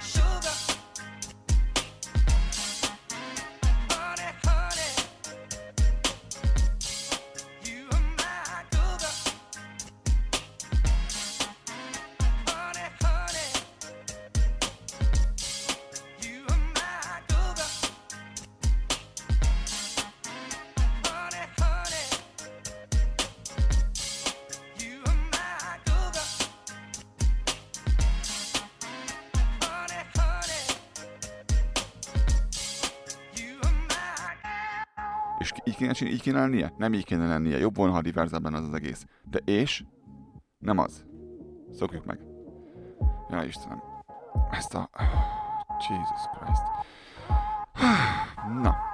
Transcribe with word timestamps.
Sugar. 0.00 0.75
Kéne, 35.92 36.10
így 36.10 36.26
lennie? 36.26 36.72
Nem 36.78 36.92
így 36.92 37.04
kéne 37.04 37.26
lennie. 37.26 37.58
Jobb 37.58 37.76
volna, 37.76 37.92
ha 37.92 38.02
diverzebb 38.02 38.42
lenne 38.42 38.56
az 38.56 38.64
az 38.68 38.74
egész. 38.74 39.06
De 39.24 39.38
és? 39.44 39.84
Nem 40.58 40.78
az. 40.78 41.04
Szokjuk 41.72 42.04
meg. 42.04 42.18
Ja, 43.30 43.42
Istenem. 43.42 43.82
Ezt 44.50 44.74
a... 44.74 44.90
Jesus 45.88 46.22
Christ. 46.32 46.62
Na. 48.62 48.85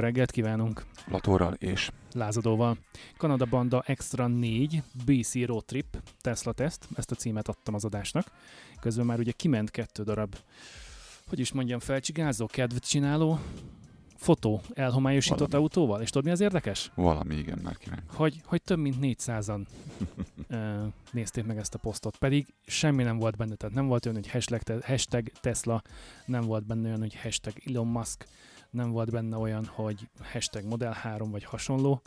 Reggelt 0.00 0.30
kívánunk! 0.30 0.84
Latorral 1.06 1.52
és 1.52 1.90
Lázadóval. 2.12 2.78
Kanada 3.16 3.44
Banda 3.44 3.82
Extra 3.86 4.26
4 4.26 4.82
BC 5.06 5.44
Road 5.44 5.64
Trip 5.64 6.02
Tesla 6.20 6.52
Test, 6.52 6.88
ezt 6.94 7.10
a 7.10 7.14
címet 7.14 7.48
adtam 7.48 7.74
az 7.74 7.84
adásnak. 7.84 8.26
Közben 8.80 9.06
már 9.06 9.18
ugye 9.18 9.32
kiment 9.32 9.70
kettő 9.70 10.02
darab, 10.02 10.36
hogy 11.28 11.38
is 11.38 11.52
mondjam, 11.52 11.78
felcsigázó, 11.78 12.46
kedvet 12.46 12.88
csináló 12.88 13.38
fotó 14.16 14.60
elhomályosított 14.74 15.38
Valami. 15.38 15.62
autóval. 15.62 16.00
És 16.02 16.10
tudod 16.10 16.24
mi 16.24 16.30
az 16.30 16.40
érdekes? 16.40 16.90
valami 16.94 17.34
igen 17.34 17.58
már 17.62 17.76
kiment. 17.76 18.02
Hogy, 18.06 18.40
hogy 18.44 18.62
több 18.62 18.78
mint 18.78 18.96
400-an 19.00 19.60
ö, 20.48 20.84
nézték 21.10 21.44
meg 21.44 21.58
ezt 21.58 21.74
a 21.74 21.78
posztot, 21.78 22.16
pedig 22.16 22.46
semmi 22.66 23.02
nem 23.02 23.18
volt 23.18 23.36
benne, 23.36 23.54
tehát 23.54 23.74
nem 23.74 23.86
volt 23.86 24.06
olyan, 24.06 24.18
hogy 24.22 24.30
hashtag, 24.30 24.82
hashtag 24.82 25.28
Tesla, 25.40 25.82
nem 26.24 26.42
volt 26.42 26.66
benne 26.66 26.86
olyan, 26.86 27.00
hogy 27.00 27.16
hashtag 27.22 27.52
Elon 27.66 27.86
Musk, 27.86 28.26
nem 28.70 28.90
volt 28.90 29.10
benne 29.10 29.36
olyan, 29.36 29.64
hogy 29.64 30.08
hashtag 30.32 30.64
Model 30.64 30.92
3 30.92 31.30
vagy 31.30 31.44
hasonló. 31.44 32.02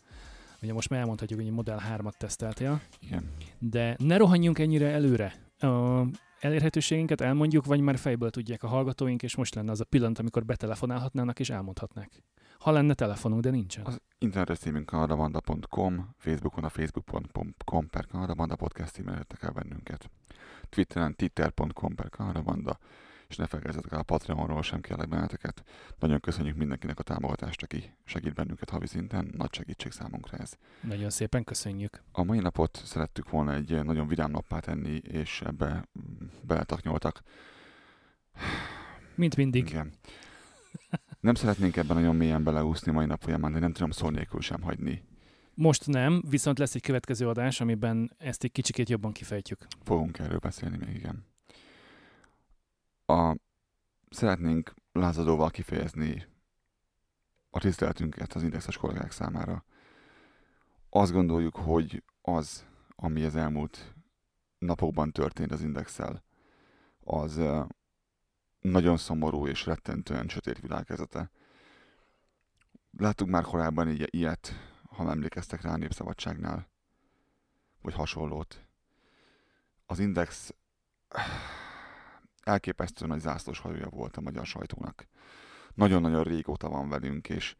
Ugye 0.61 0.73
most 0.73 0.89
már 0.89 0.99
elmondhatjuk, 0.99 1.41
hogy 1.41 1.51
Model 1.51 1.81
3-at 1.97 2.17
teszteltél, 2.17 2.81
Igen. 2.99 3.29
de 3.59 3.95
ne 3.99 4.17
rohanjunk 4.17 4.59
ennyire 4.59 4.87
előre. 4.87 5.33
A 5.59 6.03
elérhetőségünket 6.39 7.21
elmondjuk, 7.21 7.65
vagy 7.65 7.79
már 7.79 7.97
fejből 7.97 8.29
tudják 8.29 8.63
a 8.63 8.67
hallgatóink, 8.67 9.23
és 9.23 9.35
most 9.35 9.55
lenne 9.55 9.71
az 9.71 9.81
a 9.81 9.83
pillanat, 9.83 10.19
amikor 10.19 10.45
betelefonálhatnának 10.45 11.39
és 11.39 11.49
elmondhatnák. 11.49 12.23
Ha 12.59 12.71
lenne 12.71 12.93
telefonunk, 12.93 13.41
de 13.41 13.49
nincsen. 13.49 13.85
Az 13.85 14.01
internetes 14.17 14.57
címünk 14.57 14.85
kanadabanda.com, 14.85 16.15
Facebookon 16.17 16.63
a 16.63 16.69
facebook.com 16.69 17.89
per 17.89 18.05
kanadabanda 18.07 18.55
podcast 18.55 18.93
címen 18.93 19.25
el 19.41 19.51
bennünket. 19.51 20.09
Twitteren 20.69 21.15
twitter.com 21.15 21.95
per 21.95 22.09
kanadabanda, 22.09 22.79
és 23.33 23.39
ne 23.39 23.47
felejtkezzetek 23.47 23.91
el 23.91 23.99
a 23.99 24.03
Patreonról 24.03 24.61
sem 24.61 24.81
kérlek 24.81 25.09
benneteket. 25.09 25.63
Nagyon 25.99 26.19
köszönjük 26.19 26.55
mindenkinek 26.55 26.99
a 26.99 27.03
támogatást, 27.03 27.63
aki 27.63 27.93
segít 28.05 28.33
bennünket 28.33 28.69
havi 28.69 28.87
szinten, 28.87 29.33
nagy 29.37 29.53
segítség 29.53 29.91
számunkra 29.91 30.37
ez. 30.37 30.53
Nagyon 30.81 31.09
szépen 31.09 31.43
köszönjük. 31.43 32.03
A 32.11 32.23
mai 32.23 32.39
napot 32.39 32.81
szerettük 32.85 33.29
volna 33.29 33.53
egy 33.53 33.83
nagyon 33.83 34.07
vidám 34.07 34.31
nappá 34.31 34.59
tenni, 34.59 34.95
és 34.95 35.41
ebbe 35.41 35.87
mm, 35.99 36.25
beletaknyoltak. 36.41 37.21
Mint 39.15 39.35
mindig. 39.35 39.67
Igen. 39.67 39.93
Nem 41.19 41.35
szeretnénk 41.35 41.75
ebben 41.75 41.95
nagyon 41.95 42.15
mélyen 42.15 42.43
beleúszni 42.43 42.91
mai 42.91 43.05
nap 43.05 43.21
folyamán, 43.21 43.53
de 43.53 43.59
nem 43.59 43.73
tudom 43.73 43.91
szó 43.91 44.09
nélkül 44.09 44.41
sem 44.41 44.61
hagyni. 44.61 45.03
Most 45.53 45.87
nem, 45.87 46.23
viszont 46.29 46.59
lesz 46.59 46.75
egy 46.75 46.81
következő 46.81 47.27
adás, 47.27 47.61
amiben 47.61 48.11
ezt 48.17 48.43
egy 48.43 48.51
kicsikét 48.51 48.89
jobban 48.89 49.11
kifejtjük. 49.11 49.67
Fogunk 49.83 50.19
erről 50.19 50.39
beszélni 50.39 50.77
még, 50.77 50.95
igen. 50.95 51.31
A, 53.13 53.35
szeretnénk 54.09 54.73
lázadóval 54.91 55.49
kifejezni 55.49 56.25
a 57.49 57.59
tiszteletünket 57.59 58.33
az 58.33 58.43
indexes 58.43 58.77
kollégák 58.77 59.11
számára. 59.11 59.65
Azt 60.89 61.11
gondoljuk, 61.11 61.55
hogy 61.55 62.03
az, 62.21 62.65
ami 62.95 63.23
az 63.23 63.35
elmúlt 63.35 63.93
napokban 64.57 65.11
történt 65.11 65.51
az 65.51 65.61
indexel, 65.61 66.23
az 66.99 67.41
nagyon 68.59 68.97
szomorú 68.97 69.47
és 69.47 69.65
rettentően 69.65 70.27
sötét 70.27 70.59
világkezete. 70.59 71.31
Láttuk 72.97 73.27
már 73.27 73.43
korábban 73.43 73.89
így, 73.89 74.07
ilyet, 74.15 74.53
ha 74.89 75.09
emlékeztek 75.09 75.61
rá 75.61 75.71
a 75.73 75.77
Népszabadságnál, 75.77 76.67
vagy 77.81 77.93
hasonlót. 77.93 78.67
Az 79.85 79.99
Index 79.99 80.53
elképesztően 82.43 83.09
nagy 83.09 83.19
zászlós 83.19 83.59
hajója 83.59 83.89
volt 83.89 84.17
a 84.17 84.21
magyar 84.21 84.45
sajtónak. 84.45 85.07
Nagyon-nagyon 85.73 86.23
régóta 86.23 86.69
van 86.69 86.89
velünk, 86.89 87.29
és 87.29 87.55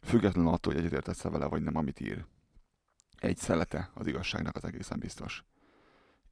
függetlenül 0.00 0.52
attól, 0.52 0.72
hogy 0.72 0.82
egyetértesz 0.82 1.22
vele, 1.22 1.46
vagy 1.46 1.62
nem, 1.62 1.76
amit 1.76 2.00
ír. 2.00 2.24
Egy 3.16 3.36
szelete 3.36 3.90
az 3.94 4.06
igazságnak 4.06 4.56
az 4.56 4.64
egészen 4.64 4.98
biztos. 4.98 5.44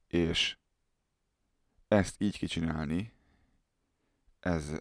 És 0.07 0.57
ezt 1.87 2.21
így 2.21 2.37
kicsinálni, 2.37 3.13
ez 4.39 4.71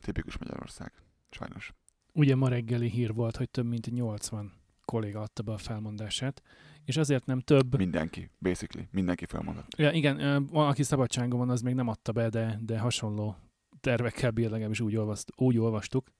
tipikus 0.00 0.38
Magyarország. 0.38 0.92
Sajnos. 1.30 1.74
Ugye 2.12 2.34
ma 2.34 2.48
reggeli 2.48 2.88
hír 2.88 3.14
volt, 3.14 3.36
hogy 3.36 3.50
több 3.50 3.66
mint 3.66 3.90
80 3.90 4.61
kolléga 4.84 5.20
adta 5.20 5.42
be 5.42 5.52
a 5.52 5.58
felmondását, 5.58 6.42
és 6.84 6.96
azért 6.96 7.26
nem 7.26 7.40
több. 7.40 7.76
Mindenki, 7.76 8.30
basically, 8.38 8.88
mindenki 8.90 9.26
felmondott. 9.26 9.76
Ja, 9.76 9.90
igen, 9.90 10.46
van, 10.46 10.68
aki 10.68 10.82
szabadságon 10.82 11.38
van, 11.38 11.50
az 11.50 11.60
még 11.60 11.74
nem 11.74 11.88
adta 11.88 12.12
be, 12.12 12.28
de, 12.28 12.58
de 12.62 12.78
hasonló 12.78 13.36
tervekkel 13.80 14.30
bír, 14.30 14.50
legalábbis 14.50 14.80
úgy, 14.80 14.96
olvast, 14.96 15.32
úgy 15.36 15.58
olvastuk. 15.58 16.10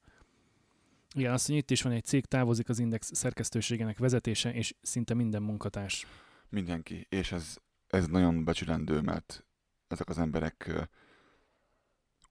Igen, 1.15 1.33
azt 1.33 1.47
mondja, 1.47 1.65
itt 1.65 1.71
is 1.71 1.81
van 1.81 1.91
egy 1.91 2.05
cég, 2.05 2.25
távozik 2.25 2.69
az 2.69 2.79
Index 2.79 3.09
szerkesztőségének 3.13 3.97
vezetése, 3.97 4.53
és 4.53 4.75
szinte 4.81 5.13
minden 5.13 5.41
munkatárs. 5.41 6.07
Mindenki. 6.49 7.05
És 7.09 7.31
ez, 7.31 7.57
ez 7.87 8.07
nagyon 8.07 8.43
becsülendő, 8.43 9.01
mert 9.01 9.45
ezek 9.87 10.09
az 10.09 10.17
emberek 10.17 10.87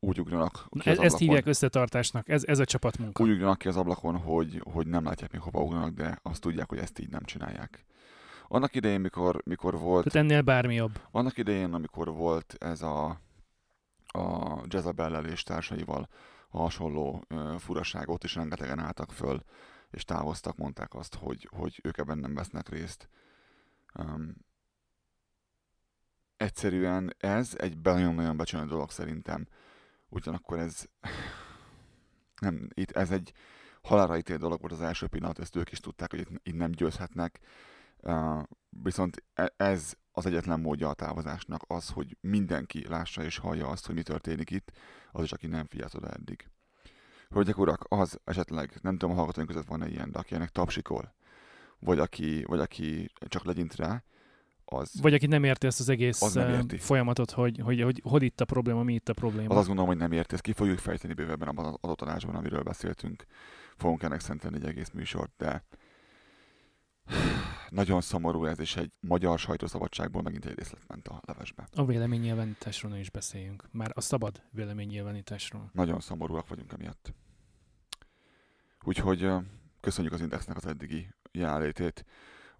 úgy 0.04 0.20
ugranak 0.20 0.66
ki 0.78 0.90
Ez, 0.90 0.98
ezt 0.98 1.18
hívják 1.18 1.46
összetartásnak, 1.46 2.28
ez, 2.28 2.44
ez 2.44 2.58
a 2.58 2.64
csapatmunka. 2.64 3.22
úgy 3.22 3.30
ugranak 3.30 3.58
ki 3.58 3.68
az 3.68 3.76
ablakon, 3.76 4.16
hogy, 4.16 4.62
hogy 4.72 4.86
nem 4.86 5.04
látják 5.04 5.32
még 5.32 5.40
hova 5.40 5.62
ugranak, 5.62 5.94
de 5.94 6.18
azt 6.22 6.40
tudják, 6.40 6.68
hogy 6.68 6.78
ezt 6.78 6.98
így 6.98 7.10
nem 7.10 7.24
csinálják. 7.24 7.84
Annak 8.48 8.74
idején, 8.74 9.00
mikor, 9.00 9.42
mikor 9.44 9.78
volt, 9.78 10.04
Tehát 10.10 10.28
ennél 10.28 10.42
bármi 10.42 10.74
jobb. 10.74 11.00
annak 11.10 11.38
idején, 11.38 11.72
amikor 11.72 12.08
volt 12.12 12.56
ez 12.58 12.82
a, 12.82 13.20
a 14.06 14.56
Jezebellel 14.68 15.26
és 15.26 15.42
társaival 15.42 16.08
a 16.48 16.58
hasonló 16.58 17.24
ö, 17.28 17.54
furaság, 17.58 18.08
ott 18.08 18.24
is 18.24 18.34
rengetegen 18.34 18.78
álltak 18.78 19.12
föl, 19.12 19.44
és 19.90 20.04
távoztak, 20.04 20.56
mondták 20.56 20.94
azt, 20.94 21.14
hogy, 21.14 21.48
hogy 21.56 21.80
ők 21.82 21.98
ebben 21.98 22.18
nem 22.18 22.34
vesznek 22.34 22.68
részt. 22.68 23.08
Um, 23.94 24.34
egyszerűen 26.36 27.14
ez 27.18 27.54
egy 27.58 27.78
nagyon-nagyon 27.82 28.36
becsülő 28.36 28.64
dolog 28.64 28.90
szerintem. 28.90 29.46
Ugyanakkor 30.12 30.58
ez 30.58 30.84
nem, 32.40 32.68
itt 32.74 32.90
ez 32.90 33.10
egy 33.10 33.32
halálra 33.82 34.16
ítélt 34.16 34.40
dolog 34.40 34.60
volt 34.60 34.72
az 34.72 34.80
első 34.80 35.06
pillanat, 35.06 35.38
ezt 35.38 35.56
ők 35.56 35.72
is 35.72 35.80
tudták, 35.80 36.10
hogy 36.10 36.20
itt, 36.20 36.28
itt 36.42 36.56
nem 36.56 36.70
győzhetnek. 36.70 37.40
Uh, 38.02 38.42
viszont 38.68 39.24
e- 39.34 39.54
ez 39.56 39.92
az 40.12 40.26
egyetlen 40.26 40.60
módja 40.60 40.88
a 40.88 40.94
távozásnak 40.94 41.62
az, 41.66 41.88
hogy 41.88 42.16
mindenki 42.20 42.88
lássa 42.88 43.22
és 43.22 43.38
hallja 43.38 43.68
azt, 43.68 43.86
hogy 43.86 43.94
mi 43.94 44.02
történik 44.02 44.50
itt, 44.50 44.70
az 45.12 45.22
is, 45.22 45.32
aki 45.32 45.46
nem 45.46 45.66
figyelt 45.66 45.94
oda 45.94 46.08
eddig. 46.08 46.50
Hölgyek, 47.28 47.58
urak, 47.58 47.84
az 47.88 48.20
esetleg, 48.24 48.78
nem 48.82 48.98
tudom, 48.98 49.10
a 49.10 49.18
hallgatóink 49.18 49.48
között 49.48 49.66
van-e 49.66 49.88
ilyen, 49.88 50.10
de 50.10 50.18
aki 50.18 50.34
ennek 50.34 50.50
tapsikol, 50.50 51.14
vagy 51.78 51.98
aki, 51.98 52.44
vagy 52.44 52.60
aki 52.60 53.12
csak 53.28 53.44
legyint 53.44 53.74
rá, 53.74 54.04
az, 54.72 55.00
Vagy 55.00 55.14
aki 55.14 55.26
nem 55.26 55.44
érti 55.44 55.66
ezt 55.66 55.80
az 55.80 55.88
egész 55.88 56.22
Az 56.22 56.34
nem 56.34 56.50
érti. 56.50 56.76
folyamatot, 56.76 57.30
hogy, 57.30 57.60
hogy, 57.62 57.80
hogy, 57.80 58.02
hogy 58.04 58.22
itt 58.22 58.40
a 58.40 58.44
probléma, 58.44 58.82
mi 58.82 58.94
itt 58.94 59.08
a 59.08 59.12
probléma. 59.12 59.48
az 59.50 59.56
azt 59.56 59.66
gondolom, 59.66 59.90
hogy 59.90 60.00
nem 60.00 60.12
érti. 60.12 60.34
Ezt 60.34 60.42
ki 60.42 60.52
fogjuk 60.52 60.78
fejteni 60.78 61.14
bővebben 61.14 61.48
abban 61.48 61.64
az 61.64 61.74
adott 61.80 62.00
amiről 62.22 62.62
beszéltünk. 62.62 63.24
Fogunk 63.76 64.02
ennek 64.02 64.20
szentelni 64.20 64.56
egy 64.56 64.64
egész 64.64 64.90
műsort, 64.90 65.32
de 65.36 65.64
nagyon 67.70 68.00
szomorú 68.00 68.44
ez, 68.44 68.60
és 68.60 68.76
egy 68.76 68.90
magyar 69.00 69.38
sajtószabadságból 69.38 70.22
megint 70.22 70.44
egy 70.44 70.58
részlet 70.58 70.82
ment 70.88 71.08
a 71.08 71.20
levesbe. 71.26 71.68
A 71.74 71.84
véleménynyilvánításról 71.84 72.94
is 72.94 73.10
beszéljünk. 73.10 73.68
Már 73.70 73.90
a 73.94 74.00
szabad 74.00 74.42
véleménynyilvánításról. 74.50 75.70
Nagyon 75.72 76.00
szomorúak 76.00 76.48
vagyunk 76.48 76.72
emiatt. 76.72 77.14
Úgyhogy 78.84 79.30
köszönjük 79.80 80.12
az 80.12 80.20
Indexnek 80.20 80.56
az 80.56 80.66
eddigi 80.66 81.08
jelenlétét. 81.32 82.04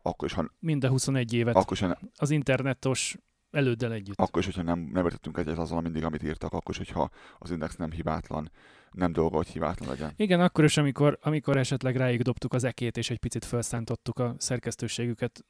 Akkor 0.03 0.29
is, 0.29 0.35
ha, 0.35 0.51
Mind 0.59 0.85
a 0.85 0.89
21 0.89 1.33
évet 1.33 1.57
akkor 1.57 1.73
is, 1.73 1.81
ha, 1.81 1.99
az 2.17 2.31
internetos 2.31 3.17
előddel 3.51 3.93
együtt. 3.93 4.21
akkor 4.21 4.39
is, 4.41 4.45
hogyha 4.45 4.63
nem, 4.63 4.79
nem 4.93 5.05
értettünk 5.05 5.39
egyet 5.39 5.59
azzal 5.59 5.81
mindig, 5.81 6.05
amit 6.05 6.23
írtak, 6.23 6.53
akkor 6.53 6.71
is, 6.71 6.77
hogyha 6.77 7.11
az 7.39 7.51
Index 7.51 7.77
nem 7.77 7.91
hibátlan, 7.91 8.51
nem 8.91 9.13
dolga, 9.13 9.37
hogy 9.37 9.49
hibátlan 9.49 9.89
legyen. 9.89 10.13
Igen, 10.17 10.41
akkor 10.41 10.65
is, 10.65 10.77
amikor, 10.77 11.19
amikor 11.23 11.57
esetleg 11.57 11.97
rájuk 11.97 12.23
dobtuk 12.23 12.53
az 12.53 12.65
ekét, 12.65 12.97
és 12.97 13.11
egy 13.11 13.19
picit 13.19 13.45
felszántottuk 13.45 14.19
a 14.19 14.35
szerkesztőségüket 14.39 15.45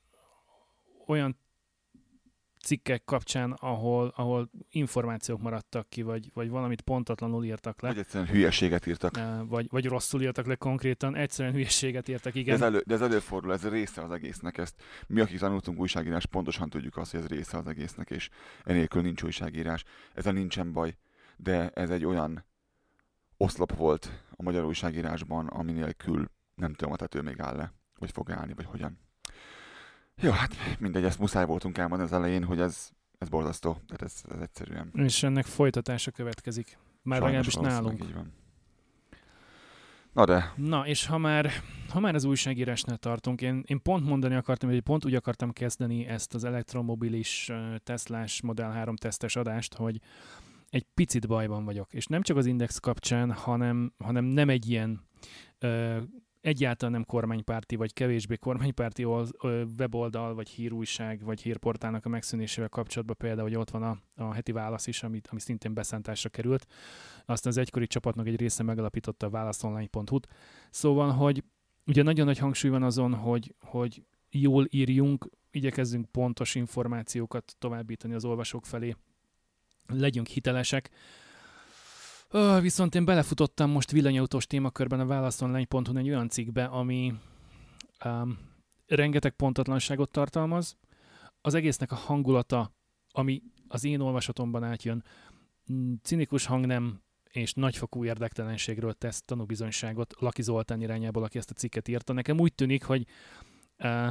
olyan 1.07 1.37
cikkek 2.63 3.05
kapcsán, 3.05 3.53
ahol, 3.53 4.13
ahol 4.17 4.51
információk 4.71 5.41
maradtak 5.41 5.89
ki, 5.89 6.03
vagy, 6.03 6.31
vagy 6.35 6.49
valamit 6.49 6.81
pontatlanul 6.81 7.45
írtak 7.45 7.81
le, 7.81 7.89
Vagy 7.89 7.99
egyszerűen 7.99 8.31
hülyeséget 8.31 8.87
írtak. 8.87 9.19
vagy, 9.49 9.67
vagy 9.71 9.87
rosszul 9.87 10.23
írtak 10.23 10.47
le 10.47 10.55
konkrétan, 10.55 11.17
egyszerűen 11.17 11.55
hülyeséget 11.55 12.09
írtak, 12.09 12.33
De 12.33 12.41
igen. 12.41 12.55
ez, 12.55 12.61
elő, 12.61 12.83
de 12.87 12.95
ez 12.95 13.01
előfordul, 13.01 13.53
ez 13.53 13.69
része 13.69 14.03
az 14.03 14.11
egésznek. 14.11 14.59
Ezt 14.59 14.83
mi, 15.07 15.21
akik 15.21 15.39
tanultunk 15.39 15.79
újságírás, 15.79 16.27
pontosan 16.27 16.69
tudjuk 16.71 16.97
azt, 16.97 17.11
hogy 17.11 17.21
ez 17.21 17.27
része 17.27 17.57
az 17.59 17.67
egésznek, 17.67 18.11
és 18.11 18.29
enélkül 18.65 19.03
nincs 19.03 19.23
újságírás. 19.23 19.85
Ezzel 20.15 20.33
nincsen 20.33 20.73
baj, 20.73 20.97
de 21.37 21.71
ez 21.71 21.91
egy 21.91 22.05
olyan 22.05 22.45
oszlop 23.37 23.77
volt 23.77 24.25
a 24.31 24.43
magyar 24.43 24.65
újságírásban, 24.65 25.47
ami 25.47 25.73
nélkül 25.73 26.31
nem 26.55 26.75
tudom, 26.75 26.93
a 26.93 26.97
tető 26.97 27.21
még 27.21 27.41
áll 27.41 27.57
le, 27.57 27.73
vagy 27.99 28.11
fog 28.11 28.31
állni, 28.31 28.55
vagy 28.55 28.65
hogyan. 28.65 28.99
Jó, 30.21 30.31
hát 30.31 30.55
mindegy, 30.79 31.05
ezt 31.05 31.19
muszáj 31.19 31.47
voltunk 31.47 31.79
elmondani 31.79 32.11
az 32.11 32.17
elején, 32.17 32.45
hogy 32.45 32.61
ez, 32.61 32.91
ez 33.19 33.29
borzasztó, 33.29 33.77
de 33.87 33.97
ez, 33.99 34.23
ez 34.35 34.41
egyszerűen 34.41 34.91
És 34.95 35.23
ennek 35.23 35.45
folytatása 35.45 36.11
következik. 36.11 36.79
Már 37.03 37.21
legalábbis 37.21 37.55
nálunk. 37.55 38.05
Így 38.05 38.15
van. 38.15 38.33
Na 40.13 40.25
de, 40.25 40.53
Na, 40.57 40.87
és 40.87 41.07
ha 41.07 41.19
már, 41.19 41.51
ha 41.89 42.01
már 42.01 42.15
az 42.15 42.25
újságírásnál 42.25 42.97
tartunk, 42.97 43.41
én, 43.41 43.63
én 43.67 43.83
pont 43.83 44.07
mondani 44.07 44.35
akartam, 44.35 44.69
hogy 44.69 44.81
pont 44.81 45.05
úgy 45.05 45.15
akartam 45.15 45.51
kezdeni 45.51 46.07
ezt 46.07 46.35
az 46.35 46.45
elektromobilis 46.45 47.53
Teslás 47.85 48.43
Model 48.43 48.71
3 48.71 48.97
tesztes 48.97 49.37
adást, 49.37 49.75
hogy 49.75 50.01
egy 50.69 50.87
picit 50.95 51.27
bajban 51.27 51.65
vagyok. 51.65 51.93
És 51.93 52.07
nem 52.07 52.23
csak 52.23 52.37
az 52.37 52.47
Index 52.47 52.79
kapcsán, 52.79 53.33
hanem, 53.33 53.93
hanem 53.99 54.25
nem 54.25 54.49
egy 54.49 54.71
ilyen 54.71 55.01
uh, 55.61 55.97
egyáltalán 56.43 56.93
nem 56.93 57.05
kormánypárti, 57.05 57.77
vagy 57.77 57.93
kevésbé 57.93 58.37
kormánypárti 58.37 59.05
weboldal, 59.79 60.35
vagy 60.35 60.49
hírújság, 60.49 61.25
vagy 61.25 61.43
hírportálnak 61.43 62.05
a 62.05 62.09
megszűnésével 62.09 62.69
kapcsolatban 62.69 63.17
például, 63.19 63.49
hogy 63.49 63.57
ott 63.57 63.71
van 63.71 63.83
a, 63.83 63.99
a 64.23 64.33
heti 64.33 64.53
válasz 64.53 64.87
is, 64.87 65.03
amit, 65.03 65.29
ami 65.31 65.41
szintén 65.41 65.75
beszántásra 65.75 66.29
került. 66.29 66.67
Aztán 67.25 67.53
az 67.53 67.59
egykori 67.59 67.87
csapatnak 67.87 68.27
egy 68.27 68.37
része 68.37 68.63
megalapította 68.63 69.27
a 69.27 69.31
válaszonline.hu-t. 69.31 70.29
Szóval, 70.71 71.11
hogy 71.11 71.45
ugye 71.87 72.03
nagyon 72.03 72.27
nagy 72.27 72.39
hangsúly 72.39 72.71
van 72.71 72.83
azon, 72.83 73.15
hogy, 73.15 73.55
hogy 73.61 74.03
jól 74.31 74.67
írjunk, 74.71 75.29
igyekezzünk 75.51 76.11
pontos 76.11 76.55
információkat 76.55 77.55
továbbítani 77.59 78.15
az 78.15 78.25
olvasók 78.25 78.67
felé, 78.67 78.97
legyünk 79.87 80.27
hitelesek. 80.27 80.91
Ö, 82.35 82.59
viszont 82.61 82.95
én 82.95 83.05
belefutottam 83.05 83.71
most 83.71 83.91
villanyautós 83.91 84.47
témakörben 84.47 85.01
a 85.01 85.07
válaszonline.hu 85.07 85.97
egy 85.97 86.09
olyan 86.09 86.29
cikkbe, 86.29 86.65
ami 86.65 87.15
um, 88.05 88.39
rengeteg 88.87 89.33
pontatlanságot 89.33 90.11
tartalmaz. 90.11 90.77
Az 91.41 91.55
egésznek 91.55 91.93
a 91.93 91.95
hangulata, 91.95 92.73
ami 93.11 93.43
az 93.69 93.85
én 93.85 94.01
olvasatomban 94.01 94.65
átjön, 94.65 95.05
mm, 95.73 95.93
cinikus 96.03 96.47
hangnem 96.47 97.03
és 97.31 97.53
nagyfokú 97.53 98.05
érdektelenségről 98.05 98.93
tesz 98.93 99.23
tanúbizonyságot 99.23 100.15
Laki 100.19 100.43
Zoltán 100.43 100.81
irányából, 100.81 101.23
aki 101.23 101.39
ezt 101.39 101.51
a 101.51 101.55
cikket 101.55 101.89
írta. 101.89 102.13
Nekem 102.13 102.41
úgy 102.41 102.55
tűnik, 102.55 102.85
hogy 102.85 103.07
uh, 103.79 104.11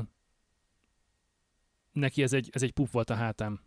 neki 1.91 2.23
ez 2.23 2.33
egy, 2.33 2.49
ez 2.51 2.63
egy 2.63 2.71
pup 2.71 2.91
volt 2.91 3.09
a 3.09 3.15
hátám. 3.15 3.59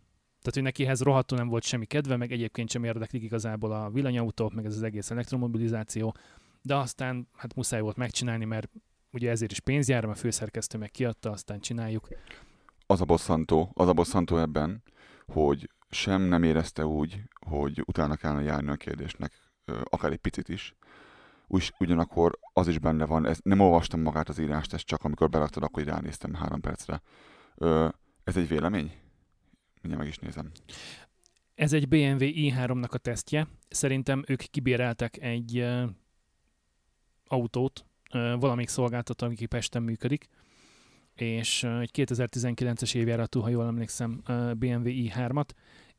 Tehát, 0.45 0.59
hogy 0.59 0.63
neki 0.63 0.85
ehhez 0.85 1.01
rohadtul 1.01 1.37
nem 1.37 1.47
volt 1.47 1.63
semmi 1.63 1.85
kedve, 1.85 2.17
meg 2.17 2.31
egyébként 2.31 2.69
sem 2.69 2.83
érdeklik 2.83 3.23
igazából 3.23 3.71
a 3.71 3.89
villanyautók, 3.89 4.53
meg 4.53 4.65
ez 4.65 4.75
az 4.75 4.83
egész 4.83 5.11
elektromobilizáció, 5.11 6.15
de 6.61 6.75
aztán 6.75 7.27
hát 7.33 7.55
muszáj 7.55 7.81
volt 7.81 7.95
megcsinálni, 7.95 8.45
mert 8.45 8.69
ugye 9.11 9.29
ezért 9.29 9.51
is 9.51 9.59
pénz 9.59 9.87
jár, 9.87 10.05
a 10.05 10.15
főszerkesztő 10.15 10.77
meg 10.77 10.91
kiadta, 10.91 11.31
aztán 11.31 11.59
csináljuk. 11.59 12.07
az 12.87 13.01
a 13.01 13.05
bosszantó, 13.05 13.71
az 13.73 13.87
a 13.87 13.93
bosszantó 13.93 14.37
ebben, 14.37 14.83
hogy 15.25 15.69
sem 15.89 16.21
nem 16.21 16.43
érezte 16.43 16.85
úgy, 16.85 17.21
hogy 17.49 17.83
utána 17.85 18.15
kellene 18.15 18.41
járni 18.41 18.69
a 18.69 18.75
kérdésnek, 18.75 19.31
akár 19.83 20.11
egy 20.11 20.17
picit 20.17 20.49
is. 20.49 20.75
Ugyanakkor 21.79 22.39
az 22.53 22.67
is 22.67 22.79
benne 22.79 23.05
van, 23.05 23.25
ez, 23.25 23.39
nem 23.43 23.59
olvastam 23.59 24.01
magát 24.01 24.29
az 24.29 24.39
írást, 24.39 24.73
ezt 24.73 24.85
csak 24.85 25.03
amikor 25.03 25.29
beraktad, 25.29 25.63
akkor 25.63 25.83
ránéztem 25.83 26.33
három 26.33 26.61
percre. 26.61 27.01
Ez 28.23 28.37
egy 28.37 28.47
vélemény? 28.47 29.03
Mindjárt 29.85 30.03
meg 30.03 30.07
is 30.07 30.19
nézem. 30.19 30.51
Ez 31.55 31.73
egy 31.73 31.87
BMW 31.87 32.17
i3-nak 32.19 32.89
a 32.89 32.97
tesztje. 32.97 33.47
Szerintem 33.69 34.23
ők 34.27 34.39
kibéreltek 34.39 35.17
egy 35.21 35.59
uh, 35.59 35.89
autót, 37.27 37.85
uh, 38.13 38.39
valamelyik 38.39 38.69
szolgáltató, 38.69 39.25
aki 39.25 39.45
Pesten 39.45 39.83
működik, 39.83 40.27
és 41.15 41.63
uh, 41.63 41.79
egy 41.79 41.89
2019-es 41.93 42.95
évjáratú, 42.95 43.39
ha 43.39 43.49
jól 43.49 43.65
emlékszem, 43.65 44.21
uh, 44.27 44.53
BMW 44.53 44.85
i3-at, 44.85 45.49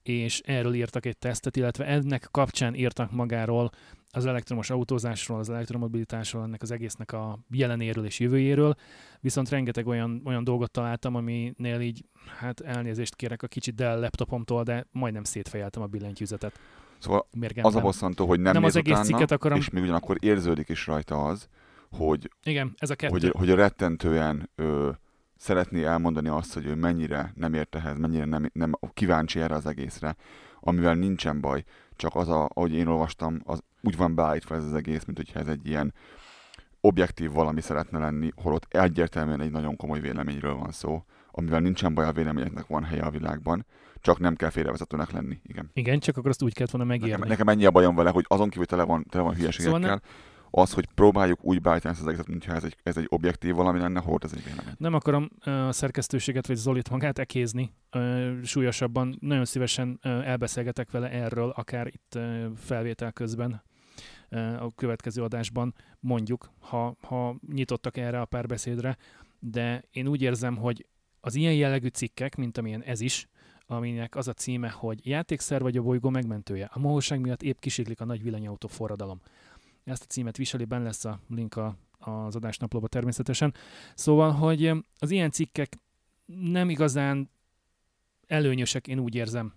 és 0.02 0.40
erről 0.40 0.74
írtak 0.74 1.06
egy 1.06 1.18
tesztet, 1.18 1.56
illetve 1.56 1.84
ennek 1.84 2.28
kapcsán 2.30 2.74
írtak 2.74 3.10
magáról 3.12 3.70
az 4.16 4.26
elektromos 4.26 4.70
autózásról, 4.70 5.38
az 5.38 5.50
elektromobilitásról, 5.50 6.42
ennek 6.42 6.62
az 6.62 6.70
egésznek 6.70 7.12
a 7.12 7.38
jelenéről 7.50 8.04
és 8.04 8.18
jövőjéről, 8.20 8.74
viszont 9.20 9.48
rengeteg 9.48 9.86
olyan, 9.86 10.22
olyan 10.24 10.44
dolgot 10.44 10.70
találtam, 10.70 11.14
aminél 11.14 11.80
így, 11.80 12.04
hát 12.38 12.60
elnézést 12.60 13.14
kérek 13.16 13.42
a 13.42 13.46
kicsit 13.46 13.74
Dell 13.74 14.00
laptopomtól, 14.00 14.62
de 14.62 14.86
majdnem 14.92 15.24
szétfejeltem 15.24 15.82
a 15.82 15.86
billentyűzetet. 15.86 16.58
Szóval 16.98 17.26
Mérgemben. 17.32 17.72
az 17.72 17.78
a 17.78 17.80
bosszantó, 17.80 18.26
hogy 18.26 18.40
nem, 18.40 18.52
Nem 18.52 18.64
az 18.64 18.76
egész 18.76 18.92
utána, 18.92 19.06
cikket 19.06 19.30
akarom- 19.30 19.58
és 19.58 19.70
még 19.70 19.82
ugyanakkor 19.82 20.16
érződik 20.20 20.68
is 20.68 20.86
rajta 20.86 21.24
az, 21.24 21.48
hogy 21.90 22.30
Igen, 22.42 22.74
ez 22.78 22.90
a 22.90 22.94
kettő. 22.94 23.12
hogy, 23.12 23.32
hogy 23.38 23.50
rettentően 23.50 24.50
ö, 24.54 24.90
szeretné 25.36 25.84
elmondani 25.84 26.28
azt, 26.28 26.54
hogy 26.54 26.66
ő 26.66 26.74
mennyire 26.74 27.32
nem 27.34 27.54
ért 27.54 27.74
ehhez, 27.74 27.98
mennyire 27.98 28.24
nem, 28.24 28.50
nem 28.52 28.72
kíváncsi 28.94 29.40
erre 29.40 29.54
az 29.54 29.66
egészre, 29.66 30.16
amivel 30.60 30.94
nincsen 30.94 31.40
baj, 31.40 31.64
csak 31.96 32.14
az, 32.14 32.28
a, 32.28 32.48
ahogy 32.54 32.72
én 32.72 32.86
olvastam, 32.86 33.40
az 33.44 33.62
úgy 33.82 33.96
van 33.96 34.14
beállítva 34.14 34.54
ez 34.54 34.64
az 34.64 34.74
egész, 34.74 35.04
mint 35.04 35.18
hogyha 35.18 35.40
ez 35.40 35.46
egy 35.46 35.66
ilyen 35.66 35.94
objektív 36.80 37.32
valami 37.32 37.60
szeretne 37.60 37.98
lenni, 37.98 38.30
holott 38.34 38.66
egyértelműen 38.68 39.40
egy 39.40 39.50
nagyon 39.50 39.76
komoly 39.76 40.00
véleményről 40.00 40.54
van 40.54 40.70
szó, 40.70 41.04
amivel 41.30 41.60
nincsen 41.60 41.94
baj, 41.94 42.06
a 42.06 42.12
véleményeknek 42.12 42.66
van 42.66 42.84
helye 42.84 43.02
a 43.02 43.10
világban, 43.10 43.66
csak 44.00 44.18
nem 44.18 44.34
kell 44.34 44.50
félrevezetőnek 44.50 45.10
lenni. 45.10 45.40
Igen. 45.42 45.70
Igen, 45.72 45.98
csak 45.98 46.16
akkor 46.16 46.30
azt 46.30 46.42
úgy 46.42 46.54
kellett 46.54 46.72
volna 46.72 46.86
megírni. 46.86 47.10
Nekem, 47.10 47.28
nekem 47.28 47.48
ennyi 47.48 47.64
a 47.64 47.70
bajom 47.70 47.94
vele, 47.94 48.10
hogy 48.10 48.24
azon 48.28 48.48
kívül 48.48 48.66
tele 48.66 48.82
van, 48.82 49.06
tele 49.08 49.24
van 49.24 49.34
hülyeségekkel, 49.34 49.80
Szóval 49.80 50.00
az, 50.56 50.72
hogy 50.72 50.88
próbáljuk 50.94 51.44
úgy 51.44 51.60
beállítani 51.60 51.92
ezt 51.92 52.02
az 52.02 52.08
egészet, 52.08 52.28
mintha 52.28 52.54
ez 52.54 52.64
egy, 52.64 52.76
ez 52.82 52.96
egy 52.96 53.06
objektív 53.08 53.54
valami 53.54 53.78
lenne, 53.78 54.00
holott 54.00 54.24
ez 54.24 54.32
egy 54.32 54.44
vélemény. 54.44 54.74
Nem 54.76 54.94
akarom 54.94 55.28
a 55.40 55.72
szerkesztőséget 55.72 56.46
vagy 56.46 56.56
Zolit 56.56 56.90
magát 56.90 57.18
ekézni 57.18 57.72
súlyosabban. 58.42 59.16
Nagyon 59.20 59.44
szívesen 59.44 59.98
elbeszélgetek 60.02 60.90
vele 60.90 61.10
erről, 61.10 61.50
akár 61.50 61.86
itt 61.86 62.18
felvétel 62.56 63.12
közben 63.12 63.62
a 64.58 64.74
következő 64.74 65.22
adásban 65.22 65.74
mondjuk, 66.00 66.50
ha, 66.58 66.96
ha 67.00 67.36
nyitottak 67.52 67.96
erre 67.96 68.20
a 68.20 68.24
párbeszédre, 68.24 68.96
de 69.38 69.82
én 69.90 70.06
úgy 70.06 70.22
érzem, 70.22 70.56
hogy 70.56 70.86
az 71.20 71.34
ilyen 71.34 71.54
jellegű 71.54 71.88
cikkek, 71.88 72.36
mint 72.36 72.58
amilyen 72.58 72.82
ez 72.82 73.00
is, 73.00 73.28
aminek 73.66 74.16
az 74.16 74.28
a 74.28 74.32
címe, 74.32 74.68
hogy 74.68 75.06
játékszer 75.06 75.62
vagy 75.62 75.76
a 75.76 75.82
bolygó 75.82 76.08
megmentője. 76.08 76.68
A 76.72 76.78
mohóság 76.78 77.20
miatt 77.20 77.42
épp 77.42 77.58
kisiklik 77.58 78.00
a 78.00 78.04
nagy 78.04 78.22
villanyautó 78.22 78.68
forradalom. 78.68 79.20
Ezt 79.86 80.02
a 80.02 80.06
címet 80.06 80.36
viseli, 80.36 80.64
benne 80.64 80.84
lesz 80.84 81.04
a 81.04 81.20
link 81.28 81.56
a, 81.56 81.76
az 81.98 82.36
adásnaplóba 82.36 82.88
természetesen. 82.88 83.54
Szóval, 83.94 84.30
hogy 84.32 84.72
az 84.98 85.10
ilyen 85.10 85.30
cikkek 85.30 85.78
nem 86.24 86.70
igazán 86.70 87.30
előnyösek, 88.26 88.86
én 88.88 88.98
úgy 88.98 89.14
érzem, 89.14 89.52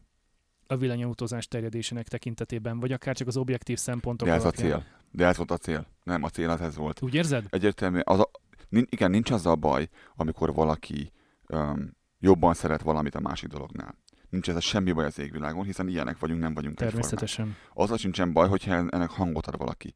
a 0.68 0.78
villanyautózás 0.78 1.48
terjedésének 1.48 2.08
tekintetében, 2.08 2.80
vagy 2.80 2.92
akár 2.92 3.16
csak 3.16 3.28
az 3.28 3.38
objektív 3.38 3.78
szempontok 3.78 4.28
De 4.28 4.34
ez 4.34 4.40
a 4.40 4.44
alapján. 4.44 4.70
cél. 4.70 4.86
De 5.12 5.26
ez 5.26 5.38
volt 5.38 5.52
a 5.52 5.58
cél. 5.58 5.88
Nem, 6.04 6.24
a 6.24 6.30
cél 6.30 6.50
az 6.50 6.62
ez 6.62 6.76
volt. 6.76 7.02
Úgy 7.02 7.14
érzed? 7.16 7.46
Egyértelmű, 7.50 8.00
az 8.00 8.20
a, 8.20 8.30
igen, 8.70 9.12
nincs 9.12 9.32
azzal 9.32 9.56
baj, 9.56 9.90
amikor 10.16 10.54
valaki 10.54 11.12
um, 11.48 11.96
jobban 12.20 12.54
szeret 12.54 12.82
valamit 12.82 13.16
a 13.16 13.20
másik 13.20 13.50
dolognál. 13.50 13.96
Nincs 14.30 14.50
ez 14.50 14.56
a 14.56 14.60
semmi 14.60 14.92
baj 14.92 15.06
az 15.06 15.20
égvilágon, 15.20 15.66
hiszen 15.66 15.88
ilyenek 15.88 16.20
vagyunk, 16.20 16.42
nem 16.42 16.54
vagyunk. 16.54 16.76
Természetesen. 16.76 17.56
Azzal 17.74 17.98
sincsen 17.98 18.34
baj, 18.34 18.48
hogyha 18.48 18.74
en- 18.74 18.94
ennek 18.94 19.10
hangot 19.10 19.48
ad 19.48 19.58
valaki. 19.58 19.94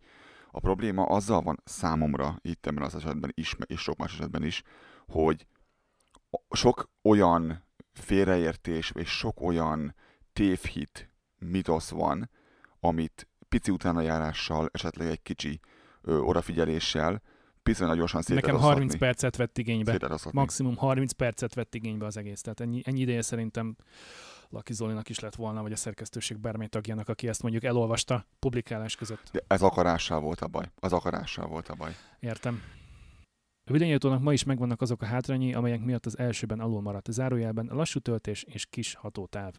A 0.55 0.60
probléma 0.60 1.03
azzal 1.03 1.41
van 1.41 1.62
számomra, 1.63 2.38
itt 2.41 2.65
ebben 2.65 2.83
az 2.83 2.95
esetben 2.95 3.31
is, 3.33 3.55
és 3.65 3.79
sok 3.79 3.98
más 3.98 4.13
esetben 4.13 4.43
is, 4.43 4.63
hogy 5.07 5.45
sok 6.50 6.89
olyan 7.01 7.63
félreértés 7.93 8.91
és 8.95 9.10
sok 9.10 9.41
olyan 9.41 9.95
tévhit, 10.33 11.12
mitosz 11.38 11.89
van, 11.89 12.29
amit 12.79 13.27
pici 13.50 13.72
utánajárással, 13.72 14.69
esetleg 14.72 15.07
egy 15.07 15.22
kicsi 15.22 15.60
ö, 16.01 16.17
odafigyeléssel 16.17 17.22
viszonylag 17.63 17.98
gyorsan 17.98 18.22
szét 18.22 18.36
Nekem 18.36 18.55
lehet 18.55 18.63
30 18.63 18.86
oszlatni. 18.86 19.07
percet 19.07 19.36
vett 19.36 19.57
igénybe. 19.57 20.19
Maximum 20.31 20.75
30 20.75 21.12
percet 21.12 21.53
vett 21.53 21.75
igénybe 21.75 22.05
az 22.05 22.17
egész. 22.17 22.41
Tehát 22.41 22.60
ennyi, 22.60 22.81
ennyi 22.86 23.00
ideje 23.00 23.22
szerintem 23.22 23.75
Laki 24.53 24.74
Zolinak 24.74 25.10
is 25.10 25.19
lett 25.19 25.36
volna, 25.36 25.62
vagy 25.62 25.72
a 25.72 25.75
szerkesztőség 25.75 26.38
bármely 26.38 26.67
tagjának, 26.67 27.10
aki 27.10 27.27
ezt 27.27 27.41
mondjuk 27.41 27.63
elolvasta 27.63 28.25
publikálás 28.39 28.95
között. 28.95 29.29
De 29.31 29.43
ez 29.48 29.62
akarással 29.62 30.19
volt 30.19 30.41
a 30.41 30.48
baj. 30.48 30.72
Az 30.75 30.93
akarással 30.93 31.48
volt 31.48 31.67
a 31.67 31.75
baj. 31.75 31.95
Értem. 32.19 32.62
A 33.65 33.72
villanyautónak 33.72 34.22
ma 34.22 34.33
is 34.33 34.43
megvannak 34.43 34.81
azok 34.81 35.01
a 35.01 35.05
hátrányai, 35.05 35.53
amelyek 35.53 35.83
miatt 35.83 36.05
az 36.05 36.17
elsőben 36.17 36.60
alul 36.60 36.81
maradt. 36.81 37.12
Zárójelben 37.12 37.69
lassú 37.72 38.00
töltés 38.00 38.43
és 38.43 38.65
kis 38.65 38.93
hatótáv. 38.93 39.53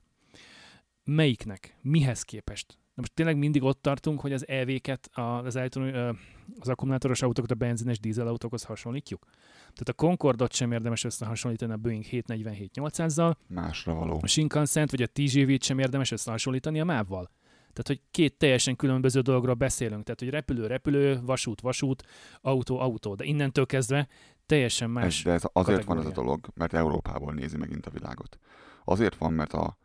Melyiknek? 1.04 1.76
Mihez 1.80 2.22
képest? 2.22 2.78
Na 2.94 3.00
most 3.02 3.14
tényleg 3.14 3.36
mindig 3.38 3.62
ott 3.62 3.82
tartunk, 3.82 4.20
hogy 4.20 4.32
az 4.32 4.48
EV-ket, 4.48 5.10
az, 5.12 5.54
ö, 5.74 6.10
az 6.58 6.68
akkumulátoros 6.68 7.22
autókat 7.22 7.50
a 7.50 7.54
benzines 7.54 8.00
dízelautókhoz 8.00 8.62
hasonlítjuk. 8.62 9.24
Tehát 9.58 9.88
a 9.88 9.92
Concordot 9.92 10.52
sem 10.52 10.72
érdemes 10.72 11.04
összehasonlítani 11.04 11.72
a 11.72 11.76
Boeing 11.76 12.04
747-800-zal, 12.10 13.34
Másra 13.46 13.94
való. 13.94 14.18
a 14.22 14.26
Shinkansen 14.26 14.88
vagy 14.90 15.02
a 15.02 15.06
TGV-t 15.06 15.62
sem 15.62 15.78
érdemes 15.78 16.10
összehasonlítani 16.10 16.80
a 16.80 16.84
MÁV-val. 16.84 17.30
Tehát, 17.72 17.86
hogy 17.86 18.00
két 18.10 18.38
teljesen 18.38 18.76
különböző 18.76 19.20
dologról 19.20 19.54
beszélünk. 19.54 20.02
Tehát, 20.04 20.20
hogy 20.20 20.28
repülő, 20.30 20.66
repülő, 20.66 21.20
vasút, 21.22 21.60
vasút, 21.60 22.02
autó, 22.40 22.78
autó. 22.78 23.14
De 23.14 23.24
innentől 23.24 23.66
kezdve 23.66 24.08
teljesen 24.46 24.88
Ez, 24.88 24.94
más. 24.94 25.22
de 25.22 25.32
ez 25.32 25.42
azért 25.52 25.84
van 25.84 25.96
ez 25.98 26.04
a 26.04 26.06
kategória. 26.08 26.12
dolog, 26.14 26.46
mert 26.54 26.72
Európából 26.72 27.32
nézi 27.32 27.56
megint 27.56 27.86
a 27.86 27.90
világot. 27.90 28.38
Azért 28.84 29.16
van, 29.16 29.32
mert 29.32 29.52
a, 29.52 29.76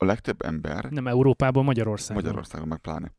a 0.00 0.04
legtöbb 0.04 0.42
ember, 0.42 0.84
Nem 0.84 1.06
Európában, 1.06 1.64
Magyarországon. 1.64 2.22
Magyarországon 2.22 2.68
meg 2.68 2.78
pláne, 2.78 3.12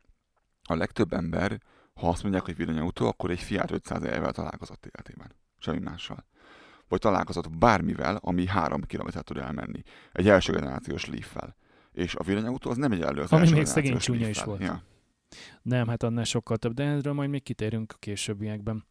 a 0.64 0.76
legtöbb 0.76 1.14
ember, 1.14 1.62
ha 1.94 2.10
azt 2.10 2.22
mondják, 2.22 2.46
hogy 2.46 2.56
villanyautó, 2.56 3.08
akkor 3.08 3.30
egy 3.30 3.40
Fiat 3.40 3.72
500 3.72 4.02
vel 4.02 4.32
találkozott 4.32 4.86
életében. 4.86 5.32
Semmi 5.58 5.80
mással. 5.80 6.26
Vagy 6.88 7.00
találkozott 7.00 7.58
bármivel, 7.58 8.20
ami 8.22 8.48
három 8.48 8.82
kilométert 8.82 9.26
tud 9.26 9.38
elmenni. 9.38 9.82
Egy 10.12 10.28
első 10.28 10.54
generációs 10.54 11.06
Leaf-fel. 11.06 11.56
És 11.92 12.16
a 12.16 12.24
villanyautó 12.24 12.70
az 12.70 12.78
nem 12.78 12.92
egy 12.92 13.02
elő 13.02 13.22
az 13.22 13.32
Ami 13.32 13.52
még 13.52 13.66
szegény 13.66 13.98
csúnya 13.98 14.28
is 14.28 14.44
volt. 14.44 14.62
Ja. 14.62 14.84
Nem, 15.62 15.88
hát 15.88 16.04
annál 16.04 16.24
sokkal 16.24 16.58
több, 16.58 16.74
de 16.74 16.84
erről 16.84 17.14
majd 17.14 17.30
még 17.30 17.44
kitérünk 17.44 17.92
a 17.96 17.98
későbbiekben. 18.00 18.86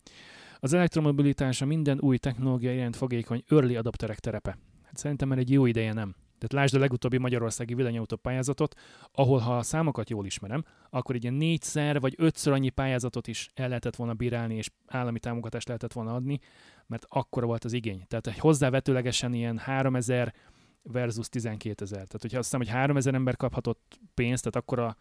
Az 0.60 0.72
elektromobilitás 0.72 1.62
a 1.62 1.66
minden 1.66 2.00
új 2.00 2.18
technológia 2.18 2.74
iránt 2.74 2.96
fogékony 2.96 3.44
early 3.48 3.76
adapterek 3.76 4.18
terepe. 4.18 4.58
Hát 4.84 4.96
szerintem 4.96 5.28
már 5.28 5.38
egy 5.38 5.50
jó 5.50 5.66
ideje 5.66 5.92
nem. 5.92 6.14
Tehát 6.38 6.52
lásd 6.52 6.74
a 6.74 6.78
legutóbbi 6.78 7.18
magyarországi 7.18 7.74
villanyautó 7.74 8.16
pályázatot, 8.16 8.74
ahol 9.12 9.38
ha 9.38 9.56
a 9.56 9.62
számokat 9.62 10.10
jól 10.10 10.26
ismerem, 10.26 10.64
akkor 10.90 11.14
egy 11.14 11.22
ilyen 11.22 11.34
négyszer 11.34 12.00
vagy 12.00 12.14
ötször 12.16 12.52
annyi 12.52 12.70
pályázatot 12.70 13.26
is 13.26 13.50
el 13.54 13.68
lehetett 13.68 13.96
volna 13.96 14.14
bírálni, 14.14 14.54
és 14.54 14.70
állami 14.86 15.18
támogatást 15.18 15.66
lehetett 15.66 15.92
volna 15.92 16.14
adni, 16.14 16.38
mert 16.86 17.06
akkora 17.08 17.46
volt 17.46 17.64
az 17.64 17.72
igény. 17.72 18.04
Tehát 18.08 18.26
egy 18.26 18.38
hozzávetőlegesen 18.38 19.34
ilyen 19.34 19.58
3000 19.58 20.34
versus 20.82 21.28
12 21.28 21.84
ezer. 21.84 21.96
Tehát, 21.96 22.20
hogyha 22.20 22.38
azt 22.38 22.44
hiszem, 22.44 22.60
hogy 22.60 22.68
3000 22.68 23.14
ember 23.14 23.36
kaphatott 23.36 23.98
pénzt, 24.14 24.42
tehát 24.42 24.56
akkora 24.56 24.96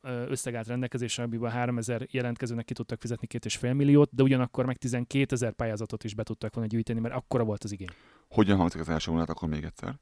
ö, 0.00 0.30
összeg 0.30 0.54
állt 0.54 0.66
rendelkezésre, 0.66 1.22
amiből 1.22 1.48
3000 1.48 2.06
jelentkezőnek 2.10 2.64
ki 2.64 2.72
tudtak 2.72 3.00
fizetni 3.00 3.26
2,5 3.30 3.76
milliót, 3.76 4.10
de 4.14 4.22
ugyanakkor 4.22 4.64
meg 4.64 4.76
12 4.76 5.34
ezer 5.34 5.52
pályázatot 5.52 6.04
is 6.04 6.14
be 6.14 6.22
tudtak 6.22 6.54
volna 6.54 6.70
gyűjteni, 6.70 7.00
mert 7.00 7.14
akkora 7.14 7.44
volt 7.44 7.64
az 7.64 7.72
igény. 7.72 7.90
Hogyan 8.28 8.56
hangzik 8.56 8.80
az 8.80 8.88
első 8.88 9.10
mondat, 9.10 9.30
akkor 9.30 9.48
még 9.48 9.64
egyszer. 9.64 9.98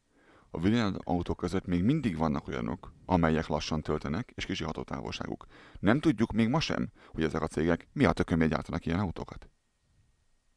A 0.50 0.61
villanyautók 0.61 1.37
között 1.37 1.67
még 1.67 1.83
mindig 1.83 2.17
vannak 2.17 2.49
olyanok, 2.49 2.93
amelyek 3.07 3.47
lassan 3.47 3.83
töltenek, 3.83 4.33
és 4.35 4.45
kicsi 4.45 4.64
hatótávolságuk. 4.64 5.47
Nem 5.81 6.00
tudjuk 6.00 6.33
még 6.33 6.49
ma 6.49 6.61
sem, 6.61 6.88
hogy 7.07 7.23
ezek 7.23 7.43
a 7.43 7.47
cégek 7.47 7.88
mi 7.93 8.05
a 8.05 8.12
tököm 8.12 8.38
gyártanak 8.38 8.87
ilyen 8.87 9.00
autókat. 9.00 9.50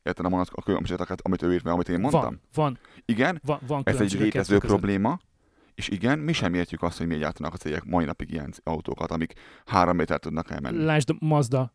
Érted 0.04 0.26
a 0.26 0.30
mondat, 0.30 0.50
a 0.54 0.62
különbséget, 0.62 1.22
amit 1.22 1.42
ő 1.42 1.54
írt, 1.54 1.64
meg 1.64 1.74
amit 1.74 1.90
én 1.90 2.00
mondtam? 2.00 2.22
Van, 2.22 2.40
van, 2.54 2.80
Igen, 3.06 3.42
van, 3.46 3.60
van 3.68 3.82
ez 3.86 4.02
egy 4.02 4.14
létező 4.14 4.58
probléma, 4.58 5.20
és 5.76 5.88
igen, 5.88 6.20
mi 6.20 6.34
sem 6.34 6.54
értjük 6.54 6.82
azt, 6.82 6.98
hogy 6.98 7.08
miért 7.08 7.22
gyártanak 7.22 7.54
a 7.54 7.58
cégek 7.58 7.84
mai 7.84 8.06
napig 8.06 8.32
ilyen 8.32 8.54
autókat, 8.64 9.12
amik 9.12 9.34
három 9.66 9.96
méter 9.96 10.20
tudnak 10.20 10.52
elmenni. 10.52 10.84
Lásd, 10.84 11.16
Mazda, 11.20 11.74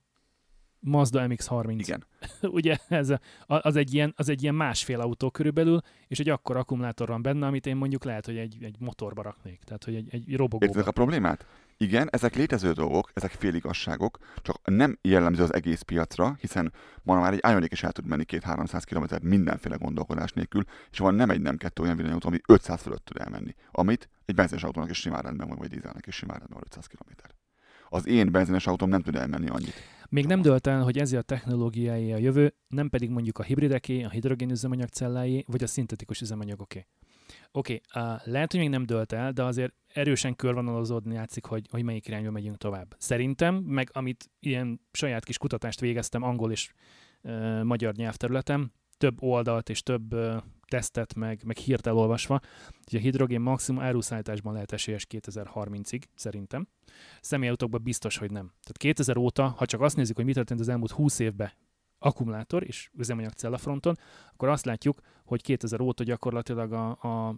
Mazda 0.80 1.26
MX-30. 1.26 1.74
Igen. 1.78 2.04
Ugye 2.58 2.76
ez 2.88 3.12
az, 3.46 3.76
egy 3.76 3.94
ilyen, 3.94 4.12
az 4.16 4.28
egy 4.28 4.42
ilyen 4.42 4.54
másfél 4.54 5.00
autó 5.00 5.30
körülbelül, 5.30 5.80
és 6.08 6.18
egy 6.18 6.28
akkor 6.28 6.56
akkumulátor 6.56 7.08
van 7.08 7.22
benne, 7.22 7.46
amit 7.46 7.66
én 7.66 7.76
mondjuk 7.76 8.04
lehet, 8.04 8.26
hogy 8.26 8.36
egy, 8.36 8.56
egy 8.60 8.76
motorba 8.78 9.22
raknék. 9.22 9.60
Tehát, 9.64 9.84
hogy 9.84 9.94
egy, 9.94 10.08
egy 10.10 10.36
robogóba. 10.36 10.64
Értitek 10.64 10.88
a 10.88 10.92
problémát? 10.92 11.46
Igen, 11.78 12.08
ezek 12.10 12.34
létező 12.34 12.72
dolgok, 12.72 13.10
ezek 13.14 13.30
féligasságok, 13.30 14.18
csak 14.42 14.60
nem 14.64 14.98
jellemző 15.02 15.42
az 15.42 15.54
egész 15.54 15.80
piacra, 15.80 16.36
hiszen 16.40 16.72
ma 17.02 17.20
már 17.20 17.32
egy 17.32 17.40
Ioniq 17.48 17.72
is 17.72 17.82
el 17.82 17.92
tud 17.92 18.06
menni 18.06 18.24
2-300 18.28 18.82
km 18.84 19.26
mindenféle 19.28 19.76
gondolkodás 19.76 20.32
nélkül, 20.32 20.64
és 20.90 20.98
van 20.98 21.14
nem 21.14 21.30
egy, 21.30 21.40
nem 21.40 21.56
kettő 21.56 21.82
olyan 21.82 21.96
villanyautó, 21.96 22.28
ami 22.28 22.38
500 22.48 22.82
fölött 22.82 23.04
tud 23.04 23.20
elmenni, 23.20 23.54
amit 23.70 24.08
egy 24.24 24.34
benzines 24.34 24.64
autónak 24.64 24.90
is 24.90 24.98
simán 24.98 25.22
rendben 25.22 25.48
van, 25.48 25.58
vagy 25.58 25.68
dízelnek 25.68 26.06
is 26.06 26.14
simán 26.14 26.38
rendben 26.38 26.58
van 26.58 26.68
500 26.70 26.86
km. 26.86 27.45
Az 27.88 28.06
én 28.06 28.32
benzines 28.32 28.66
autóm 28.66 28.88
nem 28.88 29.02
tud 29.02 29.14
elmenni 29.14 29.48
annyit. 29.48 29.74
Még 30.08 30.26
nem 30.26 30.42
dölt 30.42 30.66
el, 30.66 30.82
hogy 30.82 30.98
ez 30.98 31.12
a 31.12 31.22
technológiáé 31.22 32.12
a 32.12 32.16
jövő, 32.16 32.54
nem 32.68 32.88
pedig 32.88 33.10
mondjuk 33.10 33.38
a 33.38 33.42
hibrideké, 33.42 34.02
a 34.02 34.10
hidrogén 34.10 34.50
üzemanyag 34.50 34.88
celláé, 34.88 35.44
vagy 35.46 35.62
a 35.62 35.66
szintetikus 35.66 36.20
üzemanyagoké. 36.20 36.86
Oké, 37.52 37.80
okay, 37.94 38.18
lehet, 38.24 38.50
hogy 38.50 38.60
még 38.60 38.68
nem 38.68 38.86
dölt 38.86 39.12
el, 39.12 39.32
de 39.32 39.42
azért 39.42 39.74
erősen 39.86 40.36
körvonalazódni 40.36 41.14
játszik, 41.14 41.44
hogy, 41.44 41.66
hogy 41.70 41.82
melyik 41.82 42.06
irányba 42.06 42.30
megyünk 42.30 42.56
tovább. 42.56 42.94
Szerintem, 42.98 43.54
meg 43.54 43.90
amit 43.92 44.30
ilyen 44.40 44.80
saját 44.92 45.24
kis 45.24 45.38
kutatást 45.38 45.80
végeztem 45.80 46.22
angol 46.22 46.52
és 46.52 46.72
uh, 47.22 47.62
magyar 47.62 47.94
nyelvterületem, 47.94 48.72
több 48.98 49.22
oldalt 49.22 49.68
és 49.68 49.82
több 49.82 50.14
uh, 50.14 50.36
tesztet, 50.68 51.14
meg, 51.14 51.42
meg 51.44 51.56
hírt 51.56 51.86
elolvasva, 51.86 52.40
hogy 52.84 52.98
a 52.98 53.02
hidrogén 53.02 53.40
maximum 53.40 53.82
áruszállításban 53.82 54.52
lehet 54.52 54.72
esélyes 54.72 55.06
2030-ig, 55.10 56.02
szerintem. 56.14 56.68
Személyautókban 57.20 57.82
biztos, 57.82 58.16
hogy 58.16 58.30
nem. 58.30 58.46
Tehát 58.46 58.76
2000 58.76 59.16
óta, 59.16 59.48
ha 59.48 59.66
csak 59.66 59.80
azt 59.80 59.96
nézzük, 59.96 60.16
hogy 60.16 60.24
mi 60.24 60.32
történt 60.32 60.60
az 60.60 60.68
elmúlt 60.68 60.90
20 60.90 61.18
évben 61.18 61.52
akkumulátor 61.98 62.62
és 62.62 62.90
üzemanyag 62.96 63.32
cellafronton, 63.32 63.98
akkor 64.32 64.48
azt 64.48 64.64
látjuk, 64.64 65.00
hogy 65.24 65.42
2000 65.42 65.80
óta 65.80 66.04
gyakorlatilag 66.04 66.72
a, 66.72 66.88
a 66.90 67.34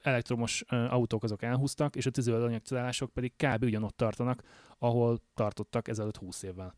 elektromos 0.00 0.62
autók 0.68 1.22
azok 1.22 1.42
elhúztak, 1.42 1.96
és 1.96 2.06
a 2.06 2.10
tüzelőanyagcellások 2.10 3.12
pedig 3.12 3.32
kb. 3.36 3.62
ugyanott 3.62 3.96
tartanak, 3.96 4.42
ahol 4.78 5.18
tartottak 5.34 5.88
ezelőtt 5.88 6.16
20 6.16 6.42
évvel. 6.42 6.74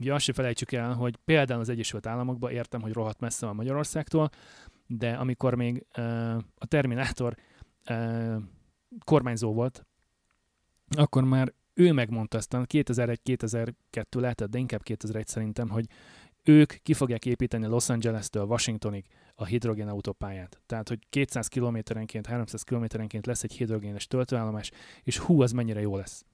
Ugye 0.00 0.14
azt 0.14 0.24
se 0.24 0.32
felejtsük 0.32 0.72
el, 0.72 0.92
hogy 0.92 1.16
például 1.24 1.60
az 1.60 1.68
Egyesült 1.68 2.06
Államokban 2.06 2.50
értem, 2.50 2.80
hogy 2.80 2.92
rohadt 2.92 3.20
messze 3.20 3.46
van 3.46 3.54
Magyarországtól, 3.54 4.30
de 4.86 5.12
amikor 5.12 5.54
még 5.54 5.86
ö, 5.94 6.02
a 6.54 6.66
Terminátor 6.66 7.36
ö, 7.84 8.36
kormányzó 9.04 9.52
volt, 9.52 9.86
akkor 10.96 11.24
már 11.24 11.52
ő 11.74 11.92
megmondta 11.92 12.38
aztán 12.38 12.66
2001-2002 12.68 13.74
lehetett, 14.10 14.50
de 14.50 14.58
inkább 14.58 14.82
2001 14.82 15.26
szerintem, 15.26 15.68
hogy 15.68 15.86
ők 16.44 16.72
ki 16.82 16.94
fogják 16.94 17.26
építeni 17.26 17.66
Los 17.66 17.88
Angeles-től 17.88 18.44
Washingtonig 18.44 19.06
a 19.34 19.44
hidrogén 19.44 19.88
autópályát. 19.88 20.60
Tehát, 20.66 20.88
hogy 20.88 20.98
200 21.08 21.46
kilométerenként, 21.46 22.26
300 22.26 22.62
kilométerenként 22.62 23.26
lesz 23.26 23.42
egy 23.42 23.52
hidrogénes 23.52 24.06
töltőállomás, 24.06 24.70
és 25.02 25.18
hú, 25.18 25.42
az 25.42 25.52
mennyire 25.52 25.80
jó 25.80 25.96
lesz. 25.96 26.24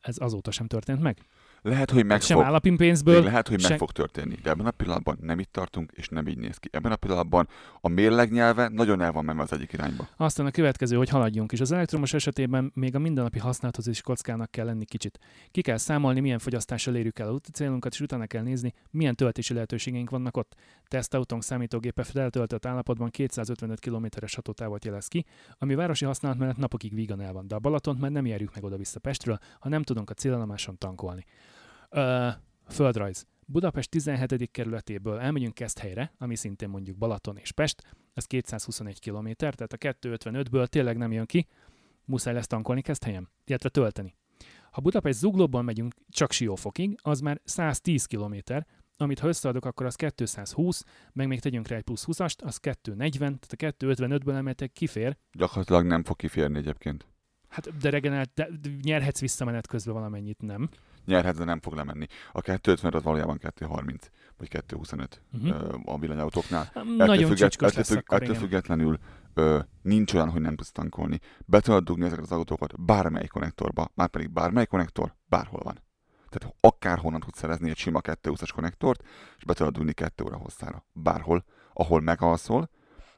Ez 0.00 0.16
azóta 0.18 0.50
sem 0.50 0.66
történt 0.66 1.00
meg. 1.00 1.18
Lehet, 1.64 1.90
hogy 1.90 2.04
meg 2.04 2.20
sem 2.20 2.36
fog, 2.36 2.46
állami 2.46 2.70
még 2.70 3.04
lehet, 3.04 3.48
hogy 3.48 3.60
meg 3.60 3.70
se- 3.70 3.76
fog 3.76 3.92
történni, 3.92 4.34
de 4.42 4.50
ebben 4.50 4.66
a 4.66 4.70
pillanatban 4.70 5.18
nem 5.20 5.38
itt 5.38 5.52
tartunk, 5.52 5.92
és 5.94 6.08
nem 6.08 6.26
így 6.28 6.38
néz 6.38 6.56
ki. 6.56 6.68
Ebben 6.72 6.92
a 6.92 6.96
pillanatban 6.96 7.48
a 7.80 7.88
mérleg 7.88 8.32
nyelve 8.32 8.68
nagyon 8.68 9.00
el 9.00 9.12
van 9.12 9.24
menve 9.24 9.42
az 9.42 9.52
egyik 9.52 9.72
irányba. 9.72 10.08
Aztán 10.16 10.46
a 10.46 10.50
következő, 10.50 10.96
hogy 10.96 11.08
haladjunk 11.08 11.52
is. 11.52 11.60
Az 11.60 11.72
elektromos 11.72 12.14
esetében 12.14 12.72
még 12.74 12.94
a 12.94 12.98
mindennapi 12.98 13.38
használathoz 13.38 13.86
is 13.86 14.00
kockának 14.00 14.50
kell 14.50 14.64
lenni 14.64 14.84
kicsit. 14.84 15.18
Ki 15.50 15.60
kell 15.60 15.76
számolni, 15.76 16.20
milyen 16.20 16.38
fogyasztással 16.38 16.94
érjük 16.94 17.18
el 17.18 17.28
a 17.28 17.32
úti 17.32 17.50
célunkat, 17.50 17.92
és 17.92 18.00
utána 18.00 18.26
kell 18.26 18.42
nézni, 18.42 18.74
milyen 18.90 19.14
töltési 19.14 19.54
lehetőségeink 19.54 20.10
vannak 20.10 20.36
ott. 20.36 20.54
Tesztautónk 20.88 21.42
számítógépe 21.42 22.02
feltöltött 22.02 22.66
állapotban 22.66 23.10
255 23.10 23.80
km-es 23.80 24.34
hatótávot 24.34 24.84
jelez 24.84 25.06
ki, 25.08 25.24
ami 25.58 25.74
városi 25.74 26.04
használat 26.04 26.38
mellett 26.38 26.56
napokig 26.56 26.94
vígan 26.94 27.20
el 27.20 27.32
van, 27.32 27.46
de 27.46 27.54
a 27.54 27.58
Balatont 27.58 28.00
már 28.00 28.10
nem 28.10 28.26
járjuk 28.26 28.54
meg 28.54 28.64
oda-vissza 28.64 28.98
Pestről, 28.98 29.38
ha 29.58 29.68
nem 29.68 29.82
tudunk 29.82 30.10
a 30.10 30.14
célállomáson 30.14 30.78
tankolni. 30.78 31.24
Ö, 31.94 32.28
földrajz. 32.68 33.26
Budapest 33.46 33.90
17. 33.90 34.50
kerületéből 34.50 35.18
elmegyünk 35.18 35.54
Keszthelyre, 35.54 36.12
ami 36.18 36.34
szintén 36.36 36.68
mondjuk 36.68 36.96
Balaton 36.96 37.36
és 37.36 37.52
Pest, 37.52 37.82
ez 38.14 38.24
221 38.24 39.00
km, 39.00 39.28
tehát 39.36 39.72
a 39.72 39.76
255-ből 39.76 40.66
tényleg 40.66 40.96
nem 40.96 41.12
jön 41.12 41.26
ki, 41.26 41.46
muszáj 42.04 42.34
lesz 42.34 42.46
tankolni 42.46 42.80
Keszthelyen, 42.82 43.28
illetve 43.44 43.68
tölteni. 43.68 44.14
Ha 44.70 44.80
Budapest 44.80 45.18
zuglóból 45.18 45.62
megyünk 45.62 45.94
csak 46.08 46.32
Siófokig, 46.32 46.98
az 47.02 47.20
már 47.20 47.40
110 47.44 48.04
km, 48.04 48.36
amit 48.96 49.18
ha 49.18 49.28
összeadok, 49.28 49.64
akkor 49.64 49.86
az 49.86 49.94
220, 50.14 50.84
meg 51.12 51.26
még 51.26 51.40
tegyünk 51.40 51.68
rá 51.68 51.76
egy 51.76 51.82
plusz 51.82 52.04
20-ast, 52.06 52.42
az 52.44 52.56
240, 52.56 53.38
tehát 53.40 53.74
a 53.80 53.84
255-ből 53.86 54.34
emeltek 54.36 54.72
kifér, 54.72 55.16
Gyakorlatilag 55.32 55.84
nem 55.86 56.04
fog 56.04 56.16
kiférni 56.16 56.58
egyébként. 56.58 57.06
hát 57.48 57.76
de 57.78 57.90
regenerált, 57.90 58.32
de 58.34 58.48
nyerhetsz 58.82 59.20
vissza 59.20 59.44
menet 59.44 59.66
közben 59.66 59.94
valamennyit, 59.94 60.42
nem? 60.42 60.68
Nyerhet, 61.04 61.36
de 61.36 61.44
nem 61.44 61.60
fog 61.60 61.74
lemenni. 61.74 62.06
A 62.32 62.40
250 62.40 62.92
az 62.94 63.02
valójában 63.02 63.36
230, 63.38 64.10
vagy 64.36 64.48
225 64.48 65.22
Uh-huh. 65.32 65.60
ö, 65.62 65.76
a 65.84 65.98
villanyautóknál. 65.98 66.70
Nagyon 66.96 67.16
függet- 67.16 67.36
csicskos 67.38 67.68
ettől, 67.68 67.78
lesz 67.78 67.88
függ, 67.88 68.12
ettől 68.12 68.28
igen. 68.28 68.40
függetlenül 68.40 68.98
ö, 69.34 69.58
nincs 69.82 70.14
olyan, 70.14 70.30
hogy 70.30 70.40
nem 70.40 70.56
tudsz 70.56 70.72
tankolni. 70.72 71.18
Be 71.46 71.60
tudod 71.60 71.84
dugni 71.84 72.04
ezeket 72.04 72.24
az 72.24 72.32
autókat 72.32 72.80
bármely 72.84 73.26
konnektorba, 73.26 73.90
már 73.94 74.08
pedig 74.08 74.30
bármely 74.30 74.66
konnektor 74.66 75.14
bárhol 75.26 75.60
van. 75.64 75.82
Tehát 76.28 76.54
akárhonnan 76.60 77.20
tudsz 77.20 77.38
szerezni 77.38 77.70
egy 77.70 77.76
sima 77.76 78.00
220-as 78.02 78.48
konnektort, 78.54 79.02
és 79.38 79.44
be 79.44 79.52
tudod 79.54 79.72
dugni 79.72 79.92
2 79.92 80.24
óra 80.24 80.36
hosszára. 80.36 80.84
Bárhol, 80.92 81.44
ahol 81.72 82.00
megalszol, 82.00 82.70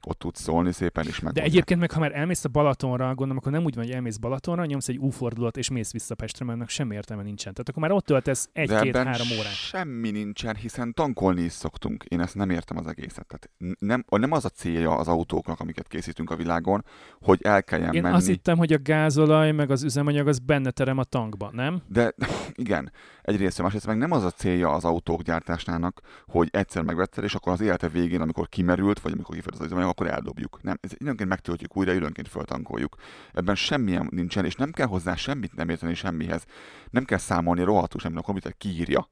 ott 0.06 0.18
tudsz 0.18 0.40
szólni 0.40 0.72
szépen, 0.72 1.06
és 1.06 1.20
meg. 1.20 1.32
De 1.32 1.42
egyébként 1.42 1.80
meg, 1.80 1.90
ha 1.90 2.00
már 2.00 2.16
elmész 2.16 2.44
a 2.44 2.48
Balatonra, 2.48 3.06
gondolom, 3.06 3.36
akkor 3.36 3.52
nem 3.52 3.64
úgy 3.64 3.74
van, 3.74 3.84
hogy 3.84 3.94
elmész 3.94 4.16
Balatonra, 4.16 4.64
nyomsz 4.64 4.88
egy 4.88 4.98
U-fordulat 4.98 5.56
és 5.56 5.70
mész 5.70 5.92
vissza 5.92 6.14
Pestre, 6.14 6.44
mert 6.44 6.56
annak 6.56 6.70
semmi 6.70 6.94
értelme 6.94 7.22
nincsen. 7.22 7.52
Tehát 7.52 7.68
akkor 7.68 7.82
már 7.82 7.92
ott 7.92 8.04
töltesz 8.06 8.48
egy-két-három 8.52 9.26
órát. 9.38 9.52
semmi 9.52 10.10
nincsen, 10.10 10.56
hiszen 10.56 10.92
tankolni 10.94 11.42
is 11.42 11.52
szoktunk. 11.52 12.04
Én 12.04 12.20
ezt 12.20 12.34
nem 12.34 12.50
értem 12.50 12.76
az 12.76 12.86
egészet. 12.86 13.26
Tehát 13.26 13.50
nem, 13.78 14.04
nem 14.08 14.32
az 14.32 14.44
a 14.44 14.48
célja 14.48 14.96
az 14.96 15.08
autóknak, 15.08 15.60
amiket 15.60 15.88
készítünk 15.88 16.30
a 16.30 16.36
világon, 16.36 16.84
hogy 17.20 17.38
el 17.42 17.64
kelljen 17.64 17.94
Én 17.94 18.02
menni. 18.02 18.14
azt 18.14 18.26
hittem, 18.26 18.56
hogy 18.56 18.72
a 18.72 18.78
gázolaj 18.82 19.52
meg 19.52 19.70
az 19.70 19.82
üzemanyag 19.82 20.28
az 20.28 20.38
benne 20.38 20.70
terem 20.70 20.98
a 20.98 21.04
tankba, 21.04 21.50
nem? 21.52 21.82
De 21.86 22.14
igen, 22.54 22.92
egyrészt, 23.24 23.62
másrészt 23.62 23.86
meg 23.86 23.96
nem 23.96 24.10
az 24.10 24.24
a 24.24 24.30
célja 24.30 24.70
az 24.70 24.84
autók 24.84 25.22
gyártásnának, 25.22 26.00
hogy 26.26 26.48
egyszer 26.52 26.82
megvetted, 26.82 27.24
és 27.24 27.34
akkor 27.34 27.52
az 27.52 27.60
élete 27.60 27.88
végén, 27.88 28.20
amikor 28.20 28.48
kimerült, 28.48 29.00
vagy 29.00 29.12
amikor 29.12 29.34
kifogyott 29.34 29.58
az 29.58 29.66
üzemanyag, 29.66 29.90
akkor 29.90 30.06
eldobjuk. 30.06 30.62
Nem, 30.62 30.78
ez 30.80 30.90
időnként 30.94 31.28
megtöltjük 31.28 31.76
újra, 31.76 31.92
időnként 31.92 32.28
föltankoljuk. 32.28 32.96
Ebben 33.32 33.54
semmilyen 33.54 34.08
nincsen, 34.10 34.44
és 34.44 34.54
nem 34.54 34.70
kell 34.70 34.86
hozzá 34.86 35.14
semmit 35.14 35.54
nem 35.54 35.68
érteni 35.68 35.94
semmihez. 35.94 36.44
Nem 36.90 37.04
kell 37.04 37.18
számolni 37.18 37.62
rohadtul 37.62 38.00
semmit, 38.00 38.18
a 38.18 38.22
komputer 38.22 38.56
kiírja. 38.56 39.10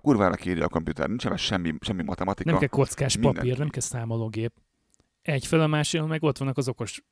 Kurvára 0.00 0.34
kiírja 0.34 0.64
a 0.64 0.68
komputer, 0.68 1.08
nincs 1.08 1.26
ebben 1.26 1.36
semmi, 1.36 1.74
semmi 1.80 2.02
matematika. 2.02 2.50
Nem 2.50 2.58
kell 2.58 2.68
kockás 2.68 3.14
mindent 3.14 3.36
papír, 3.36 3.58
nem 3.58 3.68
kell 3.68 3.80
számológép. 3.80 4.52
Egyfelől 5.22 5.64
a 5.64 5.68
másikon 5.68 6.08
meg 6.08 6.22
ott 6.22 6.38
vannak 6.38 6.56
az 6.56 6.68
okos, 6.68 7.02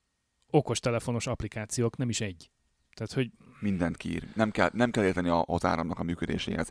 okos 0.50 0.80
telefonos 0.80 1.26
applikációk, 1.26 1.96
nem 1.96 2.08
is 2.08 2.20
egy. 2.20 2.50
Tehát, 2.94 3.12
hogy 3.12 3.30
Mindent 3.60 3.96
kiír. 3.96 4.28
Nem 4.34 4.50
kell, 4.50 4.70
nem 4.72 4.90
kell 4.90 5.04
érteni 5.04 5.28
a, 5.28 5.44
az 5.46 5.64
áramnak 5.64 5.98
a 5.98 6.02
működéséhez. 6.02 6.70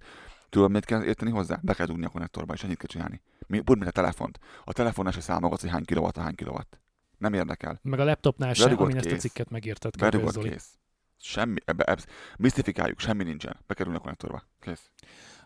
Tudod, 0.50 0.72
mit 0.72 0.86
kell 0.86 1.04
érteni 1.04 1.32
hozzá? 1.32 1.60
Be 1.62 1.74
kell 1.74 1.86
dugni 1.86 2.06
a 2.06 2.10
konnektorba, 2.10 2.54
és 2.54 2.64
ennyit 2.64 2.78
kell 2.78 2.88
csinálni. 2.88 3.22
Mi, 3.48 3.60
pont 3.60 3.80
mint 3.80 3.92
a 3.92 3.94
telefont. 3.94 4.40
A 4.64 4.74
telefonon 4.74 5.12
se 5.12 5.22
számogatsz, 5.22 5.62
hogy 5.62 5.70
hány 5.70 5.86
kilowatt 5.86 6.18
a 6.18 6.22
hány 6.22 6.36
kilowatt. 6.36 6.80
Nem 7.18 7.34
érdekel. 7.34 7.80
meg 7.84 8.00
a 8.00 8.04
laptopnál 8.04 8.54
se, 8.54 8.64
Berugott 8.64 8.86
amin 8.86 8.98
ezt 8.98 9.06
a 9.06 9.10
kész. 9.10 9.20
cikket 9.20 9.50
megírtad. 9.50 9.94
Zoli. 10.32 10.50
kész. 10.50 10.78
Semmi, 11.18 11.60
ebbe, 11.66 11.84
ebbe, 11.84 12.02
misztifikáljuk, 12.38 13.00
semmi 13.00 13.24
nincsen. 13.24 13.58
Be 13.68 13.74
kell 13.74 13.86
dugni 13.86 14.00
a 14.00 14.02
konnektorba. 14.02 14.44
Kész. 14.60 14.90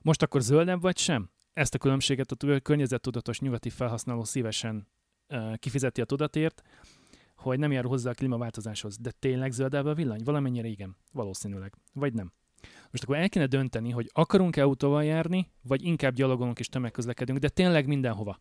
Most 0.02 0.22
akkor 0.22 0.42
zöldebb 0.42 0.82
vagy 0.82 0.98
sem? 0.98 1.30
Ezt 1.54 1.74
a 1.74 1.78
különbséget 1.78 2.32
a 2.32 2.60
környezettudatos 2.60 3.40
nyugati 3.40 3.70
felhasználó 3.70 4.24
szívesen 4.24 4.88
uh, 5.30 5.56
kifizeti 5.56 6.02
a 6.02 6.06
tudatért, 6.06 6.62
hogy 7.44 7.60
nem 7.60 7.72
jár 7.72 7.84
hozzá 7.84 8.10
a 8.10 8.14
klímaváltozáshoz. 8.14 8.98
De 8.98 9.12
tényleg 9.12 9.52
zöldebb 9.52 9.86
a 9.86 9.94
villany? 9.94 10.22
Valamennyire 10.24 10.68
igen. 10.68 10.96
Valószínűleg. 11.12 11.74
Vagy 11.94 12.14
nem. 12.14 12.32
Most 12.92 13.04
akkor 13.04 13.16
el 13.16 13.30
kéne 13.30 13.46
dönteni, 13.46 13.90
hogy 13.90 14.10
akarunk-e 14.14 14.64
autóval 14.64 15.04
járni, 15.04 15.52
vagy 15.62 15.84
inkább 15.84 16.14
gyalogolunk 16.14 16.60
és 16.60 16.68
tömegközlekedünk, 16.68 17.40
de 17.40 17.50
tényleg 17.50 17.88
mindenhova. 17.88 18.40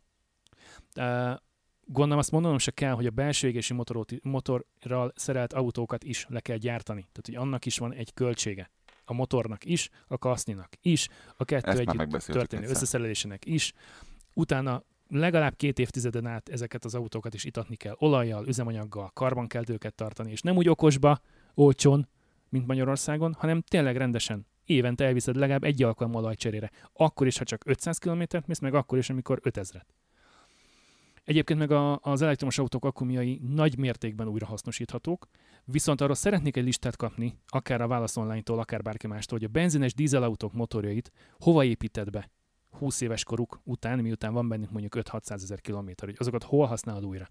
Uh, 0.97 1.37
gondolom 1.85 2.19
azt 2.19 2.31
mondanom 2.31 2.59
se 2.59 2.71
kell, 2.71 2.93
hogy 2.93 3.07
a 3.07 3.11
belső 3.11 3.49
égési 3.49 3.75
motorot, 3.75 4.12
motorral 4.23 5.12
szerelt 5.15 5.53
autókat 5.53 6.05
is 6.05 6.27
le 6.29 6.41
kell 6.41 6.57
gyártani. 6.57 7.01
Tehát, 7.01 7.27
hogy 7.27 7.35
annak 7.35 7.67
is 7.67 7.79
van 7.79 7.93
egy 7.93 8.15
költsége. 8.15 8.71
A 9.05 9.12
motornak 9.12 9.65
is, 9.65 9.88
a 10.07 10.19
kaszninak 10.19 10.69
is, 10.81 11.09
a 11.37 11.45
kettő 11.45 11.71
Ezt 11.71 11.79
együtt 11.79 12.11
történő 12.11 12.62
egyszer. 12.62 12.77
összeszerelésének 12.77 13.47
is. 13.47 13.73
Utána 14.35 14.83
legalább 15.12 15.57
két 15.57 15.79
évtizeden 15.79 16.27
át 16.27 16.48
ezeket 16.48 16.85
az 16.85 16.94
autókat 16.94 17.35
is 17.35 17.44
itatni 17.44 17.77
kell 17.77 17.96
olajjal, 17.98 18.46
üzemanyaggal, 18.46 19.11
karban 19.14 19.46
kell 19.46 19.64
őket 19.66 19.94
tartani, 19.94 20.31
és 20.31 20.40
nem 20.40 20.57
úgy 20.57 20.68
okosba, 20.68 21.20
olcsón, 21.55 22.09
mint 22.48 22.66
Magyarországon, 22.66 23.33
hanem 23.38 23.61
tényleg 23.61 23.96
rendesen. 23.96 24.46
Évente 24.64 25.05
elviszed 25.05 25.37
legalább 25.37 25.64
egy 25.64 25.83
alkalom 25.83 26.14
olajcserére. 26.14 26.70
Akkor 26.92 27.27
is, 27.27 27.38
ha 27.38 27.44
csak 27.44 27.62
500 27.66 27.98
km-t 27.98 28.46
mész, 28.46 28.59
meg 28.59 28.75
akkor 28.75 28.98
is, 28.98 29.11
amikor 29.11 29.40
5000-et. 29.44 29.87
Egyébként 31.25 31.59
meg 31.59 31.70
a, 31.70 31.98
az 32.03 32.22
elektromos 32.22 32.59
autók 32.59 32.85
akkumjai 32.85 33.40
nagy 33.48 33.79
mértékben 33.79 34.29
újrahasznosíthatók, 34.29 35.29
viszont 35.64 36.01
arról 36.01 36.14
szeretnék 36.14 36.57
egy 36.57 36.64
listát 36.64 36.96
kapni, 36.96 37.38
akár 37.46 37.81
a 37.81 37.87
Válasz 37.87 38.16
Online-tól, 38.16 38.59
akár 38.59 38.83
bárki 38.83 39.07
mástól, 39.07 39.38
hogy 39.38 39.46
a 39.46 39.53
benzines 39.53 39.94
dízelautók 39.94 40.53
motorjait 40.53 41.12
hova 41.38 41.64
építed 41.64 42.11
be 42.11 42.31
20 42.73 43.01
éves 43.01 43.25
koruk 43.25 43.61
után, 43.65 43.99
miután 43.99 44.33
van 44.33 44.49
bennük 44.49 44.71
mondjuk 44.71 44.95
5-600 44.97 45.33
ezer 45.33 45.61
kilométer, 45.61 46.09
hogy 46.09 46.17
azokat 46.19 46.43
hol 46.43 46.67
használod 46.67 47.05
újra. 47.05 47.29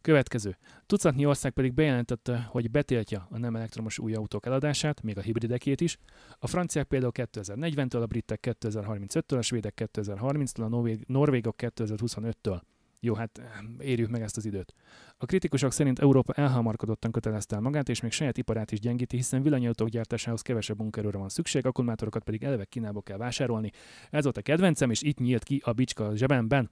Következő. 0.00 0.56
Tucatnyi 0.86 1.26
ország 1.26 1.52
pedig 1.52 1.74
bejelentette, 1.74 2.42
hogy 2.50 2.70
betiltja 2.70 3.26
a 3.30 3.38
nem 3.38 3.56
elektromos 3.56 3.98
új 3.98 4.14
autók 4.14 4.46
eladását, 4.46 5.02
még 5.02 5.18
a 5.18 5.20
hibridekét 5.20 5.80
is. 5.80 5.98
A 6.38 6.46
franciák 6.46 6.86
például 6.86 7.12
2040-től, 7.14 8.02
a 8.02 8.06
britek 8.06 8.46
2035-től, 8.60 9.38
a 9.38 9.42
svédek 9.42 9.90
2030-től, 9.94 10.64
a 10.64 10.68
norvég, 10.68 11.04
norvégok 11.06 11.54
2025-től. 11.58 12.60
Jó, 13.02 13.14
hát 13.14 13.40
érjük 13.78 14.10
meg 14.10 14.22
ezt 14.22 14.36
az 14.36 14.44
időt. 14.44 14.74
A 15.16 15.26
kritikusok 15.26 15.72
szerint 15.72 15.98
Európa 15.98 16.32
elhamarkodottan 16.32 17.10
kötelezte 17.10 17.54
el 17.54 17.60
magát, 17.60 17.88
és 17.88 18.00
még 18.00 18.12
saját 18.12 18.38
iparát 18.38 18.72
is 18.72 18.80
gyengíti, 18.80 19.16
hiszen 19.16 19.42
villanyautók 19.42 19.88
gyártásához 19.88 20.42
kevesebb 20.42 20.78
munkerőre 20.78 21.18
van 21.18 21.28
szükség, 21.28 21.66
akkumulátorokat 21.66 22.22
pedig 22.22 22.44
eleve 22.44 22.64
Kínából 22.64 23.02
kell 23.02 23.16
vásárolni. 23.16 23.70
Ez 24.10 24.24
volt 24.24 24.36
a 24.36 24.42
kedvencem, 24.42 24.90
és 24.90 25.02
itt 25.02 25.18
nyílt 25.18 25.42
ki 25.42 25.62
a 25.64 25.72
bicska 25.72 26.06
a 26.06 26.16
zsebemben. 26.16 26.70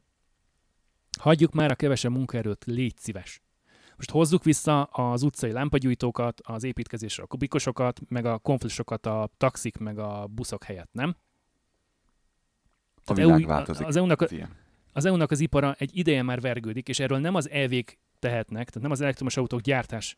Hagyjuk 1.19 1.53
már 1.53 1.71
a 1.71 1.75
kevesebb 1.75 2.13
munkaerőt, 2.13 2.65
légy 2.65 2.97
szíves. 2.97 3.41
Most 3.97 4.11
hozzuk 4.11 4.45
vissza 4.45 4.83
az 4.83 5.23
utcai 5.23 5.53
lámpagyújtókat, 5.53 6.41
az 6.41 6.65
építkezésre 6.65 7.23
a 7.23 7.27
kubikosokat, 7.27 8.01
meg 8.09 8.25
a 8.25 8.39
konflisokat 8.39 9.07
a 9.07 9.31
taxik, 9.37 9.79
meg 9.79 9.99
a 9.99 10.27
buszok 10.27 10.65
helyett, 10.65 10.93
nem? 10.93 11.17
A 13.05 13.15
világ 13.15 13.41
EU 13.41 13.47
változik. 13.47 13.87
Az 13.87 13.97
EU-nak, 13.97 14.31
ilyen. 14.31 14.67
Az 14.99 15.05
EU-nak 15.05 15.31
az 15.31 15.41
ipara 15.41 15.75
egy 15.79 15.97
ideje 15.97 16.23
már 16.23 16.41
vergődik, 16.41 16.89
és 16.89 16.99
erről 16.99 17.19
nem 17.19 17.35
az 17.35 17.51
elvék 17.51 17.99
tehetnek, 18.19 18.67
tehát 18.67 18.83
nem 18.83 18.91
az 18.91 19.01
elektromos 19.01 19.37
autók 19.37 19.61
gyártás, 19.61 20.17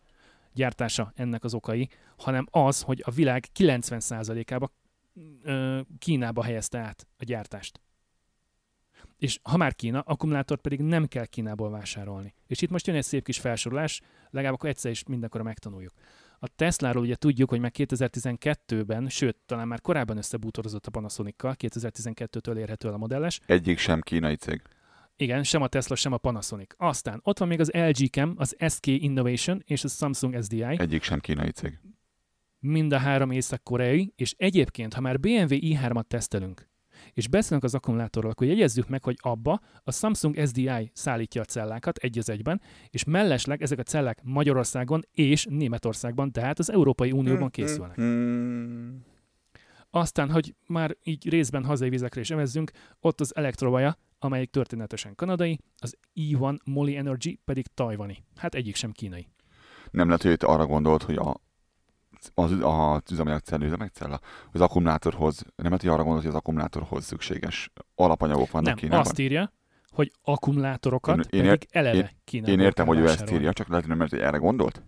gyártása 0.53 1.13
ennek 1.15 1.45
az 1.45 1.55
okai, 1.55 1.89
hanem 2.17 2.47
az, 2.51 2.83
hogy 2.83 3.03
a 3.05 3.11
világ 3.11 3.47
90%-ába 3.59 4.73
ö, 5.43 5.81
Kínába 5.99 6.43
helyezte 6.43 6.79
át 6.79 7.07
a 7.19 7.25
gyártást. 7.25 7.81
És 9.17 9.39
ha 9.43 9.57
már 9.57 9.75
Kína, 9.75 10.01
akkumulátort 10.01 10.61
pedig 10.61 10.81
nem 10.81 11.07
kell 11.07 11.27
Kínából 11.27 11.71
vásárolni. 11.71 12.35
És 12.47 12.63
itt 12.63 12.71
most 12.71 12.87
jön 12.87 12.97
egy 12.97 13.03
szép 13.03 13.25
kis 13.25 13.39
felsorolás, 13.39 14.01
legalább 14.31 14.55
akkor 14.55 14.69
egyszer 14.69 14.91
is 14.91 15.05
mindenkorra 15.05 15.45
megtanuljuk. 15.45 15.93
A 16.43 16.49
Tesláról 16.49 17.03
ugye 17.03 17.15
tudjuk, 17.17 17.51
hogy 17.51 17.61
már 17.61 17.71
2012-ben, 17.75 19.09
sőt, 19.09 19.37
talán 19.47 19.69
már 19.69 19.81
korábban 19.81 20.17
összebútorozott 20.17 20.87
a 20.87 20.91
Panasonic-kal, 20.91 21.55
2012-től 21.59 22.57
érhető 22.57 22.89
el 22.89 22.95
a 22.95 22.97
modelles, 22.97 23.41
Egyik 23.47 23.79
sem 23.79 24.01
kínai 24.01 24.37
cég. 24.37 24.63
igen, 25.17 25.43
sem 25.43 25.63
a 25.63 25.69
Tesla, 25.69 25.95
sem 25.97 26.13
a 26.13 26.17
Panasonic. 26.17 26.75
Aztán 26.77 27.21
ott 27.25 27.39
van 27.39 27.49
még 27.49 27.61
az 27.61 27.71
LG 27.73 28.11
Chem, 28.11 28.35
az 28.37 28.57
SK 28.69 28.87
Innovation 28.87 29.63
és 29.67 29.85
a 29.85 29.89
Samsung 29.89 30.43
SDI, 30.43 30.63
Egyik 30.63 31.03
sem 31.03 31.19
kínai 31.21 31.51
cég. 31.51 31.79
mind 32.59 32.93
a 32.93 32.99
három 32.99 33.31
észak-koreai, 33.31 34.13
és 34.17 34.35
egyébként, 34.39 34.95
ha 34.95 35.01
már 35.01 35.21
BMW 35.21 35.55
i3-at 35.61 36.03
tesztelünk, 36.09 36.69
és 37.13 37.29
beszélünk 37.29 37.65
az 37.65 37.75
akkumulátorról, 37.75 38.31
akkor 38.31 38.47
jegyezzük 38.47 38.89
meg, 38.89 39.05
hogy 39.05 39.17
abba 39.21 39.61
a 39.83 39.93
Samsung 39.93 40.47
SDI 40.47 40.91
szállítja 40.93 41.41
a 41.41 41.45
cellákat 41.45 41.97
egy 41.97 42.19
az 42.19 42.31
egyben, 42.31 42.61
és 42.89 43.05
mellesleg 43.05 43.63
ezek 43.63 43.79
a 43.79 43.83
cellák 43.83 44.21
Magyarországon 44.23 45.03
és 45.13 45.47
Németországban, 45.51 46.33
tehát 46.33 46.59
az 46.59 46.71
Európai 46.71 47.13
Unióban 47.13 47.51
készülnek. 47.51 47.99
Aztán, 49.91 50.31
hogy 50.31 50.55
már 50.67 50.97
így 51.03 51.29
részben 51.29 51.65
hazai 51.65 51.89
vizekre 51.89 52.21
is 52.21 52.31
emezzünk, 52.31 52.71
ott 53.01 53.21
az 53.21 53.37
Electrovaya, 53.37 53.97
amelyik 54.19 54.51
történetesen 54.51 55.15
kanadai, 55.15 55.59
az 55.79 55.97
E1 56.15 56.59
Moly 56.65 56.97
Energy 56.97 57.39
pedig 57.45 57.67
tajvani. 57.67 58.25
Hát 58.37 58.55
egyik 58.55 58.75
sem 58.75 58.93
kínai. 58.93 59.29
Nem 59.91 60.07
lehet, 60.07 60.23
hogy 60.23 60.37
arra 60.41 60.67
gondolt, 60.67 61.03
hogy 61.03 61.17
a 61.17 61.41
az, 62.35 62.53
az 62.61 63.13
üzemanyagcella, 63.13 63.65
üzemanyagcella, 63.65 64.21
az 64.53 64.61
akkumulátorhoz, 64.61 65.39
nem 65.41 65.53
lehet, 65.57 65.81
hogy 65.81 65.89
arra 65.91 65.97
gondolod, 65.99 66.23
hogy 66.23 66.31
az 66.31 66.37
akkumulátorhoz 66.39 67.05
szükséges 67.05 67.71
alapanyagok 67.95 68.51
vannak 68.51 68.67
Nem, 68.69 68.77
Kínában? 68.77 69.01
azt 69.01 69.19
írja, 69.19 69.53
hogy 69.91 70.13
akkumulátorokat 70.23 71.17
Én- 71.19 71.41
én 71.41 71.47
pedig 71.49 71.69
eleve 71.71 72.15
Kínában 72.25 72.53
Én 72.59 72.61
értem, 72.61 72.87
hogy 72.87 72.99
ő 72.99 73.09
ezt 73.09 73.31
írja, 73.31 73.53
csak 73.53 73.69
lehet, 73.69 73.87
hogy 73.87 73.97
nem 73.97 74.09
hogy 74.09 74.19
erre 74.19 74.37
gondolt. 74.37 74.83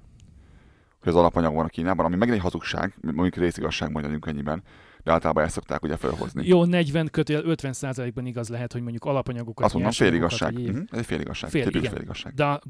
Hogy 1.00 1.12
az 1.12 1.16
alapanyag 1.18 1.54
van 1.54 1.64
a 1.64 1.68
Kínában, 1.68 2.04
ami 2.06 2.16
megint 2.16 2.36
egy 2.36 2.42
hazugság, 2.42 2.94
mondjuk 3.00 3.34
részigazság 3.36 3.90
majd 3.92 4.04
adjunk 4.04 4.26
ennyiben, 4.26 4.62
de 5.02 5.12
általában 5.12 5.44
ezt 5.44 5.54
szokták 5.54 5.82
ugye 5.82 5.96
felhozni. 5.96 6.46
Jó, 6.46 6.64
40 6.64 7.08
kötél 7.10 7.40
50 7.44 7.72
százalékban 7.72 8.26
igaz 8.26 8.48
lehet, 8.48 8.72
hogy 8.72 8.82
mondjuk 8.82 9.04
alapanyagokat, 9.04 9.64
Azt 9.64 9.74
mondom, 9.74 9.92
egyéb- 9.98 10.68
Uh-huh. 10.68 10.84
Ez 10.90 10.98
egy 10.98 11.06
féligazság. 11.06 11.50
Fél, 11.50 11.66
igen. 11.68 11.92
féligazság. 11.92 12.34
De 12.34 12.60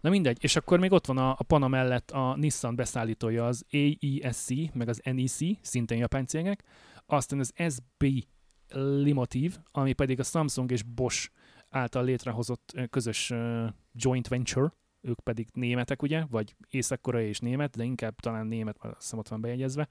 Na 0.00 0.10
mindegy, 0.10 0.38
és 0.40 0.56
akkor 0.56 0.78
még 0.78 0.92
ott 0.92 1.06
van 1.06 1.18
a, 1.18 1.30
a 1.30 1.44
Pana 1.46 1.68
mellett 1.68 2.10
a 2.10 2.36
Nissan 2.36 2.76
beszállítója 2.76 3.46
az 3.46 3.64
AESC, 3.70 4.48
meg 4.72 4.88
az 4.88 5.00
NEC, 5.04 5.38
szintén 5.60 5.98
japán 5.98 6.26
cégek, 6.26 6.64
aztán 7.06 7.38
az 7.38 7.52
SB 7.68 8.24
Limotive, 9.02 9.54
ami 9.72 9.92
pedig 9.92 10.20
a 10.20 10.22
Samsung 10.22 10.70
és 10.70 10.82
Bosch 10.82 11.30
által 11.68 12.04
létrehozott 12.04 12.72
közös 12.90 13.32
joint 13.92 14.28
venture, 14.28 14.72
ők 15.00 15.20
pedig 15.20 15.48
németek, 15.52 16.02
ugye, 16.02 16.24
vagy 16.30 16.54
észak-koreai 16.70 17.28
és 17.28 17.38
német, 17.38 17.76
de 17.76 17.84
inkább 17.84 18.20
talán 18.20 18.46
német, 18.46 18.82
mert 18.82 18.94
azt 18.94 19.02
hiszem 19.02 19.18
ott 19.18 19.28
van 19.28 19.40
bejegyezve. 19.40 19.88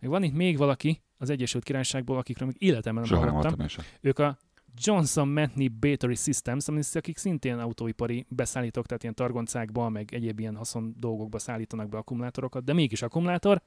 Van 0.00 0.22
itt 0.22 0.34
még 0.34 0.56
valaki 0.56 1.02
az 1.18 1.30
Egyesült 1.30 1.64
Királyságból, 1.64 2.16
akikről 2.16 2.48
még 2.48 2.56
életemben 2.62 3.04
nem 3.08 3.18
hallottam. 3.18 3.66
Ők 4.00 4.18
a 4.18 4.38
Johnson 4.76 5.28
Matney 5.28 5.68
Battery 5.68 6.14
Systems, 6.14 6.68
akik 6.94 7.18
szintén 7.18 7.58
autóipari 7.58 8.26
beszállítók, 8.28 8.86
tehát 8.86 9.02
ilyen 9.02 9.14
targoncákba, 9.14 9.88
meg 9.88 10.14
egyéb 10.14 10.40
ilyen 10.40 10.56
haszon 10.56 10.94
dolgokba 10.98 11.38
szállítanak 11.38 11.88
be 11.88 11.96
akkumulátorokat, 11.96 12.64
de 12.64 12.72
mégis 12.72 13.02
akkumulátor. 13.02 13.62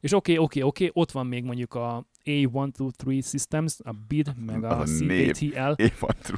És 0.00 0.12
oké, 0.12 0.32
okay, 0.32 0.44
oké, 0.44 0.58
okay, 0.58 0.68
oké, 0.68 0.84
okay, 0.88 1.02
ott 1.02 1.10
van 1.10 1.26
még 1.26 1.44
mondjuk 1.44 1.74
a 1.74 2.06
A123 2.24 3.28
Systems, 3.28 3.78
a 3.84 3.92
BID, 4.08 4.32
meg 4.46 4.64
a 4.64 4.80
a. 4.80 4.84
CATL. 4.84 5.82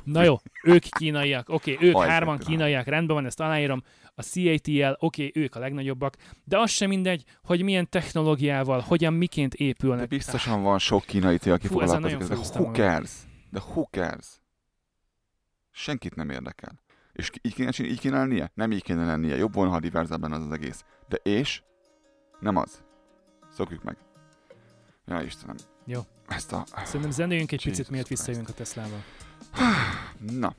Na 0.05 0.23
jó, 0.23 0.37
ők 0.63 0.83
kínaiak, 0.83 1.49
oké, 1.49 1.73
okay, 1.73 1.89
ők 1.89 1.95
Hajt 1.95 2.11
hárman 2.11 2.39
kínaiak, 2.39 2.87
rendben 2.87 3.17
van, 3.17 3.27
ezt 3.27 3.41
aláírom. 3.41 3.83
A 4.15 4.23
CATL, 4.23 4.93
oké, 4.99 5.27
okay, 5.27 5.43
ők 5.43 5.55
a 5.55 5.59
legnagyobbak, 5.59 6.17
de 6.45 6.59
az 6.59 6.71
sem 6.71 6.89
mindegy, 6.89 7.25
hogy 7.45 7.63
milyen 7.63 7.89
technológiával, 7.89 8.81
hogyan, 8.81 9.13
miként 9.13 9.55
De 9.55 9.65
épülnek. 9.65 10.09
biztosan 10.09 10.63
van 10.63 10.79
sok 10.79 11.05
kínai 11.05 11.37
cég, 11.37 11.53
aki 11.53 11.67
foglalkozik 11.67 12.21
ezzel. 12.21 12.37
Who 12.37 12.71
cares? 12.73 13.11
De 13.51 13.61
who 13.61 13.85
cares? 13.91 14.41
Senkit 15.71 16.15
nem 16.15 16.31
érdekel. 16.31 16.81
És 17.13 17.31
így 17.43 17.55
kéne, 17.55 17.73
így 17.79 18.01
kéne 18.01 18.19
lennie? 18.19 18.51
Nem 18.55 18.73
így 18.73 18.83
kéne 18.83 19.05
lennie. 19.05 19.37
Jobb 19.37 19.55
volna, 19.55 19.71
ha 19.71 19.81
diverzebb 19.81 20.23
lenne 20.23 20.37
az 20.37 20.45
az 20.45 20.53
egész. 20.53 20.85
De 21.09 21.17
és? 21.17 21.63
Nem 22.41 22.57
az. 22.57 22.85
Szokjuk 23.53 23.83
meg. 23.83 23.97
Ja, 25.07 25.21
Istenem. 25.21 25.57
Jó. 25.85 26.01
Ezt 26.29 26.53
a... 26.53 26.65
Szerintem 26.85 27.11
zenéljünk 27.11 27.53
egy 27.53 27.65
Jesus 27.65 27.77
picit, 27.77 27.91
miért 27.93 28.09
visszajövünk 28.09 28.49
a 28.49 28.53
Teslával. 28.53 29.03
Na. 30.19 30.55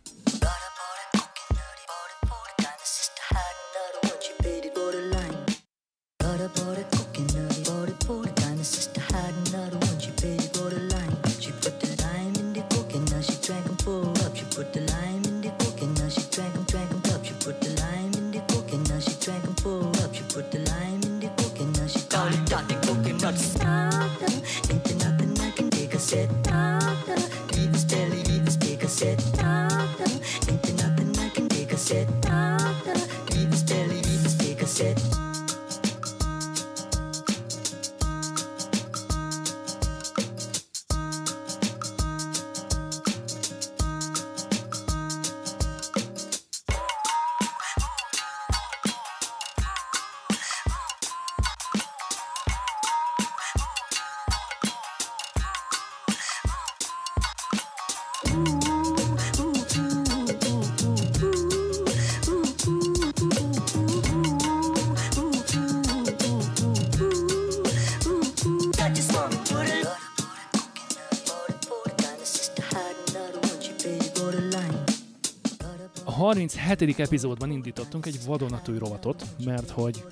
37. 76.68 77.00
epizódban 77.00 77.52
indítottunk 77.52 78.06
egy 78.06 78.20
vadonatúj 78.26 78.78
rovatot, 78.78 79.26
mert 79.46 79.70
hogy 79.70 80.04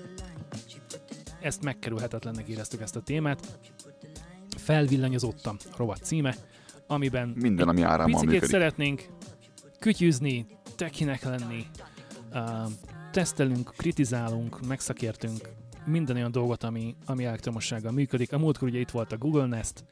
ezt 1.39 1.63
megkerülhetetlennek 1.63 2.47
éreztük 2.47 2.81
ezt 2.81 2.95
a 2.95 2.99
témát. 2.99 3.59
Felvillanyozottam 4.57 5.57
rovat 5.77 6.03
címe, 6.03 6.35
amiben 6.87 7.33
Minden, 7.35 7.67
ami 7.67 7.81
picikét 7.81 8.25
működik. 8.25 8.49
szeretnénk 8.49 9.07
kütyüzni, 9.79 10.45
tekinek 10.75 11.23
lenni, 11.23 11.65
uh, 12.33 12.41
tesztelünk, 13.11 13.73
kritizálunk, 13.77 14.67
megszakértünk 14.67 15.49
minden 15.85 16.15
olyan 16.15 16.31
dolgot, 16.31 16.63
ami, 16.63 16.95
ami 17.05 17.25
elektromossággal 17.25 17.91
működik. 17.91 18.33
A 18.33 18.37
múltkor 18.37 18.67
ugye 18.67 18.79
itt 18.79 18.91
volt 18.91 19.11
a 19.11 19.17
Google 19.17 19.45
Nest, 19.45 19.83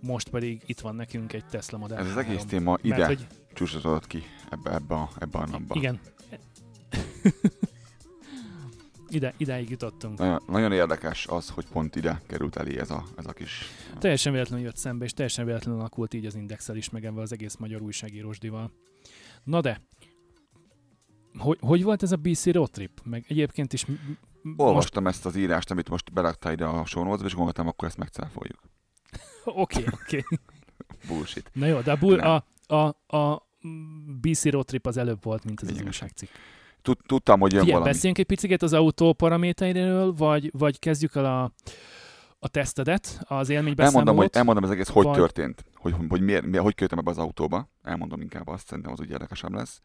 most 0.00 0.28
pedig 0.28 0.62
itt 0.66 0.80
van 0.80 0.94
nekünk 0.94 1.32
egy 1.32 1.44
Tesla 1.44 1.78
Model 1.78 1.98
Ez 1.98 2.06
az 2.06 2.14
3. 2.14 2.30
egész 2.30 2.44
téma 2.44 2.78
ide 2.82 2.96
Mert, 2.96 3.08
hogy 3.08 3.26
csúcsosodott 3.58 4.06
ki 4.06 4.22
ebbe, 4.50 4.74
ebbe, 4.74 4.94
a, 4.94 5.08
ebbe 5.18 5.38
a 5.38 5.46
napba. 5.46 5.74
igen. 5.74 6.00
Ide, 9.10 9.34
idáig 9.36 9.70
jutottunk. 9.70 10.18
Nagyon, 10.18 10.42
nagyon 10.46 10.72
érdekes 10.72 11.26
az, 11.26 11.48
hogy 11.48 11.66
pont 11.66 11.96
ide 11.96 12.20
került 12.26 12.56
elé 12.56 12.78
ez 12.78 12.90
a, 12.90 13.04
ez 13.16 13.26
a 13.26 13.32
kis... 13.32 13.66
Teljesen 13.98 14.32
véletlenül 14.32 14.64
jött 14.64 14.76
szembe, 14.76 15.04
és 15.04 15.12
teljesen 15.12 15.44
véletlenül 15.44 15.80
alakult 15.80 16.14
így 16.14 16.26
az 16.26 16.34
indexel 16.34 16.76
is, 16.76 16.90
meg 16.90 17.04
az 17.04 17.32
egész 17.32 17.56
magyar 17.56 17.80
újságírósdival. 17.82 18.72
Na 19.44 19.60
de, 19.60 19.80
hogy, 21.38 21.58
hogy 21.60 21.82
volt 21.82 22.02
ez 22.02 22.12
a 22.12 22.16
BC 22.16 22.46
road 22.46 22.70
trip? 22.70 23.00
Meg 23.04 23.24
egyébként 23.28 23.72
is 23.72 23.86
m- 23.86 24.00
m- 24.08 24.18
most... 24.42 24.60
Olvastam 24.60 25.06
ezt 25.06 25.26
az 25.26 25.36
írást, 25.36 25.70
amit 25.70 25.88
most 25.88 26.12
beraktál 26.12 26.52
ide 26.52 26.64
a 26.64 26.86
show 26.86 27.24
és 27.24 27.34
gondoltam, 27.34 27.66
akkor 27.66 27.88
ezt 27.88 27.98
megcáfoljuk. 27.98 28.60
Oké, 29.44 29.84
oké. 29.92 30.24
Bullshit. 31.06 31.50
Na 31.52 31.66
jó, 31.66 31.80
de 31.80 31.92
a, 31.92 31.96
bull, 31.96 32.20
a, 32.20 32.44
a, 32.66 33.16
a 33.16 33.47
BC 34.20 34.44
road 34.44 34.64
trip 34.66 34.86
az 34.86 34.96
előbb 34.96 35.22
volt, 35.22 35.44
mint 35.44 35.60
az 35.60 35.68
az 35.70 35.82
újságcikk. 35.86 36.30
Tud- 36.82 37.06
Tudtam, 37.06 37.40
hogy 37.40 37.52
jön 37.52 37.60
Figyelj, 37.60 37.78
valami. 37.78 37.92
beszéljünk 37.92 38.18
egy 38.20 38.36
picit 38.36 38.62
az 38.62 38.72
autó 38.72 39.12
paramétereiről, 39.12 40.12
vagy, 40.12 40.50
vagy 40.52 40.78
kezdjük 40.78 41.14
el 41.14 41.24
a, 41.24 41.52
a 42.38 42.48
tesztedet, 42.48 43.20
az 43.22 43.48
élménybeszámolót. 43.48 43.98
Elmondom, 43.98 44.16
hogy, 44.16 44.28
elmondom 44.32 44.64
ez 44.64 44.70
egész, 44.70 44.88
hogy 44.88 45.04
vagy- 45.04 45.16
történt. 45.16 45.64
Hogy, 45.74 45.94
hogy, 46.08 46.20
miért, 46.20 46.44
miért, 46.46 46.62
hogy 46.64 46.74
költem 46.74 46.98
ebbe 46.98 47.10
az 47.10 47.18
autóba. 47.18 47.68
Elmondom 47.82 48.20
inkább 48.20 48.48
azt, 48.48 48.66
szerintem 48.66 48.92
az 48.92 49.00
úgy 49.00 49.10
érdekesebb 49.10 49.52
lesz. 49.52 49.80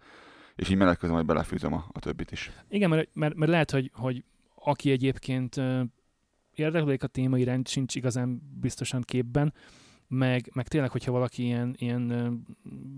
És 0.55 0.69
így 0.69 0.77
menet 0.77 0.93
közben 0.97 1.11
majd 1.13 1.25
belefűzöm 1.25 1.73
a, 1.73 1.85
a 1.91 1.99
többit 1.99 2.31
is. 2.31 2.51
Igen, 2.69 2.89
mert, 2.89 3.09
mert, 3.13 3.35
mert 3.35 3.51
lehet, 3.51 3.71
hogy, 3.71 3.91
hogy 3.93 4.23
aki 4.55 4.91
egyébként 4.91 5.61
érdeklődik 6.53 7.03
a 7.03 7.07
téma 7.07 7.37
iránt, 7.37 7.67
sincs 7.67 7.95
igazán 7.95 8.41
biztosan 8.59 9.01
képben, 9.01 9.53
meg, 10.13 10.49
meg 10.53 10.67
tényleg, 10.67 10.91
hogyha 10.91 11.11
valaki 11.11 11.43
ilyen, 11.43 11.75
ilyen 11.77 12.07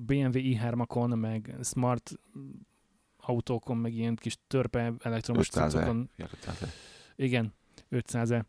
BMW 0.05 0.31
i3-akon, 0.33 1.19
meg 1.19 1.55
smart 1.63 2.11
autókon, 3.17 3.77
meg 3.77 3.93
ilyen 3.93 4.15
kis 4.15 4.37
törpe 4.47 4.93
elektromos 5.01 5.47
500 5.47 5.71
cuccokon, 5.73 6.09
Ja, 6.15 6.27
500 6.33 6.69
igen, 7.15 7.53
500 7.89 8.31
-e, 8.31 8.45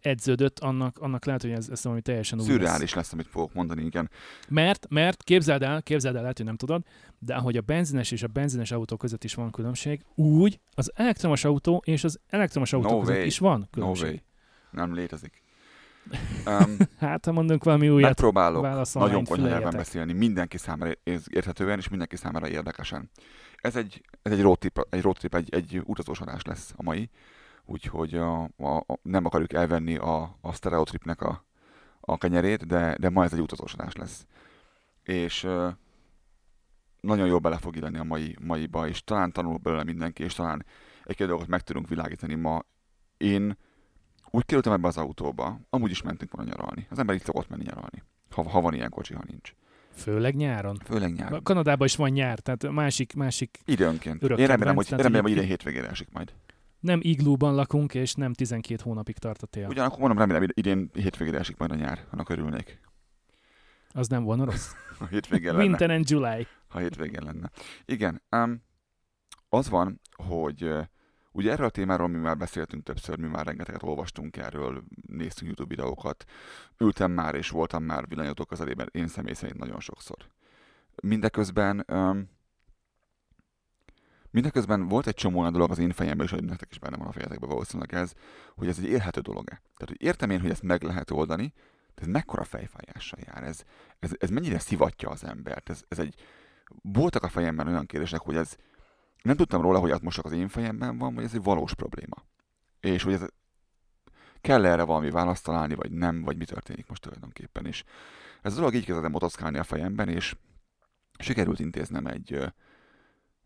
edződött, 0.00 0.58
annak, 0.58 0.98
annak 0.98 1.24
lehet, 1.24 1.42
hogy 1.42 1.50
ez, 1.50 1.68
ez 1.68 1.82
valami 1.82 2.02
teljesen 2.02 2.38
új 2.38 2.46
lesz. 2.46 2.54
Szürreális 2.54 2.94
lesz, 2.94 3.12
amit 3.12 3.26
fogok 3.26 3.54
mondani, 3.54 3.84
igen. 3.84 4.10
Mert, 4.48 4.86
mert 4.88 5.22
képzeld 5.22 5.62
el, 5.62 5.82
képzeld 5.82 6.14
el, 6.14 6.20
lehet, 6.20 6.36
hogy 6.36 6.46
nem 6.46 6.56
tudod, 6.56 6.82
de 7.18 7.34
ahogy 7.34 7.56
a 7.56 7.60
benzines 7.60 8.10
és 8.10 8.22
a 8.22 8.26
benzines 8.26 8.70
autó 8.70 8.96
között 8.96 9.24
is 9.24 9.34
van 9.34 9.50
különbség, 9.50 10.04
úgy 10.14 10.60
az 10.74 10.92
elektromos 10.94 11.44
autó 11.44 11.82
és 11.84 12.04
az 12.04 12.18
elektromos 12.26 12.72
autó 12.72 12.88
No 12.90 12.98
között 13.00 13.16
way. 13.16 13.24
is 13.26 13.38
van 13.38 13.58
No 13.58 13.66
különbség. 13.70 14.06
way. 14.08 14.16
Nem 14.70 14.94
létezik. 14.94 15.41
Um, 16.46 16.76
Hát, 16.98 17.24
ha 17.24 17.32
mondunk 17.32 17.64
valami 17.64 17.88
újat, 17.88 18.08
megpróbálok 18.08 18.92
nagyon 18.92 19.24
konyha 19.24 19.46
nyelven 19.46 19.76
beszélni, 19.76 20.12
mindenki 20.12 20.58
számára 20.58 20.92
ér- 21.02 21.28
érthetően, 21.30 21.78
és 21.78 21.88
mindenki 21.88 22.16
számára 22.16 22.48
érdekesen. 22.48 23.10
Ez 23.56 23.76
egy, 23.76 24.02
ez 24.22 24.32
egy 24.32 24.42
road 24.42 24.58
trip, 24.58 24.86
egy, 24.90 25.02
road 25.02 25.16
trip, 25.16 25.34
egy, 25.34 25.54
egy 25.54 25.82
utazós 25.84 26.20
adás 26.20 26.42
lesz 26.42 26.72
a 26.76 26.82
mai, 26.82 27.10
úgyhogy 27.64 28.14
a, 28.14 28.42
a, 28.42 28.76
a, 28.76 28.98
nem 29.02 29.24
akarjuk 29.24 29.52
elvenni 29.52 29.96
a, 29.96 30.36
a 30.40 30.52
stereotripnek 30.52 31.20
a, 31.20 31.44
a 32.00 32.18
kenyerét, 32.18 32.66
de, 32.66 32.96
de 32.98 33.10
ma 33.10 33.24
ez 33.24 33.32
egy 33.32 33.40
utazós 33.40 33.72
adás 33.72 33.94
lesz. 33.94 34.26
És 35.02 35.44
ö, 35.44 35.68
nagyon 37.00 37.26
jól 37.26 37.38
bele 37.38 37.56
fog 37.56 37.76
illeni 37.76 37.98
a 37.98 38.04
mai, 38.04 38.36
maiba, 38.40 38.88
és 38.88 39.04
talán 39.04 39.32
tanul 39.32 39.56
belőle 39.56 39.84
mindenki, 39.84 40.22
és 40.22 40.34
talán 40.34 40.64
egy-két 41.04 41.26
dolgot 41.26 41.46
meg 41.46 41.60
tudunk 41.60 41.88
világítani 41.88 42.34
ma. 42.34 42.64
Én 43.16 43.56
úgy 44.34 44.44
kerültem 44.44 44.72
ebbe 44.72 44.86
az 44.88 44.96
autóba, 44.96 45.60
amúgy 45.70 45.90
is 45.90 46.02
mentünk 46.02 46.32
volna 46.34 46.50
nyaralni. 46.50 46.86
Az 46.90 46.98
ember 46.98 47.14
itt 47.14 47.24
szokott 47.24 47.48
menni 47.48 47.62
nyaralni, 47.66 48.02
ha, 48.30 48.42
ha 48.48 48.60
van 48.60 48.74
ilyen 48.74 48.90
kocsi, 48.90 49.14
ha 49.14 49.22
nincs. 49.26 49.54
Főleg 49.94 50.36
nyáron. 50.36 50.78
Főleg 50.84 51.12
nyáron. 51.12 51.42
Kanadában 51.42 51.86
is 51.86 51.96
van 51.96 52.10
nyár, 52.10 52.38
tehát 52.38 52.70
másik, 52.70 53.14
másik 53.14 53.58
Időnként. 53.64 54.22
Én 54.22 54.28
remélem, 54.28 54.48
hogy, 54.48 54.58
kedvenc, 54.58 54.86
tehát 54.86 55.02
remélem, 55.02 55.22
hogy 55.22 55.32
idén 55.32 55.44
hétvégére 55.44 55.88
esik 55.88 56.08
majd. 56.12 56.32
nem 56.80 56.98
iglúban 57.02 57.54
lakunk, 57.54 57.94
és 57.94 58.14
nem 58.14 58.32
12 58.32 58.80
hónapig 58.84 59.18
tart 59.18 59.42
a 59.42 59.46
tél. 59.46 59.66
Ugyanakkor 59.68 59.98
mondom, 59.98 60.18
remélem, 60.18 60.46
idén 60.54 60.90
hétvégére 60.92 61.38
esik 61.38 61.56
majd 61.56 61.70
a 61.70 61.74
nyár. 61.74 62.06
Annak 62.10 62.28
örülnék. 62.28 62.80
Az 63.92 64.08
nem 64.08 64.22
volna 64.22 64.44
rossz. 64.44 64.70
Ha 64.98 65.06
hétvégén 65.08 65.52
lenne. 65.52 65.64
Winter 65.64 65.90
and 65.90 66.10
July. 66.10 66.46
ha 66.68 66.78
hétvégén 66.78 67.22
lenne. 67.24 67.50
Igen, 67.84 68.22
um, 68.30 68.62
az 69.48 69.68
van, 69.68 70.00
hogy 70.12 70.72
ugye 71.32 71.50
erről 71.50 71.66
a 71.66 71.70
témáról 71.70 72.08
mi 72.08 72.18
már 72.18 72.36
beszéltünk 72.36 72.82
többször, 72.82 73.18
mi 73.18 73.26
már 73.26 73.46
rengeteget 73.46 73.82
olvastunk 73.82 74.36
erről, 74.36 74.82
néztünk 75.06 75.46
YouTube 75.46 75.74
videókat, 75.74 76.24
ültem 76.78 77.10
már 77.10 77.34
és 77.34 77.48
voltam 77.50 77.84
már 77.84 78.08
villanyautók 78.08 78.48
közelében, 78.48 78.88
én 78.90 79.08
személy 79.08 79.34
szerint 79.34 79.58
nagyon 79.58 79.80
sokszor. 79.80 80.16
Mindeközben 81.02 81.84
um, 81.88 82.28
Mindeközben 84.32 84.88
volt 84.88 85.06
egy 85.06 85.14
csomó 85.14 85.40
olyan 85.40 85.52
dolog 85.52 85.70
az 85.70 85.78
én 85.78 85.92
fejemben, 85.92 86.26
és 86.26 86.32
hogy 86.32 86.44
nektek 86.44 86.68
is 86.70 86.78
benne 86.78 86.96
van 86.96 87.06
a 87.06 87.12
fejetekben 87.12 87.48
valószínűleg 87.48 87.94
ez, 87.94 88.12
hogy 88.54 88.68
ez 88.68 88.78
egy 88.78 88.84
élhető 88.84 89.20
dolog-e. 89.20 89.54
Tehát, 89.54 89.88
hogy 89.88 90.02
értem 90.02 90.30
én, 90.30 90.40
hogy 90.40 90.50
ezt 90.50 90.62
meg 90.62 90.82
lehet 90.82 91.10
oldani, 91.10 91.52
de 91.94 92.02
ez 92.02 92.06
mekkora 92.06 92.44
fejfájással 92.44 93.18
jár, 93.26 93.42
ez, 93.42 93.62
ez, 93.98 94.10
ez 94.18 94.30
mennyire 94.30 94.58
szivatja 94.58 95.10
az 95.10 95.24
embert, 95.24 95.70
ez, 95.70 95.82
ez 95.88 95.98
egy, 95.98 96.14
voltak 96.82 97.22
a 97.22 97.28
fejemben 97.28 97.66
olyan 97.66 97.86
kérdések, 97.86 98.20
hogy 98.20 98.36
ez 98.36 98.56
nem 99.22 99.36
tudtam 99.36 99.60
róla, 99.60 99.78
hogy 99.78 100.02
most 100.02 100.16
csak 100.16 100.24
az 100.24 100.32
én 100.32 100.48
fejemben 100.48 100.98
van, 100.98 101.14
vagy 101.14 101.24
ez 101.24 101.34
egy 101.34 101.42
valós 101.42 101.74
probléma. 101.74 102.24
És 102.80 103.02
hogy 103.02 103.12
ez 103.12 103.26
kell 104.40 104.64
erre 104.64 104.82
valami 104.82 105.10
választ 105.10 105.44
találni, 105.44 105.74
vagy 105.74 105.90
nem, 105.90 106.22
vagy 106.22 106.36
mi 106.36 106.44
történik 106.44 106.86
most 106.86 107.02
tulajdonképpen. 107.02 107.66
És 107.66 107.84
ez 108.42 108.52
a 108.52 108.56
dolog 108.56 108.74
így 108.74 108.84
kezdett 108.84 109.10
motoszkálni 109.10 109.58
a 109.58 109.64
fejemben, 109.64 110.08
és 110.08 110.36
sikerült 111.18 111.58
intéznem 111.58 112.06
egy, 112.06 112.52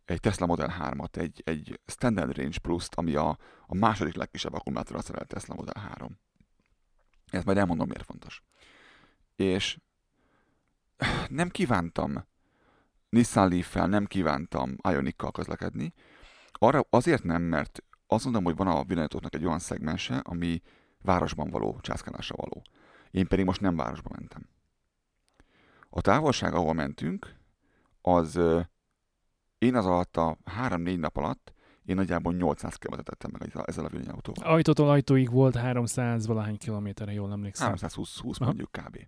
egy 0.05 0.21
Tesla 0.21 0.47
Model 0.47 0.77
3-at, 0.81 1.17
egy, 1.17 1.43
egy 1.45 1.81
Standard 1.87 2.37
Range 2.37 2.59
Plus-t, 2.59 2.95
ami 2.95 3.15
a, 3.15 3.39
a 3.67 3.75
második 3.75 4.15
legkisebb 4.15 4.55
akkumulátorra 4.55 5.03
szerelt 5.03 5.29
Tesla 5.29 5.55
Model 5.55 5.83
3. 5.83 6.19
Ezt 7.31 7.45
majd 7.45 7.59
elmondom, 7.59 7.89
miért 7.89 8.05
fontos. 8.05 8.43
És 9.37 9.79
nem 11.29 11.49
kívántam 11.49 12.25
Nissan 13.17 13.49
Leaf-fel, 13.49 13.87
nem 13.87 14.05
kívántam 14.05 14.77
Ioniq-kal 14.89 15.31
közlekedni. 15.31 15.93
Arra 16.53 16.87
azért 16.91 17.23
nem, 17.23 17.43
mert 17.43 17.83
azt 18.07 18.25
mondom, 18.25 18.45
hogy 18.45 18.57
van 18.57 18.67
a 18.67 18.85
villanyautóknak 18.85 19.35
egy 19.35 19.45
olyan 19.45 19.59
szegmense, 19.59 20.17
ami 20.17 20.63
városban 21.03 21.51
való, 21.51 21.79
császkálásra 21.81 22.35
való. 22.37 22.63
Én 23.11 23.27
pedig 23.27 23.45
most 23.45 23.61
nem 23.61 23.77
városba 23.77 24.11
mentem. 24.19 24.49
A 25.91 26.01
távolság, 26.01 26.55
ahol 26.55 26.73
mentünk, 26.73 27.35
az 28.01 28.41
én 29.59 29.75
az 29.75 29.87
alatt 29.87 30.17
a 30.17 30.37
3-4 30.61 30.99
nap 30.99 31.17
alatt 31.17 31.55
én 31.85 31.97
nagyjából 31.97 32.33
800 32.33 32.75
km 32.75 32.95
tettem 32.95 33.31
meg 33.39 33.51
ezzel- 33.67 33.87
a 33.87 33.89
villanyautóval. 33.89 34.53
Ajtótól 34.53 34.91
ajtóig 34.91 35.31
volt 35.31 35.57
300 35.57 36.27
valahány 36.27 36.59
kilométerre, 36.59 37.13
jól 37.13 37.33
emlékszem. 37.33 37.67
320 37.67 38.21
Aha. 38.41 38.45
mondjuk 38.45 38.71
kb. 38.71 38.99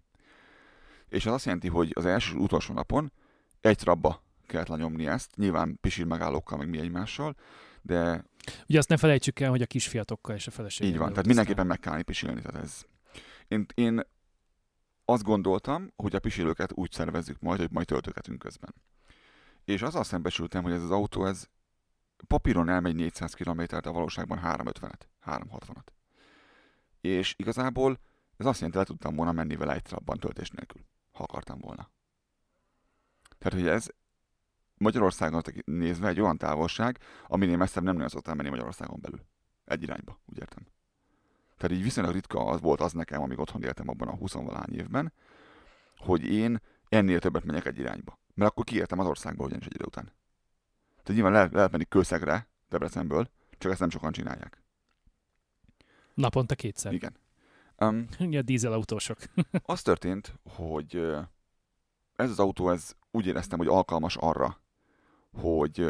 És 1.08 1.26
az 1.26 1.32
azt 1.32 1.44
jelenti, 1.44 1.68
hogy 1.68 1.92
az 1.94 2.04
első 2.04 2.36
utolsó 2.36 2.74
napon 2.74 3.12
egy 3.60 3.76
trabba 3.76 4.22
kellett 4.46 4.68
lenyomni 4.68 5.06
ezt, 5.06 5.36
nyilván 5.36 5.78
pisil 5.80 6.04
megállókkal, 6.04 6.58
meg 6.58 6.68
mi 6.68 6.78
egymással, 6.78 7.34
de 7.82 8.24
Ugye 8.68 8.78
azt 8.78 8.88
ne 8.88 8.96
felejtsük 8.96 9.40
el, 9.40 9.50
hogy 9.50 9.62
a 9.62 9.66
kisfiatokkal 9.66 10.34
és 10.34 10.46
a 10.46 10.50
feleségével 10.50 10.94
így 10.94 11.00
van, 11.00 11.10
tehát 11.10 11.26
mindenképpen 11.26 11.66
meg 11.66 11.78
kell 11.78 11.92
állni 11.92 12.04
pisilni. 12.04 12.40
Tehát 12.42 12.62
ez. 12.62 12.82
Én, 13.48 13.66
én 13.74 14.00
azt 15.04 15.22
gondoltam, 15.22 15.92
hogy 15.96 16.14
a 16.14 16.18
pisilőket 16.18 16.72
úgy 16.74 16.92
szervezzük 16.92 17.40
majd, 17.40 17.60
hogy 17.60 17.70
majd 17.70 17.86
töltögetünk 17.86 18.38
közben. 18.38 18.74
És 19.64 19.82
azzal 19.82 20.04
szembesültem, 20.04 20.62
hogy 20.62 20.72
ez 20.72 20.82
az 20.82 20.90
autó, 20.90 21.26
ez 21.26 21.48
papíron 22.26 22.68
elmegy 22.68 22.94
400 22.94 23.34
km, 23.34 23.60
de 23.60 23.88
a 23.88 23.92
valóságban 23.92 24.40
350-et, 24.42 25.00
360-at. 25.24 25.86
És 27.00 27.34
igazából 27.36 27.98
ez 28.36 28.46
azt 28.46 28.56
jelenti, 28.56 28.78
le 28.78 28.84
tudtam 28.84 29.14
volna 29.14 29.32
menni 29.32 29.56
vele 29.56 29.74
egy 29.74 29.82
trabban 29.82 30.18
töltés 30.18 30.50
nélkül, 30.50 30.82
ha 31.12 31.22
akartam 31.22 31.58
volna. 31.58 31.90
Tehát, 33.38 33.58
hogy 33.58 33.68
ez 33.68 33.86
Magyarországon 34.76 35.42
nézve 35.64 36.08
egy 36.08 36.20
olyan 36.20 36.38
távolság, 36.38 36.98
aminél 37.26 37.56
messzebb 37.56 37.82
nem 37.82 37.94
nagyon 37.94 38.08
szoktam 38.08 38.36
menni 38.36 38.48
Magyarországon 38.48 39.00
belül. 39.00 39.20
Egy 39.64 39.82
irányba, 39.82 40.20
úgy 40.26 40.38
értem. 40.38 40.66
Tehát 41.56 41.76
így 41.76 41.82
viszonylag 41.82 42.14
ritka 42.14 42.46
az 42.46 42.60
volt 42.60 42.80
az 42.80 42.92
nekem, 42.92 43.22
amíg 43.22 43.38
otthon 43.38 43.62
éltem 43.62 43.88
abban 43.88 44.08
a 44.08 44.16
20 44.16 44.32
valahány 44.32 44.74
évben, 44.74 45.12
hogy 45.96 46.24
én 46.24 46.60
ennél 46.88 47.18
többet 47.18 47.44
megyek 47.44 47.66
egy 47.66 47.78
irányba. 47.78 48.18
Mert 48.34 48.50
akkor 48.50 48.64
kiértem 48.64 48.98
az 48.98 49.06
országba 49.06 49.44
ugyanis 49.44 49.66
egy 49.66 49.74
idő 49.74 49.84
után. 49.84 50.12
Tehát 50.88 51.12
nyilván 51.12 51.32
lehet, 51.32 51.52
lehet 51.52 51.70
menni 51.70 51.84
Kőszegre, 51.84 52.48
Debrecenből, 52.68 53.30
csak 53.58 53.70
ezt 53.70 53.80
nem 53.80 53.90
sokan 53.90 54.12
csinálják. 54.12 54.62
Naponta 56.14 56.54
kétszer. 56.54 56.92
Igen. 56.92 57.16
Um, 57.78 58.06
Ugye 58.20 58.38
a 58.38 58.42
dízelautósok. 58.42 59.18
az 59.62 59.82
történt, 59.82 60.34
hogy 60.44 60.96
ez 62.16 62.30
az 62.30 62.38
autó, 62.38 62.70
ez 62.70 62.94
úgy 63.10 63.26
éreztem, 63.26 63.58
hogy 63.58 63.66
alkalmas 63.66 64.16
arra, 64.16 64.60
hogy 65.32 65.86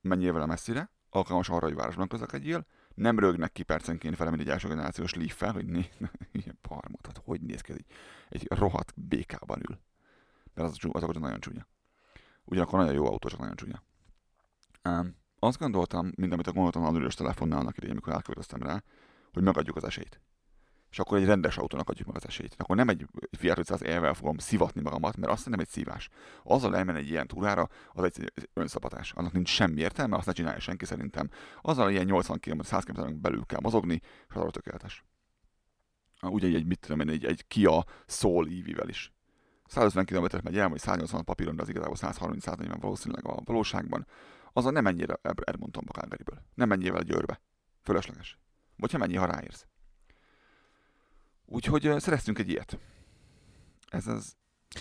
menjél 0.00 0.32
vele 0.32 0.46
messzire, 0.46 0.90
alkalmas 1.10 1.48
arra, 1.48 1.66
hogy 1.66 1.74
városban 1.74 2.08
közlekedjél, 2.08 2.66
nem 2.94 3.18
rögnek 3.18 3.52
ki 3.52 3.62
percenként 3.62 4.16
vele, 4.16 4.30
mint 4.30 4.42
egy 4.42 4.48
első 4.48 4.68
generációs 4.68 5.14
leaf 5.14 5.40
hogy 5.52 5.66
né, 5.66 5.90
ilyen 6.32 6.58
parmot, 6.60 7.06
hát 7.06 7.20
hogy 7.24 7.40
néz 7.40 7.60
ki 7.60 7.72
ez 7.72 7.78
így? 7.78 7.86
Egy 8.28 8.46
rohadt 8.48 8.92
békában 8.96 9.60
ül. 9.68 9.78
Mert 10.54 10.68
az, 10.68 10.74
a 10.74 10.78
csú- 10.78 10.94
az 10.94 11.02
autó 11.02 11.20
nagyon 11.20 11.40
csúnya. 11.40 11.66
Ugyanakkor 12.44 12.78
nagyon 12.78 12.94
jó 12.94 13.06
autó, 13.06 13.28
csak 13.28 13.38
nagyon 13.38 13.56
csúnya. 13.56 13.82
Um, 14.84 15.16
azt 15.38 15.58
gondoltam, 15.58 16.12
mint 16.16 16.32
amit 16.32 16.52
gondoltam 16.52 16.84
a 16.84 16.98
ülős 16.98 17.14
telefonnál 17.14 17.58
annak 17.58 17.76
idején, 17.76 17.94
amikor 17.94 18.12
átköltöztem 18.12 18.62
rá, 18.62 18.82
hogy 19.32 19.42
megadjuk 19.42 19.76
az 19.76 19.84
esélyt. 19.84 20.20
És 20.90 20.98
akkor 20.98 21.18
egy 21.18 21.24
rendes 21.24 21.56
autónak 21.56 21.88
adjuk 21.88 22.06
meg 22.06 22.16
az 22.16 22.26
esélyt. 22.26 22.54
Akkor 22.58 22.76
nem 22.76 22.88
egy 22.88 23.06
Fiat 23.30 23.58
500 23.58 23.82
e 23.82 24.14
fogom 24.14 24.38
szivatni 24.38 24.80
magamat, 24.80 25.16
mert 25.16 25.32
azt 25.32 25.48
nem 25.48 25.60
egy 25.60 25.68
szívás. 25.68 26.08
Azzal 26.42 26.76
elmenni 26.76 26.98
egy 26.98 27.08
ilyen 27.08 27.26
túrára, 27.26 27.68
az 27.92 28.04
egy 28.04 28.32
önszabadás. 28.52 29.12
Annak 29.12 29.32
nincs 29.32 29.48
semmi 29.48 29.80
értelme, 29.80 30.16
azt 30.16 30.26
ne 30.26 30.32
csinálja 30.32 30.60
senki 30.60 30.84
szerintem. 30.84 31.30
Azzal 31.60 31.90
ilyen 31.90 32.04
80 32.04 32.40
km, 32.40 32.60
100 32.60 32.84
km 32.84 33.20
belül 33.20 33.44
kell 33.46 33.60
mozogni, 33.62 34.00
és 34.28 34.34
az 34.34 34.40
arra 34.40 34.50
tökéletes. 34.50 35.04
Ugye 36.22 36.46
egy, 36.46 36.66
mit 36.66 36.80
tudom 36.80 37.00
én, 37.00 37.08
egy, 37.08 37.24
egy 37.24 37.46
Kia 37.46 37.84
Soul 38.06 38.48
EV-vel 38.48 38.88
is. 38.88 39.12
150 39.66 40.04
km 40.04 40.24
megy 40.42 40.58
el, 40.58 40.68
vagy 40.68 40.78
180 40.78 41.24
papíron, 41.24 41.56
de 41.56 41.62
az 41.62 41.68
igazából 41.68 41.96
130-140 41.98 42.76
valószínűleg 42.80 43.26
a 43.26 43.40
valóságban. 43.44 44.06
Azzal 44.52 44.72
nem 44.72 44.82
menjél 44.82 45.20
Edmontonba, 45.22 45.92
Calgaryből. 45.92 46.42
Nem 46.54 46.68
menjél 46.68 46.92
vele 46.92 47.04
Győrbe. 47.04 47.40
Fölösleges. 47.82 48.38
Vagy 48.76 48.92
ha 48.92 48.98
mennyi, 48.98 49.16
ha 49.16 49.26
ráérsz. 49.26 49.66
Úgyhogy 51.52 51.92
szereztünk 51.96 52.38
egy 52.38 52.48
ilyet. 52.48 52.78
Ez 53.88 54.06
az 54.06 54.36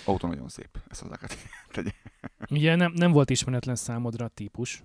autó 0.06 0.28
nagyon 0.28 0.50
szép. 0.50 0.78
Ezt 0.88 1.02
hozzá 1.02 1.16
kell 1.16 1.30
tegye. 1.74 1.92
Ugye 2.50 2.76
nem, 2.76 2.92
nem 2.96 3.12
volt 3.12 3.30
ismeretlen 3.30 3.76
számodra 3.76 4.26
a 4.26 4.28
típus. 4.28 4.84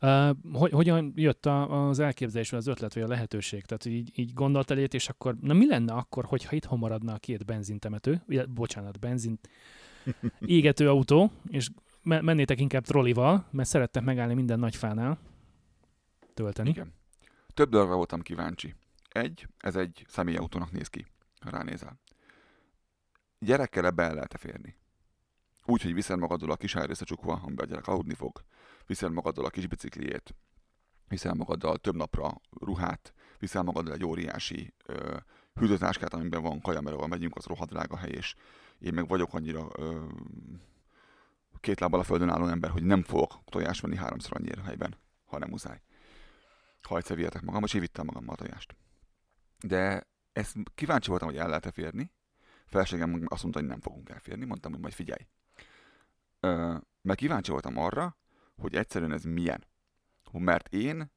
Uh, 0.00 0.36
hogy, 0.52 0.70
hogyan 0.72 1.12
jött 1.16 1.46
a, 1.46 1.88
az 1.88 1.98
elképzelés, 1.98 2.52
az 2.52 2.66
ötlet, 2.66 2.94
vagy 2.94 3.02
a 3.02 3.06
lehetőség? 3.06 3.64
Tehát 3.64 3.84
így, 3.84 4.18
így 4.18 4.32
gondolt 4.34 4.70
elét, 4.70 4.94
és 4.94 5.08
akkor, 5.08 5.36
na 5.40 5.52
mi 5.52 5.66
lenne 5.66 5.92
akkor, 5.92 6.24
hogyha 6.24 6.56
itthon 6.56 6.78
maradna 6.78 7.12
a 7.12 7.18
két 7.18 7.44
benzintemető, 7.44 8.22
ugye, 8.26 8.46
bocsánat, 8.46 8.98
benzin 8.98 9.38
égető 10.40 10.88
autó, 10.88 11.30
és 11.48 11.68
me- 12.02 12.22
mennétek 12.22 12.60
inkább 12.60 12.84
trollival, 12.84 13.46
mert 13.50 13.68
szerettek 13.68 14.02
megállni 14.02 14.34
minden 14.34 14.58
nagyfánál 14.58 15.18
tölteni. 16.34 16.68
Igen. 16.68 16.92
Több 17.54 17.70
dologra 17.70 17.96
voltam 17.96 18.20
kíváncsi. 18.20 18.74
Egy, 19.10 19.48
ez 19.58 19.76
egy 19.76 20.04
személyautónak 20.08 20.70
néz 20.70 20.88
ki, 20.88 21.06
ha 21.40 21.50
ránézel. 21.50 21.98
Gyerekkel 23.38 23.86
ebbe 23.86 24.02
el 24.02 24.14
lehet 24.14 24.36
férni. 24.38 24.76
Úgy, 25.64 25.82
hogy 25.82 25.94
viszed 25.94 26.18
magaddal 26.18 26.50
a 26.50 26.56
kis 26.56 26.74
összecsukva, 26.74 27.32
amiben 27.32 27.66
a 27.66 27.68
gyerek 27.68 27.86
aludni 27.86 28.14
fog, 28.14 28.44
viszed 28.86 29.12
magaddal 29.12 29.44
a 29.44 29.50
kis 29.50 29.66
bicikliét, 29.66 30.34
viszel 31.08 31.34
magaddal 31.34 31.78
több 31.78 31.96
napra 31.96 32.40
ruhát, 32.60 33.14
viszel 33.38 33.62
magaddal 33.62 33.94
egy 33.94 34.04
óriási 34.04 34.74
ö, 34.86 35.16
hűtőtáskát, 35.54 36.14
amiben 36.14 36.42
van 36.42 36.60
kaja, 36.60 36.80
mert 36.80 36.96
ahol 36.96 37.08
megyünk, 37.08 37.36
az 37.36 37.44
rohadt 37.44 37.70
drága 37.70 37.96
hely, 37.96 38.10
és 38.10 38.34
én 38.78 38.94
meg 38.94 39.08
vagyok 39.08 39.34
annyira 39.34 39.68
ö, 39.76 40.04
két 41.60 41.80
lábbal 41.80 42.00
a 42.00 42.02
földön 42.02 42.28
álló 42.28 42.46
ember, 42.46 42.70
hogy 42.70 42.82
nem 42.82 43.02
fogok 43.02 43.40
tojást 43.44 43.80
venni 43.80 43.96
háromszor 43.96 44.36
annyira 44.36 44.62
helyben, 44.62 44.94
ha 45.24 45.38
nem 45.38 45.48
muszáj. 45.48 45.80
Ha 46.82 46.96
egyszer 46.96 47.16
vihetek 47.16 47.42
magam, 47.42 47.64
és 47.64 47.74
én 47.74 47.80
vittem 47.80 48.04
magammal 48.06 48.34
a 48.34 48.42
tojást. 48.42 48.76
De 49.62 50.06
ezt 50.32 50.56
kíváncsi 50.74 51.08
voltam, 51.08 51.28
hogy 51.28 51.36
el 51.36 51.48
lehet-e 51.48 51.70
férni. 51.70 52.12
Felségem 52.66 53.24
azt 53.28 53.42
mondta, 53.42 53.60
hogy 53.60 53.68
nem 53.68 53.80
fogunk 53.80 54.08
elférni. 54.08 54.44
Mondtam, 54.44 54.72
hogy 54.72 54.80
majd 54.80 54.94
figyelj. 54.94 55.26
Ö, 56.40 56.76
mert 57.02 57.18
kíváncsi 57.18 57.50
voltam 57.50 57.76
arra, 57.76 58.16
hogy 58.56 58.74
egyszerűen 58.74 59.12
ez 59.12 59.24
milyen. 59.24 59.64
Mert 60.32 60.74
én 60.74 61.10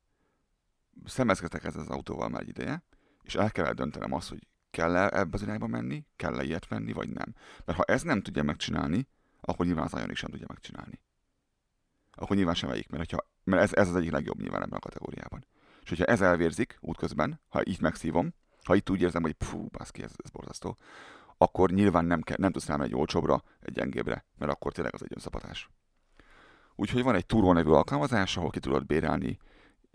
szemezgetek 1.05 1.63
ezzel 1.63 1.81
az 1.81 1.89
autóval 1.89 2.29
már 2.29 2.41
egy 2.41 2.47
ideje, 2.47 2.83
és 3.21 3.35
el 3.35 3.51
kell 3.51 3.73
döntenem 3.73 4.13
azt, 4.13 4.29
hogy 4.29 4.47
kell-e 4.71 5.19
ebbe 5.19 5.29
az 5.31 5.41
irányba 5.41 5.67
menni, 5.67 6.05
kell-e 6.15 6.43
ilyet 6.43 6.67
venni, 6.67 6.93
vagy 6.93 7.09
nem. 7.09 7.35
Mert 7.65 7.77
ha 7.77 7.83
ez 7.83 8.01
nem 8.01 8.21
tudja 8.21 8.43
megcsinálni, 8.43 9.07
akkor 9.41 9.65
nyilván 9.65 9.85
az 9.85 9.93
Ioniq 9.93 10.13
sem 10.13 10.29
tudja 10.29 10.45
megcsinálni. 10.49 11.01
Akkor 12.11 12.35
nyilván 12.35 12.55
sem 12.55 12.69
melyik, 12.69 12.89
mert, 12.89 13.09
hogyha, 13.09 13.27
mert 13.43 13.61
ez, 13.61 13.73
ez 13.73 13.87
az 13.87 13.95
egyik 13.95 14.11
legjobb 14.11 14.39
nyilván 14.39 14.61
ebben 14.61 14.77
a 14.77 14.79
kategóriában. 14.79 15.45
És 15.83 15.89
hogyha 15.89 16.05
ez 16.05 16.21
elvérzik 16.21 16.77
útközben, 16.79 17.39
ha 17.47 17.61
itt 17.63 17.79
megszívom, 17.79 18.33
ha 18.63 18.75
itt 18.75 18.89
úgy 18.89 19.01
érzem, 19.01 19.21
hogy 19.21 19.35
fú, 19.39 19.67
baszki, 19.71 20.03
ez, 20.03 20.11
ez 20.23 20.29
borzasztó, 20.29 20.77
akkor 21.37 21.71
nyilván 21.71 22.05
nem, 22.05 22.21
kell, 22.21 22.37
nem 22.39 22.51
tudsz 22.51 22.67
rámenni 22.67 22.89
egy 22.89 22.99
olcsóbbra, 22.99 23.43
egy 23.59 23.73
gyengébbre, 23.73 24.25
mert 24.37 24.51
akkor 24.51 24.71
tényleg 24.71 24.93
az 24.93 25.03
egy 25.03 25.11
önszapatás. 25.13 25.69
Úgyhogy 26.75 27.03
van 27.03 27.15
egy 27.15 27.25
Turbo 27.25 27.53
nevű 27.53 27.69
alkalmazás, 27.69 28.37
ahol 28.37 28.49
ki 28.49 28.59
tudod 28.59 28.85
bérelni 28.85 29.39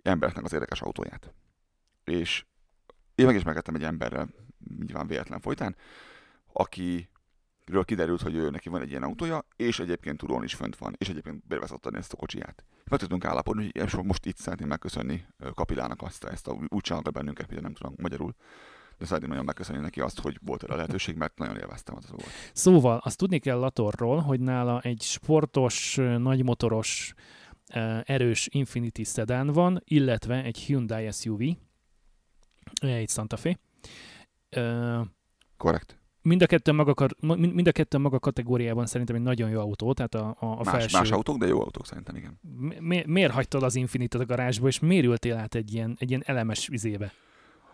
embereknek 0.02 0.44
az 0.44 0.52
érdekes 0.52 0.80
autóját. 0.80 1.32
És 2.04 2.44
én 3.14 3.26
meg 3.26 3.34
is 3.34 3.42
megettem 3.42 3.74
egy 3.74 3.84
emberrel, 3.84 4.28
nyilván 4.78 5.06
véletlen 5.06 5.40
folytán, 5.40 5.76
akiről 7.68 7.84
kiderült, 7.84 8.22
hogy 8.22 8.34
ő 8.34 8.50
neki 8.50 8.68
van 8.68 8.82
egy 8.82 8.90
ilyen 8.90 9.02
autója, 9.02 9.44
és 9.56 9.78
egyébként 9.78 10.18
Turón 10.18 10.44
is 10.44 10.54
fönt 10.54 10.76
van, 10.76 10.94
és 10.98 11.08
egyébként 11.08 11.46
bérvezettem 11.46 11.94
ezt 11.94 12.12
a 12.12 12.16
kocsiját. 12.16 12.64
Meg 12.90 12.98
tudtunk 12.98 13.24
állapodni, 13.24 13.70
hogy 13.78 14.04
most 14.04 14.26
itt 14.26 14.36
szeretném 14.36 14.68
megköszönni 14.68 15.26
Kapilának 15.54 16.02
azt, 16.02 16.24
ezt 16.24 16.48
a, 16.48 16.58
úgy 16.68 16.80
csinálnak 16.80 17.12
bennünket, 17.12 17.48
hogy 17.48 17.62
nem 17.62 17.72
tudom 17.72 17.94
magyarul, 17.98 18.34
de 18.98 19.04
szeretném 19.04 19.28
nagyon 19.28 19.44
megköszönni 19.44 19.80
neki 19.80 20.00
azt, 20.00 20.20
hogy 20.20 20.38
volt 20.42 20.62
erre 20.62 20.72
a 20.72 20.76
lehetőség, 20.76 21.16
mert 21.16 21.38
nagyon 21.38 21.56
élveztem 21.56 21.96
az 21.96 22.10
volt. 22.10 22.30
Szóval 22.52 23.00
azt 23.04 23.18
tudni 23.18 23.38
kell 23.38 23.58
Latorról, 23.58 24.20
hogy 24.20 24.40
nála 24.40 24.80
egy 24.80 25.02
sportos, 25.02 25.94
nagymotoros, 25.96 27.14
erős 28.02 28.48
Infinity 28.50 29.02
Sedan 29.02 29.46
van, 29.46 29.80
illetve 29.84 30.42
egy 30.42 30.58
Hyundai 30.58 31.10
SUV, 31.10 31.40
egy 32.80 33.08
Santa 33.08 33.36
Fe. 33.36 33.58
Korrekt. 35.56 35.98
Mind 36.22 36.42
a 36.42 36.46
kettő 36.46 36.72
maga, 36.72 37.08
mind 37.36 37.66
a 37.66 37.72
kettő 37.72 37.98
maga 37.98 38.18
kategóriában 38.18 38.86
szerintem 38.86 39.16
egy 39.16 39.22
nagyon 39.22 39.50
jó 39.50 39.60
autó, 39.60 39.92
tehát 39.92 40.14
a, 40.14 40.36
a, 40.38 40.46
a 40.46 40.62
más, 40.64 40.68
felső... 40.68 40.98
más 40.98 41.10
autók, 41.10 41.38
de 41.38 41.46
jó 41.46 41.60
autók 41.60 41.86
szerintem, 41.86 42.16
igen. 42.16 42.40
Mi, 42.80 43.02
miért 43.06 43.32
hagytad 43.32 43.62
az 43.62 43.74
Infinity-t 43.74 44.20
a 44.20 44.26
garázsba, 44.26 44.66
és 44.66 44.78
miért 44.78 45.04
ültél 45.04 45.36
át 45.36 45.54
egy 45.54 45.74
ilyen, 45.74 45.96
egy 45.98 46.08
ilyen 46.08 46.22
elemes 46.26 46.66
vizébe? 46.66 47.12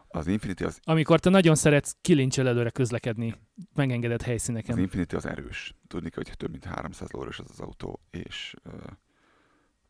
Az 0.08 0.26
Infinity 0.26 0.64
az, 0.64 0.80
Amikor 0.84 1.20
te 1.20 1.30
nagyon 1.30 1.54
szeretsz 1.54 1.96
kilincsel 2.00 2.48
előre 2.48 2.70
közlekedni, 2.70 3.34
megengedett 3.74 4.20
az 4.20 4.26
helyszíneken. 4.26 4.78
Infinity 4.78 5.14
az 5.14 5.26
erős. 5.26 5.74
Tudni 5.86 6.10
kell, 6.10 6.22
hogy 6.26 6.36
több 6.36 6.50
mint 6.50 6.64
300 6.64 7.10
lóerős 7.10 7.38
az 7.38 7.50
az 7.50 7.60
autó, 7.60 8.00
és 8.10 8.54
ö, 8.62 8.70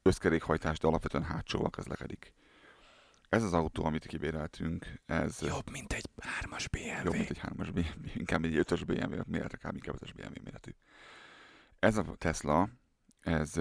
összkerékhajtás, 0.02 0.78
de 0.78 0.86
alapvetően 0.86 1.24
hátsóval 1.24 1.70
közlekedik. 1.70 2.34
Ez 3.34 3.42
az 3.42 3.52
autó, 3.52 3.84
amit 3.84 4.06
kibéreltünk, 4.06 5.00
ez 5.06 5.40
Jobb, 5.40 5.70
mint 5.70 5.92
egy 5.92 6.08
hármas 6.20 6.68
BMW. 6.68 7.04
jobb, 7.04 7.12
mint 7.12 7.30
egy 7.30 7.40
3-as 7.42 7.70
BMW, 7.72 8.10
inkább 8.14 8.44
egy 8.44 8.54
5-ös 8.56 8.82
BMW 8.86 9.22
méretre, 9.26 9.56
kb. 9.56 9.74
inkább 9.74 9.96
5-ös 9.98 10.10
BMW 10.16 10.42
méretű. 10.44 10.70
Ez 11.78 11.96
a 11.96 12.14
Tesla, 12.18 12.68
ez 13.20 13.52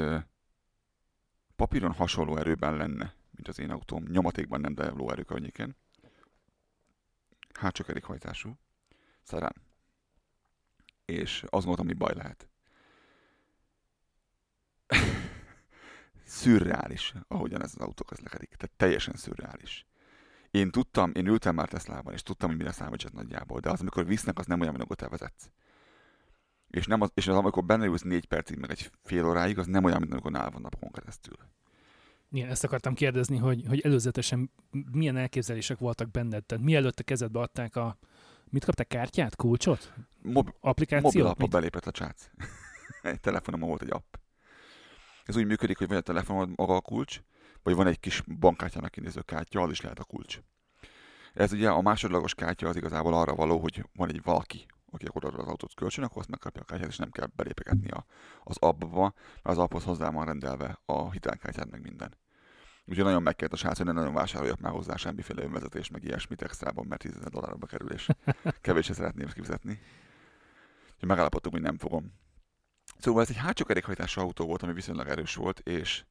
papíron 1.55 1.91
hasonló 1.93 2.37
erőben 2.37 2.77
lenne, 2.77 3.13
mint 3.31 3.47
az 3.47 3.59
én 3.59 3.71
autóm. 3.71 4.03
Nyomatékban 4.07 4.61
nem, 4.61 4.73
de 4.73 4.89
lóerő 4.89 5.23
környéken. 5.23 5.75
Hátsó 7.53 7.83
kerékhajtású. 7.83 8.57
Szerán. 9.21 9.55
És 11.05 11.43
azt 11.49 11.65
gondoltam, 11.65 11.85
hogy 11.85 11.97
baj 11.97 12.13
lehet. 12.15 12.47
Szürreális, 16.33 17.13
ahogyan 17.27 17.63
ez 17.63 17.71
az 17.75 17.81
autó 17.81 18.03
közlekedik. 18.03 18.49
Tehát 18.55 18.75
teljesen 18.77 19.15
szürreális. 19.15 19.85
Én 20.51 20.71
tudtam, 20.71 21.11
én 21.13 21.27
ültem 21.27 21.55
már 21.55 21.67
Teslában, 21.67 22.13
és 22.13 22.23
tudtam, 22.23 22.49
hogy 22.49 22.57
mire 22.57 22.71
számít 22.71 23.13
nagyjából, 23.13 23.59
de 23.59 23.69
az, 23.69 23.81
amikor 23.81 24.05
visznek, 24.05 24.39
az 24.39 24.45
nem 24.45 24.59
olyan, 24.59 24.73
mint 24.73 24.83
amikor 24.83 24.95
te 24.95 25.17
vezetsz. 25.17 25.49
És, 26.69 26.85
nem 26.85 27.01
az, 27.01 27.11
és 27.13 27.27
az, 27.27 27.35
amikor 27.35 27.63
benne 27.63 27.85
ülsz 27.85 28.01
négy 28.01 28.25
percig, 28.25 28.57
meg 28.57 28.71
egy 28.71 28.91
fél 29.03 29.25
óráig, 29.25 29.57
az 29.57 29.67
nem 29.67 29.83
olyan, 29.83 29.99
mint 29.99 30.11
amikor 30.11 30.31
nál 30.31 30.49
van 30.49 30.61
napokon 30.61 30.91
keresztül. 30.91 31.35
Igen, 32.31 32.49
ezt 32.49 32.63
akartam 32.63 32.93
kérdezni, 32.93 33.37
hogy, 33.37 33.63
hogy 33.67 33.79
előzetesen 33.79 34.51
milyen 34.91 35.17
elképzelések 35.17 35.77
voltak 35.77 36.11
benned. 36.11 36.43
Tehát 36.43 36.63
mielőtt 36.63 36.99
a 36.99 37.03
kezedbe 37.03 37.39
adták 37.39 37.75
a... 37.75 37.97
Mit 38.49 38.65
kaptál? 38.65 38.85
Kártyát? 38.85 39.35
Kulcsot? 39.35 39.93
Mob- 40.21 40.55
Applikációt? 40.59 41.37
Mit? 41.37 41.49
belépett 41.49 41.85
a 41.85 41.91
csác. 41.91 42.29
egy 43.01 43.19
telefonomon 43.19 43.69
volt 43.69 43.81
egy 43.81 43.91
app. 43.91 44.15
Ez 45.23 45.37
úgy 45.37 45.45
működik, 45.45 45.77
hogy 45.77 45.87
vagy 45.87 45.97
a 45.97 46.01
telefonod 46.01 46.49
maga 46.55 46.75
a 46.75 46.81
kulcs, 46.81 47.21
vagy 47.63 47.75
van 47.75 47.87
egy 47.87 47.99
kis 47.99 48.21
bankkártyának 48.39 48.91
kinéző 48.91 49.21
kártya, 49.21 49.61
az 49.61 49.71
is 49.71 49.81
lehet 49.81 49.99
a 49.99 50.03
kulcs. 50.03 50.39
Ez 51.33 51.51
ugye 51.53 51.69
a 51.69 51.81
másodlagos 51.81 52.35
kártya 52.35 52.67
az 52.67 52.75
igazából 52.75 53.13
arra 53.13 53.35
való, 53.35 53.59
hogy 53.59 53.85
van 53.95 54.09
egy 54.09 54.23
valaki, 54.23 54.65
aki 54.91 55.05
akkor 55.05 55.25
az 55.25 55.47
autót 55.47 55.73
kölcsön, 55.73 56.03
akkor 56.03 56.17
azt 56.17 56.29
megkapja 56.29 56.61
a 56.61 56.65
kártyát, 56.65 56.89
és 56.89 56.97
nem 56.97 57.11
kell 57.11 57.27
belépegetni 57.35 57.89
a, 57.89 58.05
az 58.43 58.57
appba, 58.59 59.01
mert 59.01 59.15
az 59.41 59.57
apphoz 59.57 59.83
hozzá 59.83 60.09
van 60.09 60.25
rendelve 60.25 60.79
a 60.85 61.11
hitelkártyát, 61.11 61.69
meg 61.69 61.81
minden. 61.81 62.17
Úgyhogy 62.85 63.05
nagyon 63.05 63.23
megkért 63.23 63.53
a 63.53 63.55
srác, 63.55 63.77
hogy 63.77 63.85
ne 63.85 63.91
nagyon 63.91 64.13
vásároljak 64.13 64.59
már 64.59 64.71
hozzá 64.71 64.95
semmiféle 64.95 65.43
önvezetés, 65.43 65.89
meg 65.89 66.03
ilyesmit 66.03 66.41
extrában, 66.41 66.85
mert 66.85 67.01
10 67.01 67.19
dollárba 67.31 67.65
kerül, 67.65 67.91
és 67.91 68.09
kevésre 68.61 68.93
szeretném 68.93 69.27
kifizetni. 69.27 69.79
Úgyhogy 70.93 71.07
megállapodtunk, 71.07 71.55
hogy 71.55 71.63
nem 71.63 71.77
fogom. 71.77 72.13
Szóval 72.97 73.21
ez 73.21 73.29
egy 73.29 73.37
hátsó 73.37 73.65
kerékhajtású 73.65 74.21
autó 74.21 74.45
volt, 74.45 74.63
ami 74.63 74.73
viszonylag 74.73 75.07
erős 75.07 75.35
volt, 75.35 75.59
és 75.59 76.03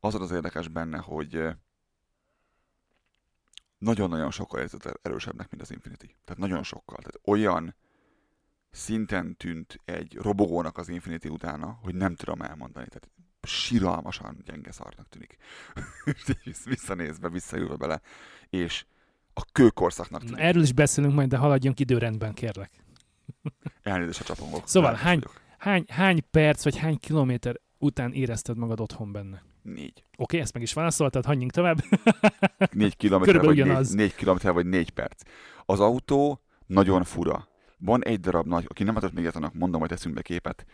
az 0.00 0.14
az 0.14 0.30
érdekes 0.30 0.68
benne, 0.68 0.98
hogy 0.98 1.34
eh, 1.36 1.54
nagyon-nagyon 3.78 4.30
sokkal 4.30 4.60
érzett 4.60 4.98
erősebbnek, 5.02 5.50
mint 5.50 5.62
az 5.62 5.70
Infinity. 5.70 6.06
Tehát 6.24 6.40
nagyon 6.42 6.62
sokkal. 6.62 6.96
Tehát 6.96 7.20
olyan 7.24 7.74
szinten 8.70 9.36
tűnt 9.36 9.80
egy 9.84 10.14
robogónak 10.16 10.78
az 10.78 10.88
Infinity 10.88 11.28
utána, 11.28 11.78
hogy 11.82 11.94
nem 11.94 12.14
tudom 12.14 12.42
elmondani. 12.42 12.86
Tehát 12.86 13.08
siralmasan 13.42 14.42
gyenge 14.44 14.72
szarnak 14.72 15.08
tűnik. 15.08 15.36
Visszanézve, 16.64 17.28
visszaülve 17.28 17.76
bele, 17.76 18.00
és 18.50 18.84
a 19.34 19.44
kőkorszaknak 19.52 20.20
Na, 20.20 20.26
tűnik. 20.26 20.42
erről 20.42 20.62
is 20.62 20.72
beszélünk 20.72 21.14
majd, 21.14 21.28
de 21.28 21.36
haladjunk 21.36 21.80
időrendben, 21.80 22.34
kérlek. 22.34 22.70
Elnézést 23.82 24.20
a 24.20 24.24
csapongok. 24.24 24.68
Szóval 24.68 24.94
hány- 24.94 25.22
vagyok. 25.22 25.40
Hány, 25.62 25.84
hány 25.88 26.24
perc 26.30 26.64
vagy 26.64 26.76
hány 26.76 26.98
kilométer 26.98 27.60
után 27.78 28.12
érezted 28.12 28.56
magad 28.56 28.80
otthon 28.80 29.12
benne? 29.12 29.42
Négy. 29.62 30.04
Oké, 30.16 30.38
ezt 30.38 30.52
meg 30.52 30.62
is 30.62 30.72
válaszoltad, 30.72 31.24
hagyjunk 31.24 31.50
tovább. 31.50 31.78
Négy 32.70 32.96
kilométer, 32.96 33.40
vagy 33.40 33.60
ugyanaz. 33.60 33.88
négy, 33.88 33.98
négy 33.98 34.14
kilométer, 34.14 34.52
vagy 34.52 34.66
négy 34.66 34.90
perc. 34.90 35.22
Az 35.64 35.80
autó 35.80 36.40
nagyon 36.66 37.04
fura. 37.04 37.48
Van 37.78 38.04
egy 38.04 38.20
darab 38.20 38.46
nagy, 38.46 38.64
aki 38.68 38.82
nem 38.82 38.94
látott 38.94 39.12
még 39.12 39.22
ilyet, 39.22 39.36
annak 39.36 39.54
mondom, 39.54 39.80
hogy 39.80 39.88
teszünk 39.88 40.14
be 40.14 40.22
képet. 40.22 40.66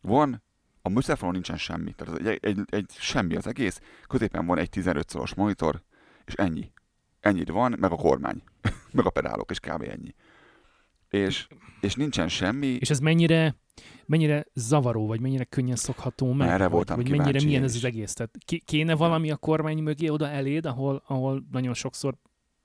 Van, 0.00 0.42
a 0.82 0.88
műszerfalon 0.88 1.34
nincsen 1.34 1.56
semmi. 1.56 1.92
Tehát 1.92 2.18
egy, 2.18 2.38
egy, 2.42 2.60
egy, 2.66 2.90
semmi 2.98 3.36
az 3.36 3.46
egész. 3.46 3.80
Középen 4.06 4.46
van 4.46 4.58
egy 4.58 4.68
15 4.68 5.08
szoros 5.08 5.34
monitor, 5.34 5.82
és 6.24 6.34
ennyi. 6.34 6.72
Ennyit 7.20 7.50
van, 7.50 7.76
meg 7.78 7.92
a 7.92 7.96
kormány. 7.96 8.42
meg 8.92 9.06
a 9.06 9.10
pedálok, 9.10 9.50
és 9.50 9.60
kb. 9.60 9.82
ennyi. 9.82 10.14
És, 11.08 11.46
és 11.80 11.94
nincsen 11.94 12.28
semmi. 12.28 12.66
És 12.66 12.90
ez 12.90 12.98
mennyire, 12.98 13.56
mennyire 14.06 14.46
zavaró, 14.54 15.06
vagy 15.06 15.20
mennyire 15.20 15.44
könnyen 15.44 15.76
szokható 15.76 16.32
meg? 16.32 16.48
Erre 16.48 16.62
vagy, 16.62 16.70
voltam 16.70 16.96
vagy 16.96 17.04
mennyire 17.04 17.24
kíváncsi 17.24 17.46
milyen 17.46 17.60
én 17.60 17.66
ez 17.66 17.74
is. 17.74 17.82
az 17.82 17.88
egész? 17.88 18.12
Tehát 18.12 18.38
kéne 18.64 18.94
valami 18.94 19.30
a 19.30 19.36
kormány 19.36 19.78
mögé 19.78 20.08
oda 20.08 20.28
eléd, 20.28 20.66
ahol, 20.66 21.02
ahol 21.06 21.44
nagyon 21.50 21.74
sokszor 21.74 22.14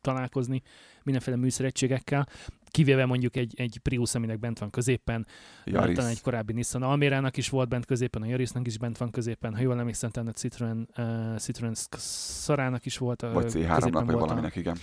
találkozni 0.01 0.61
mindenféle 1.03 1.37
műszeregységekkel, 1.37 2.27
kivéve 2.71 3.05
mondjuk 3.05 3.35
egy, 3.35 3.53
egy 3.57 3.79
Prius, 3.83 4.15
aminek 4.15 4.39
bent 4.39 4.59
van 4.59 4.69
középen, 4.69 5.27
Yaris. 5.65 5.95
talán 5.95 6.11
egy 6.11 6.21
korábbi 6.21 6.53
Nissan 6.53 6.83
Almérának 6.83 7.37
is 7.37 7.49
volt 7.49 7.69
bent 7.69 7.85
középen, 7.85 8.21
a 8.21 8.25
Yarisnak 8.25 8.67
is 8.67 8.77
bent 8.77 8.97
van 8.97 9.09
középen, 9.09 9.55
ha 9.55 9.61
jól 9.61 9.79
emlékszem, 9.79 10.09
talán 10.09 10.29
a 10.29 10.31
Citroen, 10.31 10.89
uh, 10.97 11.37
Citroen 11.37 11.73
Szarának 11.97 12.85
is 12.85 12.97
volt. 12.97 13.21
Vagy 13.21 13.43
középen 13.43 13.77
C3-nak, 13.79 14.03
vagy 14.05 14.15
valaminek, 14.15 14.55
igen. 14.55 14.77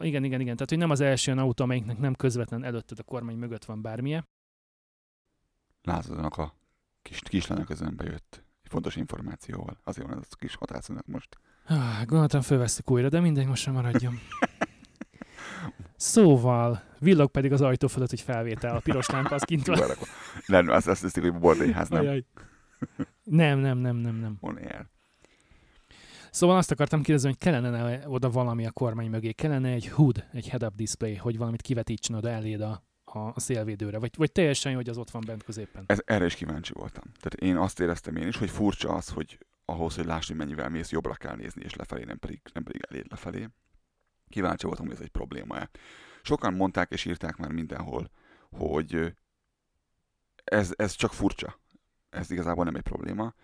Igen, 0.00 0.24
igen, 0.24 0.40
igen. 0.40 0.54
Tehát, 0.54 0.68
hogy 0.68 0.78
nem 0.78 0.90
az 0.90 1.00
első 1.00 1.32
olyan 1.32 1.44
autó, 1.44 1.64
amelyiknek 1.64 1.98
nem 1.98 2.14
közvetlen 2.14 2.64
előtted 2.64 2.98
a 2.98 3.02
kormány 3.02 3.36
mögött 3.36 3.64
van 3.64 3.82
bármilyen. 3.82 4.26
Lázadónak 5.84 6.36
a 6.36 6.54
kis 7.02 7.18
kislánya 7.18 7.64
közönbe 7.64 8.04
jött. 8.04 8.44
Egy 8.62 8.70
fontos 8.70 8.96
információval. 8.96 9.80
Azért 9.84 10.08
van 10.08 10.18
ez 10.18 10.28
a 10.30 10.36
kis 10.36 10.54
határszünet 10.54 11.06
most. 11.06 11.38
Ah, 11.66 12.04
gondoltam, 12.04 12.40
fölvesztük 12.40 12.90
újra, 12.90 13.08
de 13.08 13.20
mindegy, 13.20 13.46
most 13.46 13.62
sem 13.62 13.72
maradjon. 13.72 14.18
Szóval, 15.96 16.82
villog 16.98 17.30
pedig 17.30 17.52
az 17.52 17.60
ajtó 17.60 17.86
fölött, 17.86 18.10
hogy 18.10 18.20
felvétel, 18.20 18.76
a 18.76 18.80
piros 18.80 19.06
lámpa 19.06 19.34
az 19.34 19.42
kint 19.42 19.66
van. 19.66 19.78
Nem, 20.46 20.68
azt, 20.68 20.86
azt 20.86 21.02
hiszik, 21.02 21.22
hogy 21.22 21.38
bordélyház, 21.38 21.88
nem. 21.88 22.00
Ajaj. 22.00 22.24
Nem, 23.22 23.58
nem, 23.58 23.78
nem, 23.78 23.96
nem, 23.96 24.14
nem. 24.14 24.36
On 24.40 24.56
air. 24.56 24.86
Szóval 26.30 26.56
azt 26.56 26.70
akartam 26.70 27.02
kérdezni, 27.02 27.28
hogy 27.28 27.38
kellene 27.38 28.08
oda 28.08 28.30
valami 28.30 28.66
a 28.66 28.70
kormány 28.70 29.10
mögé, 29.10 29.32
kellene 29.32 29.68
egy 29.68 29.88
HUD, 29.88 30.24
egy 30.32 30.48
head-up 30.48 30.74
display, 30.74 31.14
hogy 31.14 31.38
valamit 31.38 31.62
kivetítsen 31.62 32.16
oda 32.16 32.28
eléd 32.28 32.60
a, 32.60 32.82
a, 33.14 33.40
szélvédőre, 33.40 33.98
vagy, 33.98 34.16
vagy 34.16 34.32
teljesen 34.32 34.74
hogy 34.74 34.88
az 34.88 34.98
ott 34.98 35.10
van 35.10 35.22
bent 35.26 35.42
középen. 35.42 35.84
Ez, 35.86 36.02
erre 36.04 36.24
is 36.24 36.34
kíváncsi 36.34 36.72
voltam. 36.72 37.04
Tehát 37.04 37.34
én 37.34 37.56
azt 37.56 37.80
éreztem 37.80 38.16
én 38.16 38.28
is, 38.28 38.36
hogy 38.36 38.50
furcsa 38.50 38.88
az, 38.88 39.08
hogy 39.08 39.38
ahhoz, 39.64 39.94
hogy 39.94 40.06
hogy 40.26 40.36
mennyivel 40.36 40.68
mész, 40.68 40.90
jobbra 40.90 41.14
kell 41.14 41.36
nézni, 41.36 41.62
és 41.64 41.74
lefelé, 41.74 42.04
nem 42.04 42.18
pedig, 42.18 42.40
nem 42.52 42.62
pedig 42.62 42.82
eléd 42.88 43.06
lefelé. 43.10 43.48
Kíváncsi 44.28 44.66
voltam, 44.66 44.86
hogy 44.86 44.94
ez 44.94 45.00
egy 45.00 45.10
probléma-e. 45.10 45.70
Sokan 46.22 46.54
mondták 46.54 46.90
és 46.90 47.04
írták 47.04 47.36
már 47.36 47.50
mindenhol, 47.50 48.10
hogy 48.50 49.14
ez, 50.44 50.72
ez 50.76 50.92
csak 50.92 51.12
furcsa. 51.12 51.58
Ez 52.10 52.30
igazából 52.30 52.64
nem 52.64 52.74
egy 52.74 52.82
probléma. 52.82 53.34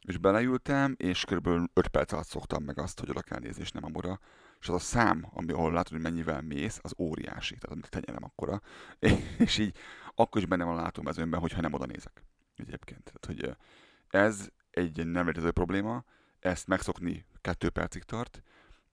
És 0.00 0.18
beleültem, 0.18 0.94
és 0.98 1.24
kb. 1.24 1.46
5 1.46 1.88
perc 1.88 2.12
alatt 2.12 2.26
szoktam 2.26 2.62
meg 2.62 2.78
azt, 2.78 3.00
hogy 3.00 3.10
oda 3.10 3.20
kell 3.20 3.38
nézni, 3.38 3.62
és 3.62 3.70
nem 3.70 3.84
amura. 3.84 4.20
És 4.60 4.68
az 4.68 4.74
a 4.74 4.78
szám, 4.78 5.26
ami, 5.30 5.52
ahol 5.52 5.72
látod, 5.72 5.92
hogy 5.92 6.00
mennyivel 6.00 6.40
mész, 6.40 6.78
az 6.82 6.94
óriási. 6.98 7.54
Tehát 7.54 7.76
amit 7.76 7.90
tenyerem 7.90 8.24
akkora. 8.24 8.60
És 9.38 9.58
így 9.58 9.76
akkor 10.14 10.40
is 10.40 10.46
benne 10.46 10.64
van 10.64 10.78
a 10.78 10.82
látómezőmben, 10.82 11.40
hogyha 11.40 11.60
nem 11.60 11.72
oda 11.72 11.86
nézek. 11.86 12.24
Egyébként. 12.56 13.02
Tehát, 13.04 13.26
hogy 13.26 13.56
ez 14.08 14.48
egy 14.70 15.06
nem 15.06 15.26
létező 15.26 15.50
probléma, 15.50 16.04
ezt 16.38 16.66
megszokni 16.66 17.26
kettő 17.40 17.70
percig 17.70 18.02
tart, 18.02 18.42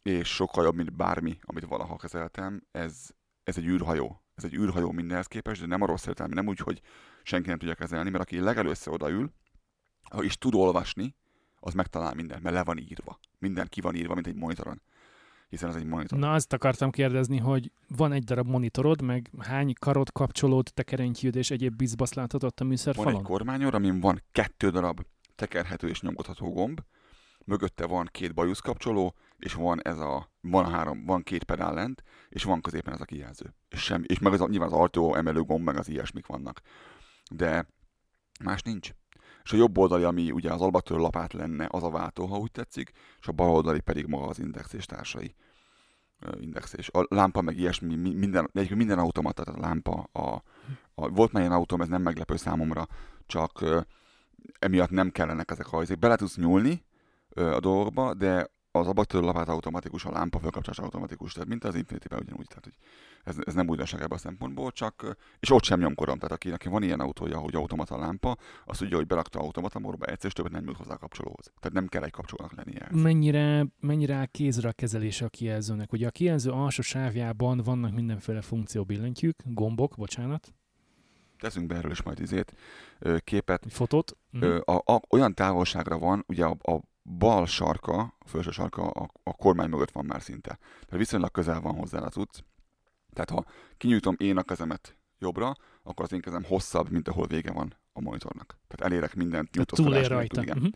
és 0.01 0.34
sokkal 0.36 0.64
jobb, 0.64 0.76
mint 0.76 0.95
bármi, 0.95 1.39
amit 1.41 1.66
valaha 1.66 1.95
kezeltem. 1.95 2.64
Ez, 2.72 3.09
ez 3.43 3.57
egy 3.57 3.66
űrhajó. 3.66 4.22
Ez 4.36 4.43
egy 4.43 4.53
űrhajó 4.53 4.91
mindenhez 4.91 5.28
képest, 5.28 5.61
de 5.61 5.68
nem 5.68 5.82
a 5.82 5.86
rossz 5.86 6.05
értelme, 6.05 6.34
nem 6.34 6.47
úgy, 6.47 6.59
hogy 6.59 6.82
senki 7.24 7.49
nem 7.49 7.57
tudja 7.57 7.76
kezelni, 7.76 8.09
mert 8.09 8.24
aki 8.24 8.39
legelőször 8.39 8.93
odaül, 8.93 9.34
is 10.20 10.38
tud 10.38 10.53
olvasni, 10.53 11.16
az 11.59 11.74
megtalál 11.74 12.14
mindent, 12.14 12.43
mert 12.43 12.55
le 12.55 12.64
van 12.64 12.78
írva. 12.78 13.20
Minden 13.39 13.68
ki 13.70 13.82
van 13.82 13.95
írva, 13.95 14.14
mint 14.14 14.28
egy 14.28 14.36
monitoron. 14.36 14.82
Hiszen 15.53 15.69
ez 15.69 15.75
egy 15.75 15.85
monitor. 15.85 16.19
Na, 16.19 16.33
azt 16.33 16.53
akartam 16.53 16.91
kérdezni, 16.91 17.37
hogy 17.37 17.71
van 17.87 18.11
egy 18.11 18.23
darab 18.23 18.47
monitorod, 18.47 19.01
meg 19.01 19.31
hány 19.39 19.73
karod, 19.79 20.11
kapcsolód, 20.11 20.69
tekerentyűd 20.73 21.35
és 21.35 21.51
egyéb 21.51 21.75
bizbasz 21.75 22.13
látható 22.13 22.47
ott 22.47 22.59
a 22.59 22.63
Van 22.63 22.67
műszerfalon? 22.67 23.15
egy 23.15 23.21
kormányor, 23.21 23.75
amin 23.75 23.99
van 23.99 24.23
kettő 24.31 24.69
darab 24.69 25.01
tekerhető 25.35 25.87
és 25.87 26.01
nyomkodható 26.01 26.51
gomb, 26.51 26.79
mögötte 27.45 27.85
van 27.85 28.09
két 28.11 28.33
bajusz 28.33 28.59
kapcsoló, 28.59 29.15
és 29.37 29.53
van 29.53 29.79
ez 29.83 29.99
a, 29.99 30.31
van 30.41 30.71
három, 30.71 31.05
van 31.05 31.23
két 31.23 31.43
pedál 31.43 31.73
lent, 31.73 32.03
és 32.29 32.43
van 32.43 32.61
középen 32.61 32.93
ez 32.93 33.01
a 33.01 33.05
kijelző. 33.05 33.55
És, 33.69 33.79
semmi, 33.79 34.05
és 34.07 34.19
meg 34.19 34.33
az, 34.33 34.39
nyilván 34.39 34.67
az 34.67 34.79
artó 34.79 35.15
emelő 35.15 35.41
gomb, 35.41 35.65
meg 35.65 35.77
az 35.77 35.89
ilyesmik 35.89 36.25
vannak. 36.25 36.61
De 37.31 37.67
más 38.43 38.61
nincs. 38.61 38.91
És 39.43 39.53
a 39.53 39.57
jobb 39.57 39.77
oldali, 39.77 40.03
ami 40.03 40.31
ugye 40.31 40.51
az 40.51 40.61
albatörő 40.61 40.99
lapát 40.99 41.33
lenne, 41.33 41.67
az 41.69 41.83
a 41.83 41.89
váltó, 41.89 42.25
ha 42.25 42.37
úgy 42.37 42.51
tetszik, 42.51 42.91
és 43.19 43.27
a 43.27 43.31
bal 43.31 43.49
oldali 43.49 43.79
pedig 43.79 44.05
maga 44.05 44.25
az 44.25 44.39
index 44.39 44.73
és 44.73 44.85
társai. 44.85 45.35
Ö, 46.19 46.31
Index 46.39 46.73
és 46.73 46.89
a 46.89 47.05
lámpa, 47.09 47.41
meg 47.41 47.57
ilyesmi, 47.57 47.95
mi- 47.95 48.13
minden, 48.13 48.49
egyébként 48.53 48.77
minden 48.77 48.99
automata, 48.99 49.43
tehát 49.43 49.59
a 49.59 49.63
lámpa, 49.63 50.09
a, 50.11 50.43
a, 50.95 51.09
volt 51.09 51.31
már 51.31 51.43
ilyen 51.43 51.55
autóm, 51.55 51.81
ez 51.81 51.87
nem 51.87 52.01
meglepő 52.01 52.35
számomra, 52.35 52.87
csak 53.25 53.61
ö, 53.61 53.79
emiatt 54.59 54.89
nem 54.89 55.09
kellenek 55.11 55.51
ezek 55.51 55.67
a 55.67 55.75
hajzék. 55.75 55.99
Bele 55.99 56.15
tudsz 56.15 56.37
nyúlni 56.37 56.83
ö, 57.29 57.51
a 57.53 57.59
dolgokba, 57.59 58.13
de 58.13 58.49
az 58.76 58.88
abatörő 58.88 59.26
lapát 59.26 59.49
automatikus, 59.49 60.05
a 60.05 60.11
lámpa 60.11 60.39
fölkapcsolás 60.39 60.80
automatikus, 60.80 61.34
tehát 61.34 61.47
mint 61.47 61.63
az 61.63 61.76
Infinity-ben 61.76 62.19
ugyanúgy, 62.19 62.47
tehát 62.47 62.63
hogy 62.63 62.74
ez, 63.24 63.36
ez 63.45 63.53
nem 63.53 63.69
újdonság 63.69 64.01
ebből 64.01 64.17
a 64.17 64.19
szempontból, 64.19 64.71
csak, 64.71 65.17
és 65.39 65.51
ott 65.51 65.63
sem 65.63 65.80
nyomkodom, 65.80 66.17
tehát 66.17 66.32
aki, 66.32 66.51
aki 66.51 66.69
van 66.69 66.84
ilyen 66.84 66.99
autója, 66.99 67.38
hogy 67.38 67.55
automata 67.55 67.97
lámpa, 67.97 68.38
az 68.65 68.78
tudja, 68.78 68.97
hogy 68.97 69.07
berakta 69.07 69.39
automata 69.39 69.80
morba 69.80 70.05
egyszer, 70.05 70.26
és 70.26 70.34
többet 70.34 70.51
nem 70.51 70.65
jut 70.65 70.78
hozzá 70.78 70.93
a 70.93 70.97
kapcsolóhoz. 70.97 71.51
Tehát 71.59 71.74
nem 71.74 71.88
kell 71.88 72.03
egy 72.03 72.11
kapcsolónak 72.11 72.55
lennie 72.55 72.80
ehhez. 72.80 73.01
Mennyire, 73.01 73.65
mennyire 73.80 74.15
áll 74.15 74.26
kézre 74.26 74.69
a 74.69 74.71
kezelése 74.71 75.26
a 75.26 75.30
kijelzőnek? 75.30 75.91
Ugye 75.91 76.07
a 76.07 76.11
kijelző 76.11 76.51
alsó 76.51 76.82
sávjában 76.82 77.57
vannak 77.57 77.93
mindenféle 77.93 78.41
funkció 78.41 78.84
billentyűk, 78.84 79.43
gombok, 79.45 79.95
bocsánat, 79.97 80.53
Teszünk 81.39 81.67
be 81.67 81.76
erről 81.76 81.91
is 81.91 82.01
majd 82.01 82.19
izét, 82.19 82.55
képet, 83.24 83.65
fotót. 83.69 84.17
Ö, 84.32 84.59
a, 84.65 84.93
a, 84.93 85.01
olyan 85.09 85.34
távolságra 85.34 85.97
van, 85.97 86.24
ugye 86.28 86.45
a, 86.45 86.57
a 86.61 86.80
bal 87.03 87.45
sarka, 87.45 87.99
a 88.19 88.27
felső 88.27 88.51
sarka 88.51 88.89
a, 88.89 89.09
a 89.23 89.33
kormány 89.33 89.69
mögött 89.69 89.91
van 89.91 90.05
már 90.05 90.21
szinte. 90.21 90.57
Tehát 90.71 90.97
viszonylag 90.97 91.31
közel 91.31 91.61
van 91.61 91.75
hozzá 91.75 91.99
a 91.99 92.09
cucc. 92.09 92.39
Tehát 93.13 93.29
ha 93.29 93.45
kinyújtom 93.77 94.15
én 94.17 94.37
a 94.37 94.43
kezemet 94.43 94.97
jobbra, 95.19 95.55
akkor 95.83 96.05
az 96.05 96.13
én 96.13 96.21
kezem 96.21 96.43
hosszabb, 96.43 96.89
mint 96.89 97.07
ahol 97.07 97.27
vége 97.27 97.51
van 97.51 97.75
a 97.93 98.01
monitornak. 98.01 98.57
Tehát 98.67 98.91
elérek 98.91 99.15
mindent 99.15 99.55
nyújtózkodás 99.55 99.93
túlér 99.93 100.11
rajta. 100.11 100.41
Igen. 100.41 100.57
Mhm. 100.57 100.67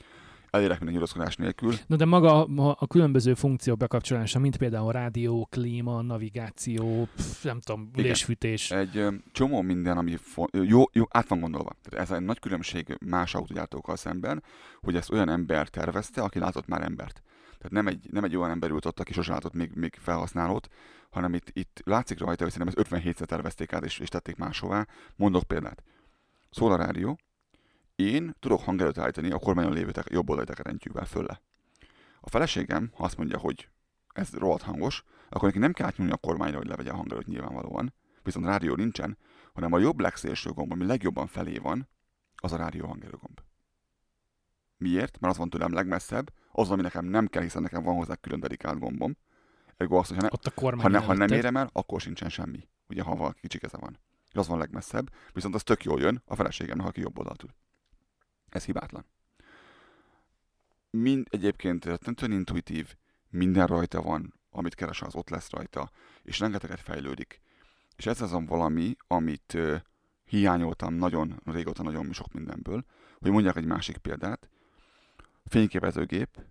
Elérek 0.57 0.77
minden 0.77 0.93
nyújtózkodás 0.93 1.35
nélkül. 1.35 1.73
Na 1.87 1.95
de 1.95 2.05
maga 2.05 2.45
a, 2.45 2.75
a 2.79 2.87
különböző 2.87 3.33
funkciók 3.33 3.77
bekapcsolása, 3.77 4.39
mint 4.39 4.57
például 4.57 4.91
rádió, 4.91 5.47
klíma, 5.51 6.01
navigáció, 6.01 7.07
pff, 7.15 7.43
nem 7.43 7.59
tudom, 7.59 7.89
ülésfűtés. 7.97 8.71
Egy 8.71 8.97
ö, 8.97 9.13
csomó 9.31 9.61
minden, 9.61 9.97
ami 9.97 10.15
fo- 10.15 10.57
jó, 10.63 10.83
jó, 10.91 11.03
át 11.09 11.27
van 11.27 11.39
gondolva. 11.39 11.75
Tehát 11.81 12.09
ez 12.09 12.15
egy 12.15 12.23
nagy 12.23 12.39
különbség 12.39 12.97
más 13.05 13.35
autógyártókkal 13.35 13.95
szemben, 13.95 14.43
hogy 14.81 14.95
ezt 14.95 15.11
olyan 15.11 15.29
ember 15.29 15.67
tervezte, 15.67 16.21
aki 16.21 16.39
látott 16.39 16.67
már 16.67 16.81
embert. 16.81 17.21
Tehát 17.57 17.71
nem 17.71 17.87
egy, 17.87 18.07
nem 18.11 18.23
egy 18.23 18.35
olyan 18.35 18.49
ember 18.49 18.69
ült 18.69 18.85
ott, 18.85 18.99
aki 18.99 19.13
sosem 19.13 19.33
látott 19.33 19.53
még, 19.53 19.71
még 19.73 19.95
felhasználót, 20.01 20.67
hanem 21.09 21.33
itt, 21.33 21.49
itt 21.53 21.81
látszik 21.85 22.19
rajta, 22.19 22.43
hogy 22.43 22.51
szerintem 22.51 22.83
ezt 22.83 23.05
57-szer 23.05 23.25
tervezték 23.25 23.73
át, 23.73 23.85
és, 23.85 23.99
és 23.99 24.09
tették 24.09 24.35
máshová. 24.35 24.87
Mondok 25.15 25.43
példát. 25.43 25.83
Szól 26.49 26.71
a 26.71 26.75
rádió, 26.75 27.17
én 27.97 28.35
tudok 28.39 28.61
hangerőt 28.61 28.97
állítani 28.97 29.31
a 29.31 29.39
kormányon 29.39 29.73
lévő 29.73 29.91
tek- 29.91 30.09
jobb 30.09 30.29
oldali 30.29 30.47
tekerentyűvel 30.47 31.05
fölle. 31.05 31.41
A 32.19 32.29
feleségem, 32.29 32.91
ha 32.93 33.03
azt 33.03 33.17
mondja, 33.17 33.37
hogy 33.37 33.69
ez 34.13 34.33
rohadt 34.33 34.61
hangos, 34.61 35.03
akkor 35.29 35.47
neki 35.47 35.59
nem 35.59 35.73
kell 35.73 35.85
átnyúlni 35.85 36.11
a 36.11 36.17
kormányra, 36.17 36.57
hogy 36.57 36.67
levegye 36.67 36.91
a 36.91 36.95
hangerőt 36.95 37.27
nyilvánvalóan. 37.27 37.93
Viszont 38.23 38.45
rádió 38.45 38.75
nincsen, 38.75 39.17
hanem 39.53 39.73
a 39.73 39.79
jobb 39.79 39.99
legszélső 39.99 40.49
gomb, 40.49 40.71
ami 40.71 40.85
legjobban 40.85 41.27
felé 41.27 41.57
van, 41.57 41.89
az 42.35 42.53
a 42.53 42.57
rádió 42.57 42.87
hangerőgomb. 42.87 43.39
Miért? 44.77 45.19
Mert 45.19 45.33
az 45.33 45.39
van 45.39 45.49
tőlem 45.49 45.73
legmesszebb, 45.73 46.33
az, 46.51 46.71
ami 46.71 46.81
nekem 46.81 47.05
nem 47.05 47.27
kell, 47.27 47.41
hiszen 47.41 47.61
nekem 47.61 47.83
van 47.83 47.95
hozzá 47.95 48.15
külön 48.15 48.39
dedikált 48.39 48.79
gombom. 48.79 49.17
Ergo 49.77 49.97
azt, 49.97 50.07
hogy 50.09 50.17
ha, 50.17 50.23
ne, 50.23 50.29
Ott 50.31 50.45
a 50.45 50.51
kormány 50.51 50.81
ha, 50.81 50.89
ne, 50.89 50.99
ha 50.99 51.13
nem 51.13 51.27
érem 51.27 51.57
el, 51.57 51.69
akkor 51.73 52.01
sincsen 52.01 52.29
semmi. 52.29 52.67
Ugye, 52.89 53.01
ha 53.01 53.15
valaki 53.15 53.39
kicsi 53.39 53.57
keze 53.57 53.77
van. 53.77 53.99
És 54.29 54.35
az 54.35 54.47
van 54.47 54.57
legmesszebb, 54.57 55.09
viszont 55.33 55.55
az 55.55 55.63
tök 55.63 55.83
jól 55.83 55.99
jön 55.99 56.21
a 56.25 56.35
feleségemnek, 56.35 56.87
aki 56.87 57.01
jobb 57.01 57.17
oldalt 57.17 57.43
ül. 57.43 57.49
Ez 58.49 58.65
hibátlan. 58.65 59.05
Mind 60.89 61.27
egyébként 61.29 61.85
rettentően 61.85 62.31
intuitív, 62.31 62.95
minden 63.29 63.67
rajta 63.67 64.01
van, 64.01 64.33
amit 64.49 64.75
keres, 64.75 65.01
az 65.01 65.15
ott 65.15 65.29
lesz 65.29 65.49
rajta, 65.49 65.91
és 66.23 66.39
rengeteget 66.39 66.79
fejlődik. 66.79 67.41
És 67.95 68.05
ez 68.05 68.21
azon 68.21 68.45
valami, 68.45 68.95
amit 69.07 69.53
ö, 69.53 69.75
hiányoltam 70.25 70.93
nagyon 70.93 71.41
régóta, 71.45 71.83
nagyon 71.83 72.13
sok 72.13 72.33
mindenből, 72.33 72.85
hogy 73.19 73.31
mondjak 73.31 73.57
egy 73.57 73.65
másik 73.65 73.97
példát. 73.97 74.49
Fényképezőgép, 75.45 76.41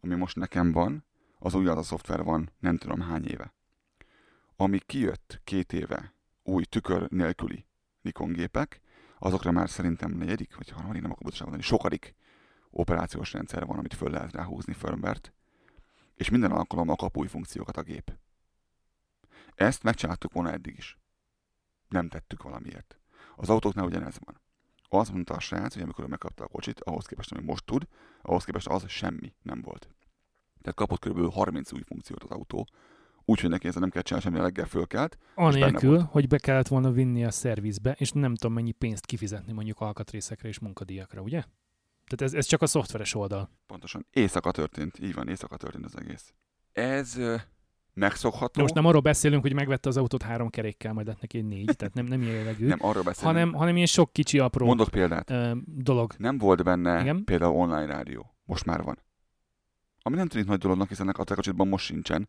ami 0.00 0.14
most 0.14 0.36
nekem 0.36 0.72
van, 0.72 1.04
az 1.38 1.54
új 1.54 1.68
a 1.68 1.82
szoftver 1.82 2.22
van 2.22 2.50
nem 2.58 2.76
tudom 2.76 3.00
hány 3.00 3.26
éve. 3.26 3.54
Ami 4.56 4.78
kijött 4.78 5.40
két 5.44 5.72
éve 5.72 6.14
új 6.42 6.64
tükör 6.64 7.10
nélküli 7.10 7.66
Nikon 8.00 8.32
gépek, 8.32 8.80
azokra 9.24 9.50
már 9.50 9.70
szerintem 9.70 10.10
negyedik, 10.10 10.56
vagy 10.56 10.68
harmadik, 10.68 11.00
nem 11.02 11.10
akarok 11.10 11.18
pontosan 11.18 11.46
mondani, 11.48 11.68
sokadik 11.68 12.14
operációs 12.70 13.32
rendszer 13.32 13.66
van, 13.66 13.78
amit 13.78 13.94
föl 13.94 14.10
lehet 14.10 14.32
ráhúzni 14.32 14.72
firmware 14.72 15.20
és 16.14 16.28
minden 16.28 16.50
alkalommal 16.50 16.96
kap 16.96 17.16
új 17.16 17.26
funkciókat 17.26 17.76
a 17.76 17.82
gép. 17.82 18.18
Ezt 19.54 19.82
megcsináltuk 19.82 20.32
volna 20.32 20.52
eddig 20.52 20.76
is. 20.76 20.98
Nem 21.88 22.08
tettük 22.08 22.42
valamiért. 22.42 22.98
Az 23.36 23.50
autóknál 23.50 23.84
ugyanez 23.84 24.16
van. 24.24 24.40
Azt 24.88 25.12
mondta 25.12 25.34
a 25.34 25.40
srác, 25.40 25.74
hogy 25.74 25.82
amikor 25.82 26.06
megkapta 26.06 26.44
a 26.44 26.48
kocsit, 26.48 26.80
ahhoz 26.80 27.06
képest, 27.06 27.32
ami 27.32 27.44
most 27.44 27.64
tud, 27.64 27.86
ahhoz 28.22 28.44
képest 28.44 28.68
az 28.68 28.88
semmi 28.88 29.34
nem 29.42 29.60
volt. 29.62 29.88
Tehát 30.60 30.78
kapott 30.78 31.04
kb. 31.04 31.32
30 31.32 31.72
új 31.72 31.82
funkciót 31.82 32.22
az 32.22 32.30
autó, 32.30 32.66
úgyhogy 33.24 33.50
neki 33.50 33.66
ezzel 33.66 33.80
nem 33.80 33.90
kell 33.90 34.02
csinálni 34.02 34.28
semmi, 34.28 34.44
reggel 34.44 34.66
fölkelt, 34.66 35.18
Anélkül, 35.34 36.00
hogy 36.00 36.28
be 36.28 36.38
kellett 36.38 36.68
volna 36.68 36.90
vinni 36.90 37.24
a 37.24 37.30
szervizbe, 37.30 37.94
és 37.98 38.10
nem 38.10 38.34
tudom 38.34 38.56
mennyi 38.56 38.72
pénzt 38.72 39.06
kifizetni 39.06 39.52
mondjuk 39.52 39.80
alkatrészekre 39.80 40.48
és 40.48 40.58
munkadíjakra, 40.58 41.20
ugye? 41.20 41.44
Tehát 42.06 42.32
ez, 42.32 42.34
ez 42.34 42.46
csak 42.46 42.62
a 42.62 42.66
szoftveres 42.66 43.14
oldal. 43.14 43.50
pontosan 43.66 44.06
éjszaka 44.10 44.50
történt, 44.50 44.98
így 45.02 45.14
van, 45.14 45.28
éjszaka 45.28 45.56
történt 45.56 45.84
az 45.84 45.96
egész. 45.96 46.32
Ez 46.72 47.16
ö, 47.16 47.36
megszokható, 47.94 48.60
most 48.60 48.74
nem 48.74 48.86
arról 48.86 49.00
beszélünk, 49.00 49.42
hogy 49.42 49.52
megvette 49.52 49.88
az 49.88 49.96
autót 49.96 50.22
három 50.22 50.48
kerékkel, 50.48 50.92
majd 50.92 51.06
lett 51.06 51.20
neki 51.20 51.40
négy, 51.40 51.76
tehát 51.76 51.94
nem, 51.94 52.04
nem 52.04 52.22
ilyen 52.22 52.34
jellegű, 52.34 52.66
nem 52.66 52.78
arról 52.80 53.02
beszélünk. 53.02 53.36
hanem, 53.36 53.52
hanem 53.52 53.74
ilyen 53.74 53.86
sok 53.86 54.12
kicsi 54.12 54.38
apró 54.38 54.66
Mondok 54.66 54.88
példát. 54.88 55.30
ö, 55.30 55.52
dolog. 55.66 56.14
Nem 56.18 56.38
volt 56.38 56.64
benne 56.64 57.00
Igen. 57.00 57.24
például 57.24 57.54
online 57.56 57.86
rádió. 57.86 58.34
Most 58.44 58.64
már 58.64 58.82
van. 58.82 58.98
Ami 60.02 60.16
nem 60.16 60.28
tűnik 60.28 60.46
nagy 60.46 60.58
dolognak, 60.58 60.88
hiszen 60.88 61.08
a 61.08 61.24
te 61.24 61.52
most 61.64 61.84
sincsen. 61.84 62.28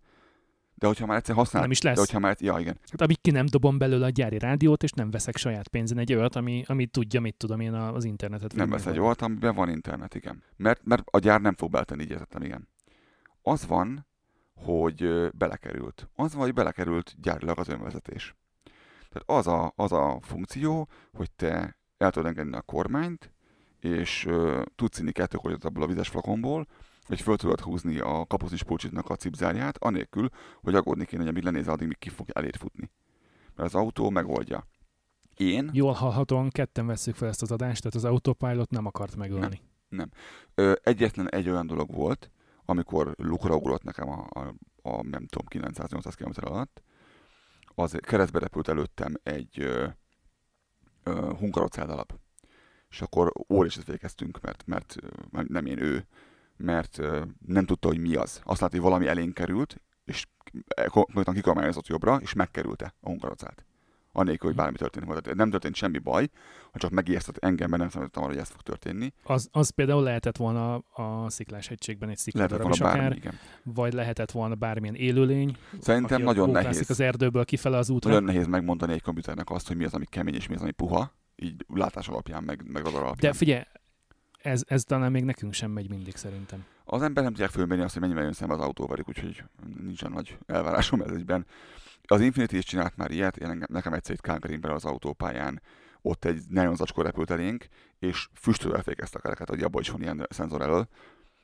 De 0.76 0.88
hogyha 0.88 1.05
már 1.05 1.17
egyszer 1.17 1.36
használ, 1.36 1.61
Nem 1.61 1.71
is 1.71 1.82
lesz. 1.82 1.93
de 1.93 1.99
hogyha 1.99 2.19
már, 2.19 2.36
ja 2.39 2.59
igen, 2.59 2.78
Hát 2.89 3.01
amíg 3.01 3.21
ki 3.21 3.32
nem 3.32 3.45
dobom 3.45 3.78
belőle 3.78 4.05
a 4.05 4.09
gyári 4.09 4.38
rádiót, 4.38 4.84
és 4.84 4.91
nem 4.91 5.11
veszek 5.11 5.38
saját 5.38 5.67
pénzen 5.67 5.97
egy 5.97 6.13
olyat, 6.13 6.36
ami, 6.36 6.63
ami 6.67 6.86
tudja, 6.86 7.21
mit 7.21 7.36
tudom 7.36 7.59
én 7.59 7.74
az 7.74 8.03
internetet. 8.03 8.55
nem 8.55 8.69
vesz 8.69 8.86
egy 8.86 8.99
olyat, 8.99 9.21
amiben 9.21 9.55
van 9.55 9.69
internet, 9.69 10.15
igen. 10.15 10.43
Mert, 10.55 10.82
mert 10.84 11.03
a 11.05 11.19
gyár 11.19 11.41
nem 11.41 11.55
fog 11.55 11.71
beletenni, 11.71 12.05
értettem, 12.09 12.41
igen. 12.41 12.67
Az 13.41 13.67
van, 13.67 14.07
hogy 14.55 15.30
belekerült. 15.38 16.09
Az 16.15 16.34
van, 16.34 16.43
hogy 16.43 16.53
belekerült 16.53 17.15
gyárilag 17.21 17.59
az 17.59 17.67
önvezetés. 17.69 18.36
Tehát 19.09 19.45
az 19.45 19.47
a, 19.47 19.74
az 19.76 19.91
a 19.91 20.19
funkció, 20.21 20.88
hogy 21.13 21.32
te 21.32 21.78
el 21.97 22.11
tudod 22.11 22.28
engedni 22.28 22.55
a 22.55 22.61
kormányt, 22.61 23.34
és 23.80 24.26
ö, 24.26 24.61
tudsz 24.76 24.99
inni 24.99 25.11
kettő 25.11 25.38
abból 25.61 25.84
a 25.84 25.88
vizes 25.88 26.07
flakonból, 26.09 26.67
hogy 27.08 27.22
föl 27.22 27.38
tudod 27.38 27.60
húzni 27.60 27.99
a 27.99 28.26
kapusznis 28.26 28.64
pulcsitnak 28.64 29.10
a 29.10 29.16
cipzárját, 29.16 29.78
anélkül, 29.78 30.30
hogy 30.62 30.76
aggódni 30.76 31.06
kéne, 31.06 31.22
hogy 31.22 31.32
amíg 31.32 31.43
lenézel, 31.43 31.74
addig 31.74 31.88
még 31.88 31.97
ki 31.97 32.10
fog 32.10 32.30
elér 32.34 32.58
futni. 32.58 32.91
Mert 33.56 33.74
az 33.74 33.82
autó 33.82 34.10
megoldja. 34.10 34.68
Én 35.36 35.70
Jól 35.74 35.93
hallhatóan 35.93 36.49
ketten 36.49 36.86
vesszük 36.86 37.16
fel 37.16 37.28
ezt 37.28 37.41
az 37.41 37.51
adást, 37.51 37.82
tehát 37.82 37.95
az 37.95 38.06
autopilot 38.06 38.70
nem 38.70 38.86
akart 38.86 39.16
megölni. 39.16 39.62
Ö, 40.56 40.74
egyetlen 40.84 41.30
egy 41.30 41.49
olyan 41.49 41.68
dolog 41.68 41.93
volt, 41.93 42.32
amikor 42.66 43.14
lukra 43.18 43.56
ugrott 43.56 43.84
nekem 43.84 44.10
a, 44.10 44.28
a, 44.30 44.54
a 44.82 45.04
nem 45.04 45.26
tudom, 45.26 45.47
900-800 45.49 46.14
km 46.18 46.45
alatt, 46.45 46.84
az 47.76 47.97
keresztbe 48.01 48.39
repült 48.39 48.68
előttem 48.68 49.14
egy 49.24 49.60
ö, 49.60 49.88
ö, 51.04 51.34
hungarocáldalap. 51.38 52.20
És 52.89 53.01
akkor 53.01 53.34
óriásit 53.49 53.84
fékeztünk, 53.84 54.41
mert, 54.41 54.64
mert 54.66 54.97
nem 55.47 55.66
én 55.66 55.80
ő, 55.80 56.08
mert 56.58 56.99
nem 57.45 57.66
tudta, 57.66 57.88
hogy 57.88 57.99
mi 57.99 58.16
az. 58.16 58.41
Azt 58.43 58.62
látta, 58.62 58.76
hogy 58.76 58.84
valami 58.86 59.08
elénk 59.08 59.34
került, 59.34 59.82
és 60.06 60.26
konkrétan 60.88 61.34
kikormányozott 61.34 61.88
jobbra, 61.88 62.18
és 62.22 62.34
megkerülte 62.34 62.93
a 63.01 63.10
hungarocát. 63.10 63.66
Annélkül, 64.16 64.49
hogy 64.49 64.58
bármi 64.58 64.78
történik 64.78 65.08
volna. 65.08 65.22
Tehát 65.22 65.38
Nem 65.38 65.49
történt 65.49 65.76
semmi 65.76 65.97
baj, 65.97 66.30
ha 66.72 66.80
csak 66.80 66.91
megijesztett 66.91 67.38
engem, 67.38 67.70
mert 67.70 67.82
nem 67.82 67.91
számítottam 67.91 68.24
arra, 68.24 68.32
hogy 68.32 68.41
ez 68.41 68.49
fog 68.49 68.62
történni. 68.62 69.14
Az, 69.24 69.47
az 69.51 69.70
például 69.70 70.04
lehetett 70.04 70.38
volna 70.38 70.76
a 70.76 71.30
sziklás 71.30 71.68
hegységben 71.68 72.10
egy 72.10 72.18
szikladarab 72.18 72.72
is 72.72 72.80
bármi, 72.80 72.99
akár, 72.99 73.16
igen. 73.16 73.39
vagy 73.64 73.93
lehetett 73.93 74.32
volna 74.32 74.56
bármilyen 74.56 74.95
élőlény, 74.95 75.58
Szerintem 75.80 76.22
nagyon 76.22 76.49
nehéz. 76.49 76.89
az 76.89 76.99
erdőből 76.99 77.45
kifele 77.45 77.78
az 77.78 77.89
útra. 77.89 78.10
Nagyon 78.10 78.26
nehéz 78.26 78.47
megmondani 78.47 78.93
egy 78.93 79.01
komputernek 79.01 79.49
azt, 79.49 79.68
hogy 79.68 79.78
mi 79.78 79.84
az, 79.84 79.93
ami 79.93 80.06
kemény 80.06 80.36
és 80.36 80.47
mi 80.47 80.56
az, 80.56 80.62
ami 80.62 80.72
puha, 80.72 81.14
így 81.36 81.66
látás 81.68 82.08
alapján, 82.08 82.43
meg, 82.43 82.64
meg 82.72 82.84
radar 82.84 83.04
alapján. 83.04 83.32
De 83.32 83.38
figyelj, 83.38 83.64
ez, 84.44 84.62
ez 84.68 84.84
talán 84.84 85.12
még 85.12 85.24
nekünk 85.24 85.54
sem 85.54 85.72
megy 85.72 85.89
mindig 85.89 86.16
szerintem. 86.16 86.66
Az 86.86 87.02
ember 87.02 87.24
nem 87.24 87.32
tudják 87.32 87.52
fölmérni 87.52 87.84
azt, 87.84 87.94
hogy 87.94 88.02
mennyivel 88.02 88.24
jön 88.24 88.34
szembe 88.34 88.54
az 88.54 88.60
autó 88.60 88.88
velük, 88.88 89.08
úgyhogy 89.08 89.44
nincsen 89.82 90.12
nagy 90.12 90.38
elvárásom 90.46 91.02
ez 91.02 91.12
egyben. 91.12 91.46
Az 92.04 92.22
Infinity 92.22 92.54
is 92.54 92.66
csinált 92.66 92.98
már 92.98 93.12
ilyet, 93.12 93.38
én 93.38 93.66
nekem 93.68 93.94
egyszer 93.94 94.16
itt 94.16 94.22
Calgaryben 94.22 94.72
az 94.72 94.86
autópályán 94.86 95.62
ott 96.02 96.26
egy 96.26 96.44
nagyon 96.50 96.76
zacskó 96.76 97.02
repült 97.02 97.30
elénk, 97.30 97.68
és 98.00 98.28
füstölővel 98.34 98.84
fékezte 98.84 99.18
a 99.18 99.22
kereket, 99.22 99.50
hogy 99.50 99.64
abban 99.64 99.82
is 99.82 99.89
van 99.89 100.02
ilyen 100.02 100.28
szenzor 100.30 100.62
elől, 100.62 100.88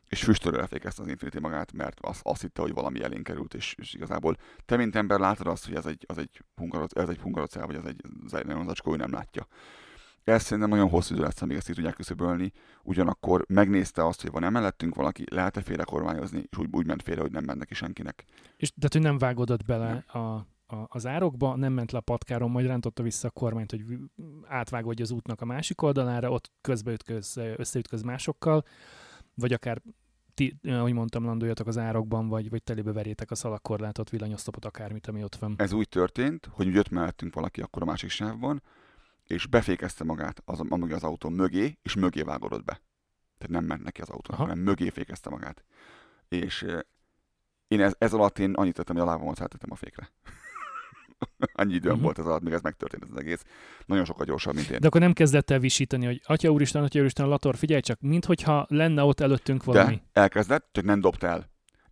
és 0.08 0.24
füstölővel 0.24 0.68
fékezte 0.68 1.02
az 1.02 1.08
Infinity 1.08 1.39
magát, 1.39 1.74
mert 1.74 2.00
azt, 2.02 2.22
azt 2.24 2.41
hitte, 2.41 2.62
hogy 2.62 2.74
valami 2.74 3.04
elénk 3.04 3.24
került, 3.24 3.54
és, 3.54 3.76
és 3.78 3.93
igazából 3.93 4.38
te, 4.66 4.76
mint 4.76 4.95
ember 4.95 5.20
látod 5.20 5.47
azt, 5.47 5.66
hogy 5.66 5.76
ez 5.76 5.86
egy, 5.86 6.06
az 6.08 6.18
egy, 6.18 6.43
hungaroc, 6.56 6.97
ez 6.97 7.10
egy 7.10 7.20
hungarocel, 7.20 7.66
vagy 7.66 7.76
ez 7.76 7.86
egy 7.86 8.45
nagyon 8.45 8.66
zacskó, 8.66 8.93
ő 8.93 8.95
nem 8.95 9.12
látja. 9.12 9.47
Ez 10.24 10.43
szerintem 10.43 10.70
nagyon 10.70 10.89
hosszú 10.89 11.13
idő 11.13 11.24
lesz, 11.24 11.41
amíg 11.41 11.57
ezt 11.57 11.67
ki 11.67 11.74
tudják 11.74 11.95
küszöbölni. 11.95 12.51
Ugyanakkor 12.84 13.45
megnézte 13.47 14.05
azt, 14.05 14.22
hogy 14.22 14.32
van 14.32 14.43
emellettünk 14.43 14.95
valaki, 14.95 15.24
lehet-e 15.32 15.61
félre 15.61 15.84
kormányozni, 15.84 16.43
és 16.49 16.57
úgy, 16.57 16.67
úgy 16.72 16.86
ment 16.86 17.03
félre, 17.03 17.22
hogy 17.22 17.32
nem 17.32 17.43
ment 17.43 17.59
neki 17.59 17.74
senkinek. 17.74 18.24
És 18.57 18.70
tehát, 18.70 18.93
hogy 18.93 19.01
nem 19.01 19.17
vágódott 19.17 19.65
bele 19.65 20.03
a, 20.07 20.20
a, 20.20 20.88
az 20.88 21.05
árokba, 21.05 21.55
nem 21.55 21.74
ment 21.74 21.91
le 21.91 21.97
a 21.97 22.01
patkáron, 22.01 22.51
majd 22.51 22.65
rántotta 22.65 23.03
vissza 23.03 23.28
a 23.28 23.32
kormányt, 23.32 23.72
hogy 23.72 23.84
átvágódja 24.47 25.03
az 25.03 25.11
útnak 25.11 25.41
a 25.41 25.45
másik 25.45 25.82
oldalára, 25.82 26.32
ott 26.32 26.51
közbeütköz, 26.61 27.38
összeütköz 27.55 28.01
másokkal, 28.01 28.63
vagy 29.34 29.53
akár 29.53 29.82
ti, 30.34 30.59
ahogy 30.63 30.93
mondtam, 30.93 31.24
landoljatok 31.24 31.67
az 31.67 31.78
árokban, 31.78 32.28
vagy, 32.28 32.49
vagy 32.49 32.63
telébe 32.63 32.91
verjétek 32.91 33.32
a 33.32 33.36
szalagkorlátot, 33.36 34.09
villanyosztopot, 34.09 34.65
akármit, 34.65 35.07
ami 35.07 35.24
ott 35.24 35.36
van. 35.36 35.55
Ez 35.57 35.72
úgy 35.72 35.89
történt, 35.89 36.49
hogy 36.51 36.67
úgy 36.67 36.74
jött 36.74 36.89
mellettünk 36.89 37.34
valaki 37.34 37.61
akkor 37.61 37.82
a 37.82 37.86
másik 37.86 38.09
sávban, 38.09 38.61
és 39.30 39.45
befékezte 39.47 40.03
magát 40.03 40.41
az, 40.45 40.59
amúgy 40.69 40.91
az 40.91 41.03
autó 41.03 41.30
mögé, 41.30 41.77
és 41.82 41.95
mögé 41.95 42.21
vágódott 42.21 42.63
be. 42.65 42.82
Tehát 43.38 43.49
nem 43.55 43.65
ment 43.65 43.84
neki 43.84 44.01
az 44.01 44.09
autó, 44.09 44.34
Aha. 44.34 44.41
hanem 44.43 44.57
mögé 44.59 44.89
fékezte 44.89 45.30
magát. 45.30 45.63
És 46.30 46.65
én 47.67 47.82
ez, 47.82 47.93
ez 47.97 48.13
alatt 48.13 48.39
én 48.39 48.53
annyit 48.53 48.73
tettem, 48.75 48.95
hogy 48.95 49.05
a 49.07 49.09
lábamat 49.09 49.38
feltettem 49.38 49.71
a 49.71 49.75
fékre. 49.75 50.09
Annyi 51.53 51.73
időm 51.73 51.93
Mhm. 51.93 52.03
volt 52.03 52.19
ez 52.19 52.25
alatt, 52.25 52.41
még 52.41 52.53
ez 52.53 52.61
megtörtént 52.61 53.03
ez 53.03 53.09
az 53.11 53.17
egész. 53.17 53.43
Nagyon 53.86 54.05
sokkal 54.05 54.25
gyorsabb, 54.25 54.53
mint 54.55 54.69
én. 54.69 54.80
De 54.80 54.88
akkor 54.88 55.01
nem 55.01 55.13
kezdett 55.13 55.49
el 55.49 55.59
visítani, 55.59 56.05
hogy 56.05 56.21
Atya 56.25 56.49
úristen, 56.49 56.84
Atya 56.84 56.99
úristen, 56.99 57.27
Lator, 57.27 57.55
figyelj 57.55 57.82
csak, 57.82 58.01
minthogyha 58.01 58.65
lenne 58.69 59.03
ott 59.03 59.19
előttünk 59.19 59.63
valami. 59.63 59.95
De 59.95 60.21
elkezdett, 60.21 60.69
csak 60.71 60.84
nem 60.84 60.99
dobta 60.99 61.27
el. 61.27 61.49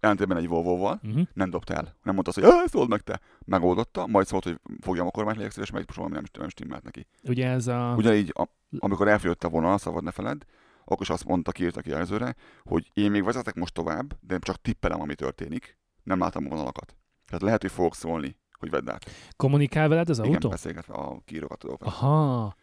Ellentétben 0.07 0.37
egy 0.37 0.47
Volvo-val, 0.47 0.99
Uh-huh. 1.03 1.27
nem 1.33 1.49
dobta 1.49 1.73
el. 1.73 1.95
Nem 2.03 2.13
mondta 2.13 2.29
azt, 2.29 2.39
hogy 2.39 2.49
"Á, 2.49 2.65
szóld 2.65 2.89
meg 2.89 3.01
te. 3.01 3.19
Megoldotta, 3.45 4.07
majd 4.07 4.27
szólt, 4.27 4.43
hogy 4.43 4.59
fogjam 4.81 5.07
a 5.07 5.11
kormányt, 5.11 5.37
legyek 5.37 5.51
szíves, 5.51 5.71
megpróbálom, 5.71 6.11
nem, 6.11 6.23
nem 6.39 6.49
stimmelt 6.49 6.83
neki. 6.83 7.07
Ugye 7.23 7.47
ez 7.49 7.67
a... 7.67 7.93
Ugyanígy, 7.97 8.31
a, 8.37 8.47
amikor 8.79 9.07
elfogyott 9.07 9.43
a 9.43 9.49
vonal, 9.49 9.77
szabad 9.77 10.03
ne 10.03 10.11
feled, 10.11 10.43
akkor 10.85 11.01
is 11.01 11.09
azt 11.09 11.25
mondta, 11.25 11.51
kiírta 11.51 11.81
ki 11.81 11.89
jelzőre, 11.89 12.35
hogy 12.63 12.89
én 12.93 13.11
még 13.11 13.23
vezetek 13.23 13.55
most 13.55 13.73
tovább, 13.73 14.17
de 14.21 14.37
csak 14.39 14.61
tippelem, 14.61 15.01
ami 15.01 15.15
történik. 15.15 15.77
Nem 16.03 16.19
látom 16.19 16.45
a 16.45 16.49
vonalakat. 16.49 16.95
Tehát 17.25 17.41
lehet, 17.41 17.61
hogy 17.61 17.71
fogok 17.71 17.95
szólni, 17.95 18.37
hogy 18.59 18.69
vedd 18.69 18.89
át. 18.89 19.05
Kommunikál 19.35 19.87
veled 19.87 20.09
az 20.09 20.19
Igen, 20.19 20.31
autó? 20.33 20.49
beszélgetve 20.49 20.93
a 20.93 21.21
kírókat 21.25 21.59
tudok. 21.59 21.85
Aha. 21.85 22.55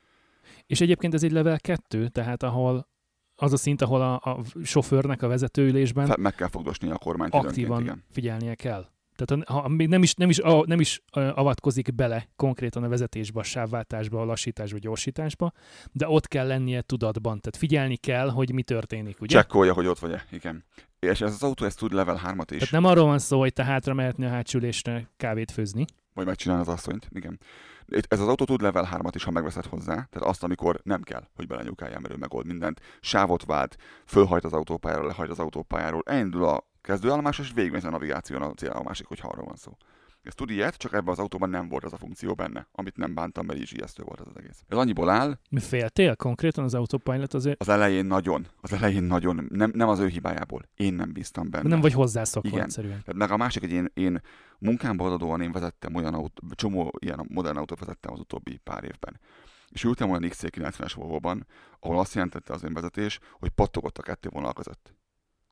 És 0.67 0.81
egyébként 0.81 1.15
ez 1.15 1.23
egy 1.23 1.33
level 1.33 1.59
2, 1.61 2.09
tehát 2.09 2.43
ahol 2.43 2.89
az 3.37 3.53
a 3.53 3.57
szint, 3.57 3.83
ahol 3.83 4.01
a, 4.03 4.15
a 4.15 4.41
sofőrnek 4.65 5.23
a 5.23 5.29
vezetőülésben 5.29 6.07
Fe- 6.07 6.17
meg 6.17 6.35
kell 6.35 6.49
fogdosni 6.49 6.91
a 6.91 6.97
kormányt 6.99 7.35
aktívan 7.35 7.83
igen. 7.83 8.05
figyelnie 8.11 8.55
kell. 8.55 8.89
Tehát 9.17 9.49
ha 9.49 9.69
még 9.69 9.89
nem 9.89 10.03
is, 10.03 10.15
nem 10.15 10.29
is, 10.29 10.39
a- 10.39 10.65
nem 10.67 10.81
is 10.81 11.03
avatkozik 11.13 11.95
bele 11.95 12.29
konkrétan 12.37 12.83
a 12.83 12.89
vezetésbe, 12.89 13.41
a 13.41 13.43
sávváltásba, 13.43 14.21
a 14.21 14.25
lassításba, 14.25 14.77
a 14.77 14.81
gyorsításba, 14.81 15.53
de 15.93 16.09
ott 16.09 16.29
kell 16.29 16.47
lennie 16.47 16.81
tudatban. 16.83 17.41
Tehát 17.41 17.57
figyelni 17.57 17.97
kell, 17.97 18.29
hogy 18.31 18.53
mi 18.53 18.63
történik, 18.63 19.21
ugye? 19.21 19.37
Csekkolja, 19.37 19.73
hogy 19.73 19.87
ott 19.87 19.99
vagy-e. 19.99 20.25
Igen. 20.31 20.65
És 20.99 21.21
ez 21.21 21.33
az 21.33 21.43
autó, 21.43 21.65
ez 21.65 21.75
tud 21.75 21.93
level 21.93 22.21
3-at 22.25 22.47
is. 22.51 22.59
Tehát 22.59 22.71
nem 22.71 22.85
arról 22.85 23.05
van 23.07 23.19
szó, 23.19 23.39
hogy 23.39 23.53
te 23.53 23.65
hátra 23.65 23.95
mehetni 23.95 24.25
a 24.25 24.29
hátsülésre 24.29 25.11
kávét 25.17 25.51
főzni. 25.51 25.85
Vagy 26.15 26.27
megcsinálni 26.27 26.63
az 26.63 26.69
asszonyt, 26.69 27.09
igen. 27.13 27.41
Ez 27.89 28.21
az 28.21 28.29
autó 28.29 28.45
tud 28.45 28.61
level 28.61 28.89
3-at 28.93 29.13
is, 29.15 29.25
ha 29.25 29.31
megveszed 29.31 29.67
hozzá. 29.67 29.95
Tehát 29.95 30.29
azt, 30.29 30.43
amikor 30.43 30.81
nem 30.83 31.03
kell, 31.03 31.29
hogy 31.35 31.47
belenyukáljál, 31.47 32.01
mert 32.01 32.15
ő 32.15 32.17
megold 32.17 32.47
mindent. 32.47 32.81
Sávot 33.01 33.45
vált, 33.45 33.77
fölhajt 34.07 34.45
az 34.45 34.53
autópályáról, 34.53 35.07
lehajt 35.07 35.31
az 35.31 35.39
autópályáról, 35.39 36.03
elindul 36.05 36.45
a 36.45 36.67
kezdőállomás, 36.83 37.39
és 37.39 37.53
végigmegy 37.55 37.87
a 37.87 37.91
navigáción 37.91 38.43
a 38.43 38.53
célállomásig, 38.53 39.07
hogyha 39.07 39.29
arról 39.29 39.45
van 39.45 39.57
szó. 39.57 39.77
Ez 40.25 40.35
tud 40.35 40.51
ilyet, 40.51 40.77
csak 40.77 40.93
ebben 40.93 41.09
az 41.09 41.19
autóban 41.19 41.51
nem 41.51 41.69
volt 41.69 41.85
az 41.85 41.93
a 41.93 41.97
funkció 41.97 42.35
benne, 42.35 42.67
amit 42.73 42.97
nem 42.97 43.15
bántam, 43.15 43.47
mert 43.47 43.59
így 43.59 43.73
ijesztő 43.75 44.03
volt 44.03 44.21
ez 44.21 44.27
az 44.27 44.37
egész. 44.37 44.65
Ez 44.69 44.79
annyiból 44.79 45.11
áll, 45.11 45.39
Mi 45.51 45.61
féltél 45.61 46.17
konkrétan 46.17 46.65
az 46.65 46.75
autopilot 46.75 47.35
azért? 47.35 47.61
az 47.61 47.69
elején 47.69 48.07
nagyon, 48.07 48.47
az 48.61 48.73
elején 48.73 49.03
nagyon, 49.03 49.47
nem, 49.49 49.71
nem 49.75 49.89
az 49.89 49.99
ő 49.99 50.07
hibájából. 50.07 50.69
Én 50.77 50.95
nem 50.95 51.13
bíztam 51.13 51.51
benne. 51.51 51.69
Nem 51.69 51.81
vagy 51.81 51.93
hozzászokva 51.93 52.49
Igen. 52.49 52.63
egyszerűen. 52.63 52.99
Tehát 53.05 53.15
meg 53.15 53.31
a 53.31 53.37
másik, 53.37 53.63
hogy 53.63 53.73
én, 53.73 53.91
én 53.95 54.21
munkámból 54.59 55.07
adódóan 55.07 55.41
én 55.41 55.53
vezettem 55.53 55.95
olyan 55.95 56.15
autó, 56.15 56.47
csomó 56.55 56.93
ilyen 56.99 57.27
modern 57.29 57.57
autót 57.57 57.79
vezettem 57.79 58.13
az 58.13 58.21
utóbbi 58.21 58.57
pár 58.57 58.85
évben. 58.85 59.21
És 59.69 59.85
ültem 59.85 60.11
olyan 60.11 60.25
XC90-es 60.29 60.93
Volvo-ban, 60.95 61.47
ahol 61.81 61.99
azt 61.99 62.15
jelentette 62.15 62.53
az 62.53 62.65
önvezetés, 62.65 63.19
hogy 63.39 63.51
pattogott 63.51 63.99
a 63.99 64.03
kettő 64.03 64.29
vonal 64.33 64.53
között. 64.53 64.95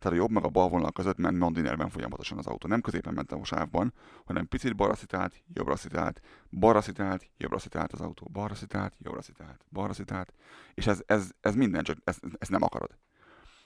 Tehát 0.02 0.18
a 0.18 0.20
jobb 0.20 0.30
meg 0.30 0.44
a 0.44 0.48
bal 0.48 0.68
vonal 0.68 0.92
között 0.92 1.16
ment 1.16 1.38
mandinerben 1.38 1.88
folyamatosan 1.88 2.38
az 2.38 2.46
autó. 2.46 2.68
Nem 2.68 2.80
középen 2.80 3.14
mentem 3.14 3.40
a 3.40 3.44
sávban, 3.44 3.92
hanem 4.24 4.48
picit 4.48 4.76
balra 4.76 4.94
szitált, 4.94 5.42
jobbra 5.54 5.76
szitált, 5.76 6.20
balra 6.50 6.80
szitált, 6.80 7.30
jobbra 7.36 7.58
szitált 7.58 7.92
az 7.92 8.00
autó, 8.00 8.28
balra 8.32 8.54
szitált, 8.54 8.94
jobbra 8.98 9.22
szitált, 9.22 9.64
balra 9.70 9.92
szitált. 9.92 10.34
És 10.74 10.86
ez, 10.86 11.02
ez, 11.06 11.30
ez 11.40 11.54
minden, 11.54 11.82
csak 11.82 11.98
ezt, 12.04 12.20
ezt 12.38 12.50
nem 12.50 12.62
akarod. 12.62 12.98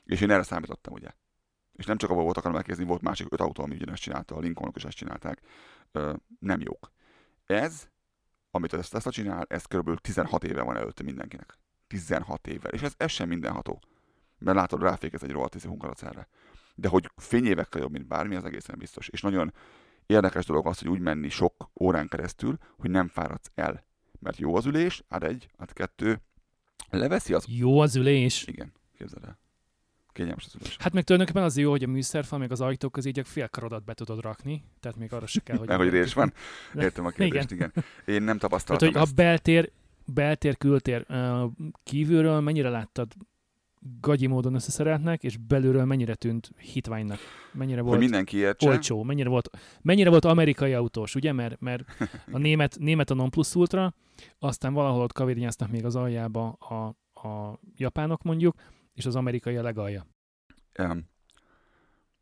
És 0.04 0.20
én 0.20 0.30
erre 0.30 0.42
számítottam, 0.42 0.92
ugye. 0.92 1.08
És 1.72 1.84
nem 1.84 1.96
csak 1.96 2.10
abban 2.10 2.24
volt 2.24 2.36
akarom 2.36 2.56
elkezdeni, 2.56 2.88
volt 2.88 3.02
másik 3.02 3.32
öt 3.32 3.40
autó, 3.40 3.62
ami 3.62 3.74
ugyanezt 3.74 4.02
csinálta, 4.02 4.34
a 4.34 4.40
Lincolnok 4.40 4.76
is 4.76 4.84
ezt 4.84 4.96
csinálták. 4.96 5.40
Ö, 5.92 6.12
nem 6.38 6.60
jók. 6.60 6.92
Ez, 7.46 7.88
amit 8.50 8.72
a 8.72 8.78
Tesla 8.78 9.10
csinál, 9.10 9.46
ez 9.48 9.64
kb. 9.64 10.00
16 10.00 10.44
éve 10.44 10.62
van 10.62 10.76
előtte 10.76 11.02
mindenkinek. 11.02 11.58
16 11.86 12.46
évvel. 12.46 12.72
És 12.72 12.82
ez, 12.82 12.94
ez 12.96 13.10
sem 13.10 13.28
mindenható. 13.28 13.80
Mert 14.46 14.58
látod, 14.58 14.82
ráfékez 14.82 15.22
egy 15.22 15.30
rohadt 15.30 15.54
izé 15.54 15.68
hungarocára. 15.68 16.28
De 16.74 16.88
hogy 16.88 17.10
fényévekkel 17.16 17.80
jobb, 17.80 17.90
mint 17.90 18.06
bármi, 18.06 18.34
az 18.34 18.44
egészen 18.44 18.78
biztos. 18.78 19.08
És 19.08 19.20
nagyon 19.20 19.52
érdekes 20.06 20.46
dolog 20.46 20.66
az, 20.66 20.78
hogy 20.78 20.88
úgy 20.88 21.00
menni 21.00 21.28
sok 21.28 21.70
órán 21.80 22.08
keresztül, 22.08 22.58
hogy 22.76 22.90
nem 22.90 23.08
fáradsz 23.08 23.50
el. 23.54 23.84
Mert 24.20 24.38
jó 24.38 24.56
az 24.56 24.66
ülés, 24.66 25.02
át 25.08 25.22
egy, 25.24 25.48
át 25.56 25.72
kettő, 25.72 26.20
leveszi 26.90 27.32
az... 27.32 27.44
Jó 27.48 27.80
az 27.80 27.96
ülés. 27.96 28.46
Igen, 28.46 28.72
képzeld 28.98 29.24
el. 29.24 29.38
Kényelmes 30.12 30.44
az 30.46 30.54
ülés. 30.54 30.76
Hát 30.80 30.92
meg 30.92 31.04
tulajdonképpen 31.04 31.46
az 31.46 31.56
jó, 31.56 31.70
hogy 31.70 31.82
a 31.82 31.88
műszerfal, 31.88 32.38
meg 32.38 32.52
az 32.52 32.60
ajtók 32.60 32.92
közé 32.92 33.08
így 33.08 33.18
a 33.18 33.24
fél 33.24 33.48
karodat 33.48 33.84
be 33.84 33.94
tudod 33.94 34.20
rakni, 34.20 34.64
tehát 34.80 34.98
még 34.98 35.12
arra 35.12 35.26
se 35.26 35.40
kell, 35.40 35.56
hogy... 35.56 35.68
Mert 35.68 35.80
hogy 35.80 35.90
rés 35.90 36.14
van? 36.14 36.32
Értem 36.74 37.06
a 37.06 37.10
kérdést, 37.10 37.50
igen. 37.50 37.72
Én 37.76 37.82
nem 38.04 38.24
Tehát, 38.24 38.40
tapasztaltam 38.40 38.88
hogy 38.88 38.96
ezt. 38.96 39.10
a 39.10 39.14
beltér, 39.14 39.70
beltér, 40.04 40.56
kültér 40.56 41.06
kívülről 41.84 42.40
mennyire 42.40 42.68
láttad 42.68 43.12
gagyi 44.00 44.26
módon 44.26 44.54
összeszereltnek, 44.54 45.22
és 45.22 45.36
belülről 45.36 45.84
mennyire 45.84 46.14
tűnt 46.14 46.50
hitványnak, 46.58 47.18
mennyire 47.52 47.80
Hogy 47.80 47.88
volt 47.88 48.00
mindenki 48.00 48.36
értse, 48.36 48.68
olcsó, 48.68 49.02
mennyire 49.02 49.28
volt, 49.28 49.50
mennyire 49.82 50.10
volt 50.10 50.24
amerikai 50.24 50.72
autós, 50.72 51.14
ugye, 51.14 51.32
mert, 51.32 51.60
mert 51.60 51.84
a 52.32 52.38
német, 52.38 52.78
német 52.78 53.10
a 53.10 53.14
non 53.14 53.30
plus 53.30 53.54
ultra, 53.54 53.94
aztán 54.38 54.72
valahol 54.72 55.02
ott 55.02 55.12
kavérnyáztak 55.12 55.70
még 55.70 55.84
az 55.84 55.96
aljába 55.96 56.48
a, 56.48 56.84
a 57.28 57.60
japánok 57.76 58.22
mondjuk, 58.22 58.54
és 58.94 59.06
az 59.06 59.16
amerikai 59.16 59.56
a 59.56 59.62
legalja. 59.62 60.06
em, 60.72 61.08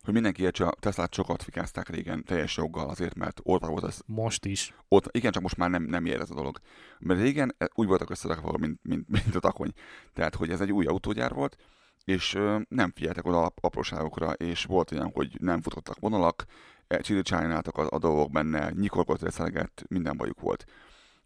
hogy 0.05 0.13
mindenki 0.13 0.43
értse, 0.43 0.67
a 0.67 0.75
Teslát 0.81 1.15
sokat 1.15 1.43
fikázták 1.43 1.89
régen 1.89 2.25
teljes 2.25 2.57
joggal 2.57 2.89
azért, 2.89 3.15
mert 3.15 3.41
orva 3.43 3.69
volt 3.69 3.85
az 3.85 4.03
Most 4.07 4.45
is. 4.45 4.75
ott, 4.89 5.17
igen, 5.17 5.33
csak 5.33 5.43
most 5.43 5.57
már 5.57 5.71
nem, 5.71 5.83
nem 5.83 6.07
ér 6.07 6.21
ez 6.21 6.31
a 6.31 6.35
dolog. 6.35 6.59
Mert 6.99 7.21
régen 7.21 7.55
e, 7.59 7.69
úgy 7.75 7.87
voltak 7.87 8.11
összerakva, 8.11 8.59
mint, 8.59 8.81
mint, 8.83 9.09
mint 9.09 9.35
a 9.35 9.41
takony. 9.41 9.73
Tehát, 10.13 10.35
hogy 10.35 10.51
ez 10.51 10.61
egy 10.61 10.73
új 10.73 10.87
autógyár 10.87 11.33
volt, 11.33 11.57
és 12.05 12.35
ö, 12.35 12.59
nem 12.69 12.93
figyeltek 12.95 13.27
oda 13.27 13.43
ap- 13.43 13.65
apróságokra, 13.65 14.33
és 14.33 14.65
volt 14.65 14.93
olyan, 14.93 15.11
hogy 15.15 15.37
nem 15.41 15.61
futottak 15.61 15.99
vonalak, 15.99 16.45
e, 16.87 17.01
csiricsájnáltak 17.01 17.77
a, 17.77 17.87
a 17.91 17.99
dolgok 17.99 18.31
benne, 18.31 18.71
nyikorgott 18.71 19.23
reszelgett, 19.23 19.85
minden 19.89 20.17
bajuk 20.17 20.41
volt. 20.41 20.65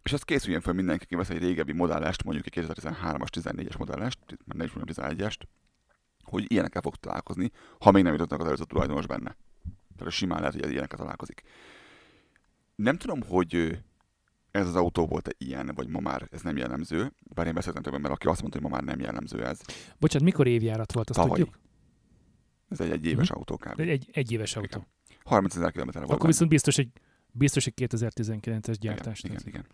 És 0.02 0.12
azt 0.12 0.24
készüljön 0.24 0.60
fel 0.60 0.72
mindenki, 0.72 1.04
aki 1.04 1.14
vesz 1.14 1.30
egy 1.30 1.38
régebbi 1.38 1.72
modellást, 1.72 2.24
mondjuk 2.24 2.46
egy 2.46 2.64
2013-as, 2.66 3.28
14-es 3.40 3.78
modellást, 3.78 4.18
mert 4.28 4.58
nem 4.58 4.66
is 4.66 4.72
mondom 4.72 4.94
11-est, 4.96 5.38
hogy 6.28 6.52
ilyenekkel 6.52 6.82
fog 6.82 6.96
találkozni, 6.96 7.50
ha 7.80 7.90
még 7.90 8.02
nem 8.02 8.12
jutottak 8.12 8.40
az 8.40 8.46
előző 8.46 8.64
tulajdonos 8.64 9.06
benne. 9.06 9.36
Tehát 9.96 10.12
simán 10.12 10.38
lehet, 10.40 10.54
hogy 10.60 10.70
ilyenekkel 10.70 10.98
találkozik. 10.98 11.42
Nem 12.74 12.96
tudom, 12.96 13.22
hogy 13.22 13.78
ez 14.50 14.66
az 14.66 14.74
autó 14.76 15.06
volt-e 15.06 15.32
ilyen, 15.38 15.72
vagy 15.74 15.88
ma 15.88 16.00
már 16.00 16.28
ez 16.30 16.40
nem 16.42 16.56
jellemző, 16.56 17.12
bár 17.34 17.46
én 17.46 17.54
beszéltem 17.54 17.82
többen, 17.82 18.00
mert 18.00 18.14
aki 18.14 18.26
azt 18.26 18.40
mondta, 18.40 18.60
hogy 18.60 18.70
ma 18.70 18.74
már 18.76 18.84
nem 18.84 19.00
jellemző 19.00 19.44
ez. 19.44 19.60
Bocsánat, 19.98 20.26
mikor 20.26 20.46
évjárat 20.46 20.92
volt, 20.92 21.10
azt 21.10 21.18
Tavalyi. 21.18 21.42
tudjuk? 21.42 21.60
Ez 22.68 22.80
egy, 22.80 22.90
egy 22.90 23.06
éves 23.06 23.28
Mhm. 23.28 23.38
autó 23.38 23.56
kb. 23.56 23.80
Egy, 23.80 23.88
egy, 23.88 24.08
egy 24.12 24.32
éves 24.32 24.56
autó. 24.56 24.86
30 25.24 25.56
ezer 25.56 25.72
kilométerre 25.72 26.04
volt. 26.04 26.16
Akkor 26.18 26.30
viszont 26.30 26.50
biztos 26.50 26.78
egy, 26.78 26.90
biztos 27.32 27.66
egy 27.66 27.74
2019-es 27.76 28.76
gyártás. 28.80 29.18
Igen, 29.22 29.36
tehát 29.36 29.46
igen, 29.46 29.46
igen. 29.46 29.64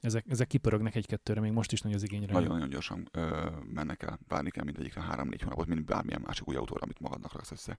Ezek, 0.00 0.24
ezek 0.28 0.46
kipörögnek 0.46 0.94
egy-kettőre, 0.94 1.40
még 1.40 1.52
most 1.52 1.72
is 1.72 1.80
nagy 1.80 1.92
az 1.92 2.02
igény 2.02 2.26
rá. 2.26 2.32
Nagyon-nagyon 2.32 2.68
gyorsan 2.68 3.08
ö, 3.12 3.50
mennek 3.74 4.02
el, 4.02 4.18
várni 4.28 4.50
kell 4.50 4.64
mindegyikre 4.64 5.02
3-4 5.10 5.40
hónapot, 5.42 5.66
mint 5.66 5.84
bármilyen 5.84 6.22
másik 6.26 6.48
új 6.48 6.56
autóra, 6.56 6.82
amit 6.82 7.00
magadnak 7.00 7.32
raksz 7.32 7.50
össze. 7.50 7.78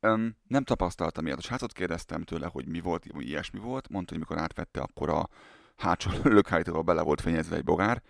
Öm, 0.00 0.36
nem 0.46 0.64
tapasztaltam 0.64 1.26
ilyet. 1.26 1.38
A 1.38 1.42
srácot 1.42 1.72
kérdeztem 1.72 2.22
tőle, 2.22 2.46
hogy 2.46 2.66
mi 2.66 2.80
volt, 2.80 3.04
ilyesmi 3.18 3.58
volt. 3.58 3.88
Mondta, 3.88 4.10
hogy 4.10 4.20
mikor 4.20 4.38
átvette, 4.38 4.80
akkor 4.80 5.08
a 5.08 5.28
hátsó 5.76 6.10
lökhelytől 6.24 6.82
bele 6.82 7.02
volt 7.02 7.20
fenyezve 7.20 7.56
egy 7.56 7.64
bogár. 7.64 8.02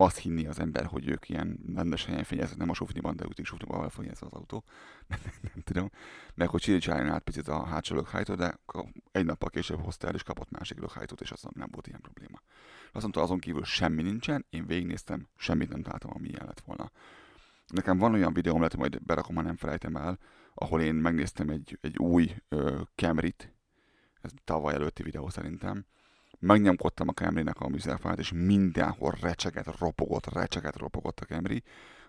Azt 0.00 0.18
hinni 0.18 0.46
az 0.46 0.58
ember, 0.58 0.84
hogy 0.84 1.08
ők 1.08 1.28
ilyen 1.28 1.58
rendes 1.74 2.04
helyen 2.04 2.24
fenyeznek, 2.24 2.58
nem 2.58 2.70
a 2.70 2.74
sufniban, 2.74 3.16
de 3.16 3.26
úgy 3.26 3.38
is 3.38 3.48
sufniban 3.48 3.78
van 3.78 3.88
fenyezve 3.88 4.26
az 4.26 4.32
autó. 4.32 4.64
nem, 5.08 5.62
tudom. 5.64 5.90
Meg 6.34 6.48
hogy 6.48 6.60
csiricsáljon 6.60 7.08
át 7.08 7.22
picit 7.22 7.48
a 7.48 7.64
hátsó 7.64 7.94
lökhelytől, 7.94 8.36
de 8.36 8.58
egy 9.12 9.24
nappal 9.24 9.50
később 9.50 9.80
hozta 9.80 10.06
el 10.06 10.14
és 10.14 10.22
kapott 10.22 10.50
másik 10.50 10.78
lökhelytót, 10.78 11.20
és 11.20 11.30
azon 11.30 11.52
nem 11.54 11.68
volt 11.70 11.86
ilyen 11.86 12.00
probléma. 12.00 12.40
Azt 12.92 13.02
mondta, 13.02 13.22
azon 13.22 13.38
kívül 13.38 13.64
semmi 13.64 14.02
nincsen, 14.02 14.46
én 14.50 14.66
végignéztem, 14.66 15.28
semmit 15.36 15.68
nem 15.68 15.82
találtam, 15.82 16.10
ami 16.14 16.28
ilyen 16.28 16.46
lett 16.46 16.60
volna. 16.60 16.90
Nekem 17.66 17.98
van 17.98 18.12
olyan 18.12 18.32
videóm, 18.32 18.56
lehet, 18.56 18.76
majd 18.76 19.02
berakom, 19.02 19.34
ha 19.34 19.42
nem 19.42 19.56
felejtem 19.56 19.96
el, 19.96 20.18
ahol 20.54 20.80
én 20.80 20.94
megnéztem 20.94 21.48
egy, 21.48 21.78
egy 21.80 21.98
új 21.98 22.34
ö, 22.48 22.80
Camry-t, 22.94 23.52
ez 24.20 24.30
tavaly 24.44 24.74
előtti 24.74 25.02
videó 25.02 25.28
szerintem, 25.28 25.86
megnyomkodtam 26.38 27.08
a 27.08 27.12
Camry-nek 27.12 27.60
a 27.60 27.68
műszerfát, 27.68 28.18
és 28.18 28.32
mindenhol 28.32 29.14
recseget, 29.20 29.78
ropogott, 29.78 30.32
recseget, 30.32 30.76
ropogott 30.76 31.20
a 31.20 31.24
Camry. 31.24 31.62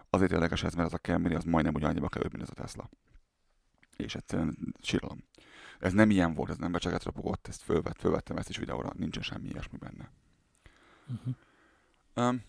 Azért 0.09 0.31
érdekes 0.31 0.63
ez, 0.63 0.73
mert 0.73 0.87
ez 0.87 0.93
a 0.93 0.97
Camry 0.97 1.35
az 1.35 1.43
majdnem 1.43 1.73
ugyanannyiba 1.73 2.09
került, 2.09 2.31
mint 2.31 2.43
ez 2.43 2.49
a 2.51 2.61
Tesla. 2.61 2.89
És 3.97 4.15
egyszerűen 4.15 4.75
síralom. 4.81 5.23
Ez 5.79 5.93
nem 5.93 6.09
ilyen 6.09 6.33
volt, 6.33 6.49
ez 6.49 6.57
nem 6.57 6.71
becseget 6.71 7.03
ropogott, 7.03 7.47
ezt 7.47 7.61
fölvett, 7.61 7.99
fölvettem 7.99 8.37
ezt 8.37 8.49
is 8.49 8.57
videóra, 8.57 8.89
nincsen 8.97 9.23
semmi 9.23 9.47
ilyesmi 9.47 9.77
benne. 9.77 10.11
Uh-huh. 11.07 11.35
Um, 12.15 12.43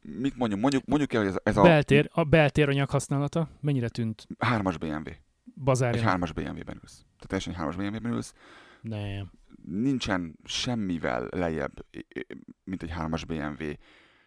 mit 0.00 0.36
mondjuk? 0.36 0.60
Mondjuk, 0.60 0.84
mondjuk 0.84 1.12
el, 1.12 1.20
hogy 1.20 1.30
ez, 1.30 1.36
ez 1.42 1.56
a 1.56 1.62
Beltér, 1.62 2.10
a 2.12 2.24
beltér 2.24 2.68
anyag 2.68 2.90
használata 2.90 3.48
mennyire 3.60 3.88
tűnt 3.88 4.26
hármas 4.38 4.78
BMW. 4.78 5.08
Egy 5.08 5.20
bazárja? 5.54 6.02
hármas 6.02 6.32
BMW-ben 6.32 6.78
ülsz. 6.82 6.96
Tehát 6.96 7.26
teljesen 7.26 7.52
egy 7.52 7.58
hármas 7.58 7.76
BMW-ben 7.76 8.12
ülsz. 8.12 8.34
Nem. 8.80 9.30
Nincsen 9.66 10.38
semmivel 10.44 11.28
lejjebb, 11.30 11.86
mint 12.64 12.82
egy 12.82 12.90
hármas 12.90 13.24
BMW. 13.24 13.64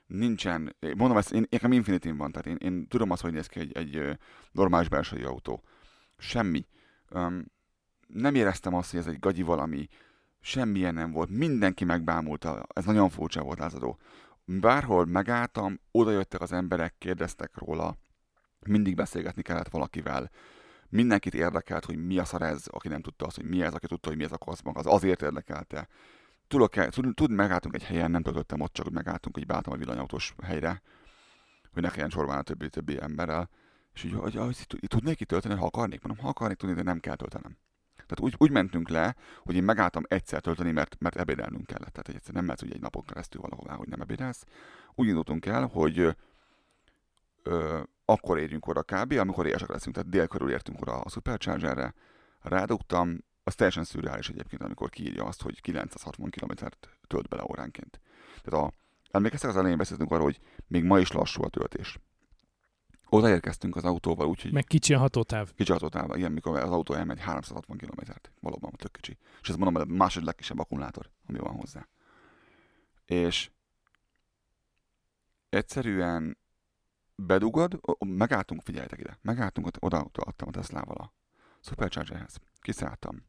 Nincsen, 0.06 0.76
mondom 0.96 1.18
ezt, 1.18 1.32
én, 1.32 1.46
nekem 1.50 1.72
infinity 1.72 2.10
van, 2.18 2.32
tehát 2.32 2.48
én, 2.48 2.56
én 2.56 2.88
tudom 2.88 3.12
azt, 3.12 3.22
hogy 3.22 3.34
néz 3.34 3.48
ki 3.48 3.60
egy, 3.60 3.78
egy 3.78 4.18
normális 4.52 4.90
belsői 4.90 5.24
autó. 5.24 5.64
Semmi. 6.18 6.66
Um, 7.10 7.46
nem 8.08 8.36
éreztem 8.36 8.74
azt, 8.74 8.92
hogy 8.92 9.00
ez 9.00 9.08
egy 9.08 9.20
gagyi 9.20 9.42
valami. 9.42 9.88
Semmilyen 10.40 10.94
nem 10.94 11.12
volt. 11.12 11.30
Mindenki 11.30 11.86
megbámulta. 11.86 12.66
Ez 12.74 12.86
nagyon 12.86 13.10
furcsa 13.10 13.44
volt 13.44 13.60
lázadó. 13.60 14.00
Bárhol 14.46 15.06
megálltam, 15.06 15.80
oda 15.92 16.12
jöttek 16.12 16.42
az 16.42 16.52
emberek, 16.52 16.96
kérdeztek 16.98 17.58
róla. 17.58 17.98
Mindig 18.66 18.96
beszélgetni 18.96 19.42
kellett 19.42 19.70
valakivel. 19.70 20.32
Mindenkit 20.90 21.34
érdekelt, 21.34 21.86
hogy 21.86 22.06
mi 22.06 22.18
a 22.18 22.26
szar 22.26 22.42
ez, 22.42 22.68
aki 22.68 22.88
nem 22.88 23.02
tudta 23.02 23.26
azt, 23.26 23.36
hogy 23.36 23.46
mi 23.46 23.62
ez, 23.62 23.74
aki 23.74 23.88
tudta, 23.88 24.08
hogy 24.08 24.18
mi 24.18 24.24
ez 24.24 24.32
a 24.32 24.38
koszmag, 24.38 24.78
az 24.78 24.86
azért 24.86 25.22
érdekelte. 25.22 25.88
Tudok, 26.48 26.74
tud, 26.74 27.14
tud, 27.14 27.32
megálltunk 27.32 27.76
egy 27.76 27.84
helyen, 27.84 28.12
nem 28.12 28.22
töltöttem 28.22 28.62
ott, 28.62 28.74
csak 28.74 28.90
megálltunk, 28.90 29.36
hogy 29.36 29.46
beálltam 29.46 29.74
a 29.74 29.78
villanyautós 29.78 30.36
helyre, 30.44 30.82
hogy 31.74 31.82
ne 31.82 31.90
kelljen 31.90 32.10
sorban 32.10 32.38
a 32.38 32.42
többi, 32.42 32.70
többi 32.70 33.02
emberrel. 33.02 33.50
És 33.94 34.04
így, 34.04 34.14
hogy, 34.14 34.36
hogy 34.36 34.56
tudnék 34.88 35.20
itt 35.20 35.28
tölteni, 35.28 35.56
ha 35.56 35.66
akarnék? 35.66 36.02
Mondom, 36.04 36.24
ha 36.24 36.30
akarnék 36.30 36.58
tudni, 36.58 36.76
de 36.76 36.84
nem 36.84 37.00
kell 37.00 37.16
töltenem. 37.16 37.58
Tehát 37.96 38.20
úgy, 38.20 38.36
úgy 38.38 38.52
mentünk 38.52 38.90
le, 38.90 39.16
hogy 39.44 39.56
én 39.56 39.64
megálltam 39.64 40.04
egyszer 40.08 40.42
tölteni, 40.42 40.72
mert, 40.72 40.96
mert 41.00 41.16
ebédelnünk 41.16 41.66
kellett. 41.66 41.92
Tehát 41.92 42.10
egyszer 42.10 42.34
nem 42.34 42.46
mehetsz 42.46 42.62
ugye 42.62 42.74
egy 42.74 42.82
napon 42.82 43.06
keresztül 43.06 43.42
valahová, 43.42 43.74
hogy 43.74 43.88
nem 43.88 44.02
ebédelsz. 44.02 44.44
Úgy 44.96 45.08
indultunk 45.08 45.46
el, 45.46 45.66
hogy 45.66 46.16
ö, 47.50 47.82
akkor 48.06 48.38
érjünk 48.40 48.68
oda 48.68 48.84
kb., 48.84 49.12
amikor 49.12 49.46
éjesek 49.46 49.70
leszünk, 49.70 49.96
tehát 49.96 50.10
dél 50.10 50.28
körül 50.28 50.52
értünk 50.52 50.82
oda 50.82 51.00
a 51.00 51.10
Superchargerre, 51.10 51.94
rádugtam, 52.42 53.18
az 53.44 53.56
teljesen 53.56 53.84
szürreális 53.84 54.30
egyébként, 54.30 54.62
amikor 54.62 54.90
kiírja 54.90 55.26
azt, 55.26 55.42
hogy 55.42 55.62
960 55.62 56.30
km-t 56.30 56.78
tölt 57.08 57.28
bele 57.28 57.44
óránként. 57.50 58.00
Tehát 58.42 58.66
a, 58.66 58.74
emlékeztek 59.12 59.50
az 59.50 59.58
elején 59.58 59.78
beszéltünk 59.78 60.12
arról, 60.12 60.24
hogy 60.24 60.40
még 60.68 60.84
ma 60.84 61.00
is 61.00 61.12
lassú 61.12 61.44
a 61.44 61.50
töltés. 61.50 62.00
Odaérkeztünk 63.10 63.76
az 63.76 63.84
autóval, 63.84 64.28
úgyhogy 64.28 64.54
Meg 64.54 64.64
kicsi 64.64 64.94
a 64.94 65.00
hatótáv. 65.00 65.54
kicsi 65.54 65.72
hatótávban, 65.72 66.18
igen, 66.18 66.32
mikor 66.32 66.58
az 66.58 66.70
autó 66.70 66.94
elmegy 66.94 67.20
360 67.20 67.78
km-t, 67.78 68.32
valóban 68.42 68.72
tök 68.72 68.92
kicsi. 68.92 69.18
És 69.42 69.50
ez 69.50 69.56
mondom, 69.56 69.82
a 69.82 69.94
második 69.94 70.26
legkisebb 70.26 70.60
akkumulátor, 70.60 71.10
ami 71.28 71.38
van 71.38 71.56
hozzá. 71.56 71.88
És 73.06 73.50
egyszerűen 75.50 76.38
bedugod, 77.26 77.80
megálltunk, 78.00 78.62
figyeljetek 78.62 79.00
ide, 79.00 79.18
megálltunk, 79.22 79.68
ott 79.68 79.78
oda 79.80 79.98
adtam 80.14 80.48
a 80.48 80.52
Teslával 80.52 80.98
a 80.98 81.14
Superchargerhez, 81.62 82.36
kiszálltam, 82.62 83.26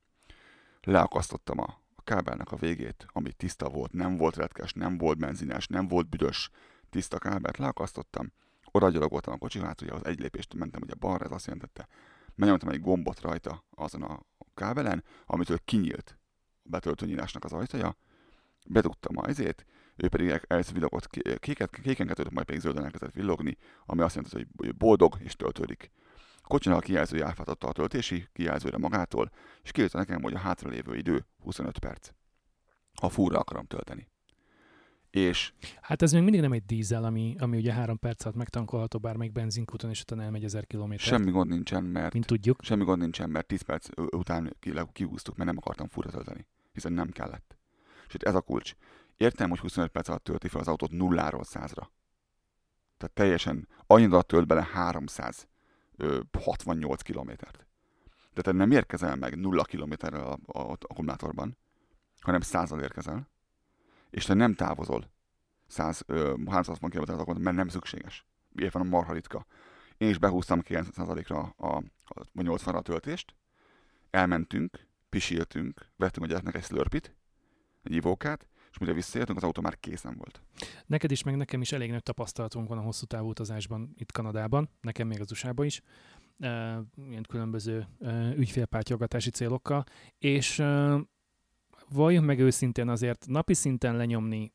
leakasztottam 0.81 1.59
a, 1.59 1.81
a 1.95 2.03
kábelnek 2.03 2.53
a 2.53 2.57
végét, 2.57 3.07
ami 3.13 3.33
tiszta 3.33 3.69
volt, 3.69 3.93
nem 3.93 4.17
volt 4.17 4.37
retkes, 4.37 4.73
nem 4.73 4.99
volt 4.99 5.19
benzines, 5.19 5.67
nem 5.67 5.89
volt 5.89 6.09
büdös, 6.09 6.51
tiszta 6.91 7.19
kábelt, 7.19 7.59
leakasztottam, 7.59 8.33
oda 8.71 8.91
gyalogoltam 8.91 9.33
a 9.35 9.39
kocsi 9.39 9.59
hátuljához, 9.59 10.05
egy 10.05 10.19
lépést 10.19 10.55
mentem 10.55 10.83
ugye 10.83 10.95
balra, 10.95 11.25
ez 11.25 11.31
azt 11.31 11.47
jelentette, 11.47 11.89
megnyomtam 12.35 12.69
egy 12.69 12.81
gombot 12.81 13.21
rajta 13.21 13.65
azon 13.71 14.03
a 14.03 14.21
kábelen, 14.55 15.05
amitől 15.27 15.59
kinyílt 15.65 16.19
a 16.63 16.69
betöltőnyílásnak 16.69 17.45
az 17.45 17.53
ajtaja, 17.53 17.97
bedugtam 18.69 19.19
a 19.19 19.29
izét, 19.29 19.67
ő 20.03 20.09
pedig 20.09 20.29
el- 20.29 20.43
először 20.49 20.75
villogott 20.75 21.07
ké- 21.09 21.39
kéket, 21.39 21.71
kéken 21.83 22.07
kezdődött, 22.07 22.33
majd 22.33 22.47
pedig 22.47 22.61
zölden 22.61 22.85
elkezdett 22.85 23.13
villogni, 23.13 23.57
ami 23.87 24.01
azt 24.01 24.15
jelenti, 24.15 24.47
hogy 24.57 24.77
boldog 24.77 25.17
és 25.19 25.37
töltődik. 25.37 25.91
A 26.37 26.47
kocsinak 26.47 26.79
a 26.79 26.81
kijelzője 26.81 27.27
átlátotta 27.27 27.69
a 27.69 27.73
töltési 27.73 28.27
kijelzőre 28.33 28.79
magától, 28.79 29.31
és 29.63 29.71
kiírta 29.73 29.99
nekem, 29.99 30.23
hogy 30.23 30.35
a 30.35 30.39
hátralévő 30.39 30.97
idő 30.97 31.27
25 31.43 31.79
perc. 31.79 32.11
Ha 33.01 33.09
fúra 33.09 33.39
akarom 33.39 33.65
tölteni. 33.67 34.09
És 35.11 35.53
Hát 35.81 36.03
ez 36.03 36.13
még 36.13 36.23
mindig 36.23 36.41
nem 36.41 36.53
egy 36.53 36.65
dízel, 36.65 37.05
ami, 37.05 37.35
ami 37.39 37.57
ugye 37.57 37.73
három 37.73 37.99
perc 37.99 38.25
alatt 38.25 38.37
megtankolható 38.37 38.99
bármelyik 38.99 39.33
benzinkúton, 39.33 39.91
és 39.91 40.01
utána 40.01 40.23
elmegy 40.23 40.45
1000 40.45 40.67
km. 40.67 40.93
semmi 40.97 41.31
gond 41.31 41.51
nincsen, 41.51 41.85
mert 41.85 42.13
Mint 42.13 42.27
tudjuk. 42.27 42.63
Semmi 42.63 42.85
gond 42.85 43.01
nincsen, 43.01 43.31
mert 43.31 43.47
10 43.47 43.63
perc 43.63 43.89
után 44.15 44.57
kihúztuk, 44.93 45.37
mert 45.37 45.49
nem 45.49 45.59
akartam 45.59 45.89
fura 45.89 46.11
tölteni. 46.11 46.47
Hiszen 46.73 46.93
nem 46.93 47.11
kellett. 47.11 47.59
És 48.09 48.15
itt 48.15 48.23
ez 48.23 48.35
a 48.35 48.41
kulcs. 48.41 48.75
Értem, 49.21 49.49
hogy 49.49 49.59
25 49.59 49.91
perc 49.91 50.09
alatt 50.09 50.25
tölti 50.25 50.49
fel 50.49 50.61
az 50.61 50.69
autót 50.69 50.91
nulláról 50.91 51.45
százra. 51.45 51.91
Tehát 52.97 53.15
teljesen 53.15 53.69
annyit 53.87 54.13
alatt 54.13 54.29
tölt 54.29 54.47
bele 54.47 54.69
368 54.73 57.03
kilométert. 57.03 57.67
De 58.35 58.43
te 58.43 58.53
nem 58.53 58.71
érkezel 58.71 59.17
meg 59.17 59.37
nulla 59.37 59.63
kilométerrel 59.63 60.27
a, 60.27 60.39
a, 60.47 60.59
a 60.59 60.77
akkumulátorban, 60.81 61.57
hanem 62.21 62.41
százal 62.41 62.81
érkezel, 62.81 63.29
és 64.11 64.25
te 64.25 64.35
nem 64.35 64.55
távozol 64.55 65.11
100, 65.67 66.03
ö, 66.07 66.35
360 66.47 66.91
km 66.91 67.13
mert 67.41 67.57
nem 67.57 67.69
szükséges. 67.69 68.27
miért 68.49 68.73
van 68.73 68.83
a 68.83 68.89
marha 68.89 69.13
ritka. 69.13 69.47
Én 69.97 70.09
is 70.09 70.19
behúztam 70.19 70.61
90%-ra 70.65 71.55
a, 71.57 71.67
a, 71.67 71.83
a 72.05 72.23
80-ra 72.35 72.77
a 72.77 72.83
töltést, 72.83 73.35
elmentünk, 74.11 74.87
pisiltünk, 75.09 75.87
vettünk 75.97 76.25
a 76.25 76.29
gyereknek 76.29 76.55
egy 76.55 76.65
slurpit, 76.65 77.15
egy 77.83 77.93
ivókát, 77.93 78.49
és 78.71 78.79
mire 78.79 78.93
visszaértünk, 78.93 79.39
az 79.39 79.45
autó 79.45 79.63
már 79.63 79.81
készen 79.81 80.17
volt. 80.17 80.43
Neked 80.87 81.11
is, 81.11 81.23
meg 81.23 81.37
nekem 81.37 81.61
is 81.61 81.73
elég 81.73 81.91
nagy 81.91 82.03
tapasztalatunk 82.03 82.69
van 82.69 82.79
a 82.79 82.83
hosszú 82.83 83.07
távú 83.07 83.29
utazásban 83.29 83.95
itt 83.97 84.13
Kanadában, 84.13 84.71
nekem 84.81 85.07
még 85.07 85.21
az 85.21 85.31
USA-ban 85.31 85.67
is, 85.67 85.83
uh, 86.39 86.49
ilyen 87.09 87.25
különböző 87.29 87.87
uh, 87.99 88.39
ügyfélpártyogatási 88.39 89.31
célokkal, 89.31 89.85
és 90.19 90.59
uh, 90.59 91.01
valljunk 91.89 92.27
meg 92.27 92.39
őszintén 92.39 92.89
azért 92.89 93.27
napi 93.27 93.55
szinten 93.55 93.97
lenyomni 93.97 94.53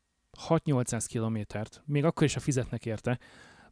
6-800 0.48 1.04
kilométert, 1.08 1.82
még 1.86 2.04
akkor 2.04 2.22
is, 2.22 2.34
ha 2.34 2.40
fizetnek 2.40 2.86
érte, 2.86 3.18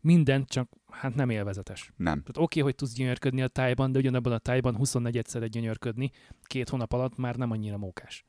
mindent 0.01 0.49
csak 0.49 0.69
hát 0.91 1.15
nem 1.15 1.31
élvezetes. 1.31 1.93
Nem. 1.97 2.21
Tehát 2.21 2.37
oké, 2.39 2.61
hogy 2.61 2.75
tudsz 2.75 2.93
gyönyörködni 2.93 3.43
a 3.43 3.49
tájban, 3.49 3.93
de 3.93 3.99
ugyanabban 3.99 4.33
a 4.33 4.39
tájban 4.39 4.77
24-szer 4.81 5.47
gyönyörködni 5.51 6.11
két 6.43 6.69
hónap 6.69 6.93
alatt 6.93 7.17
már 7.17 7.37
nem 7.37 7.51
annyira 7.51 7.77
mókás. 7.77 8.25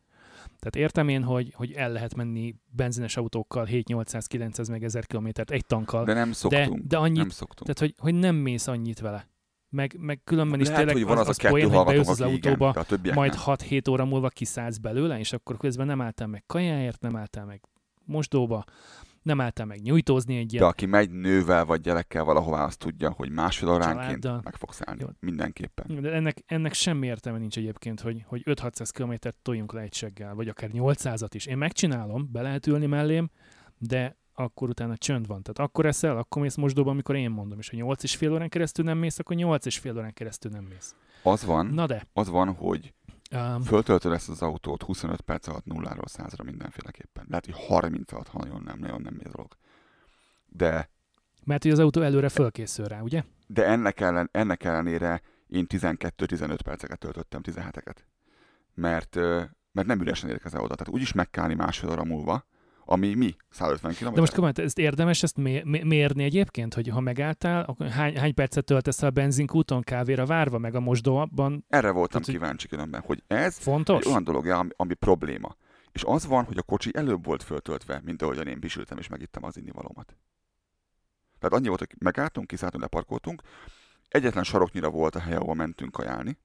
Tehát 0.45 0.75
értem 0.75 1.07
én, 1.07 1.23
hogy, 1.23 1.53
hogy 1.55 1.71
el 1.71 1.91
lehet 1.91 2.15
menni 2.15 2.55
benzines 2.71 3.17
autókkal 3.17 3.67
7-800-900 3.71 4.69
meg 4.69 4.83
1000 4.83 5.05
kilométert 5.05 5.51
egy 5.51 5.65
tankkal, 5.65 6.03
De 6.03 6.13
nem 6.13 6.29
de, 6.29 6.33
szoktunk. 6.33 6.83
de 6.87 6.97
annyit, 6.97 7.17
nem 7.17 7.29
szoktunk. 7.29 7.75
tehát 7.75 7.79
hogy, 7.79 7.93
hogy 8.11 8.19
nem 8.19 8.35
mész 8.35 8.67
annyit 8.67 8.99
vele. 8.99 9.27
Meg, 9.69 9.95
meg 9.99 10.21
különben 10.23 10.59
is 10.59 10.67
Lehet, 10.67 10.79
tényleg 10.85 10.95
hogy 11.03 11.15
van 11.15 11.17
az, 11.17 11.27
az, 11.29 11.39
a 11.43 11.47
az 11.47 11.51
poén, 11.51 11.65
kettő 11.65 11.77
hogy 11.77 11.85
bejössz 11.85 12.07
az 12.07 12.21
autóba, 12.21 12.83
igen, 12.85 13.01
de 13.01 13.11
a 13.11 13.13
majd 13.13 13.33
nem. 13.33 13.41
6-7 13.45 13.89
óra 13.89 14.05
múlva 14.05 14.29
kiszállsz 14.29 14.77
belőle, 14.77 15.19
és 15.19 15.33
akkor 15.33 15.57
közben 15.57 15.85
nem 15.85 16.01
álltál 16.01 16.27
meg 16.27 16.43
kajáért, 16.47 17.01
nem 17.01 17.15
álltál 17.15 17.45
meg 17.45 17.61
mosdóba, 18.05 18.63
nem 19.25 19.41
álltál 19.41 19.65
meg 19.65 19.81
nyújtózni 19.81 20.37
egy 20.37 20.45
De 20.45 20.51
ilyen. 20.57 20.67
aki 20.69 20.85
megy 20.85 21.09
nővel 21.11 21.65
vagy 21.65 21.81
gyerekkel 21.81 22.23
valahová, 22.23 22.63
az 22.65 22.75
tudja, 22.77 23.11
hogy 23.11 23.29
másfél 23.31 23.69
óránként 23.69 23.95
Családdal. 23.95 24.41
meg 24.43 24.55
fogsz 24.55 24.81
állni. 24.85 25.01
Jó. 25.01 25.07
Mindenképpen. 25.19 26.01
De 26.01 26.11
ennek, 26.11 26.43
ennek 26.45 26.73
semmi 26.73 27.07
értelme 27.07 27.39
nincs 27.39 27.57
egyébként, 27.57 28.01
hogy, 28.01 28.23
hogy 28.27 28.41
5-600 28.45 28.89
kilométert 28.91 29.37
toljunk 29.41 29.73
le 29.73 29.81
egy 29.81 29.93
seggel, 29.93 30.33
vagy 30.35 30.47
akár 30.47 30.69
800-at 30.73 31.29
is. 31.31 31.45
Én 31.45 31.57
megcsinálom, 31.57 32.29
be 32.31 32.41
lehet 32.41 32.67
ülni 32.67 32.85
mellém, 32.85 33.29
de 33.77 34.17
akkor 34.33 34.69
utána 34.69 34.97
csönd 34.97 35.27
van. 35.27 35.41
Tehát 35.43 35.69
akkor 35.69 35.85
eszel, 35.85 36.17
akkor 36.17 36.41
mész 36.41 36.55
mosdóba, 36.55 36.89
amikor 36.91 37.15
én 37.15 37.29
mondom, 37.29 37.59
és 37.59 37.69
ha 37.69 37.75
8 37.75 38.03
és 38.03 38.15
fél 38.15 38.31
órán 38.33 38.49
keresztül 38.49 38.85
nem 38.85 38.97
mész, 38.97 39.19
akkor 39.19 39.35
8 39.35 39.65
és 39.65 39.77
fél 39.77 39.97
órán 39.97 40.13
keresztül 40.13 40.51
nem 40.51 40.63
mész. 40.63 40.95
Az 41.23 41.43
van, 41.45 41.65
Na 41.65 41.85
de, 41.85 42.07
az 42.13 42.29
van, 42.29 42.53
hogy 42.53 42.93
um, 43.35 43.61
föltöltöd 43.61 44.11
ezt 44.11 44.29
az 44.29 44.41
autót 44.41 44.83
25 44.83 45.21
perc 45.21 45.47
alatt 45.47 45.65
nulláról 45.65 46.07
százra 46.07 46.43
mindenféleképpen. 46.43 47.25
Lehet, 47.29 47.45
hogy 47.45 47.55
30 47.67 48.11
alatt, 48.11 48.27
ha 48.27 48.39
nagyon 48.39 48.61
nem, 48.65 48.79
nagyon 48.79 49.01
nem 49.01 49.13
mész 49.13 49.31
dolog. 49.31 49.57
De, 50.45 50.89
mert 51.43 51.63
hogy 51.63 51.71
az 51.71 51.79
autó 51.79 52.01
előre 52.01 52.29
fölkészül 52.29 52.85
rá, 52.85 53.01
ugye? 53.01 53.23
de 53.47 53.65
ennek, 53.65 53.99
ellen, 53.99 54.29
ennek 54.31 54.63
ellenére 54.63 55.21
én 55.47 55.65
12-15 55.69 56.59
perceket 56.63 56.99
töltöttem, 56.99 57.41
17-eket. 57.43 57.95
Mert, 58.73 59.15
mert 59.71 59.87
nem 59.87 60.01
üresen 60.01 60.29
érkezel 60.29 60.61
oda. 60.61 60.75
Tehát 60.75 60.93
úgyis 60.93 61.13
meg 61.13 61.29
kell 61.29 61.43
állni 61.43 61.55
másfél 61.55 61.89
óra 61.89 62.03
múlva, 62.03 62.45
ami 62.85 63.13
mi? 63.13 63.35
150 63.49 63.93
km. 63.93 64.13
De 64.13 64.19
most 64.19 64.33
komolyan, 64.33 64.53
ezt 64.57 64.77
érdemes 64.77 65.23
ezt 65.23 65.37
mé- 65.37 65.63
mé- 65.63 65.83
mérni 65.83 66.23
egyébként, 66.23 66.73
hogy 66.73 66.87
ha 66.87 66.99
megálltál, 66.99 67.63
akkor 67.63 67.87
hány, 67.87 68.17
hány 68.17 68.33
percet 68.33 68.65
töltesz 68.65 69.01
a 69.01 69.09
benzinkúton 69.09 69.81
kávéra 69.81 70.25
várva, 70.25 70.57
meg 70.57 70.75
a 70.75 70.79
mosdóban? 70.79 71.65
Erre 71.69 71.91
voltam 71.91 72.21
hogy- 72.23 72.33
kíváncsi 72.33 72.67
különben, 72.67 73.01
hogy 73.01 73.23
ez 73.27 73.57
Fontos? 73.57 74.03
egy 74.03 74.07
olyan 74.09 74.23
dolog, 74.23 74.47
ami, 74.47 74.69
ami 74.75 74.93
probléma. 74.93 75.55
És 75.91 76.03
az 76.03 76.25
van, 76.25 76.43
hogy 76.43 76.57
a 76.57 76.61
kocsi 76.61 76.89
előbb 76.93 77.25
volt 77.25 77.43
föltöltve, 77.43 78.01
mint 78.03 78.21
ahogyan 78.21 78.47
én 78.47 78.59
pisültem 78.59 78.97
és 78.97 79.07
megittem 79.07 79.43
az 79.43 79.57
innivalómat. 79.57 80.17
Tehát 81.39 81.55
annyi 81.55 81.67
volt, 81.67 81.79
hogy 81.79 81.95
megálltunk, 81.99 82.47
kiszálltunk, 82.47 82.83
leparkoltunk, 82.83 83.41
egyetlen 84.07 84.43
saroknyira 84.43 84.89
volt 84.89 85.15
a 85.15 85.19
hely, 85.19 85.35
ahol 85.35 85.55
mentünk 85.55 85.91
kajálni, 85.91 86.37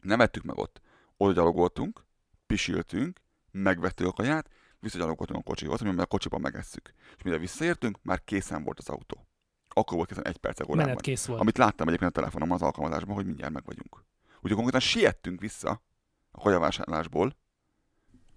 nem 0.00 0.18
vettük 0.18 0.42
meg 0.42 0.56
ott. 0.56 0.80
Oda 1.16 1.32
gyalogoltunk, 1.32 2.04
pisiltünk, 2.46 3.20
megvettük 3.50 4.06
a 4.06 4.12
kaját, 4.12 4.48
visszagyalogoltunk 4.82 5.38
a 5.38 5.42
kocsihoz, 5.42 5.80
amiben 5.80 6.04
a 6.04 6.06
kocsiban 6.06 6.40
megesszük. 6.40 6.92
És 7.16 7.22
mire 7.22 7.38
visszaértünk, 7.38 7.98
már 8.02 8.24
készen 8.24 8.64
volt 8.64 8.78
az 8.78 8.88
autó. 8.88 9.26
Akkor 9.68 9.96
volt 9.96 10.08
készen 10.08 10.26
egy 10.26 10.36
perc. 10.36 10.66
Menet 10.66 11.00
kész 11.00 11.26
volt. 11.26 11.40
Amit 11.40 11.58
láttam 11.58 11.88
egyébként 11.88 12.10
a 12.10 12.14
telefonomon 12.14 12.54
az 12.54 12.62
alkalmazásban, 12.62 13.14
hogy 13.14 13.26
mindjárt 13.26 13.52
meg 13.52 13.64
vagyunk. 13.64 14.04
Úgyhogy 14.34 14.52
konkrétan 14.52 14.80
siettünk 14.80 15.40
vissza 15.40 15.82
a 16.30 16.40
kajavásárlásból, 16.40 17.36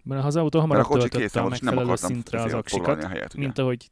Mert 0.04 0.26
az 0.26 0.36
autó 0.36 0.60
hamarabb 0.60 0.86
kocsi 0.86 1.00
töltötte 1.00 1.22
készen 1.22 1.44
a 1.44 1.48
nem 1.48 1.52
megfelelő 1.52 1.84
akartam 1.84 2.10
szintre 2.10 2.42
az 2.42 2.54
aksikat, 2.54 3.04
a 3.04 3.08
helyet. 3.08 3.34
Ugye? 3.34 3.44
mint 3.44 3.58
ahogy 3.58 3.92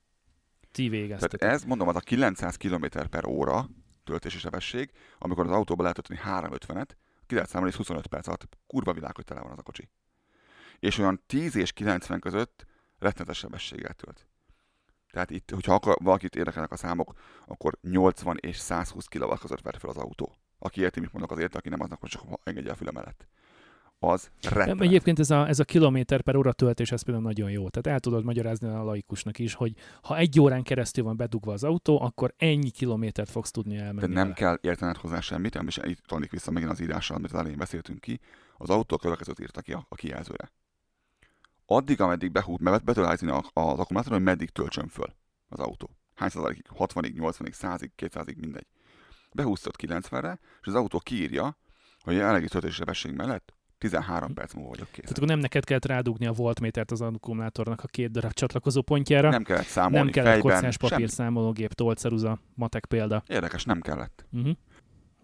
ti 0.72 0.90
Tehát 0.90 1.02
végeztetek. 1.02 1.42
ez, 1.42 1.64
mondom, 1.64 1.88
az 1.88 1.96
a 1.96 2.00
900 2.00 2.56
km 2.56 2.86
per 3.10 3.26
óra 3.26 3.70
töltési 4.04 4.38
sebesség, 4.38 4.92
amikor 5.20 5.46
az 5.46 5.52
autóba 5.52 5.82
lehet 5.82 6.02
tölteni 6.02 6.40
350-et, 6.40 6.90
ki 7.26 7.34
lehet 7.34 7.50
számolni, 7.50 7.72
és 7.72 7.78
25 7.78 8.08
perc 8.08 8.28
alatt 8.28 8.48
kurva 8.68 8.94
világ, 8.94 9.16
hogy 9.16 9.26
tele 9.26 9.42
van 9.42 9.52
az 9.52 9.58
a 9.58 9.62
kocsi. 9.62 9.90
És 10.80 10.98
olyan 10.98 11.22
10 11.26 11.56
és 11.56 11.72
90 11.72 12.20
között 12.20 12.66
rettenetes 13.00 13.38
sebességgel 13.38 13.94
tölt. 13.94 14.28
Tehát 15.12 15.32
itt, 15.32 15.52
hogyha 15.54 15.74
akar, 15.74 15.96
valakit 16.04 16.36
érdekelnek 16.36 16.72
a 16.72 16.76
számok, 16.76 17.14
akkor 17.48 17.78
80 17.82 18.38
és 18.40 18.58
120 18.58 19.06
kW 19.06 19.34
között 19.34 19.62
vett 19.62 19.78
fel 19.78 19.90
az 19.90 19.98
autó. 19.98 20.36
Aki 20.60 20.82
érti, 20.82 21.00
mit 21.00 21.12
mondok, 21.12 21.32
az 21.32 21.40
érti, 21.40 21.58
aki 21.58 21.70
nem, 21.70 21.82
az 21.82 21.92
akkor 21.92 22.10
csak 22.10 22.22
engedje 22.44 22.72
a 22.72 22.76
füle 22.76 22.92
mellett. 22.92 23.28
Az 24.00 24.30
rettenet. 24.42 24.82
Egyébként 24.82 25.20
ez 25.20 25.30
a, 25.30 25.48
ez 25.48 25.60
a 25.60 25.64
kilométer 25.64 26.22
per 26.22 26.36
óra 26.36 26.54
töltés, 26.54 26.92
ez 26.92 27.02
például 27.04 27.26
nagyon 27.26 27.52
jó. 27.52 27.70
Tehát 27.70 27.88
el 27.88 28.00
tudod 28.00 28.24
magyarázni 28.24 28.68
a 28.68 28.84
laikusnak 28.84 29.40
is, 29.40 29.54
hogy 29.54 29.74
ha 30.02 30.18
egy 30.18 30.40
órán 30.40 30.64
keresztül 30.64 31.04
van 31.04 31.18
bedugva 31.18 31.54
az 31.54 31.64
autó, 31.64 32.02
akkor 32.02 32.34
ennyi 32.38 32.70
kilométert 32.70 33.30
fogsz 33.30 33.52
tudni 33.52 33.76
De 33.76 33.84
elmenni. 33.84 34.14
nem 34.14 34.24
vele. 34.24 34.34
kell 34.34 34.58
értened 34.62 34.96
hozzá 34.98 35.20
semmit, 35.20 35.60
és 35.68 35.80
itt 35.84 36.30
vissza 36.30 36.52
megint 36.52 36.72
az 36.72 36.80
írással, 36.80 37.18
amit 37.18 37.32
az 37.32 37.40
elején 37.40 37.58
beszéltünk 37.58 38.00
ki. 38.00 38.20
Az 38.58 38.70
autó 38.70 38.98
következőt 38.98 39.40
írta 39.40 39.62
ki 39.62 39.74
a, 39.74 39.86
a 39.90 39.96
kijelzőre. 39.96 40.52
Addig, 41.66 42.02
ameddig 42.02 42.32
behút, 42.32 42.60
mert 42.60 42.84
be 42.84 42.94
tudod 42.94 43.10
az 43.10 43.22
akkumulátoron, 43.54 44.18
hogy 44.18 44.22
meddig 44.22 44.50
töltsön 44.50 44.88
föl 44.88 45.16
az 45.50 45.60
autó. 45.60 45.90
Hány 46.16 46.30
százalékig? 46.30 46.66
60-ig, 46.78 47.14
80-ig, 47.18 47.54
100-ig, 47.62 47.90
200-ig, 47.98 48.38
mindegy. 48.40 48.68
Behúztad 49.34 49.74
90-re, 49.78 50.40
és 50.62 50.68
az 50.68 50.76
autó 50.76 51.00
kiírja, 51.00 51.58
hogy 52.00 52.14
a 52.14 52.18
jelenlegi 52.18 52.48
töltési 52.48 52.74
sebesség 52.74 53.12
mellett 53.12 53.54
13 53.78 54.34
perc 54.34 54.54
múlva 54.54 54.70
vagyok 54.70 54.88
kész. 54.92 55.02
Tehát 55.02 55.18
akkor 55.18 55.28
nem 55.28 55.40
neked 55.40 55.64
kellett 55.64 55.86
rádugni 55.86 56.26
a 56.26 56.32
voltmétert 56.32 56.92
az 56.92 57.02
akkumulátornak 57.02 57.84
a 57.84 57.88
két 57.88 58.12
darab 58.12 58.34
csatlakozó 58.34 58.82
pontjára. 58.82 59.30
Nem 59.30 59.44
kellett 59.44 59.66
számolni 59.66 59.98
nem 59.98 60.08
kellett 60.08 60.32
fejben, 60.32 60.56
kocás 60.56 60.78
papír, 60.78 61.10
számológép, 61.10 61.74
tolceruza, 61.74 62.40
matek 62.54 62.86
példa. 62.86 63.24
Érdekes, 63.28 63.64
nem 63.64 63.82
kellett. 63.82 64.26
Uh-huh. 64.32 64.56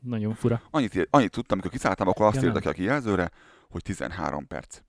Nagyon 0.01 0.33
fura. 0.33 0.61
Annyit, 0.71 1.07
annyit 1.09 1.31
tudtam, 1.31 1.57
amikor 1.57 1.71
kiszálltam, 1.71 2.07
akkor 2.07 2.25
azt 2.25 2.35
Ja, 2.35 2.41
írta 2.41 2.53
nem. 2.53 2.61
ki 2.61 2.67
a 2.67 2.71
kijelzőre, 2.71 3.31
hogy 3.69 3.81
13 3.81 4.47
perc. 4.47 4.81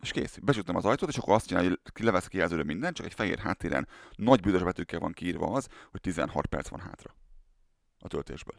És 0.00 0.10
kész. 0.10 0.38
Besütöm 0.42 0.76
az 0.76 0.84
ajtót, 0.84 1.08
és 1.08 1.16
akkor 1.16 1.34
azt 1.34 1.46
csinálja, 1.46 1.68
hogy 1.68 1.92
kilevesz 1.92 2.24
a 2.24 2.28
kijelzőre 2.28 2.64
mindent, 2.64 2.96
csak 2.96 3.06
egy 3.06 3.14
fehér 3.14 3.38
háttéren 3.38 3.88
nagy 4.16 4.40
büdös 4.40 4.62
betűkkel 4.62 5.00
van 5.00 5.12
kiírva 5.12 5.52
az, 5.52 5.68
hogy 5.90 6.00
16 6.00 6.46
perc 6.46 6.68
van 6.68 6.80
hátra 6.80 7.14
a 7.98 8.08
töltésből. 8.08 8.56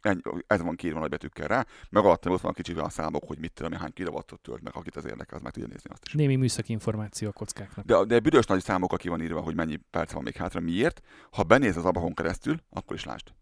Ennyi, 0.00 0.20
ez 0.46 0.62
van 0.62 0.76
kiírva 0.76 0.98
nagy 0.98 1.08
betűkkel 1.08 1.48
rá, 1.48 1.66
meg 1.90 2.04
alatt 2.04 2.28
ott 2.28 2.40
van 2.40 2.52
kicsivel 2.52 2.84
a 2.84 2.88
számok, 2.88 3.24
hogy 3.26 3.38
mit 3.38 3.52
tudom, 3.52 3.72
hány 3.72 3.92
kilowattot 3.92 4.40
tölt, 4.40 4.62
meg 4.62 4.76
akit 4.76 4.96
az 4.96 5.04
érdekel, 5.04 5.36
az 5.36 5.42
meg 5.42 5.52
tudja 5.52 5.68
nézni 5.68 5.90
azt 5.90 6.04
is. 6.06 6.12
Némi 6.12 6.36
műszaki 6.36 6.72
információ 6.72 7.28
a 7.28 7.32
kockáknak. 7.32 7.84
De, 7.84 8.04
de 8.04 8.20
büdös 8.20 8.46
nagy 8.46 8.62
számok, 8.62 8.92
aki 8.92 9.08
van 9.08 9.22
írva, 9.22 9.40
hogy 9.40 9.54
mennyi 9.54 9.76
perc 9.90 10.12
van 10.12 10.22
még 10.22 10.36
hátra, 10.36 10.60
miért. 10.60 11.00
Ha 11.30 11.42
benéz 11.42 11.76
az 11.76 11.84
ablakon 11.84 12.14
keresztül, 12.14 12.62
akkor 12.70 12.96
is 12.96 13.04
lásd. 13.04 13.32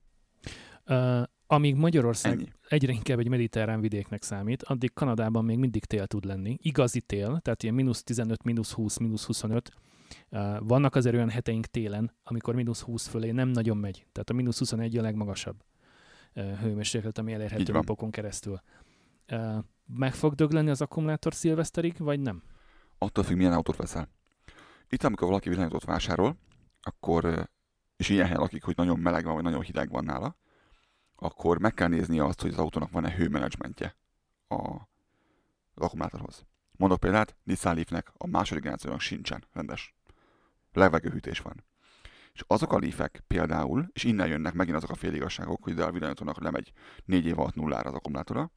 Uh, 0.87 1.23
amíg 1.47 1.75
Magyarország 1.75 2.33
Ennyi. 2.33 2.53
egyre 2.69 2.93
inkább 2.93 3.19
egy 3.19 3.29
mediterrán 3.29 3.81
vidéknek 3.81 4.23
számít, 4.23 4.63
addig 4.63 4.93
Kanadában 4.93 5.45
még 5.45 5.59
mindig 5.59 5.85
tél 5.85 6.07
tud 6.07 6.25
lenni. 6.25 6.59
Igazi 6.61 7.01
tél, 7.01 7.39
tehát 7.43 7.63
ilyen 7.63 7.75
mínusz 7.75 8.03
15, 8.03 8.43
mínusz 8.43 8.73
20, 8.73 8.97
mínusz 8.97 9.25
25. 9.25 9.71
Uh, 10.31 10.57
vannak 10.61 10.95
azért 10.95 11.15
olyan 11.15 11.31
heteink 11.31 11.67
télen, 11.67 12.13
amikor 12.25 12.55
mínusz 12.55 12.81
20 12.81 13.07
fölé 13.07 13.31
nem 13.31 13.49
nagyon 13.49 13.77
megy. 13.77 14.07
Tehát 14.13 14.31
a 14.31 14.33
mínusz 14.33 14.59
21 14.59 14.97
a 14.97 15.03
legmagasabb 15.03 15.65
uh, 16.35 16.59
hőmérséklet, 16.59 17.19
ami 17.19 17.33
elérhető 17.33 17.73
napokon 17.73 18.11
keresztül. 18.11 18.61
Uh, 19.33 19.57
meg 19.87 20.15
fog 20.15 20.35
dögleni 20.35 20.71
az 20.71 20.81
akkumulátor 20.81 21.35
szilveszterig, 21.35 21.95
vagy 21.99 22.21
nem? 22.21 22.43
attól 22.99 23.25
függ, 23.25 23.37
milyen 23.37 23.53
autót 23.53 23.77
veszel. 23.77 24.09
Itt, 24.89 25.05
amikor 25.05 25.29
valaki 25.29 25.49
villanyautót 25.49 25.85
vásárol, 25.85 26.37
akkor, 26.81 27.49
és 27.97 28.09
ilyen 28.09 28.25
helyen 28.25 28.41
lakik, 28.41 28.65
hogy 28.65 28.77
nagyon 28.77 28.99
meleg 28.99 29.25
van, 29.25 29.35
vagy 29.35 29.43
nagyon 29.43 29.63
hideg 29.63 29.91
van 29.91 30.05
nála, 30.05 30.37
akkor 31.17 31.59
meg 31.59 31.75
kell 31.75 31.89
nézni 31.89 32.19
azt, 32.19 32.41
hogy 32.41 32.51
az 32.51 32.59
autónak 32.59 32.91
van-e 32.91 33.15
hőmenedzsmentje 33.15 33.97
a, 34.49 34.57
az 35.75 35.83
akkumulátorhoz. 35.83 36.45
Mondok 36.77 37.01
példát, 37.01 37.37
Nissan 37.43 37.75
Leafnek 37.75 38.13
a 38.17 38.27
második 38.27 38.63
generációnak 38.63 39.01
sincsen 39.01 39.45
rendes. 39.53 39.95
Levegőhűtés 40.73 41.39
van. 41.39 41.65
És 42.33 42.45
azok 42.47 42.73
a 42.73 42.79
Leafek 42.79 43.23
például, 43.27 43.89
és 43.93 44.05
innen 44.05 44.29
jönnek 44.29 44.53
megint 44.53 44.77
azok 44.77 44.91
a 44.91 44.95
féligasságok, 44.95 45.63
hogy 45.63 45.75
de 45.75 45.85
a 45.85 45.91
villanyautónak 45.91 46.41
lemegy 46.41 46.73
négy 47.05 47.27
év 47.27 47.39
alatt 47.39 47.55
nullára 47.55 47.89
az 47.89 47.95
akkumulátora. 47.95 48.51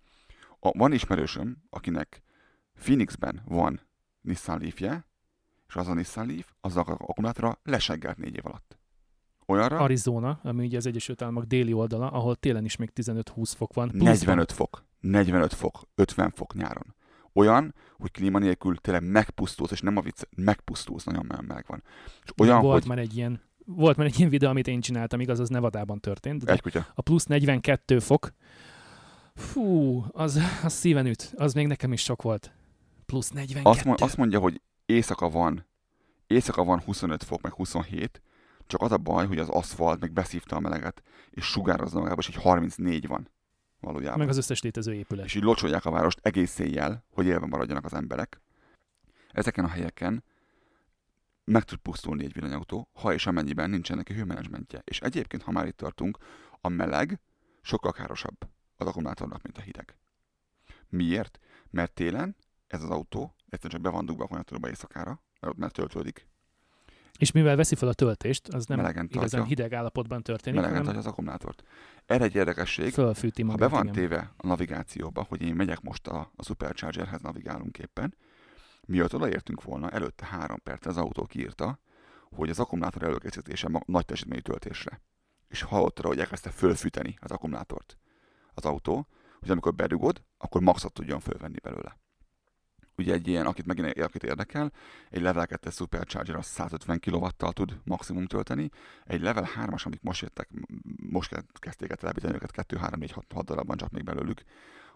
A, 0.60 0.78
van 0.78 0.93
ismerősöm, 0.93 1.64
akinek 1.70 2.22
Phoenixben 2.74 3.41
van 3.45 3.82
Nissan 4.22 4.60
Leafje, 4.60 5.05
és 5.68 5.76
az 5.76 5.88
a 5.88 5.93
Nissan 5.93 6.28
Leaf, 6.28 6.51
az 6.62 6.78
akkumulátora 6.78 7.60
leseggelt 7.64 8.18
négy 8.18 8.36
év 8.36 8.45
alatt. 8.45 8.79
Olyanra 9.50 9.78
Arizona, 9.78 10.39
ami 10.43 10.66
ugye 10.66 10.78
az 10.78 10.86
Egyesült 10.86 11.22
Államok 11.22 11.43
déli 11.43 11.74
oldala, 11.74 12.12
ahol 12.12 12.36
télen 12.36 12.66
is 12.66 12.76
még 12.76 12.91
15-20 12.95 13.52
fok 13.58 13.74
van. 13.74 13.88
pluszban. 13.88 14.08
45 14.08 14.52
fok, 14.52 14.86
45 15.00 15.54
fok, 15.54 15.88
50 15.95 16.32
fok 16.36 16.54
nyáron. 16.54 16.95
Olyan, 17.34 17.76
hogy 17.97 18.12
klíma 18.12 18.39
nélkül 18.39 18.76
tényleg 18.76 19.04
megpusztulsz, 19.12 19.72
és 19.72 19.82
nem 19.82 19.97
a 19.97 20.02
vicc, 20.02 20.22
megpusztulsz, 20.36 21.04
nagyon 21.04 21.26
nagyon 21.28 21.45
meleg 21.45 21.66
van. 21.68 21.84
És 22.24 22.32
olyan, 22.38 22.62
volt 22.62 22.80
hogy 22.80 22.88
már 22.88 22.97
egy 22.97 23.18
ilyen 23.18 23.41
volt 23.76 23.97
már 23.97 24.06
egy 24.06 24.18
ilyen 24.18 24.30
videó, 24.30 24.50
amit 24.50 24.68
én 24.68 24.82
csináltam, 24.82 25.20
igaz, 25.20 25.39
az 25.39 25.50
Nevadában 25.50 26.00
történt, 26.00 26.43
de 26.43 26.52
egy 26.52 26.62
kutya. 26.62 26.88
a 26.93 27.02
plusz 27.02 27.26
42 27.26 28.00
fok, 28.00 28.34
fú, 29.36 30.04
az, 30.12 30.39
az 30.64 30.74
szíven 30.74 31.06
üt, 31.06 31.34
az 31.36 31.54
még 31.54 31.68
nekem 31.68 31.93
is 31.93 32.02
sok 32.02 32.22
volt. 32.22 32.52
Plusz 33.06 33.30
42. 33.30 33.70
Azt, 33.70 33.86
mond, 33.86 34.02
azt 34.02 34.18
mondja, 34.18 34.39
hogy 34.39 34.62
éjszaka 34.86 35.30
van, 35.30 35.66
éjszaka 36.28 36.64
van 36.64 36.80
25 36.80 37.24
fok, 37.24 37.41
meg 37.41 37.54
27, 37.54 38.22
csak 38.70 38.82
az 38.82 38.91
a 38.91 38.97
baj, 38.97 39.28
hogy 39.28 39.39
az 39.39 39.49
aszfalt 39.49 39.99
meg 39.99 40.11
beszívta 40.11 40.55
a 40.55 40.59
meleget, 40.59 41.03
és 41.30 41.45
sugározza 41.45 41.99
magába, 41.99 42.22
és 42.22 42.30
így 42.30 42.36
34 42.36 43.07
van 43.07 43.30
valójában. 43.80 44.20
meg 44.20 44.30
az 44.30 44.38
összes 44.38 44.61
létező 44.61 44.93
épület. 44.93 45.26
és 45.26 45.36
így 45.36 45.43
locsolják 45.43 45.86
a 45.86 45.91
várost 45.91 46.20
egész 46.22 46.59
éjjel, 46.59 47.05
hogy 47.09 47.26
élve 47.26 47.45
maradjanak 47.45 47.86
az 47.86 47.93
emberek. 47.93 48.41
Ezeken 49.32 49.65
a 49.65 49.67
helyeken 49.67 50.24
meg 51.43 51.63
tud 51.63 51.80
pusztulni 51.80 52.24
egy 52.24 52.34
villanyautó, 52.34 52.89
ha 52.93 53.13
és 53.13 53.28
amennyiben 53.28 53.70
nincsen 53.70 53.97
neki 53.97 54.13
hőmenedzsmentje. 54.13 54.82
És 54.84 54.99
egyébként, 54.99 55.43
ha 55.43 55.51
már 55.51 55.67
itt 55.67 55.78
tartunk, 55.78 56.17
a 56.61 56.67
meleg 56.67 57.20
sokkal 57.61 57.91
károsabb 57.91 58.38
az 58.76 58.88
akkumulátornak, 58.88 59.41
mint 59.41 59.57
a 59.57 59.61
hideg. 59.61 59.97
Miért? 60.89 61.39
Mert 61.70 61.93
télen 61.93 62.36
ez 62.67 62.84
az 62.84 62.89
autó 62.89 63.36
egyszerűen 63.49 63.82
csak 63.82 63.91
be 63.91 63.97
van 63.97 64.05
dugva 64.05 64.24
a 64.24 64.28
konnektorba 64.28 64.67
éjszakára, 64.67 65.22
mert 65.39 65.53
ott 65.53 65.59
már 65.59 65.72
töltődik, 65.72 66.29
És 67.20 67.32
mivel 67.32 67.55
veszi 67.55 67.76
fel 67.76 67.88
a 67.88 67.93
töltést, 67.93 68.47
az 68.47 68.65
nem 68.65 68.78
Melegen 68.78 69.05
igazán 69.09 69.30
tartja. 69.30 69.47
hideg 69.47 69.74
állapotban 69.74 70.22
történik, 70.22 70.59
melegen 70.59 70.78
hanem 70.78 70.93
tartja 70.93 71.09
az 71.09 71.15
akkumulátort. 71.15 71.63
Erre 72.05 72.24
egy 72.24 72.36
érdekesség, 72.36 72.93
fölfűti 72.93 73.41
Ha 73.41 73.47
magát. 73.47 73.70
be 73.70 73.76
van 73.76 73.84
igen. 73.84 73.95
téve 73.95 74.34
a 74.38 74.47
navigációba, 74.47 75.26
hogy 75.30 75.41
én 75.41 75.55
megyek 75.55 75.82
most 75.82 76.07
a, 76.07 76.32
a 76.36 76.43
Superchargerhez 76.43 77.22
navigálunk 77.22 77.78
éppen, 77.78 78.15
miatt 78.86 79.13
odaértünk 79.13 79.63
volna, 79.63 79.89
előtte 79.89 80.26
három 80.26 80.59
perc 80.63 80.86
az 80.86 80.97
autó 80.97 81.24
kiírta, 81.26 81.80
hogy 82.30 82.49
az 82.49 82.59
akkumulátor 82.59 83.03
előkészítése 83.03 83.70
nagy 83.86 84.05
teljesítményű 84.05 84.41
töltésre. 84.41 85.01
És 85.47 85.61
hallottad, 85.61 86.05
hogy 86.05 86.20
elkezdte 86.20 86.49
fölfűteni 86.49 87.17
az 87.22 87.32
akkumulátort 87.32 87.97
az 88.53 88.65
autó, 88.65 89.07
hogy 89.39 89.49
amikor 89.49 89.74
bedugod, 89.76 90.24
akkor 90.38 90.61
maxot 90.61 90.93
tudjon 90.93 91.20
fölvenni 91.20 91.59
belőle. 91.59 91.97
Ugye 93.00 93.14
egy 93.14 93.28
ilyen, 93.28 93.45
akit 93.45 93.66
megint 93.66 94.00
akit 94.00 94.24
érdekel, 94.24 94.72
egy 95.10 95.22
Level 95.22 95.47
2 95.47 95.70
Supercharger 95.70 96.36
az 96.36 96.45
150 96.45 97.00
kW-tal 97.00 97.54
tud 97.54 97.80
maximum 97.84 98.26
tölteni, 98.26 98.70
egy 99.06 99.22
Level 99.22 99.47
3-as, 99.56 99.86
amik 99.86 100.02
most 100.02 100.22
jöttek, 100.22 100.50
most 101.10 101.30
ke- 101.30 101.60
kezdték 101.60 101.89
el 101.89 101.95
telepíteni 101.95 102.34
őket, 102.34 102.52
2, 102.52 102.78
3, 102.78 103.00
4, 103.00 103.12
6, 103.12 103.26
6 103.34 103.45
darabban 103.45 103.78
csak 103.78 103.89
még 103.89 104.04
belőlük, 104.04 104.43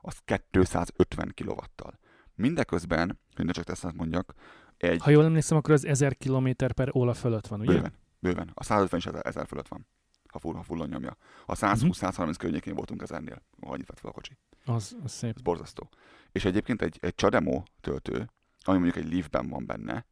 az 0.02 0.18
250 0.46 1.34
kW-tal. 1.36 2.00
Mindeközben, 2.36 3.20
hogy 3.36 3.46
ne 3.46 3.52
csak 3.52 3.64
tesztet 3.64 3.94
mondjak, 3.94 4.34
egy 4.78 5.02
Ha 5.02 5.10
jól 5.10 5.24
emlékszem, 5.24 5.58
akkor 5.58 5.74
az 5.74 5.86
1000 5.86 6.18
km 6.18 6.50
per 6.76 6.96
óra 6.96 7.14
fölött 7.14 7.48
van, 7.48 7.60
ugye? 7.60 7.74
bőven, 7.74 7.94
bőven, 8.20 8.52
a 8.54 8.64
150 8.64 9.00
is 9.00 9.06
1000 9.06 9.48
fölött 9.48 9.68
van, 9.68 9.88
ha 10.34 10.40
full, 10.40 10.54
ha 10.54 10.64
fullon 10.64 10.88
nyomja. 10.88 11.18
A 11.46 11.54
120-130 11.54 12.36
környékén 12.38 12.76
voltunk 12.76 13.02
ezernél, 13.02 13.42
annyit 13.60 13.88
vett 13.88 14.00
fel 14.00 14.10
a 14.10 14.14
kocsi. 14.14 14.38
Az, 14.66 14.96
az 15.04 15.12
szép. 15.12 15.36
Ez 15.36 15.42
borzasztó. 15.42 15.90
És 16.32 16.46
egyébként 16.46 16.82
egy, 16.82 16.98
egy 17.02 17.16
Chademo 17.16 17.64
töltő, 17.82 18.30
ami 18.64 18.78
mondjuk 18.78 19.06
egy 19.06 19.12
Leafben 19.12 19.50
van 19.50 19.66
benne, 19.66 20.06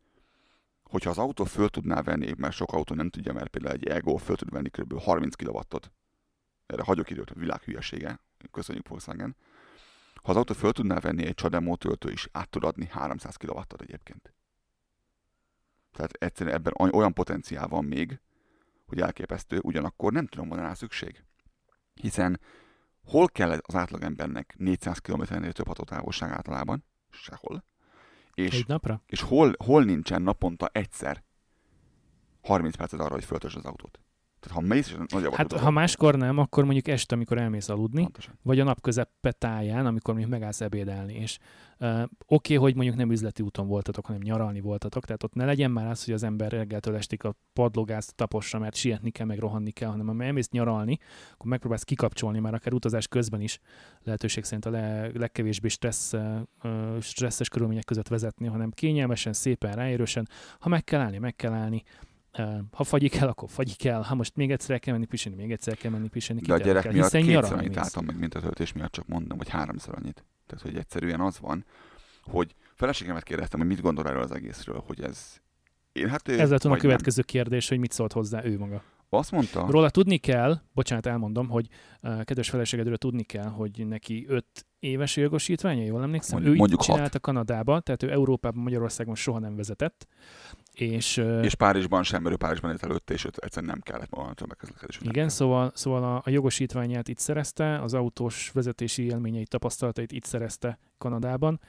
hogyha 0.83 1.09
az 1.09 1.17
autó 1.17 1.43
föl 1.43 1.69
tudná 1.69 2.01
venni, 2.01 2.33
mert 2.37 2.53
sok 2.53 2.73
autó 2.73 2.95
nem 2.95 3.09
tudja, 3.09 3.33
mert 3.33 3.47
például 3.47 3.75
egy 3.75 3.87
Ego 3.87 4.17
föl 4.17 4.35
tud 4.35 4.51
venni 4.51 4.69
kb. 4.69 4.99
30 4.99 5.35
kW-ot, 5.35 5.91
erre 6.65 6.83
hagyok 6.83 7.09
időt, 7.09 7.29
a 7.29 7.39
világ 7.39 7.61
hülyesége, 7.61 8.19
köszönjük 8.51 8.87
Volkswagen. 8.87 9.35
Ha 10.13 10.31
az 10.31 10.35
autó 10.37 10.53
föl 10.53 10.71
tudná 10.71 10.99
venni 10.99 11.25
egy 11.25 11.35
Chademo 11.35 11.75
töltő 11.75 12.11
is, 12.11 12.27
át 12.31 12.49
tud 12.49 12.63
adni 12.63 12.87
300 12.91 13.35
kW-ot 13.35 13.81
egyébként. 13.81 14.33
Tehát 15.91 16.13
egyszerűen 16.13 16.55
ebben 16.55 16.73
oly- 16.79 16.93
olyan 16.93 17.13
potenciál 17.13 17.67
van 17.67 17.85
még, 17.85 18.19
hogy 18.91 18.99
elképesztő, 19.01 19.59
ugyanakkor 19.63 20.11
nem 20.11 20.27
tudom, 20.27 20.47
van 20.47 20.59
rá 20.59 20.73
szükség. 20.73 21.23
Hiszen 21.93 22.39
hol 23.03 23.27
kell 23.27 23.51
az 23.61 23.75
átlagembernek 23.75 24.55
400 24.57 24.97
km-nél 24.97 25.51
több 25.51 25.67
hatótávolság 25.67 26.31
általában? 26.31 26.85
Sehol. 27.09 27.63
És, 28.33 28.53
Egy 28.53 28.67
napra? 28.67 29.01
és 29.05 29.21
hol, 29.21 29.55
hol 29.65 29.83
nincsen 29.83 30.21
naponta 30.21 30.69
egyszer 30.71 31.23
30 32.41 32.75
percet 32.75 32.99
arra, 32.99 33.13
hogy 33.13 33.23
föltösd 33.25 33.57
az 33.57 33.65
autót? 33.65 33.99
Tehát 34.41 34.57
ha 34.57 34.67
mész, 34.67 34.87
és 34.87 34.95
nagyobb 35.13 35.33
Hát 35.33 35.53
ha 35.53 35.69
máskor 35.69 36.15
nem, 36.15 36.37
akkor 36.37 36.63
mondjuk 36.63 36.87
este, 36.87 37.15
amikor 37.15 37.37
elmész 37.37 37.69
aludni, 37.69 38.01
Pontosan. 38.01 38.33
vagy 38.41 38.59
a 38.59 38.63
nap 38.63 38.81
közepe 38.81 39.31
táján, 39.31 39.85
amikor 39.85 40.13
mondjuk 40.13 40.33
megállsz 40.33 40.61
ebédelni, 40.61 41.13
és 41.13 41.37
uh, 41.79 42.01
oké, 42.01 42.07
okay, 42.25 42.55
hogy 42.55 42.75
mondjuk 42.75 42.95
nem 42.97 43.11
üzleti 43.11 43.43
úton 43.43 43.67
voltatok, 43.67 44.05
hanem 44.05 44.21
nyaralni 44.21 44.59
voltatok, 44.59 45.05
tehát 45.05 45.23
ott 45.23 45.33
ne 45.33 45.45
legyen 45.45 45.71
már 45.71 45.87
az, 45.87 46.05
hogy 46.05 46.13
az 46.13 46.23
ember 46.23 46.51
reggeltől 46.51 46.95
estig 46.95 47.25
a 47.25 47.35
padlógázt 47.53 48.15
taposra, 48.15 48.59
mert 48.59 48.75
sietni 48.75 49.11
kell, 49.11 49.25
meg 49.25 49.39
rohanni 49.39 49.71
kell, 49.71 49.89
hanem 49.89 50.07
ha 50.17 50.23
elmész 50.23 50.49
nyaralni, 50.49 50.97
akkor 51.33 51.49
megpróbálsz 51.49 51.83
kikapcsolni 51.83 52.39
már 52.39 52.53
akár 52.53 52.73
utazás 52.73 53.07
közben 53.07 53.41
is, 53.41 53.59
lehetőség 54.03 54.43
szerint 54.43 54.65
a 54.65 54.69
le, 54.69 55.09
legkevésbé 55.13 55.67
stressz, 55.67 56.13
uh, 56.13 56.99
stresszes 56.99 57.49
körülmények 57.49 57.85
között 57.85 58.07
vezetni, 58.07 58.47
hanem 58.47 58.71
kényelmesen, 58.71 59.33
szépen, 59.33 59.75
ráérősen, 59.75 60.27
ha 60.59 60.69
meg 60.69 60.83
kell 60.83 60.99
állni, 60.99 61.17
meg 61.17 61.35
kell 61.35 61.53
állni, 61.53 61.83
ha 62.71 62.83
fagyik 62.83 63.15
el, 63.15 63.27
akkor 63.27 63.49
fagyik 63.49 63.85
el. 63.85 64.01
Ha 64.01 64.15
most 64.15 64.35
még 64.35 64.51
egyszer 64.51 64.71
el 64.71 64.79
kell 64.79 64.93
menni 64.93 65.05
pisilni, 65.05 65.37
még 65.37 65.51
egyszer 65.51 65.73
el 65.73 65.79
kell 65.79 65.91
menni 65.91 66.07
pisilni. 66.07 66.41
De 66.41 66.53
a 66.53 66.57
gyerek 66.57 66.85
érdekel, 66.85 66.91
miatt 66.91 67.41
kétszer 67.41 67.57
annyit 67.57 67.77
álltam 67.77 68.05
meg, 68.05 68.19
mint 68.19 68.35
a 68.35 68.39
töltés 68.39 68.73
miatt, 68.73 68.91
csak 68.91 69.07
mondom, 69.07 69.37
hogy 69.37 69.49
háromszor 69.49 69.95
annyit. 69.95 70.25
Tehát, 70.45 70.63
hogy 70.63 70.77
egyszerűen 70.77 71.19
az 71.19 71.39
van, 71.39 71.65
hogy 72.23 72.55
feleségemet 72.75 73.23
kérdeztem, 73.23 73.59
hogy 73.59 73.69
mit 73.69 73.81
gondol 73.81 74.07
erről 74.07 74.21
az 74.21 74.31
egészről, 74.31 74.83
hogy 74.87 75.01
ez... 75.01 75.39
Én 75.91 76.09
hát 76.09 76.27
ő, 76.27 76.39
Ez 76.39 76.49
lett 76.49 76.63
a 76.63 76.77
következő 76.77 77.21
kérdés, 77.21 77.69
hogy 77.69 77.79
mit 77.79 77.91
szólt 77.91 78.13
hozzá 78.13 78.43
ő 78.45 78.57
maga. 78.57 78.71
Nem. 78.71 78.81
Azt 79.09 79.31
mondta, 79.31 79.65
Róla 79.69 79.89
tudni 79.89 80.17
kell, 80.17 80.61
bocsánat, 80.73 81.05
elmondom, 81.05 81.49
hogy 81.49 81.67
uh, 82.01 82.23
kedves 82.23 82.49
feleségedről 82.49 82.97
tudni 82.97 83.23
kell, 83.23 83.47
hogy 83.47 83.87
neki 83.87 84.25
öt 84.27 84.65
éves 84.81 85.17
jogosítványa, 85.17 85.83
jól 85.83 86.01
emlékszem. 86.01 86.33
Mondjuk- 86.33 86.55
ő 86.55 86.57
mondjuk 86.57 86.81
hat. 86.81 86.89
csinálta 86.95 87.19
Kanadába, 87.19 87.79
tehát 87.79 88.03
ő 88.03 88.11
Európában, 88.11 88.63
Magyarországon 88.63 89.15
soha 89.15 89.39
nem 89.39 89.55
vezetett. 89.55 90.07
És, 90.73 91.17
és 91.41 91.55
Párizsban 91.55 92.03
sem, 92.03 92.21
mert 92.21 92.33
ő 92.33 92.37
Párizsban 92.37 92.71
élt 92.71 92.83
előtte, 92.83 93.13
és 93.13 93.25
egyszerűen 93.25 93.71
nem 93.71 93.81
kellett 93.81 94.09
volna 94.09 94.33
tömegközlekedés. 94.33 94.97
igen, 95.01 95.13
kell. 95.13 95.27
szóval, 95.27 95.71
szóval 95.75 96.03
a, 96.03 96.21
a 96.25 96.29
jogosítványát 96.29 97.07
itt 97.07 97.17
szerezte, 97.17 97.81
az 97.81 97.93
autós 97.93 98.51
vezetési 98.53 99.03
élményeit, 99.03 99.49
tapasztalatait 99.49 100.11
itt 100.11 100.23
szerezte 100.23 100.79
Kanadában. 100.97 101.59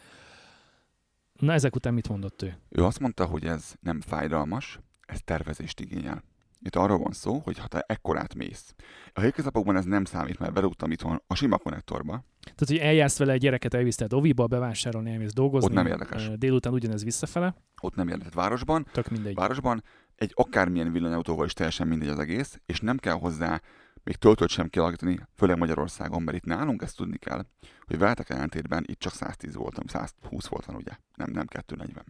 Na 1.33 1.53
ezek 1.53 1.75
után 1.77 1.95
mit 1.95 2.09
mondott 2.09 2.43
ő? 2.43 2.57
Ő 2.69 2.85
azt 2.85 3.01
mondta, 3.01 3.25
hogy 3.25 3.45
ez 3.45 3.73
nem 3.81 4.01
fájdalmas, 4.01 4.79
ez 5.07 5.21
tervezést 5.25 5.81
igényel. 5.81 6.23
Itt 6.65 6.77
arról 6.77 6.99
van 6.99 7.13
szó, 7.13 7.41
hogy 7.45 7.59
ha 7.59 7.67
te 7.67 7.85
ekkorát 7.87 8.35
mész. 8.35 8.75
A 9.13 9.21
hétköznapokban 9.21 9.77
ez 9.77 9.85
nem 9.85 10.05
számít, 10.05 10.39
mert 10.39 10.53
berúgtam 10.53 10.91
itthon 10.91 11.23
a 11.27 11.35
sima 11.35 11.59
konnektorba, 11.59 12.25
Tehát, 12.41 12.67
hogy 12.67 12.77
eljársz 12.77 13.19
vele 13.19 13.33
egy 13.33 13.41
gyereket, 13.41 13.75
elviszted 13.75 14.13
oviba, 14.13 14.47
bevásárolni, 14.47 15.11
elmész 15.11 15.33
dolgozni. 15.33 15.69
Ott 15.69 15.75
nem 15.75 15.87
érdekes. 15.87 16.31
Délután 16.35 16.73
ugyanez 16.73 17.05
visszafele, 17.05 17.55
ott 17.83 17.95
nem 17.95 18.09
jelentett 18.09 18.35
városban, 18.35 18.87
tök 18.93 19.09
mindegy. 19.09 19.35
városban 19.35 19.83
egy 20.17 20.33
akármilyen 20.35 20.93
villanyautóval 20.93 21.47
is 21.47 21.53
teljesen 21.53 21.87
mindegy 21.87 22.09
az 22.09 22.19
egész, 22.19 22.61
és 22.67 22.81
nem 22.81 22.97
kell 22.97 23.15
hozzá 23.15 23.61
még 24.05 24.17
töltőt 24.17 24.49
sem 24.49 24.69
kialakítani, 24.69 25.19
főleg 25.37 25.59
Magyarországon, 25.59 26.23
mert 26.23 26.37
itt 26.37 26.45
nálunk 26.45 26.83
ezt 26.83 26.97
tudni 26.97 27.19
kell, 27.19 27.47
hogy 27.87 27.99
veletek 27.99 28.31
ellentétben 28.31 28.85
itt 28.87 28.99
csak 28.99 29.13
110 29.13 29.55
voltam, 29.55 29.87
120 29.87 30.47
volt 30.47 30.65
van 30.65 30.77
ugye, 30.77 30.93
nem, 31.15 31.31
nem 31.31 31.47
240. 31.47 32.05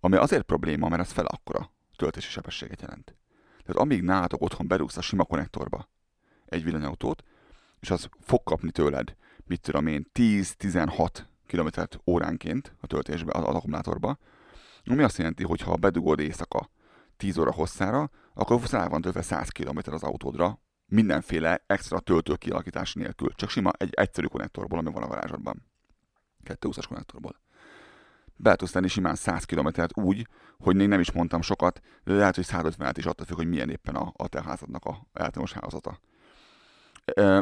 Ami 0.00 0.16
azért 0.16 0.42
probléma, 0.42 0.88
mert 0.88 1.02
ez 1.02 1.10
fel 1.10 1.26
akkora 1.26 1.72
töltési 1.96 2.30
sebességet 2.30 2.80
jelent. 2.80 3.16
Tehát 3.66 3.82
amíg 3.82 4.02
nálatok 4.02 4.42
otthon 4.42 4.66
berúgsz 4.66 4.96
a 4.96 5.00
sima 5.00 5.24
konnektorba 5.24 5.88
egy 6.46 6.64
villanyautót, 6.64 7.22
és 7.80 7.90
az 7.90 8.08
fog 8.20 8.42
kapni 8.42 8.70
tőled, 8.70 9.16
mit 9.44 9.60
tudom 9.60 9.86
én, 9.86 10.10
10-16 10.14 11.08
km 11.46 11.68
óránként 12.06 12.74
a 12.80 12.86
töltésbe, 12.86 13.32
az 13.32 13.54
akkumulátorba, 13.54 14.18
ami 14.84 15.02
azt 15.02 15.18
jelenti, 15.18 15.44
hogy 15.44 15.60
ha 15.60 15.76
bedugod 15.76 16.18
éjszaka 16.18 16.70
10 17.16 17.38
óra 17.38 17.52
hosszára, 17.52 18.10
akkor 18.34 18.60
rá 18.70 18.88
van 18.88 19.00
töltve 19.00 19.22
100 19.22 19.48
km 19.48 19.78
az 19.84 20.02
autódra, 20.02 20.60
mindenféle 20.86 21.64
extra 21.66 22.00
töltő 22.00 22.34
kialakítás 22.34 22.94
nélkül. 22.94 23.34
Csak 23.34 23.48
sima 23.48 23.70
egy 23.78 23.94
egyszerű 23.94 24.26
konnektorból, 24.26 24.78
ami 24.78 24.92
van 24.92 25.02
a 25.02 25.06
garázsadban. 25.06 25.62
220-as 26.44 26.84
konnektorból. 26.88 27.40
Be 28.36 28.56
tudsz 28.56 28.70
tenni 28.70 28.88
simán 28.88 29.14
100 29.14 29.44
km-t 29.44 29.98
úgy, 29.98 30.26
hogy 30.58 30.76
még 30.76 30.88
nem 30.88 31.00
is 31.00 31.12
mondtam 31.12 31.42
sokat, 31.42 31.80
de 32.04 32.14
lehet, 32.14 32.34
hogy 32.34 32.46
150-et 32.48 32.94
is 32.96 33.04
attól 33.06 33.26
függ, 33.26 33.36
hogy 33.36 33.48
milyen 33.48 33.70
éppen 33.70 33.94
a, 33.94 34.12
a 34.16 34.28
te 34.28 34.42
házadnak 34.42 34.84
a 34.84 35.06
elektromos 35.12 35.52
házata. 35.52 36.00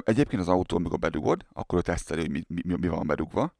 Egyébként 0.04 0.42
az 0.42 0.48
autó, 0.48 0.76
amikor 0.76 0.98
bedugod, 0.98 1.44
akkor 1.52 1.78
ő 1.78 1.82
teszteli, 1.82 2.20
hogy 2.20 2.30
mi, 2.30 2.44
mi, 2.48 2.76
mi 2.80 2.88
van 2.88 3.06
bedugva, 3.06 3.54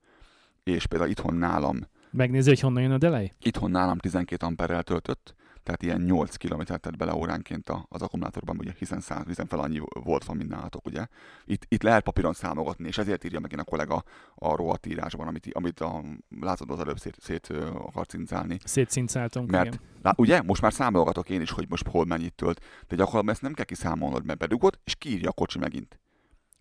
és 0.63 0.87
például 0.87 1.11
itthon 1.11 1.35
nálam 1.35 1.89
Megnézi, 2.11 2.49
hogy 2.49 2.61
honnan 2.61 2.83
jön 2.83 2.93
a 2.93 2.99
delay? 2.99 3.33
itthon 3.43 3.71
nálam 3.71 3.99
12 3.99 4.47
amperrel 4.47 4.83
töltött, 4.83 5.35
tehát 5.65 5.83
ilyen 5.83 6.01
8 6.01 6.37
kilométert 6.37 6.81
tett 6.81 6.97
bele 6.97 7.15
óránként 7.15 7.71
az 7.89 8.03
akkumulátorban, 8.03 8.59
ugye, 8.59 8.73
hiszen, 8.79 9.01
száz, 9.01 9.25
hiszen 9.27 9.47
fel 9.47 9.59
annyi 9.59 9.81
volt 9.93 10.25
van, 10.25 10.37
mint 10.37 10.49
nálatok, 10.49 10.87
ugye. 10.87 11.07
Itt, 11.45 11.65
itt 11.69 11.83
lehet 11.83 12.03
papíron 12.03 12.33
számogatni, 12.33 12.87
és 12.87 12.99
ezért 12.99 13.25
írja 13.25 13.41
megint 13.41 13.61
a 13.61 13.65
kollega 13.65 14.03
a 14.35 14.57
rohadt 14.57 14.87
írásban, 14.87 15.27
amit, 15.27 15.49
amit 15.53 15.81
a, 15.81 16.03
látod 16.41 16.71
az 16.71 16.81
előbb 16.81 16.99
szét, 16.99 17.17
szét 17.21 17.47
akar 17.73 18.07
cincálni. 18.07 18.59
Szétszincáltunk, 18.65 19.51
Mert- 19.51 19.67
igen. 19.67 19.81
Lá, 20.03 20.13
ugye? 20.17 20.43
Most 20.43 20.63
már 20.63 20.73
számolgatok 20.73 21.29
én 21.29 21.41
is, 21.41 21.51
hogy 21.51 21.67
most 21.69 21.89
hol 21.89 22.05
mennyit 22.05 22.35
tölt, 22.35 22.59
de 22.59 22.97
gyakorlatilag 22.97 23.29
ezt 23.29 23.43
nem 23.43 23.53
kell 23.53 23.65
kiszámolnod, 23.65 24.25
mert 24.25 24.39
bedugod, 24.39 24.79
és 24.85 24.95
kiírja 24.95 25.29
a 25.29 25.33
kocsi 25.33 25.59
megint. 25.59 26.01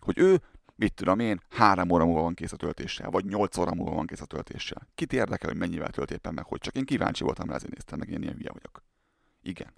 Hogy 0.00 0.18
ő, 0.18 0.40
mit 0.76 0.94
tudom 0.94 1.18
én, 1.18 1.40
három 1.48 1.90
óra 1.90 2.04
múlva 2.04 2.20
van 2.20 2.34
kész 2.34 2.52
a 2.52 2.56
töltéssel, 2.56 3.10
vagy 3.10 3.24
nyolc 3.24 3.56
óra 3.56 3.74
múlva 3.74 3.94
van 3.94 4.06
kész 4.06 4.20
a 4.20 4.26
töltéssel. 4.26 4.88
Kit 4.94 5.12
érdekel, 5.12 5.50
hogy 5.50 5.58
mennyivel 5.58 5.90
tölt 5.90 6.10
éppen 6.10 6.34
meg, 6.34 6.44
hogy 6.44 6.60
csak 6.60 6.74
én 6.76 6.84
kíváncsi 6.84 7.24
voltam 7.24 7.48
rá, 7.48 7.54
ezért 7.54 7.72
néztem 7.72 7.98
meg, 7.98 8.08
én 8.08 8.22
ilyen 8.22 8.34
hülye 8.34 8.50
vagyok. 8.52 8.82
Igen. 9.44 9.68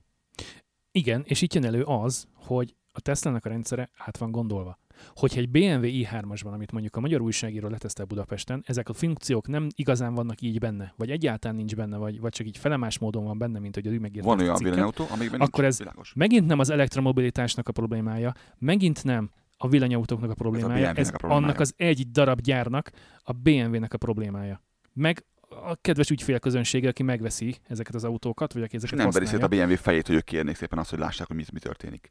Igen, 0.90 1.22
és 1.26 1.42
itt 1.42 1.54
jön 1.54 1.64
elő 1.64 1.82
az, 1.82 2.26
hogy 2.34 2.74
a 2.92 3.00
Tesla-nak 3.00 3.44
a 3.44 3.48
rendszere 3.48 3.90
át 3.96 4.16
van 4.18 4.30
gondolva. 4.30 4.78
Hogyha 5.14 5.40
egy 5.40 5.48
BMW 5.48 5.82
i3-asban, 5.84 6.52
amit 6.52 6.72
mondjuk 6.72 6.96
a 6.96 7.00
magyar 7.00 7.20
újságíró 7.20 7.68
letesztel 7.68 8.04
Budapesten, 8.04 8.62
ezek 8.66 8.88
a 8.88 8.92
funkciók 8.92 9.48
nem 9.48 9.66
igazán 9.74 10.14
vannak 10.14 10.40
így 10.40 10.58
benne, 10.58 10.92
vagy 10.96 11.10
egyáltalán 11.10 11.56
nincs 11.56 11.74
benne, 11.76 11.96
vagy, 11.96 12.20
vagy 12.20 12.32
csak 12.32 12.46
így 12.46 12.56
felemás 12.56 12.98
módon 12.98 13.24
van 13.24 13.38
benne, 13.38 13.58
mint 13.58 13.74
hogy 13.74 13.86
ő 13.86 13.98
megírta 13.98 14.28
Van 14.28 14.38
a 14.38 14.42
olyan 14.42 14.56
villanyautó, 14.62 15.06
amikben 15.10 15.40
Akkor 15.40 15.64
ez- 15.64 15.78
világos. 15.78 16.12
Megint 16.14 16.46
nem 16.46 16.58
az 16.58 16.70
elektromobilitásnak 16.70 17.68
a 17.68 17.72
problémája, 17.72 18.32
megint 18.58 19.04
nem 19.04 19.30
a 19.56 19.68
villanyautóknak 19.68 20.30
a 20.30 20.34
problémája, 20.34 20.74
BMW-nek 20.74 20.98
ez, 20.98 21.08
a 21.08 21.10
problémája. 21.10 21.46
annak 21.46 21.60
az 21.60 21.74
egy 21.76 22.10
darab 22.10 22.40
gyárnak, 22.40 22.90
a 23.22 23.32
BMW-nek 23.32 23.94
a 23.94 23.98
problémája. 23.98 24.62
Meg 24.92 25.24
a 25.48 25.76
kedves 25.80 26.10
ügyfélközönsége, 26.10 26.88
aki 26.88 27.02
megveszi 27.02 27.56
ezeket 27.68 27.94
az 27.94 28.04
autókat, 28.04 28.52
vagy 28.52 28.62
aki 28.62 28.76
És 28.76 28.82
ezeket 28.82 28.98
nem 28.98 29.10
veri 29.10 29.26
szét 29.26 29.42
a 29.42 29.48
BMW 29.48 29.76
fejét, 29.76 30.06
hogy 30.06 30.16
ők 30.16 30.24
kérnék 30.24 30.56
szépen 30.56 30.78
azt, 30.78 30.90
hogy 30.90 30.98
lássák, 30.98 31.26
hogy 31.26 31.36
mi, 31.36 31.44
mi 31.52 31.58
történik. 31.58 32.08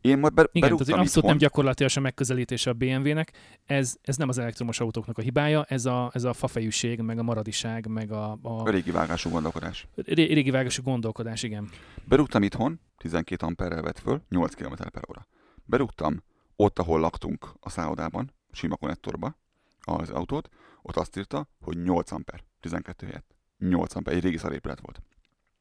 Én 0.00 0.18
majd 0.18 0.34
be, 0.34 0.48
Igen, 0.52 0.68
tehát 0.68 0.80
abszolút 0.80 1.06
itthon, 1.06 1.24
nem 1.24 1.36
gyakorlatilag 1.36 1.92
a 1.94 2.00
megközelítése 2.00 2.70
a 2.70 2.72
BMW-nek. 2.72 3.32
Ez, 3.64 3.96
ez 4.02 4.16
nem 4.16 4.28
az 4.28 4.38
elektromos 4.38 4.80
autóknak 4.80 5.18
a 5.18 5.22
hibája, 5.22 5.64
ez 5.64 5.86
a, 5.86 6.10
ez 6.14 6.24
a 6.24 6.32
fafejűség, 6.32 7.00
meg 7.00 7.18
a 7.18 7.22
maradiság, 7.22 7.86
meg 7.86 8.12
a, 8.12 8.38
a 8.42 8.48
a 8.48 8.70
régi 8.70 8.90
vágású 8.90 9.30
gondolkodás. 9.30 9.88
ré- 9.94 10.32
régi 10.32 10.50
vágású 10.50 10.82
gondolkodás, 10.82 11.42
igen. 11.42 11.68
Berúgtam 12.04 12.42
itthon, 12.42 12.80
12 12.96 13.46
amperrel 13.46 13.82
vett 13.82 13.98
föl, 13.98 14.22
8 14.28 14.54
km 14.54 14.72
per 14.92 15.02
óra. 15.08 15.26
Berúgtam 15.64 16.22
ott, 16.56 16.78
ahol 16.78 17.00
laktunk 17.00 17.52
a 17.60 17.70
szállodában, 17.70 18.32
sima 18.50 18.76
konnektorba 18.76 19.38
az 19.80 20.10
autót, 20.10 20.48
ott 20.82 20.96
azt 20.96 21.16
írta, 21.16 21.48
hogy 21.60 21.82
8 21.82 22.10
amper, 22.10 22.44
12 22.60 23.06
helyett. 23.06 23.34
8 23.58 23.94
amper, 23.94 24.14
egy 24.14 24.22
régi 24.22 24.36
szarépület 24.36 24.80
volt. 24.80 25.02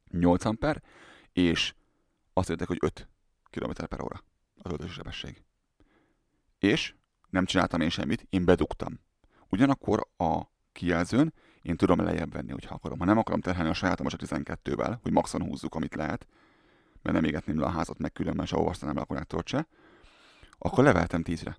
8 0.09 0.45
amper, 0.45 0.81
és 1.33 1.73
azt 2.33 2.49
írták, 2.49 2.67
hogy 2.67 2.77
5 2.81 3.09
km 3.49 3.71
per 3.89 4.01
óra 4.01 4.23
az 4.57 4.71
öltösi 4.71 4.93
sebesség. 4.93 5.43
És 6.59 6.93
nem 7.29 7.45
csináltam 7.45 7.81
én 7.81 7.89
semmit, 7.89 8.25
én 8.29 8.45
bedugtam. 8.45 8.99
Ugyanakkor 9.49 10.07
a 10.17 10.41
kijelzőn 10.71 11.33
én 11.61 11.77
tudom 11.77 11.99
lejjebb 11.99 12.31
venni, 12.31 12.51
hogyha 12.51 12.75
akarom. 12.75 12.99
Ha 12.99 13.05
nem 13.05 13.17
akarom 13.17 13.41
terhelni 13.41 13.69
a 13.69 13.73
sajátomat 13.73 14.13
a 14.13 14.17
12-vel, 14.17 14.97
hogy 15.01 15.11
maxon 15.11 15.41
húzzuk, 15.41 15.75
amit 15.75 15.95
lehet, 15.95 16.27
mert 17.01 17.15
nem 17.15 17.23
égetném 17.23 17.59
le 17.59 17.65
a 17.65 17.69
házat, 17.69 17.97
meg 17.97 18.11
különben 18.11 18.45
se 18.45 18.57
olvasztanám 18.57 18.95
le 18.95 19.01
a 19.01 19.05
konnektort 19.05 19.47
se, 19.47 19.67
akkor 20.57 20.83
leveltem 20.83 21.21
10-re. 21.25 21.57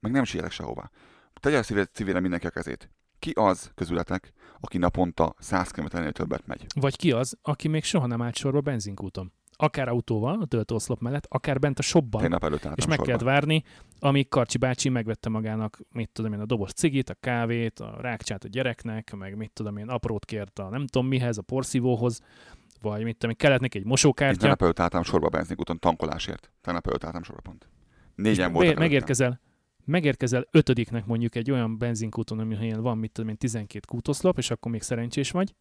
Meg 0.00 0.12
nem 0.12 0.24
sietek 0.24 0.50
sehová. 0.50 0.90
Tegye 1.34 1.62
szívére, 1.62 1.88
szívére 1.92 2.20
mindenki 2.20 2.46
a 2.46 2.50
kezét. 2.50 2.90
Ki 3.20 3.30
az 3.34 3.70
közületek, 3.74 4.32
aki 4.60 4.78
naponta 4.78 5.34
100 5.38 5.70
km-nél 5.70 6.12
többet 6.12 6.46
megy? 6.46 6.66
Vagy 6.80 6.96
ki 6.96 7.12
az, 7.12 7.38
aki 7.42 7.68
még 7.68 7.84
soha 7.84 8.06
nem 8.06 8.22
állt 8.22 8.36
sorba 8.36 8.60
benzinkúton? 8.60 9.32
Akár 9.56 9.88
autóval, 9.88 10.40
a 10.40 10.44
töltőoszlop 10.46 11.00
mellett, 11.00 11.26
akár 11.28 11.58
bent 11.58 11.78
a 11.78 11.82
shopban. 11.82 12.20
Tegnap 12.20 12.44
előtt 12.44 12.64
és 12.74 12.86
meg 12.86 12.96
sorba. 12.96 13.04
kellett 13.04 13.20
várni, 13.20 13.62
amíg 13.98 14.28
Karcsi 14.28 14.58
bácsi 14.58 14.88
megvette 14.88 15.28
magának, 15.28 15.80
mit 15.92 16.10
tudom 16.12 16.32
én, 16.32 16.40
a 16.40 16.44
doboz 16.46 16.72
cigit, 16.72 17.10
a 17.10 17.14
kávét, 17.14 17.80
a 17.80 17.96
rákcsát 18.00 18.44
a 18.44 18.48
gyereknek, 18.48 19.14
meg 19.16 19.36
mit 19.36 19.50
tudom 19.52 19.76
én, 19.76 19.88
aprót 19.88 20.24
kért 20.24 20.58
a 20.58 20.68
nem 20.68 20.86
tudom 20.86 21.08
mihez, 21.08 21.38
a 21.38 21.42
porszívóhoz, 21.42 22.20
vagy 22.80 23.04
mit 23.04 23.12
tudom 23.12 23.30
én, 23.30 23.36
kellett 23.36 23.60
neki 23.60 23.76
egy 23.76 23.82
Én 23.84 23.88
mosókártya. 23.90 24.40
tegnap 24.40 24.62
előtt 24.62 24.80
álltam 24.80 25.02
sorba 25.02 25.28
benzinkúton 25.28 25.78
tankolásért. 25.78 26.52
Tegnap 26.60 26.86
előtt 26.86 27.04
álltam 27.04 27.22
sorba 27.22 27.40
pont. 27.40 27.68
Négyen 28.14 28.36
be- 28.46 28.52
voltak 28.52 28.62
előttem. 28.62 28.82
megérkezel, 28.82 29.40
megérkezel 29.84 30.46
ötödiknek 30.50 31.06
mondjuk 31.06 31.34
egy 31.34 31.50
olyan 31.50 31.78
benzinkúton, 31.78 32.38
amin 32.38 32.80
van, 32.80 32.98
mit 32.98 33.12
tudom 33.12 33.30
én, 33.30 33.36
12 33.36 33.86
kútoszlop, 33.88 34.38
és 34.38 34.50
akkor 34.50 34.72
még 34.72 34.82
szerencsés 34.82 35.30
vagy, 35.30 35.54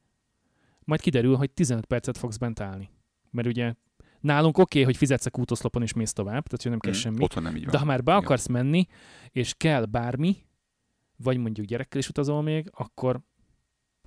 majd 0.79 1.01
kiderül, 1.01 1.35
hogy 1.35 1.51
15 1.51 1.85
percet 1.85 2.17
fogsz 2.17 2.37
bent 2.37 2.59
állni. 2.59 2.89
Mert 3.31 3.47
ugye 3.47 3.73
nálunk 4.19 4.57
oké, 4.57 4.61
okay, 4.61 4.83
hogy 4.83 4.97
fizetsz 4.97 5.25
a 5.25 5.29
kútoszlopon 5.29 5.81
és 5.81 5.93
mész 5.93 6.13
tovább, 6.13 6.43
tehát 6.43 6.61
hogy 6.61 6.71
nem 6.71 6.79
kell 6.79 6.91
Mm, 6.91 6.95
semmi. 6.95 7.23
Otthon 7.23 7.43
nem 7.43 7.55
így 7.55 7.63
van. 7.63 7.71
De 7.71 7.77
ha 7.77 7.85
már 7.85 8.03
be 8.03 8.11
Igen. 8.11 8.23
akarsz 8.23 8.47
menni, 8.47 8.85
és 9.29 9.53
kell 9.57 9.85
bármi, 9.85 10.37
vagy 11.15 11.37
mondjuk 11.37 11.67
gyerekkel 11.67 11.99
is 11.99 12.09
utazol 12.09 12.41
még, 12.41 12.69
akkor 12.73 13.21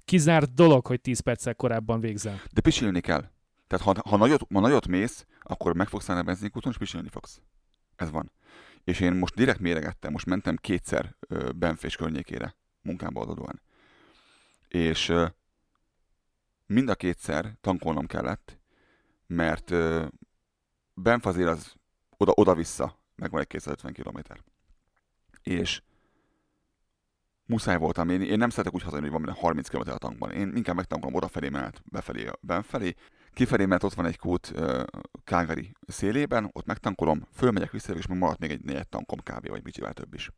kizárt 0.04 0.54
dolog, 0.54 0.86
hogy 0.86 1.00
10 1.00 1.20
perccel 1.20 1.54
korábban 1.54 2.00
végzel. 2.00 2.40
De 2.52 2.60
pisilni 2.60 3.00
kell. 3.00 3.30
Tehát 3.66 3.84
ha, 3.84 4.10
ha, 4.10 4.16
nagyot, 4.16 4.46
ha 4.52 4.60
nagyot 4.60 4.86
mész, 4.86 5.26
akkor 5.42 5.74
meg 5.74 5.88
fogsz 5.88 6.08
állni 6.08 6.20
a 6.20 6.24
benzinkúton, 6.24 6.72
és 6.72 6.78
pisilni 6.78 7.08
fogsz. 7.08 7.40
Ez 7.96 8.10
van. 8.10 8.32
És 8.84 9.00
én 9.00 9.12
most 9.12 9.34
direkt 9.34 9.58
méregettem, 9.58 10.12
most 10.12 10.26
mentem 10.26 10.56
kétszer 10.56 11.16
Benfés 11.54 11.96
környékére, 11.96 12.54
munkámba 12.82 13.20
adódóan. 13.20 13.60
És 14.68 15.12
mind 16.66 16.88
a 16.88 16.94
kétszer 16.94 17.56
tankolnom 17.60 18.06
kellett, 18.06 18.58
mert 19.26 19.74
Benf 20.94 21.26
azért 21.26 21.48
az 21.48 21.74
oda, 22.16 22.32
oda-vissza, 22.34 22.98
meg 23.16 23.30
van 23.30 23.40
egy 23.40 23.46
250 23.46 23.92
km. 23.92 24.18
És 25.42 25.82
muszáj 27.46 27.76
voltam. 27.76 28.08
Én, 28.08 28.22
én 28.22 28.38
nem 28.38 28.50
szeretek 28.50 28.74
úgy 28.74 28.82
hazajönni, 28.82 29.10
hogy 29.10 29.18
van 29.18 29.26
benne 29.26 29.40
30 29.40 29.68
km 29.68 29.90
a 29.90 29.98
tankban. 29.98 30.30
Én 30.30 30.56
inkább 30.56 30.76
megtankolom 30.76 31.14
odafelé, 31.14 31.48
mert 31.48 31.82
befelé, 31.84 32.30
benfelé. 32.40 32.94
Kifelé, 33.34 33.64
mert 33.64 33.82
ott 33.82 33.94
van 33.94 34.06
egy 34.06 34.18
kút 34.18 34.52
Calgary 35.24 35.72
szélében, 35.86 36.50
ott 36.52 36.66
megtankolom, 36.66 37.26
fölmegyek 37.34 37.70
vissza, 37.70 37.92
és 37.94 38.06
még 38.06 38.18
maradt 38.18 38.38
még 38.38 38.50
egy 38.50 38.60
négy 38.62 38.88
tankom 38.88 39.18
kb. 39.18 39.48
vagy 39.48 39.64
micsivel 39.64 39.92
több 39.92 40.14
is. 40.14 40.30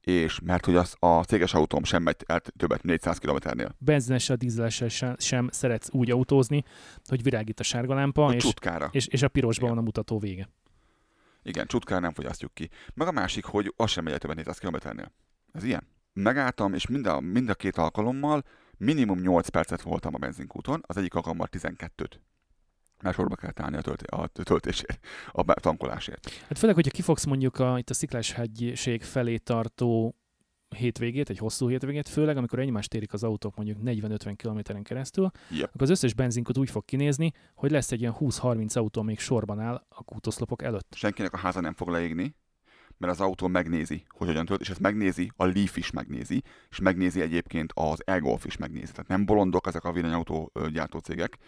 És 0.00 0.40
mert 0.44 0.64
hogy 0.64 0.74
az, 0.76 0.94
a 0.98 1.22
céges 1.22 1.54
autóm 1.54 1.84
sem 1.84 2.02
megy 2.02 2.16
el 2.26 2.40
többet 2.40 2.82
400 2.82 3.18
km-nél. 3.18 3.74
Benzinessel, 3.78 4.36
dízelessel 4.36 4.88
sem, 4.88 5.14
sem 5.18 5.48
szeretsz 5.52 5.88
úgy 5.90 6.10
autózni, 6.10 6.64
hogy 7.04 7.22
virágít 7.22 7.60
a 7.60 7.62
sárga 7.62 7.94
lámpa, 7.94 8.26
A 8.26 8.34
és, 8.34 8.42
csutkára. 8.42 8.88
és, 8.92 9.06
és 9.06 9.22
a 9.22 9.28
pirosban 9.28 9.64
Igen. 9.64 9.74
van 9.74 9.82
a 9.84 9.86
mutató 9.86 10.18
vége. 10.18 10.48
Igen, 11.42 11.66
csutkára 11.66 12.00
nem 12.00 12.12
fogyasztjuk 12.12 12.54
ki. 12.54 12.70
Meg 12.94 13.06
a 13.08 13.12
másik, 13.12 13.44
hogy 13.44 13.72
az 13.76 13.90
sem 13.90 14.04
megy 14.04 14.12
el 14.12 14.18
többet 14.18 14.36
400 14.36 14.58
km-nél. 14.58 15.12
Ez 15.52 15.64
ilyen. 15.64 15.86
Megálltam, 16.12 16.74
és 16.74 16.86
mind 16.86 17.06
a, 17.06 17.20
mind 17.20 17.48
a 17.48 17.54
két 17.54 17.76
alkalommal 17.76 18.44
minimum 18.80 19.20
8 19.20 19.48
percet 19.48 19.82
voltam 19.82 20.14
a 20.14 20.18
benzinkúton, 20.18 20.82
az 20.86 20.96
egyik 20.96 21.14
alkalommal 21.14 21.48
12-t. 21.52 22.10
Mert 23.02 23.16
sorba 23.16 23.34
kell 23.34 23.50
állni 23.54 23.76
a, 23.76 23.80
tölté- 23.80 24.10
a 24.10 24.26
töltésért, 24.26 25.06
a 25.32 25.42
tankolásért. 25.54 26.30
Hát 26.48 26.58
főleg, 26.58 26.74
hogyha 26.74 26.90
kifogsz 26.90 27.24
mondjuk 27.24 27.58
a, 27.58 27.78
itt 27.78 27.90
a 27.90 27.94
Sziklás 27.94 28.32
hegység 28.32 29.02
felé 29.02 29.36
tartó 29.36 30.14
hétvégét, 30.76 31.30
egy 31.30 31.38
hosszú 31.38 31.68
hétvégét, 31.68 32.08
főleg 32.08 32.36
amikor 32.36 32.58
egymást 32.58 32.94
érik 32.94 33.12
az 33.12 33.22
autók 33.22 33.56
mondjuk 33.56 33.78
40-50 33.84 34.32
kilométeren 34.36 34.82
keresztül, 34.82 35.30
Yep. 35.50 35.68
akkor 35.68 35.82
az 35.82 35.90
összes 35.90 36.14
benzinkút 36.14 36.58
úgy 36.58 36.70
fog 36.70 36.84
kinézni, 36.84 37.32
hogy 37.54 37.70
lesz 37.70 37.92
egy 37.92 38.00
ilyen 38.00 38.14
20-30 38.18 38.76
autó 38.76 39.02
még 39.02 39.18
sorban 39.18 39.60
áll 39.60 39.84
a 39.88 40.02
kútoszlopok 40.04 40.62
előtt. 40.62 40.94
Senkinek 40.96 41.32
a 41.32 41.36
háza 41.36 41.60
nem 41.60 41.74
fog 41.74 41.88
leégni, 41.88 42.34
mert 43.00 43.12
az 43.12 43.20
autó 43.20 43.46
megnézi, 43.46 44.04
hogy 44.08 44.26
hogyan 44.26 44.44
tölt, 44.44 44.60
és 44.60 44.70
ezt 44.70 44.80
megnézi, 44.80 45.32
a 45.36 45.44
Leaf 45.44 45.76
is 45.76 45.90
megnézi, 45.90 46.42
és 46.68 46.80
megnézi 46.80 47.20
egyébként 47.20 47.72
az 47.74 48.02
e-Golf 48.04 48.44
is 48.44 48.56
megnézi. 48.56 48.92
Tehát 48.92 49.08
nem 49.08 49.24
bolondok 49.24 49.66
ezek 49.66 49.84
a 49.84 49.92
villanyautó 49.92 50.50
ö, 50.52 50.70
gyártócégek. 50.70 51.38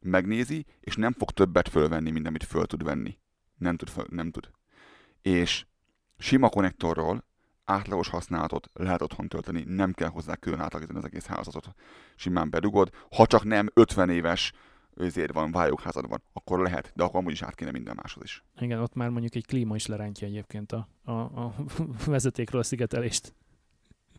Megnézi, 0.00 0.64
és 0.80 0.96
nem 0.96 1.12
fog 1.12 1.30
többet 1.30 1.68
fölvenni, 1.68 2.10
mint 2.10 2.26
amit 2.26 2.44
föl 2.44 2.66
tud 2.66 2.84
venni. 2.84 3.18
Nem 3.56 3.76
tud, 3.76 3.88
föl, 3.88 4.06
nem 4.10 4.30
tud. 4.30 4.50
És 5.22 5.66
sima 6.18 6.48
konnektorról 6.48 7.24
átlagos 7.64 8.08
használatot 8.08 8.70
lehet 8.72 9.02
otthon 9.02 9.28
tölteni, 9.28 9.64
nem 9.66 9.92
kell 9.92 10.08
hozzá 10.08 10.36
külön 10.36 10.60
átalakítani 10.60 10.98
az 10.98 11.04
egész 11.04 11.26
házatot. 11.26 11.74
Simán 12.16 12.50
bedugod, 12.50 12.90
ha 13.16 13.26
csak 13.26 13.44
nem 13.44 13.68
50 13.74 14.10
éves 14.10 14.52
ezért 14.98 15.32
van, 15.32 15.52
vályogházad 15.52 16.08
van, 16.08 16.22
akkor 16.32 16.60
lehet, 16.60 16.92
de 16.94 17.02
akkor 17.02 17.20
amúgy 17.20 17.32
is 17.32 17.42
át 17.42 17.54
kéne 17.54 17.70
minden 17.70 17.94
máshoz 17.96 18.22
is. 18.24 18.44
Igen, 18.58 18.80
ott 18.80 18.94
már 18.94 19.08
mondjuk 19.08 19.34
egy 19.34 19.46
klíma 19.46 19.74
is 19.74 19.86
lerántja 19.86 20.26
egyébként 20.26 20.72
a, 20.72 20.88
a, 21.04 21.12
a 21.12 21.54
vezetékről 22.06 22.60
a 22.60 22.64
szigetelést. 22.64 23.34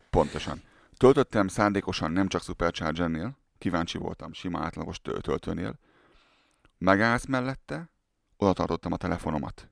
Pontosan. 0.10 0.62
Töltöttem 0.98 1.48
szándékosan 1.48 2.12
nem 2.12 2.28
csak 2.28 2.42
Superchargernél, 2.42 3.38
kíváncsi 3.58 3.98
voltam 3.98 4.34
sima 4.34 4.60
átlagos 4.60 5.02
tö- 5.02 5.22
töltőnél. 5.22 5.80
Megállsz 6.78 7.26
mellette, 7.26 7.90
oda 8.38 8.54
tartottam 8.54 8.92
a 8.92 8.98
telefonomat. 8.98 9.70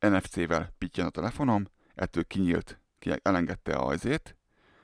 NFC-vel 0.00 0.74
pittyen 0.78 1.06
a 1.06 1.10
telefonom, 1.10 1.66
ettől 1.94 2.24
kinyílt, 2.24 2.80
ki 2.98 3.12
elengedte 3.22 3.72
a 3.72 3.86
ajzét, 3.86 4.36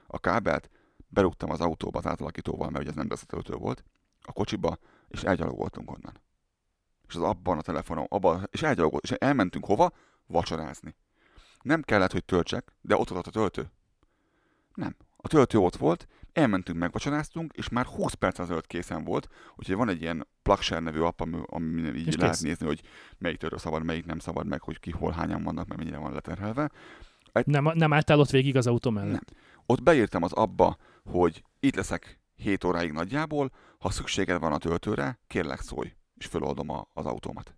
a 0.07 0.19
kábelt, 0.19 0.71
berúgtam 1.09 1.51
az 1.51 1.61
autóba 1.61 1.99
az 1.99 2.07
átalakítóval, 2.07 2.71
mert 2.71 2.81
ugye 2.81 2.91
ez 2.91 2.97
nem 2.97 3.09
vezetőtől 3.09 3.57
volt, 3.57 3.85
a 4.23 4.33
kocsiba, 4.33 4.79
és 5.15 5.23
elgyalogoltunk 5.23 5.91
onnan. 5.91 6.21
és 7.09 7.15
az 7.15 7.23
abban 7.23 7.59
a 7.59 7.63
telefonom, 7.63 8.07
abban, 8.09 8.49
és 8.51 8.63
elgyalogol, 8.63 9.01
és 9.03 9.11
elmentünk 9.11 9.65
hova? 9.65 9.93
Vacsorázni. 10.27 10.95
Nem 11.63 11.83
kellett, 11.83 12.13
hogy 12.13 12.25
töltsek, 12.25 12.77
de 12.81 12.97
ott 12.97 13.09
volt 13.09 13.27
a 13.27 13.31
töltő. 13.31 13.71
Nem. 14.75 14.97
A 15.17 15.29
töltő 15.29 15.59
ott 15.59 15.77
volt, 15.77 16.07
elmentünk, 16.33 16.79
megvacsoráztunk, 16.79 17.53
és 17.53 17.69
már 17.69 17.85
20 17.87 18.13
perc 18.15 18.39
ezelőtt 18.39 18.67
készen 18.67 19.05
volt, 19.05 19.29
úgyhogy 19.57 19.77
van 19.77 19.89
egy 19.89 20.01
ilyen 20.03 20.27
Plugshare 20.43 20.81
nevű 20.81 21.01
app, 21.01 21.21
ami, 21.21 21.41
ami 21.47 21.81
így 21.81 22.07
És 22.07 22.17
lehet 22.17 22.33
kész. 22.35 22.43
nézni, 22.43 22.67
hogy 22.67 22.83
melyik 23.19 23.39
töltő 23.39 23.57
szabad, 23.57 23.85
melyik 23.85 24.05
nem 24.07 24.19
szabad, 24.19 24.47
meg 24.47 24.63
hogy 24.63 24.81
ki 24.81 24.91
hol 24.91 25.13
hányan 25.13 25.43
vannak, 25.43 25.67
meg 25.67 25.79
mennyire 25.79 25.99
van 25.99 26.13
leterhelve. 26.13 26.71
Nem, 27.45 27.71
nem 27.75 27.93
álltál 27.93 28.19
ott 28.19 28.31
végig 28.31 28.57
az 28.57 28.67
autó 28.67 28.91
mellett? 28.91 29.31
Nem. 29.31 29.43
Ott 29.67 29.83
beírtam 29.83 30.23
az 30.23 30.33
abba, 30.33 30.77
hogy 31.05 31.43
itt 31.61 31.75
leszek 31.77 32.19
7 32.37 32.65
óráig 32.65 32.93
nagyjából, 32.93 33.51
ha 33.79 33.91
szükséged 33.91 34.41
van 34.41 34.53
a 34.53 34.59
töltőre, 34.59 35.19
kérlek 35.27 35.61
szólj, 35.61 35.93
és 36.19 36.27
föloldom 36.27 36.71
a, 36.71 36.89
az 36.93 37.07
autómat. 37.07 37.55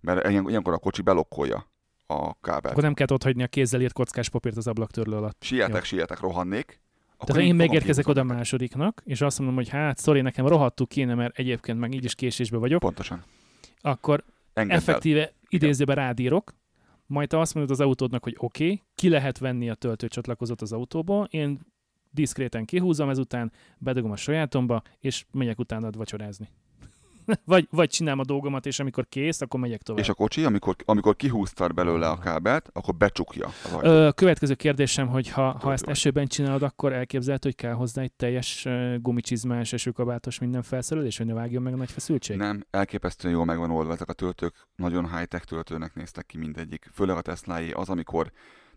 Mert 0.00 0.28
ilyen, 0.28 0.48
ilyenkor 0.48 0.72
a 0.72 0.78
kocsi 0.78 1.02
belokkolja 1.02 1.70
a 2.06 2.40
kábelt. 2.40 2.72
Akkor 2.72 2.82
nem 2.82 2.94
kell 2.94 3.06
ott 3.10 3.22
hagyni 3.22 3.42
a 3.42 3.46
kézzel 3.46 3.80
írt 3.80 3.92
kockás 3.92 4.28
papírt 4.28 4.56
az 4.56 4.66
ablaktörlő 4.66 5.16
alatt. 5.16 5.42
Sietek, 5.42 5.74
Jó. 5.74 5.82
sietek, 5.82 6.20
rohannék. 6.20 6.80
Akkor 7.16 7.34
Tehát 7.34 7.50
én 7.50 7.54
megérkezek 7.54 8.08
oda 8.08 8.22
másodiknak, 8.22 9.02
és 9.04 9.20
azt 9.20 9.38
mondom, 9.38 9.56
hogy 9.56 9.68
hát, 9.68 10.00
sorry, 10.00 10.20
nekem 10.20 10.46
rohadtul 10.46 10.86
kéne, 10.86 11.14
mert 11.14 11.38
egyébként 11.38 11.78
meg 11.78 11.94
így 11.94 12.04
is 12.04 12.14
késésbe 12.14 12.56
vagyok, 12.56 12.80
Pontosan. 12.80 13.24
akkor 13.80 14.24
Engedd 14.52 14.72
el. 14.72 14.78
effektíve 14.78 15.32
idézőben 15.48 15.96
rádírok, 15.96 16.54
majd 17.06 17.28
te 17.28 17.38
azt 17.38 17.54
mondod 17.54 17.72
az 17.72 17.80
autódnak, 17.80 18.22
hogy 18.22 18.34
oké, 18.38 18.64
okay, 18.64 18.82
ki 18.94 19.08
lehet 19.08 19.38
venni 19.38 19.70
a 19.70 19.74
töltőcsatlakozót 19.74 20.62
az 20.62 20.72
autóból, 20.72 21.28
én 21.30 21.60
diszkréten 22.12 22.64
kihúzom 22.64 23.08
ezután, 23.08 23.52
bedugom 23.78 24.10
a 24.10 24.16
sajátomba, 24.16 24.82
és 25.00 25.24
megyek 25.32 25.58
utána 25.58 25.90
vacsorázni. 25.90 26.48
vagy, 27.44 27.68
vagy 27.70 27.90
csinálom 27.90 28.18
a 28.18 28.24
dolgomat, 28.24 28.66
és 28.66 28.78
amikor 28.78 29.06
kész, 29.08 29.40
akkor 29.40 29.60
megyek 29.60 29.82
tovább. 29.82 30.02
És 30.02 30.08
a 30.08 30.14
kocsi, 30.14 30.44
amikor, 30.44 30.76
amikor 30.84 31.16
kihúztad 31.16 31.74
belőle 31.74 32.08
a 32.08 32.18
kábelt, 32.18 32.70
akkor 32.72 32.94
becsukja. 32.94 33.48
Ö, 33.80 34.08
következő 34.14 34.54
kérdésem, 34.54 35.08
hogy 35.08 35.28
ha, 35.28 35.58
ha 35.60 35.72
ezt 35.72 35.84
vagy. 35.84 35.94
esőben 35.94 36.26
csinálod, 36.26 36.62
akkor 36.62 36.92
elképzelhető, 36.92 37.48
hogy 37.48 37.58
kell 37.58 37.72
hozzá 37.72 38.02
egy 38.02 38.12
teljes 38.12 38.68
gumicsizmás, 38.96 39.72
esőkabátos 39.72 40.38
minden 40.38 40.62
felszerelés, 40.62 41.16
hogy 41.16 41.26
ne 41.26 41.34
vágjon 41.34 41.62
meg 41.62 41.72
a 41.72 41.76
nagy 41.76 41.90
feszültség? 41.90 42.36
Nem, 42.36 42.66
elképesztően 42.70 43.34
jól 43.34 43.44
megvan 43.44 43.70
oldva 43.70 43.92
ezek 43.92 44.08
a 44.08 44.12
töltők, 44.12 44.54
nagyon 44.76 45.16
high-tech 45.16 45.44
töltőnek 45.44 45.94
néztek 45.94 46.26
ki 46.26 46.38
mindegyik. 46.38 46.90
Főleg 46.92 47.16
a 47.16 47.20
Teslái 47.20 47.70
az, 47.70 47.88
amikor 47.88 48.32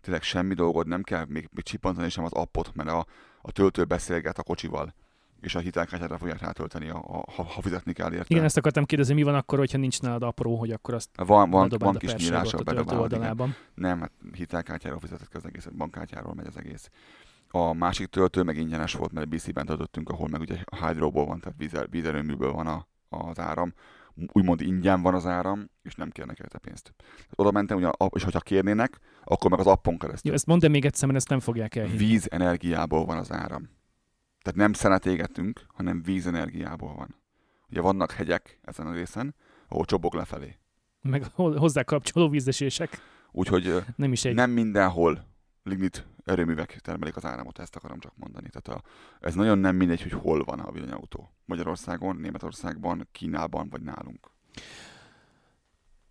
tényleg 0.06 0.24
semmi 0.24 0.54
dolgod, 0.54 0.86
nem 0.86 1.02
kell 1.02 1.24
még, 1.28 1.48
még 1.52 1.64
csipantani 1.64 2.08
sem 2.08 2.24
az 2.24 2.32
appot, 2.32 2.74
mert 2.74 2.88
a, 2.88 3.06
a 3.42 3.52
töltő 3.52 3.84
beszélget 3.84 4.38
a 4.38 4.42
kocsival, 4.42 4.94
és 5.40 5.54
a 5.54 5.58
hitelkártyára 5.58 6.18
fogják 6.18 6.40
rátölteni, 6.40 6.88
a, 6.88 6.96
a, 6.96 7.32
ha, 7.32 7.42
ha 7.42 7.62
fizetni 7.62 7.92
kell 7.92 8.12
érte. 8.12 8.26
Igen, 8.28 8.44
ezt 8.44 8.56
akartam 8.56 8.84
kérdezni, 8.84 9.14
mi 9.14 9.22
van 9.22 9.34
akkor, 9.34 9.58
hogyha 9.58 9.78
nincs 9.78 10.00
nálad 10.00 10.22
apró, 10.22 10.56
hogy 10.56 10.70
akkor 10.70 10.94
azt 10.94 11.10
van, 11.16 11.50
van, 11.50 11.70
van 11.78 11.94
kis 11.94 12.14
nyílása, 12.14 12.58
a 12.58 12.62
bedobálod. 12.62 13.56
Nem, 13.74 14.00
hát 14.00 14.12
hitelkártyáról 14.32 15.00
fizetett 15.00 15.34
az 15.34 15.46
egészet, 15.46 15.76
bankkártyáról 15.76 16.34
megy 16.34 16.46
az 16.46 16.56
egész. 16.56 16.90
A 17.50 17.72
másik 17.72 18.06
töltő 18.06 18.42
meg 18.42 18.56
ingyenes 18.56 18.92
volt, 18.92 19.12
mert 19.12 19.28
BC-ben 19.28 19.66
töltöttünk, 19.66 20.08
ahol 20.08 20.28
meg 20.28 20.40
ugye 20.40 20.56
a 20.64 20.86
hydroból 20.86 21.26
van, 21.26 21.40
tehát 21.40 21.58
vízer, 21.58 21.90
vízerőműből 21.90 22.52
van 22.52 22.66
a, 22.66 22.86
az 23.08 23.38
áram. 23.38 23.72
Úgymond 24.32 24.60
ingyen 24.60 25.02
van 25.02 25.14
az 25.14 25.26
áram, 25.26 25.70
és 25.82 25.94
nem 25.94 26.10
kérnek 26.10 26.38
érte 26.38 26.58
pénzt. 26.58 26.94
Oda 27.34 27.50
mentem, 27.50 27.90
és 28.10 28.22
hogyha 28.24 28.40
kérnének, 28.40 28.98
akkor 29.24 29.50
meg 29.50 29.58
az 29.58 29.66
appon 29.66 29.98
keresztül. 29.98 30.30
Jó, 30.30 30.36
ezt 30.36 30.46
mondd 30.46 30.70
még 30.70 30.84
egyszer, 30.84 31.06
mert 31.06 31.18
ezt 31.18 31.28
nem 31.28 31.40
fogják 31.40 31.74
elhinni. 31.74 31.96
Víz 31.98 32.26
energiából 32.30 33.04
van 33.04 33.18
az 33.18 33.32
áram. 33.32 33.68
Tehát 34.42 34.58
nem 34.58 34.72
szenet 34.72 35.06
égetünk, 35.06 35.66
hanem 35.74 36.02
vízenergiából 36.02 36.94
van. 36.94 37.14
Ugye 37.70 37.80
vannak 37.80 38.10
hegyek 38.10 38.58
ezen 38.62 38.86
a 38.86 38.92
részen, 38.92 39.34
ahol 39.68 39.84
csobog 39.84 40.14
lefelé. 40.14 40.58
Meg 41.02 41.24
ho- 41.32 41.58
hozzá 41.58 41.82
kapcsoló 41.82 42.28
vízesések. 42.28 42.98
Úgyhogy 43.32 43.74
Nem 43.96 44.12
is 44.12 44.24
egy. 44.24 44.34
nem 44.34 44.50
mindenhol 44.50 45.26
lignit 45.66 46.06
erőművek 46.24 46.80
termelik 46.80 47.16
az 47.16 47.24
áramot, 47.24 47.58
ezt 47.58 47.76
akarom 47.76 47.98
csak 47.98 48.12
mondani. 48.16 48.48
Tehát 48.48 48.80
a, 48.80 48.88
ez 49.20 49.34
nagyon 49.34 49.58
nem 49.58 49.76
mindegy, 49.76 50.02
hogy 50.02 50.12
hol 50.12 50.44
van 50.44 50.58
a 50.60 50.72
villanyautó. 50.72 51.32
Magyarországon, 51.44 52.16
Németországban, 52.16 53.08
Kínában 53.12 53.68
vagy 53.68 53.82
nálunk. 53.82 54.30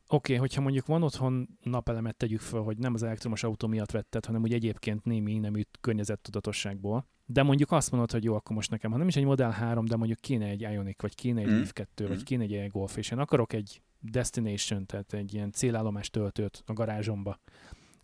Oké, 0.08 0.34
okay, 0.34 0.36
hogyha 0.36 0.62
mondjuk 0.62 0.86
van 0.86 1.04
otthon 1.04 1.58
napelemet 1.64 2.16
tegyük 2.16 2.40
föl, 2.40 2.62
hogy 2.64 2.78
nem 2.78 2.94
az 2.94 3.04
elektromos 3.04 3.44
autó 3.44 3.68
miatt 3.68 3.92
vetted, 3.92 4.26
hanem 4.26 4.42
úgy 4.42 4.54
egyébként 4.54 5.04
némi 5.06 5.38
nemű 5.38 5.62
környezettudatosságból, 5.82 7.08
de 7.26 7.44
mondjuk 7.44 7.72
azt 7.72 7.92
mondod, 7.92 8.12
hogy 8.12 8.24
jó, 8.24 8.36
akkor 8.36 8.56
most 8.56 8.72
nekem, 8.72 8.92
ha 8.92 8.98
nem 8.98 9.08
is 9.08 9.16
egy 9.16 9.26
Model 9.26 9.52
3, 9.52 9.86
de 9.86 9.96
mondjuk 9.96 10.20
kéne 10.20 10.46
egy 10.46 10.62
Ioniq, 10.62 11.02
vagy 11.02 11.16
kéne 11.16 11.42
egy 11.42 11.48
Mm. 11.48 11.56
Leaf 11.56 11.72
2, 11.72 12.08
vagy 12.08 12.20
Mm. 12.20 12.24
kéne 12.24 12.44
egy 12.44 12.54
e-Golf, 12.54 12.98
és 12.98 13.12
én 13.12 13.20
akarok 13.20 13.54
egy 13.54 13.82
destination, 14.00 14.86
tehát 14.86 15.14
egy 15.14 15.34
ilyen 15.34 15.52
célállomás 15.52 16.10
töltőt 16.10 16.64
a 16.66 16.74
garázsomba, 16.74 17.40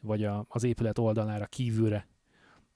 vagy 0.02 0.24
a, 0.24 0.45
az 0.49 0.64
épület 0.64 0.97
oldalára 0.97 1.45
kívülre, 1.45 2.08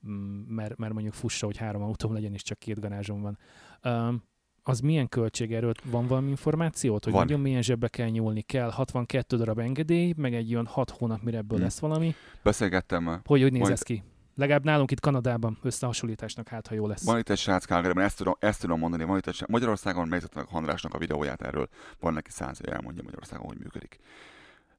mm, 0.08 0.40
mert, 0.48 0.78
mert 0.78 0.94
mondjuk 0.94 1.14
fussa, 1.14 1.46
hogy 1.46 1.58
három 1.58 1.82
autóm 1.82 2.14
legyen, 2.14 2.34
és 2.34 2.42
csak 2.44 2.60
két 2.60 2.80
garázsom 2.80 3.22
van. 3.22 3.38
Um, 3.84 4.24
az 4.68 4.80
milyen 4.80 5.08
költség 5.10 5.54
erről? 5.54 5.74
Van 5.84 6.08
valami 6.08 6.30
információt, 6.30 7.04
hogy 7.04 7.14
Van. 7.14 7.26
nagyon 7.26 7.40
milyen 7.40 7.62
zsebbe 7.62 7.88
kell 7.88 8.10
nyúlni? 8.10 8.42
Kell 8.42 8.72
62 8.72 9.38
darab 9.38 9.60
engedély, 9.60 10.14
meg 10.18 10.34
egy 10.36 10.54
olyan 10.54 10.66
6 10.66 10.90
hónap, 10.90 11.22
mire 11.22 11.38
ebből 11.38 11.58
Hm. 11.58 11.64
lesz 11.64 11.80
valami. 11.80 12.16
Beszélgettem, 12.44 13.08
ö, 13.08 13.16
Hogy, 13.26 13.42
hogy 13.42 13.52
néz 13.52 13.62
Majd- 13.62 13.74
ez 13.74 13.82
ki? 13.82 14.04
Legalább 14.38 14.64
nálunk 14.64 14.92
itt 14.92 15.00
Kanadában 15.00 15.58
összehasonlításnak 15.62 16.48
hát, 16.48 16.68
ha 16.68 16.76
jó 16.76 16.88
lesz. 16.88 17.06
van 17.06 17.18
itt 17.18 17.30
egy 17.30 17.38
srác 17.38 17.66
Calgaryban, 17.66 18.04
ezt 18.04 18.18
tudom, 18.18 18.34
ezt 18.40 18.62
tudom 18.62 18.80
mondani, 18.80 19.04
van 19.04 19.18
itt 19.18 19.28
egy 19.28 19.34
srác, 19.34 19.50
Magyarországon 19.50 20.08
megnéztem 20.08 20.46
a 20.52 20.56
Andrásnak 20.56 20.94
a 20.94 20.98
videóját 20.98 21.42
erről, 21.42 21.68
van 22.00 22.14
neki 22.14 22.30
száz, 22.32 22.60
elmondja 22.66 23.04
Magyarországon, 23.04 23.46
hogy 23.46 23.58
működik. 23.58 24.00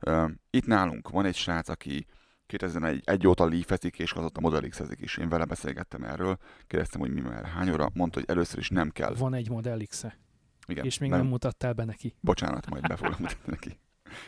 Ö, 0.00 0.26
Itt 0.50 0.66
nálunk 0.66 1.08
van 1.08 1.24
egy 1.24 1.34
srác, 1.34 1.68
aki 1.68 2.06
2001 2.46 3.02
egy 3.04 3.26
óta 3.26 3.48
leafezik, 3.48 3.98
és 3.98 4.12
azóta 4.12 4.40
Model 4.40 4.68
x 4.68 4.82
is. 4.96 5.16
Én 5.16 5.28
vele 5.28 5.44
beszélgettem 5.44 6.04
erről, 6.04 6.38
kérdeztem, 6.66 7.00
hogy 7.00 7.12
mi 7.12 7.20
már 7.20 7.44
hány 7.44 7.70
óra, 7.70 7.90
mondta, 7.94 8.18
hogy 8.18 8.28
először 8.28 8.58
is 8.58 8.68
nem 8.68 8.90
kell. 8.90 9.14
Van 9.14 9.34
egy 9.34 9.50
Model 9.50 9.78
x 9.86 10.04
Igen, 10.66 10.84
és 10.84 10.98
még 10.98 11.10
nem. 11.10 11.18
nem 11.18 11.28
mutattál 11.28 11.72
be 11.72 11.84
neki. 11.84 12.14
Bocsánat, 12.20 12.70
majd 12.70 12.86
be 12.86 12.96
fogom 12.96 13.16
mutatni 13.18 13.50
neki. 13.50 13.78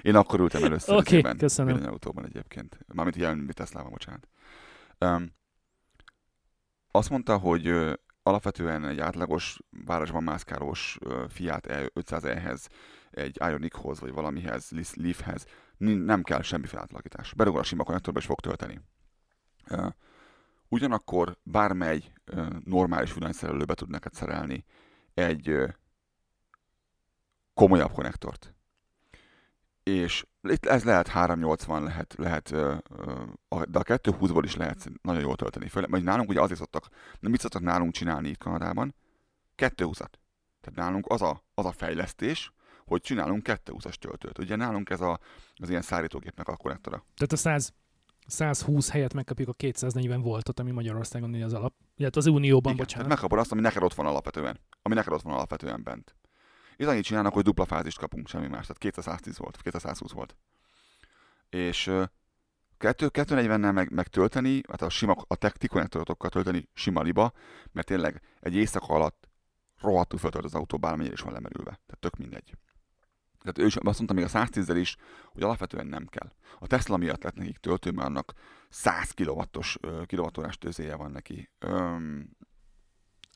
Én 0.02 0.14
akkor 0.14 0.40
ültem 0.40 0.64
először 0.64 0.94
okay, 0.94 1.12
izében, 1.12 1.36
köszönöm. 1.36 1.74
villanyautóban 1.74 2.24
egyébként. 2.24 2.78
Mármint 2.86 3.16
ilyen 3.16 3.50
Teslában, 3.54 3.90
bocsánat. 3.90 4.28
Um, 5.00 5.36
azt 6.90 7.10
mondta, 7.10 7.36
hogy 7.36 7.74
alapvetően 8.22 8.84
egy 8.84 8.98
átlagos 9.00 9.58
városban 9.84 10.22
mászkálós 10.22 10.98
ö, 11.00 11.24
Fiat 11.28 11.66
E 11.66 11.90
500E-hez, 11.94 12.66
egy 13.10 13.38
Ioniqhoz, 13.40 14.00
vagy 14.00 14.12
valamihez, 14.12 14.70
Leafhez 14.94 15.46
nem 15.78 16.22
kell 16.22 16.42
semmi 16.42 16.66
átalakítás. 16.72 17.34
Berugol 17.34 17.60
a 17.60 17.64
sima 17.64 17.84
konnektorba, 17.84 18.18
és 18.18 18.26
fog 18.26 18.40
tölteni. 18.40 18.80
Ugyanakkor 20.68 21.36
bármely 21.42 22.02
normális 22.64 23.14
villanyszerelőbe 23.14 23.74
tud 23.74 23.90
neked 23.90 24.14
szerelni 24.14 24.64
egy 25.14 25.56
komolyabb 27.54 27.92
konnektort. 27.92 28.54
És 29.82 30.26
itt 30.42 30.66
ez 30.66 30.84
lehet 30.84 31.08
380, 31.08 31.82
lehet, 31.82 32.14
lehet 32.18 32.50
de 33.48 33.78
a 33.78 33.82
220-ból 33.82 34.42
is 34.44 34.56
lehet 34.56 34.90
nagyon 35.02 35.20
jól 35.20 35.36
tölteni. 35.36 35.68
Főleg, 35.68 35.90
mert 35.90 36.04
nálunk 36.04 36.28
ugye 36.28 36.40
azért 36.40 36.58
szoktak, 36.58 36.88
nem 37.20 37.30
mit 37.30 37.40
szoktak 37.40 37.62
nálunk 37.62 37.92
csinálni 37.92 38.28
itt 38.28 38.38
Kanadában? 38.38 38.94
220-at. 39.56 40.12
Tehát 40.60 40.74
nálunk 40.74 41.06
az 41.08 41.22
a, 41.22 41.42
az 41.54 41.64
a 41.64 41.72
fejlesztés, 41.72 42.52
hogy 42.88 43.00
csinálunk 43.00 43.42
220-as 43.44 43.94
töltőt. 43.94 44.38
Ugye 44.38 44.56
nálunk 44.56 44.90
ez 44.90 45.00
a, 45.00 45.18
az 45.54 45.68
ilyen 45.68 45.82
szárítógépnek 45.82 46.48
a 46.48 46.56
konnektora. 46.56 47.04
Tehát 47.14 47.32
a 47.32 47.36
100, 47.36 47.72
120 48.26 48.90
helyett 48.90 49.14
megkapjuk 49.14 49.48
a 49.48 49.52
240 49.52 50.20
voltot, 50.20 50.60
ami 50.60 50.70
Magyarországon 50.70 51.42
az 51.42 51.52
alap. 51.52 51.74
Illetve 51.96 52.20
az 52.20 52.26
Unióban, 52.26 52.46
Igen, 52.48 52.62
tehát 52.62 52.78
bocsánat. 52.86 53.08
megkapod 53.08 53.38
azt, 53.38 53.52
ami 53.52 53.60
neked 53.60 53.82
ott 53.82 53.94
van 53.94 54.06
alapvetően. 54.06 54.60
Ami 54.82 54.94
neked 54.94 55.12
ott 55.12 55.22
van 55.22 55.32
alapvetően 55.34 55.82
bent. 55.82 56.14
És 56.76 56.86
annyit 56.86 57.04
csinálnak, 57.04 57.32
hogy 57.32 57.44
dupla 57.44 57.64
fázist 57.64 57.98
kapunk, 57.98 58.28
semmi 58.28 58.46
más. 58.46 58.66
Tehát 58.66 58.78
210 58.78 59.38
volt, 59.38 59.62
220 59.62 60.12
volt. 60.12 60.36
És 61.50 61.86
ö, 61.86 62.04
kettő- 62.78 63.10
240-nel 63.12 63.72
meg, 63.72 63.90
meg 63.92 64.06
tölteni, 64.06 64.60
hát 64.68 64.82
a, 64.82 64.88
sima, 64.88 65.16
a 65.26 65.36
tech 65.36 65.66
konnektorokkal 65.68 66.30
tölteni 66.30 66.68
sima 66.74 67.02
liba, 67.02 67.32
mert 67.72 67.86
tényleg 67.86 68.20
egy 68.40 68.54
éjszaka 68.54 68.94
alatt 68.94 69.28
rohadtul 69.80 70.18
föltölt 70.18 70.44
az 70.44 70.54
autó, 70.54 70.78
bármennyire 70.78 71.14
is 71.14 71.20
van 71.20 71.32
lemerülve. 71.32 71.70
Tehát 71.70 72.00
tök 72.00 72.16
mindegy. 72.16 72.52
Tehát 73.52 73.58
ő 73.58 73.66
is 73.66 73.76
azt 73.76 73.96
mondta 73.96 74.14
még 74.14 74.24
a 74.24 74.28
110 74.28 74.68
is, 74.68 74.96
hogy 75.32 75.42
alapvetően 75.42 75.86
nem 75.86 76.06
kell. 76.06 76.32
A 76.58 76.66
Tesla 76.66 76.96
miatt 76.96 77.22
lett 77.22 77.34
nekik 77.34 77.56
töltő, 77.56 77.90
mert 77.90 78.08
annak 78.08 78.32
100 78.68 79.10
kilowattos, 79.10 79.78
ö, 79.80 80.02
kilowattórás 80.06 80.58
tőzéje 80.58 80.96
van 80.96 81.10
neki. 81.10 81.50
Öm, 81.58 82.30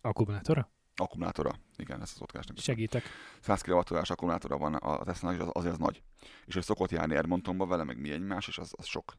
Akkumulátora? 0.01 0.70
akkumulátora. 0.97 1.51
Igen, 1.76 2.01
ezt 2.01 2.14
az 2.14 2.22
ott 2.22 2.30
keresnek. 2.30 2.59
Segítek. 2.59 3.02
100 3.40 3.60
kWh 3.60 4.10
akkumulátora 4.10 4.59
van 4.59 4.74
a 4.74 5.05
Tesla-nak, 5.05 5.39
és 5.39 5.44
az, 5.44 5.51
azért 5.52 5.72
az 5.72 5.78
nagy. 5.78 6.02
És 6.44 6.56
ő 6.56 6.60
szokott 6.60 6.90
járni 6.90 7.14
Edmontonba 7.14 7.66
vele, 7.66 7.84
meg 7.84 8.01
mi 8.01 8.10
egymás, 8.10 8.48
és 8.48 8.59
az, 8.59 8.72
az 8.76 8.86
sok. 8.86 9.14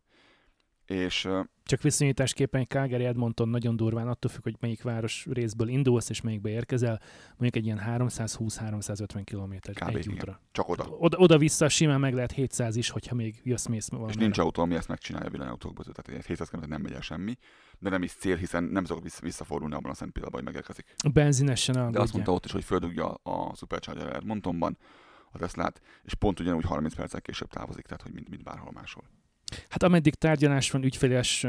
És 0.86 1.28
Csak 1.64 1.82
viszonyításképpen 1.82 2.68
Calgary 2.68 3.06
Edmonton 3.06 3.50
nagyon 3.50 3.76
durván, 3.76 4.08
attól 4.08 4.32
függ, 4.32 4.44
hogy 4.44 4.56
melyik 4.60 4.82
város 4.82 5.28
részből 5.32 5.68
indulsz 5.68 6.10
és 6.10 6.22
melyikbe 6.22 6.50
érkezel, 6.50 7.02
mondjuk 7.30 7.56
egy 7.56 7.66
ilyen 7.66 7.82
320-350 7.86 9.22
km 9.26 9.72
Kb. 9.74 9.96
egy 9.96 10.06
igen. 10.06 10.14
útra. 10.14 10.40
csak 10.52 10.70
oda. 10.70 10.84
Oda, 11.00 11.18
oda-vissza 11.18 11.70
simán 11.70 12.00
meg 12.00 12.14
lehet 12.14 12.32
700 12.32 12.76
is, 12.76 12.90
hogyha 12.90 13.16
még 13.16 13.40
jössz-mész 13.44 13.88
És 13.92 13.98
valamire. 13.98 14.20
nincs 14.20 14.38
autó, 14.38 14.62
ami 14.62 14.76
ezt 14.76 14.88
megcsinálja 14.88 15.28
a 15.28 15.32
villanyautókból, 15.32 15.86
tehát 15.94 16.20
egy 16.20 16.26
700 16.26 16.50
km 16.50 16.70
nem 16.70 16.82
megy 16.82 16.94
el 16.94 17.02
semmi, 17.02 17.38
de 17.80 17.90
nem 17.90 18.04
is 18.04 18.14
cél, 18.14 18.36
hiszen 18.36 18.64
nem 18.64 18.84
vissza- 19.02 19.22
visszafordulni 19.22 19.76
abban 19.76 19.92
a 19.92 19.94
szent 19.94 20.12
pillanatban, 20.12 20.44
hogy 20.44 20.54
megérkezik. 20.54 20.96
Benzinesen 21.14 21.92
De 21.92 22.00
azt 22.00 22.14
mondta 22.14 22.32
ott 22.32 22.46
is, 22.46 22.52
hogy 22.52 22.64
földugja 22.64 23.08
a 23.14 23.56
Supercharger 23.56 24.16
Edmontonban 24.16 24.78
a 25.32 25.38
Teslát, 25.38 25.82
és 26.04 26.14
pont 26.14 26.40
ugyanúgy 26.40 26.64
30 26.64 26.96
perccel 26.96 27.22
később 27.22 27.50
távozik, 27.50 27.86
tehát 27.86 28.02
hogy 28.02 28.14
mint, 28.14 28.30
mint 28.30 28.44
bárhol 28.44 28.72
máshol. 28.72 29.04
Hát 29.70 29.84
ameddig 29.84 30.16
tárgyalás 30.16 30.72
van, 30.72 30.84
ügyféles 30.84 31.46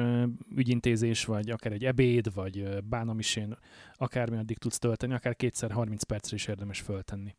ügyintézés, 0.57 1.25
vagy 1.25 1.51
akár 1.51 1.73
egy 1.73 1.85
ebéd, 1.85 2.35
vagy 2.35 2.85
bánamisén, 2.85 3.57
akármi 3.95 4.37
addig 4.37 4.59
tudsz 4.59 4.79
tölteni, 4.79 5.15
akár 5.15 5.37
kétszer 5.37 5.71
30 5.71 6.03
percre 6.03 6.37
is 6.37 6.47
érdemes 6.47 6.81
föltenni, 6.81 7.35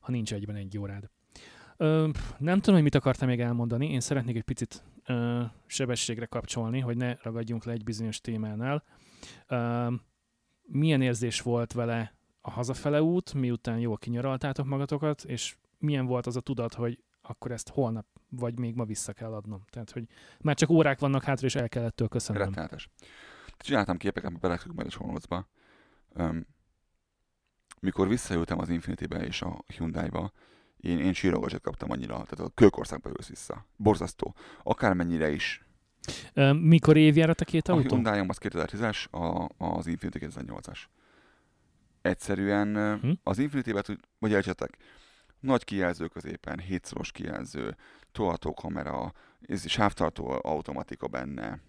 ha 0.00 0.12
nincs 0.12 0.32
egyben 0.32 0.56
egy 0.56 0.78
órád. 0.78 1.10
Ö, 1.76 2.08
nem 2.38 2.56
tudom, 2.56 2.74
hogy 2.74 2.82
mit 2.82 2.94
akartam 2.94 3.28
még 3.28 3.40
elmondani, 3.40 3.90
én 3.92 4.00
szeretnék 4.00 4.36
egy 4.36 4.42
picit 4.42 4.84
ö, 5.06 5.42
sebességre 5.66 6.26
kapcsolni, 6.26 6.80
hogy 6.80 6.96
ne 6.96 7.14
ragadjunk 7.22 7.64
le 7.64 7.72
egy 7.72 7.84
bizonyos 7.84 8.20
témánál. 8.20 8.84
Ö, 9.46 9.92
milyen 10.62 11.02
érzés 11.02 11.40
volt 11.40 11.72
vele 11.72 12.14
a 12.40 12.50
hazafele 12.50 13.02
út, 13.02 13.34
miután 13.34 13.78
jól 13.78 13.98
kinyaraltátok 13.98 14.66
magatokat, 14.66 15.24
és 15.24 15.56
milyen 15.78 16.06
volt 16.06 16.26
az 16.26 16.36
a 16.36 16.40
tudat, 16.40 16.74
hogy 16.74 17.02
akkor 17.22 17.50
ezt 17.50 17.68
holnap 17.68 18.06
vagy 18.28 18.58
még 18.58 18.74
ma 18.74 18.84
vissza 18.84 19.12
kell 19.12 19.32
adnom. 19.34 19.62
Tehát, 19.70 19.90
hogy 19.90 20.06
már 20.40 20.54
csak 20.56 20.70
órák 20.70 20.98
vannak 20.98 21.22
hátra, 21.22 21.46
és 21.46 21.54
el 21.54 21.68
kell 21.68 21.84
ettől 21.84 22.08
köszönöm. 22.08 22.42
Rettenetes. 22.42 22.88
Csináltam 23.58 23.96
képeket, 23.96 24.40
beraktuk 24.40 24.74
majd 24.74 24.86
a 24.86 24.90
show 24.90 25.06
notes-ba. 25.06 25.48
Um, 26.14 26.46
mikor 27.80 28.08
visszajöttem 28.08 28.58
az 28.58 28.68
Infinity-be 28.68 29.24
és 29.24 29.42
a 29.42 29.64
Hyundai-ba, 29.66 30.32
én, 30.76 30.98
én 30.98 31.12
sírogacsot 31.12 31.60
kaptam 31.60 31.90
annyira, 31.90 32.12
tehát 32.14 32.40
a 32.40 32.48
kőkorszakba 32.54 33.10
jössz 33.16 33.28
vissza. 33.28 33.66
Borzasztó. 33.76 34.34
Akármennyire 34.62 35.30
is. 35.30 35.64
Ö, 36.34 36.52
Mikor 36.52 36.96
évjárat 36.96 37.40
a 37.40 37.44
két 37.44 37.68
A 37.68 37.72
autó? 37.72 37.88
hyundai 37.88 38.24
az 38.28 38.38
2010-es, 38.40 39.10
a, 39.10 39.48
az 39.64 39.86
Infinity 39.86 40.16
2008-as. 40.20 40.78
Egyszerűen 42.02 42.98
Hm? 43.00 43.10
az 43.22 43.38
Infinity-be, 43.38 43.80
tud- 43.80 44.08
vagy 44.18 44.30
értsetek, 44.30 44.76
nagy 45.42 45.64
kijelző 45.64 46.06
középen, 46.06 46.58
hétszoros 46.58 47.12
kijelző, 47.12 47.76
tolhatókamera, 48.12 49.12
ez 49.40 49.68
sávtartó 49.68 50.38
automatika 50.42 51.06
benne, 51.06 51.60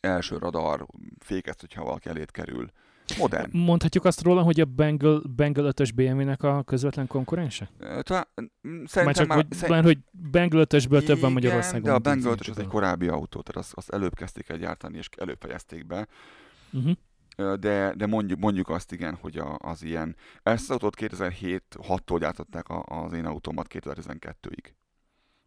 első 0.00 0.36
radar, 0.36 0.86
fékezt, 1.18 1.60
hogyha 1.60 1.84
valaki 1.84 2.08
elét 2.08 2.30
kerül. 2.30 2.70
Modern. 3.18 3.56
Mondhatjuk 3.58 4.04
azt 4.04 4.22
róla, 4.22 4.42
hogy 4.42 4.60
a 4.60 4.64
Bengal, 4.64 5.22
Bengal 5.36 5.72
5-ös 5.72 5.90
BMW-nek 5.94 6.42
a 6.42 6.62
közvetlen 6.62 7.06
konkurense? 7.06 7.70
Talán, 8.00 8.26
mm, 8.40 8.44
Már 8.60 8.88
szerintem 8.88 9.12
csak, 9.12 9.26
már, 9.26 9.36
hogy, 9.36 9.46
szerint- 9.58 9.84
hogy 9.84 9.98
Bengal 10.30 10.64
5-ösből 10.68 11.04
több 11.04 11.20
van 11.20 11.32
Magyarországon. 11.32 11.82
de 11.82 11.92
a 11.92 11.98
Bengal 11.98 12.16
Infinity-ből. 12.30 12.54
az 12.54 12.60
egy 12.60 12.66
korábbi 12.66 13.08
autó, 13.08 13.40
tehát 13.40 13.62
azt, 13.66 13.72
azt 13.74 13.90
előbb 13.90 14.14
kezdték 14.14 14.48
el 14.48 14.56
gyártani, 14.56 14.96
és 14.98 15.08
előbb 15.16 15.40
fejezték 15.40 15.86
be. 15.86 16.06
Uh-huh. 16.72 16.92
De, 17.36 17.94
de 17.96 18.06
mondjuk, 18.06 18.38
mondjuk 18.38 18.68
azt 18.68 18.92
igen, 18.92 19.14
hogy 19.14 19.38
a, 19.38 19.56
az 19.58 19.82
ilyen, 19.82 20.16
ezt 20.42 20.62
az 20.62 20.70
autót 20.70 20.96
2007-6-tól 20.98 22.16
gyártották 22.20 22.68
a, 22.68 22.82
az 22.82 23.12
én 23.12 23.24
autómat 23.26 23.66
2012-ig 23.70 24.72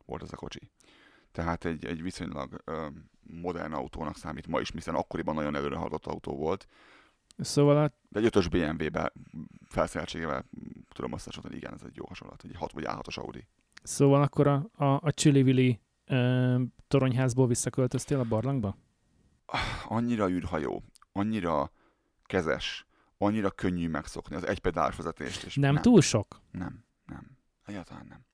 volt 0.06 0.22
ez 0.22 0.32
a 0.32 0.36
kocsi. 0.36 0.72
Tehát 1.32 1.66
egy, 1.66 1.86
egy 1.86 2.02
viszonylag 2.02 2.62
ö, 2.66 2.88
modern 3.22 3.74
autónak 3.74 4.18
számít 4.18 4.48
ma 4.48 4.60
is, 4.60 4.72
hiszen 4.72 4.96
akkoriban 4.96 5.36
nagyon 5.36 5.56
előre 5.56 5.76
haladott 5.76 6.06
autó 6.06 6.36
volt, 6.36 6.68
Szóval 7.38 7.78
a, 7.78 7.92
de 8.10 8.20
egy 8.20 8.26
ötös 8.26 8.48
BMW-be 8.48 9.14
felszereltségével 9.68 10.46
tudom 10.94 11.14
azt 11.14 11.26
hasonlítani, 11.26 11.62
igen, 11.62 11.74
ez 11.74 11.82
egy 11.86 11.96
jó 11.96 12.06
hasonlat, 12.08 12.44
egy 12.44 12.56
6 12.56 12.72
vagy 12.72 12.84
A6-os 12.88 13.18
Audi. 13.20 13.48
szóval 13.84 14.22
akkor 14.22 14.48
a, 14.48 14.70
a, 14.74 14.86
a 14.86 15.14
ö, 16.06 16.62
toronyházból 16.88 17.48
visszaköltöztél 17.48 18.20
a 18.20 18.24
barlangba? 18.24 18.76
Annyira 19.88 20.30
űrhajó, 20.30 20.84
annyira 21.14 21.72
kezes, 22.24 22.86
annyira 23.18 23.52
könnyű 23.52 23.88
megszokni 23.90 24.36
az 24.36 24.48
egypedálos 24.48 24.96
vezetést. 24.96 25.44
És 25.44 25.56
Nem, 25.56 25.76
túl 25.76 26.02
sok? 26.02 26.42
Nem, 26.52 26.86
nem. 27.06 27.38
Egyáltalán 27.66 28.06
nem. 28.10 28.26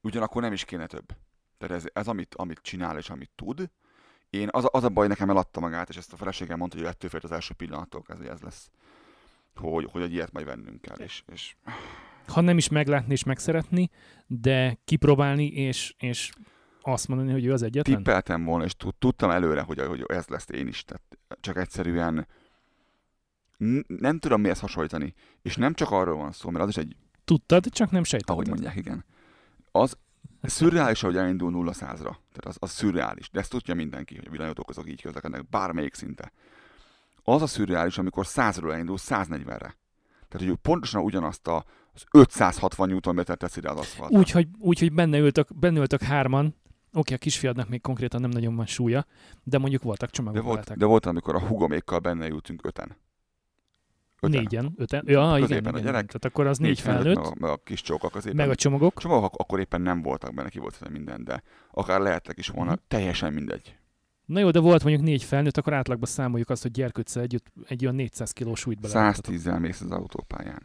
Ugyanakkor 0.00 0.42
nem 0.42 0.52
is 0.52 0.64
kéne 0.64 0.86
több. 0.86 1.06
Tehát 1.58 1.76
ez, 1.76 1.84
ez 1.92 2.08
amit, 2.08 2.34
amit 2.34 2.58
csinál 2.62 2.98
és 2.98 3.10
amit 3.10 3.30
tud. 3.34 3.70
Én, 4.30 4.48
az, 4.50 4.64
a- 4.64 4.68
az 4.72 4.84
a 4.84 4.88
baj 4.88 5.06
nekem 5.06 5.30
eladta 5.30 5.60
magát, 5.60 5.88
és 5.88 5.96
ezt 5.96 6.12
a 6.12 6.16
feleségem 6.16 6.58
mondta, 6.58 6.76
hogy 6.76 6.86
ettől 6.86 7.10
félt 7.10 7.24
az 7.24 7.32
első 7.32 7.54
pillanattól 7.54 8.02
kezdve 8.02 8.30
ez 8.30 8.40
lesz. 8.40 8.70
Hogy, 9.54 9.88
hogy 9.90 10.02
egy 10.02 10.12
ilyet 10.12 10.32
majd 10.32 10.46
vennünk 10.46 10.80
kell. 10.80 10.96
És, 10.96 11.22
és 11.26 11.56
Ha 12.26 12.40
nem 12.40 12.56
is 12.56 12.68
meglátni 12.68 13.12
és 13.12 13.24
megszeretni, 13.24 13.90
de 14.26 14.78
kipróbálni 14.84 15.46
és, 15.46 15.94
és 15.98 16.32
azt 16.86 17.08
mondani, 17.08 17.32
hogy 17.32 17.44
ő 17.44 17.52
az 17.52 17.62
egyetlen? 17.62 17.96
tippeltem 17.96 18.44
volna, 18.44 18.64
és 18.64 18.76
tud, 18.76 18.94
tudtam 18.94 19.30
előre, 19.30 19.60
hogy, 19.60 19.80
hogy 19.80 20.04
ez 20.06 20.26
lesz 20.26 20.48
én 20.48 20.66
is. 20.66 20.84
Tehát 20.84 21.02
csak 21.40 21.56
egyszerűen 21.56 22.26
nem 23.86 24.18
tudom 24.18 24.40
mihez 24.40 24.60
hasonlítani. 24.60 25.14
És 25.42 25.56
nem 25.56 25.74
csak 25.74 25.90
arról 25.90 26.16
van 26.16 26.32
szó, 26.32 26.50
mert 26.50 26.64
az 26.64 26.70
is 26.70 26.76
egy 26.76 26.96
Tudtad, 27.24 27.64
csak 27.68 27.86
nem 27.90 27.94
ahogy 27.94 28.06
sejtetted. 28.06 28.48
mondják, 28.48 28.76
igen. 28.76 29.04
Az 29.70 29.96
szürreális, 30.42 31.00
hogy 31.00 31.16
elindul 31.16 31.50
0 31.50 31.72
100 31.72 32.00
ra 32.00 32.10
Tehát 32.32 32.44
az, 32.44 32.56
az 32.58 32.70
szürreális. 32.70 33.30
De 33.30 33.40
ezt 33.40 33.50
tudja 33.50 33.74
mindenki, 33.74 34.14
hogy 34.16 34.26
a 34.26 34.30
villanyautók 34.30 34.68
azok 34.68 34.88
így 34.88 35.02
közlekednek, 35.02 35.48
bármelyik 35.48 35.94
szinte. 35.94 36.32
Az 37.22 37.42
a 37.42 37.46
szürreális, 37.46 37.98
amikor 37.98 38.24
100-ról 38.28 38.72
elindul 38.72 38.96
140-re. 39.00 39.76
Tehát, 40.28 40.48
hogy 40.48 40.54
pontosan 40.62 41.02
ugyanazt 41.02 41.46
a, 41.46 41.64
az 41.94 42.04
560 42.10 42.88
Nm 42.90 43.22
teszi 43.22 43.60
rá 43.60 43.70
az 43.70 43.78
aszfaltra. 43.78 44.18
Úgy, 44.18 44.30
hogy, 44.30 44.48
úgy, 44.58 44.78
hogy 44.78 44.92
benne 44.92 45.18
ültök, 45.18 45.58
benne 45.58 45.78
ültök 45.78 46.02
hárman, 46.02 46.54
oké, 46.94 47.14
a 47.14 47.18
kisfiadnak 47.18 47.68
még 47.68 47.80
konkrétan 47.80 48.20
nem 48.20 48.30
nagyon 48.30 48.56
van 48.56 48.66
súlya, 48.66 49.06
de 49.42 49.58
mondjuk 49.58 49.82
voltak 49.82 50.08
de, 50.08 50.14
csomagok 50.14 50.42
volt, 50.42 50.54
veletek. 50.54 50.76
de 50.76 50.84
volt, 50.84 51.06
amikor 51.06 51.34
a 51.34 51.40
hugomékkal 51.46 51.98
benne 51.98 52.28
ültünk 52.28 52.66
öten. 52.66 52.96
öten. 54.20 54.40
Négyen, 54.40 54.74
öten. 54.76 55.02
Ja, 55.06 55.34
igen, 55.38 55.58
igen, 55.58 55.74
a 55.74 55.78
gyerek, 55.78 56.06
Tehát 56.06 56.24
akkor 56.24 56.46
az 56.46 56.58
négy 56.58 56.80
felnőtt, 56.80 57.02
felnőtt, 57.02 57.24
meg 57.24 57.32
a, 57.32 57.34
meg 57.40 57.50
a 57.50 57.56
kis 57.64 57.82
csók 57.82 58.04
a 58.04 58.08
középen. 58.08 58.36
meg 58.36 58.50
a 58.50 58.54
csomagok. 58.54 58.98
Csomagok 58.98 59.34
akkor 59.36 59.60
éppen 59.60 59.80
nem 59.80 60.02
voltak 60.02 60.34
benne, 60.34 60.48
ki 60.48 60.58
volt 60.58 60.88
minden, 60.90 61.24
de 61.24 61.42
akár 61.70 62.00
lehettek 62.00 62.38
is 62.38 62.48
volna, 62.48 62.70
Mhm. 62.70 62.80
teljesen 62.88 63.32
mindegy. 63.32 63.76
Na 64.24 64.40
jó, 64.40 64.50
de 64.50 64.58
volt 64.60 64.82
mondjuk 64.82 65.04
négy 65.04 65.22
felnőtt, 65.22 65.56
akkor 65.56 65.72
átlagban 65.72 66.08
számoljuk 66.08 66.50
azt, 66.50 66.62
hogy 66.62 66.70
gyerkőccel 66.70 67.22
együtt 67.22 67.46
egy 67.66 67.82
olyan 67.84 67.94
400 67.96 68.30
kilós 68.32 68.60
súlyt 68.60 68.80
bele. 68.80 69.12
110-zel 69.14 69.58
mész 69.60 69.80
az 69.80 69.90
autópályán. 69.90 70.62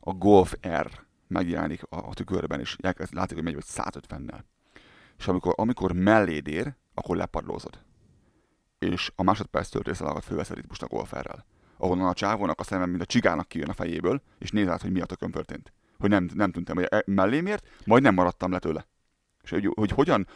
A 0.00 0.12
Golf 0.12 0.54
R 0.68 0.90
megjelenik 1.26 1.82
a, 1.82 1.96
a 2.08 2.14
tükörben, 2.14 2.60
és 2.60 2.76
elkezd, 2.80 3.14
látjuk, 3.14 3.34
hogy 3.34 3.44
megy 3.44 3.54
vagy 3.54 3.64
150-nel. 3.68 4.40
És 5.22 5.28
amikor, 5.28 5.52
amikor 5.56 5.92
melléd 5.92 6.46
ér, 6.46 6.74
akkor 6.94 7.16
lepadlózod. 7.16 7.78
És 8.78 9.12
a 9.16 9.22
másodperc 9.22 9.68
töltés 9.68 10.00
alatt 10.00 10.30
most 10.68 10.82
a 10.82 10.86
Golf 10.86 11.12
R-rel. 11.12 11.46
Ahonnan 11.76 12.08
a 12.08 12.14
csávónak 12.14 12.60
a 12.60 12.62
szemem, 12.62 12.90
mint 12.90 13.02
a 13.02 13.06
csigának 13.06 13.48
kijön 13.48 13.68
a 13.68 13.72
fejéből, 13.72 14.22
és 14.38 14.50
néz 14.50 14.68
át, 14.68 14.82
hogy 14.82 14.92
mi 14.92 15.00
a 15.00 15.04
tökön 15.04 15.30
történt. 15.30 15.72
Hogy 15.98 16.10
nem, 16.10 16.28
nem 16.34 16.52
tűntem, 16.52 16.76
hogy 16.76 16.86
e- 16.90 17.02
mellém 17.06 17.46
ért, 17.46 17.66
majd 17.84 18.02
nem 18.02 18.14
maradtam 18.14 18.50
le 18.50 18.58
tőle. 18.58 18.86
És 19.42 19.50
hogy, 19.50 19.68
hogy 19.74 19.90
hogyan, 19.90 20.26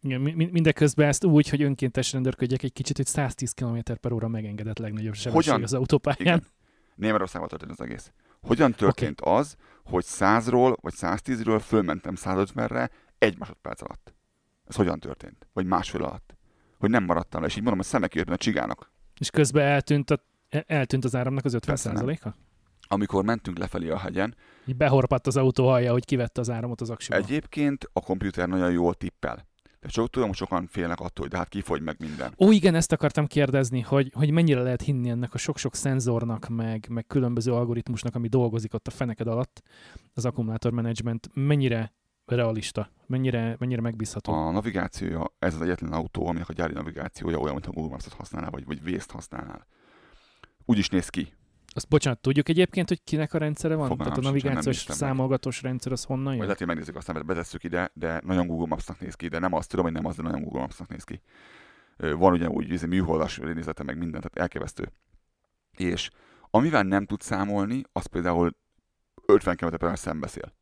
Igen, 0.00 0.20
mindeközben 0.20 1.08
ezt 1.08 1.24
úgy, 1.24 1.48
hogy 1.48 1.62
önkéntes 1.62 2.12
rendőrködjek 2.12 2.62
egy 2.62 2.72
kicsit, 2.72 2.96
hogy 2.96 3.06
110 3.06 3.52
km 3.52 3.78
per 4.00 4.12
óra 4.12 4.28
megengedett 4.28 4.78
legnagyobb 4.78 5.14
sebesség 5.14 5.50
Hogyan? 5.50 5.62
az 5.62 5.74
autópályán. 5.74 6.20
Igen. 6.20 6.46
Németországban 6.94 7.48
történt 7.48 7.70
az 7.70 7.80
egész. 7.80 8.12
Hogyan 8.40 8.72
történt 8.72 9.20
okay. 9.20 9.38
az, 9.38 9.56
hogy 9.84 10.04
100-ról 10.08 10.76
vagy 10.80 10.94
110-ről 10.96 11.62
fölmentem 11.66 12.14
150-re 12.16 12.90
egy 13.18 13.38
másodperc 13.38 13.82
alatt? 13.82 14.14
Ez 14.72 14.78
hogyan 14.78 15.00
történt? 15.00 15.46
Vagy 15.52 15.66
másfél 15.66 16.02
alatt? 16.02 16.36
Hogy 16.78 16.90
nem 16.90 17.04
maradtam 17.04 17.40
le, 17.40 17.46
és 17.46 17.52
így 17.52 17.62
mondom, 17.62 17.78
hogy 17.78 17.88
szemek 17.88 18.14
jött 18.14 18.28
a 18.28 18.36
csigának. 18.36 18.92
És 19.18 19.30
közben 19.30 19.66
eltűnt, 19.66 20.10
a, 20.10 20.24
eltűnt 20.66 21.04
az 21.04 21.16
áramnak 21.16 21.44
az 21.44 21.54
50 21.54 21.74
Persze 21.74 21.92
nem. 21.92 22.16
a 22.22 22.34
Amikor 22.88 23.24
mentünk 23.24 23.58
lefelé 23.58 23.88
a 23.88 23.98
hegyen, 23.98 24.34
Így 24.66 24.76
behorpadt 24.76 25.26
az 25.26 25.36
autó 25.36 25.68
hallja, 25.68 25.92
hogy 25.92 26.04
kivette 26.04 26.40
az 26.40 26.50
áramot 26.50 26.80
az 26.80 26.90
aksiból. 26.90 27.18
egyébként 27.18 27.88
a 27.92 28.00
komputer 28.00 28.48
nagyon 28.48 28.70
jól 28.72 28.94
tippel. 28.94 29.46
De 29.80 29.88
csak 29.88 30.10
tudom, 30.10 30.28
hogy 30.28 30.36
sokan 30.36 30.66
félnek 30.66 31.00
attól, 31.00 31.24
hogy 31.24 31.28
de 31.28 31.36
hát 31.36 31.48
kifogy 31.48 31.82
meg 31.82 31.96
minden. 31.98 32.34
Ó, 32.38 32.50
igen, 32.50 32.74
ezt 32.74 32.92
akartam 32.92 33.26
kérdezni, 33.26 33.80
hogy, 33.80 34.10
hogy 34.14 34.30
mennyire 34.30 34.62
lehet 34.62 34.82
hinni 34.82 35.08
ennek 35.08 35.34
a 35.34 35.38
sok-sok 35.38 35.74
szenzornak, 35.74 36.48
meg, 36.48 36.86
meg 36.88 37.06
különböző 37.06 37.52
algoritmusnak, 37.52 38.14
ami 38.14 38.28
dolgozik 38.28 38.74
ott 38.74 38.86
a 38.86 38.90
feneked 38.90 39.26
alatt, 39.26 39.62
az 40.14 40.24
akkumulátor 40.24 40.72
management, 40.72 41.28
mennyire 41.34 41.92
realista, 42.26 42.90
mennyire, 43.06 43.56
mennyire 43.58 43.80
megbízható. 43.80 44.32
A 44.32 44.50
navigációja, 44.50 45.34
ez 45.38 45.54
az 45.54 45.60
egyetlen 45.60 45.92
autó, 45.92 46.26
aminek 46.26 46.48
a 46.48 46.52
gyári 46.52 46.72
navigációja 46.72 47.38
olyan, 47.38 47.52
mintha 47.52 47.72
Google 47.72 47.90
Maps-ot 47.90 48.12
használnál, 48.12 48.50
vagy, 48.50 48.64
vagy 48.64 48.80
Waze-t 48.84 49.10
használnál. 49.10 49.66
Úgy 50.64 50.78
is 50.78 50.88
néz 50.88 51.08
ki. 51.08 51.34
Azt 51.74 51.88
bocsánat, 51.88 52.20
tudjuk 52.20 52.48
egyébként, 52.48 52.88
hogy 52.88 53.02
kinek 53.04 53.34
a 53.34 53.38
rendszere 53.38 53.74
van? 53.74 53.88
Fogalmam 53.88 54.14
Tehát 54.14 54.26
a 54.26 54.30
navigációs 54.30 54.76
számolgatós 54.76 55.62
rendszer 55.62 55.92
az 55.92 56.04
honnan 56.04 56.24
Vagy 56.24 56.34
jön? 56.34 56.42
lehet, 56.42 56.58
hogy 56.58 56.66
megnézzük, 56.66 56.96
aztán 56.96 57.26
betesszük 57.26 57.64
ide, 57.64 57.90
de 57.94 58.20
nagyon 58.24 58.46
Google 58.46 58.66
Maps-nak 58.66 59.00
néz 59.00 59.14
ki, 59.14 59.28
de 59.28 59.38
nem 59.38 59.52
azt 59.52 59.68
tudom, 59.68 59.84
hogy 59.84 59.94
nem 59.94 60.06
az, 60.06 60.16
de 60.16 60.22
nagyon 60.22 60.42
Google 60.42 60.60
Maps-nak 60.60 60.88
néz 60.88 61.04
ki. 61.04 61.20
Van 61.96 62.32
ugyanúgy 62.32 62.70
izé, 62.70 62.86
műholdas 62.86 63.38
nézete, 63.38 63.82
meg 63.82 63.98
minden, 63.98 64.20
tehát 64.20 64.38
elképesztő. 64.38 64.92
És 65.76 66.10
amivel 66.50 66.82
nem 66.82 67.06
tud 67.06 67.20
számolni, 67.20 67.82
az 67.92 68.06
például 68.06 68.56
50 69.26 69.56
km 69.56 69.74
per 69.76 69.98
szembeszél. 69.98 70.54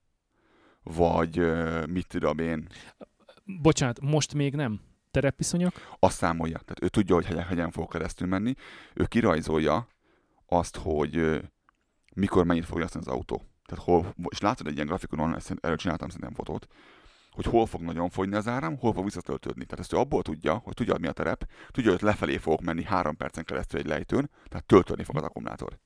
Vagy 0.82 1.38
mit 1.86 2.06
tudom 2.06 2.38
én, 2.38 2.68
Bocsánat, 3.58 4.00
most 4.00 4.34
még 4.34 4.54
nem. 4.54 4.80
Terepviszonyok? 5.10 5.72
azt 5.98 6.16
számolja. 6.16 6.58
Tehát 6.58 6.82
ő 6.82 6.88
tudja, 6.88 7.14
hogy 7.14 7.24
hegyen, 7.24 7.44
hegyen 7.44 7.70
fog 7.70 7.90
keresztül 7.90 8.28
menni. 8.28 8.54
Ő 8.94 9.04
kirajzolja 9.04 9.88
azt, 10.46 10.76
hogy 10.76 11.40
mikor 12.14 12.44
mennyit 12.44 12.64
fog 12.64 12.78
játszani 12.78 13.04
az 13.06 13.12
autó. 13.12 13.42
Tehát 13.66 13.84
hol, 13.84 14.14
és 14.28 14.40
látod 14.40 14.66
egy 14.66 14.74
ilyen 14.74 14.86
grafikonon, 14.86 15.34
ezt 15.34 15.54
erről 15.60 15.76
csináltam 15.76 16.08
szerintem 16.08 16.34
fotót, 16.34 16.66
hogy 17.30 17.44
hol 17.44 17.66
fog 17.66 17.80
nagyon 17.80 18.08
fogyni 18.08 18.36
az 18.36 18.48
áram, 18.48 18.78
hol 18.78 18.92
fog 18.92 19.04
visszatöltődni. 19.04 19.64
Tehát 19.64 19.80
ezt 19.80 19.92
ő 19.92 19.96
abból 19.96 20.22
tudja, 20.22 20.54
hogy 20.54 20.74
tudja, 20.74 20.98
mi 20.98 21.06
a 21.06 21.12
terep, 21.12 21.48
tudja, 21.70 21.90
hogy 21.90 22.02
lefelé 22.02 22.36
fogok 22.36 22.60
menni 22.60 22.84
három 22.84 23.16
percen 23.16 23.44
keresztül 23.44 23.80
egy 23.80 23.86
lejtőn, 23.86 24.30
tehát 24.48 24.66
töltődni 24.66 25.04
fog 25.04 25.16
az 25.16 25.22
akkumulátor. 25.22 25.78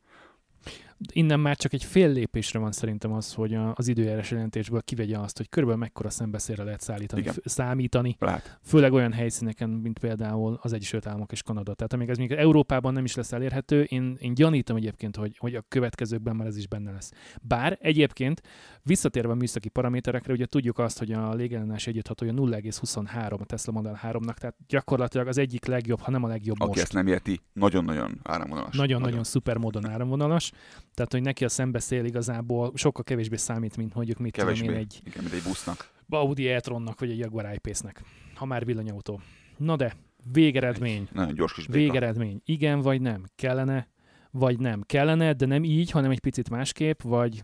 Innen 1.13 1.41
már 1.41 1.57
csak 1.57 1.73
egy 1.73 1.85
fél 1.85 2.13
lépésre 2.13 2.59
van 2.59 2.73
szerintem 2.73 3.13
az, 3.13 3.33
hogy 3.35 3.55
a- 3.55 3.73
az 3.77 3.89
időjárás 3.89 4.31
jelentésből 4.31 4.83
kivegye 4.83 5.19
azt, 5.19 5.37
hogy 5.37 5.49
körülbelül 5.49 5.83
mekkora 5.83 6.11
szembeszélre 6.11 6.63
lehet 6.63 6.81
szállítani, 6.81 7.21
Igen. 7.21 7.33
f- 7.33 7.49
számítani, 7.49 8.17
Lehet. 8.19 8.59
főleg 8.63 8.93
olyan 8.93 9.13
helyszíneken, 9.13 9.71
mint 9.71 9.99
például 9.99 10.59
az 10.63 10.73
Egyesült 10.73 11.07
Államok 11.07 11.33
és 11.33 11.43
Kanada. 11.43 11.75
Tehát 11.75 11.93
amíg 11.93 12.09
ez 12.09 12.17
még 12.17 12.33
Európában 12.33 12.93
nem 12.93 13.05
is 13.05 13.15
lesz 13.15 13.33
elérhető, 13.33 13.83
én, 13.83 14.17
én 14.21 14.35
gyanítom 14.35 14.77
egyébként, 14.77 15.17
hogy, 15.17 15.37
hogy 15.39 15.55
a 15.55 15.65
következőkben 15.69 16.37
már 16.37 16.47
ez 16.47 16.57
is 16.57 16.69
benne 16.69 16.91
lesz. 16.93 17.11
Bár 17.43 17.79
egyébként 17.81 18.41
visszatérve 18.83 19.33
a 19.33 19.35
műszaki 19.35 19.69
paraméterekre, 19.69 20.33
ugye 20.33 20.47
tudjuk 20.47 20.79
azt, 20.79 20.99
hogy 20.99 21.13
a 21.13 21.35
légellenes 21.35 21.87
együtthatója 21.87 22.33
0,23 22.33 23.41
a 23.41 23.45
Tesla 23.45 23.73
Model 23.73 23.99
3-nak, 24.03 24.35
tehát 24.35 24.57
gyakorlatilag 24.69 25.27
az 25.27 25.39
egyik 25.39 25.65
legjobb, 25.67 26.01
ha 26.01 26.11
nem 26.11 26.25
a 26.25 26.29
legjobb 26.29 26.57
Aki 26.61 26.69
most. 26.69 26.81
ezt 26.81 26.93
nem 26.93 27.07
érti, 27.07 27.41
nagyon-nagyon 27.53 28.21
áramvonalas. 28.23 28.77
Nagyon-nagyon 28.77 29.25
szuper 29.25 29.57
módon 29.57 29.89
áramvonalas, 29.89 30.53
tehát 30.95 31.13
hogy 31.13 31.23
neki 31.23 31.45
a 31.45 31.49
szembeszél 31.49 32.05
igazából 32.05 32.73
sokkal 32.75 33.05
kevésbé 33.05 33.37
számít, 33.37 33.77
mint 33.77 33.95
mondjuk 33.95 34.19
mit 34.19 34.33
tudom 34.33 34.49
Kevésbé. 34.49 34.73
én 34.73 34.79
egy 34.79 35.01
Igen, 35.05 35.23
mint 35.23 35.35
egy 35.35 35.43
busznak. 35.43 35.93
Audi 36.09 36.49
e-tronnak 36.49 37.01
vagy 37.01 37.11
egy 37.11 37.19
Jaguar 37.19 37.53
I-Pace-nek, 37.55 38.03
ha 38.35 38.45
már 38.45 38.65
villanyautó. 38.65 39.21
Na 39.57 39.77
de, 39.77 39.97
végeredmény, 40.33 41.09
Nagyon 41.13 41.35
gyors 41.35 41.53
kis 41.53 41.67
béka. 41.67 41.79
végeredmény, 41.79 42.41
igen 42.45 42.81
vagy 42.81 43.01
nem, 43.01 43.25
kellene 43.37 43.89
vagy 44.31 44.59
nem. 44.59 44.83
Kellene, 44.83 45.33
de 45.33 45.47
nem 45.47 45.65
így, 45.65 45.91
hanem 45.91 46.11
egy 46.11 46.21
picit 46.21 46.51
másképp, 46.51 47.01
vagy 47.03 47.43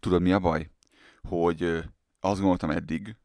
Tudod, 0.00 0.22
mi 0.22 0.32
a 0.32 0.38
baj? 0.38 0.70
Hogy 1.22 1.62
azt 2.20 2.38
gondoltam 2.40 2.70
eddig, 2.70 3.16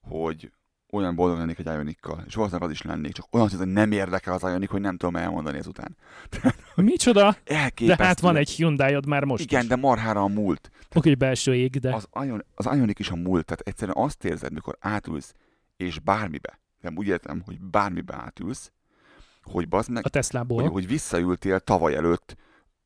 hogy 0.00 0.52
olyan 0.94 1.14
boldog 1.14 1.38
lennék 1.38 1.58
egy 1.58 1.66
Ionikkal, 1.66 2.24
és 2.26 2.34
valószínűleg 2.34 2.68
az 2.68 2.74
is 2.74 2.82
lennék, 2.82 3.12
csak 3.12 3.26
olyan, 3.30 3.48
hogy 3.48 3.66
nem 3.68 3.92
érdekel 3.92 4.34
az 4.34 4.42
Ionic, 4.42 4.70
hogy 4.70 4.80
nem 4.80 4.96
tudom 4.96 5.16
elmondani 5.16 5.58
ezután. 5.58 5.96
micsoda? 6.74 7.36
Elképesztő. 7.44 8.02
De 8.02 8.04
hát 8.04 8.20
van 8.20 8.36
egy 8.36 8.50
hyundai 8.50 8.98
már 9.06 9.24
most 9.24 9.42
Igen, 9.42 9.62
is. 9.62 9.68
de 9.68 9.76
marhára 9.76 10.22
a 10.22 10.26
múlt. 10.28 10.70
Oké, 10.94 11.08
hogy 11.08 11.18
belső 11.18 11.54
ég, 11.54 11.78
de 11.78 11.94
Az, 11.94 12.08
Ion, 12.24 12.44
az 12.54 12.68
Ionic 12.76 12.98
is 12.98 13.10
a 13.10 13.16
múlt, 13.16 13.44
tehát 13.44 13.60
egyszerűen 13.60 13.96
azt 13.96 14.24
érzed, 14.24 14.52
mikor 14.52 14.76
átülsz, 14.80 15.34
és 15.76 15.98
bármibe, 15.98 16.60
nem 16.80 16.96
úgy 16.96 17.06
értem, 17.06 17.42
hogy 17.44 17.60
bármibe 17.60 18.14
átülsz, 18.14 18.72
hogy 19.42 19.68
bazd 19.68 19.90
meg, 19.90 20.04
a 20.06 20.08
Teslából. 20.08 20.62
hogy, 20.62 20.70
hogy 20.72 20.86
visszaültél 20.86 21.60
tavaly 21.60 21.94
előtt, 21.94 22.36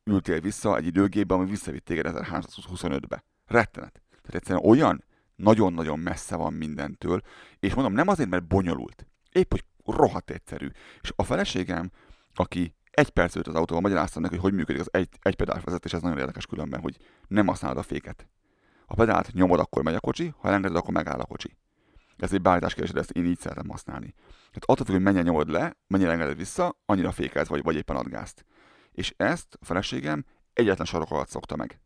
ültél 0.03 0.39
vissza 0.39 0.77
egy 0.77 0.85
időgépbe, 0.85 1.33
ami 1.33 1.45
visszavitt 1.49 1.85
téged 1.85 2.05
1325-be. 2.09 3.23
Rettenet. 3.45 4.01
Tehát 4.09 4.35
egyszerűen 4.35 4.65
olyan 4.65 5.03
nagyon-nagyon 5.39 5.99
messze 5.99 6.35
van 6.35 6.53
mindentől, 6.53 7.21
és 7.59 7.73
mondom, 7.73 7.93
nem 7.93 8.07
azért, 8.07 8.29
mert 8.29 8.47
bonyolult, 8.47 9.05
épp, 9.31 9.51
hogy 9.51 9.63
rohadt 9.85 10.31
egyszerű. 10.31 10.67
És 11.01 11.13
a 11.15 11.23
feleségem, 11.23 11.91
aki 12.33 12.75
egy 12.91 13.09
perc 13.09 13.35
előtt 13.35 13.47
az 13.47 13.55
autóval 13.55 13.81
magyaráztam 13.81 14.21
neki, 14.21 14.35
hogy 14.35 14.43
hogy 14.43 14.53
működik 14.53 14.81
az 14.81 14.89
egy, 14.91 15.09
egy 15.21 15.35
pedál 15.35 15.61
vezetés, 15.63 15.93
ez 15.93 16.01
nagyon 16.01 16.17
érdekes 16.17 16.45
különben, 16.45 16.81
hogy 16.81 16.97
nem 17.27 17.47
használod 17.47 17.77
a 17.77 17.83
féket. 17.83 18.27
A 18.85 18.95
pedált 18.95 19.33
nyomod, 19.33 19.59
akkor 19.59 19.83
megy 19.83 19.93
a 19.93 19.99
kocsi, 19.99 20.33
ha 20.37 20.47
elengeded, 20.47 20.77
akkor 20.77 20.93
megáll 20.93 21.19
a 21.19 21.25
kocsi. 21.25 21.57
Ez 22.17 22.33
egy 22.33 22.41
beállítás 22.41 22.73
kérdés, 22.73 22.93
de 22.93 22.99
ezt 22.99 23.11
én 23.11 23.25
így 23.25 23.39
szeretem 23.39 23.69
használni. 23.69 24.13
Tehát 24.37 24.63
attól 24.65 24.85
függ, 24.85 24.93
hogy 24.93 25.03
mennyire 25.03 25.23
nyomod 25.23 25.49
le, 25.49 25.77
mennyire 25.87 26.11
engeded 26.11 26.37
vissza, 26.37 26.79
annyira 26.85 27.11
fékelsz, 27.11 27.47
vagy, 27.47 27.63
vagy 27.63 27.75
éppen 27.75 27.95
ad 27.95 28.07
gázt. 28.07 28.45
És 28.91 29.13
ezt 29.17 29.57
a 29.59 29.65
feleségem 29.65 30.25
egyetlen 30.53 30.85
sarok 30.85 31.11
alatt 31.11 31.29
szokta 31.29 31.55
meg. 31.55 31.79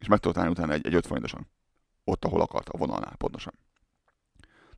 És 0.00 0.06
meg 0.06 0.18
tudott 0.18 0.48
utána 0.48 0.72
egy, 0.72 0.86
egy 0.86 0.94
5 0.94 1.06
forintoson. 1.06 1.48
Ott, 2.04 2.24
ahol 2.24 2.40
akart, 2.40 2.68
a 2.68 2.78
vonalnál 2.78 3.16
pontosan. 3.16 3.54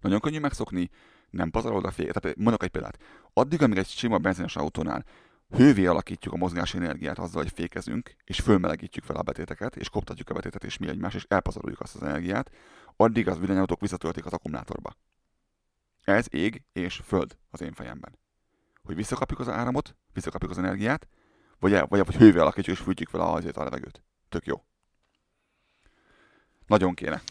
Nagyon 0.01 0.21
könnyű 0.21 0.39
megszokni, 0.39 0.91
nem 1.31 1.51
pazarolod 1.51 1.85
a 1.85 1.91
féket. 1.91 2.21
Tehát 2.21 2.37
mondok 2.37 2.63
egy 2.63 2.71
példát. 2.71 2.99
Addig, 3.33 3.63
amíg 3.63 3.79
egy 3.79 3.87
sima 3.87 4.19
benzines 4.19 4.57
autónál 4.57 5.05
hővé 5.51 5.87
alakítjuk 5.87 6.35
a 6.35 6.37
mozgási 6.37 6.77
energiát 6.77 7.19
azzal, 7.19 7.43
hogy 7.43 7.53
fékezünk, 7.55 8.15
és 8.25 8.41
fölmelegítjük 8.41 9.05
fel 9.05 9.17
a 9.17 9.23
betéteket, 9.23 9.77
és 9.77 9.89
koptatjuk 9.89 10.31
a 10.31 10.35
betétet 10.35 10.65
és 10.65 10.79
mi 10.79 10.89
egymás, 10.89 11.15
és 11.15 11.25
elpazaroljuk 11.29 11.81
azt 11.81 11.95
az 11.95 12.03
energiát, 12.03 12.51
addig 12.97 13.29
az 13.29 13.39
villanyautók 13.39 13.81
visszatöltik 13.81 14.27
az 14.27 14.33
akkumulátorba. 14.33 14.97
Ez 16.05 16.27
ég 16.31 16.65
és 16.73 17.01
föld 17.05 17.39
az 17.51 17.61
én 17.61 17.73
fejemben. 17.73 18.19
Hogy 18.83 18.95
visszakapjuk 18.95 19.41
az 19.41 19.49
áramot, 19.49 19.97
visszakapjuk 20.13 20.51
az 20.51 20.59
energiát, 20.59 21.09
vagy, 21.59 21.73
vagy, 21.89 22.05
vagy 22.05 22.17
hővé 22.17 22.39
alakítjuk 22.39 22.77
és 22.77 22.83
fűtjük 22.83 23.09
fel 23.09 23.21
azért 23.21 23.57
a 23.57 23.65
levegőt. 23.65 24.05
Tök 24.29 24.47
jó. 24.47 24.65
Nagyon 26.79 26.95
kéne. 26.95 27.23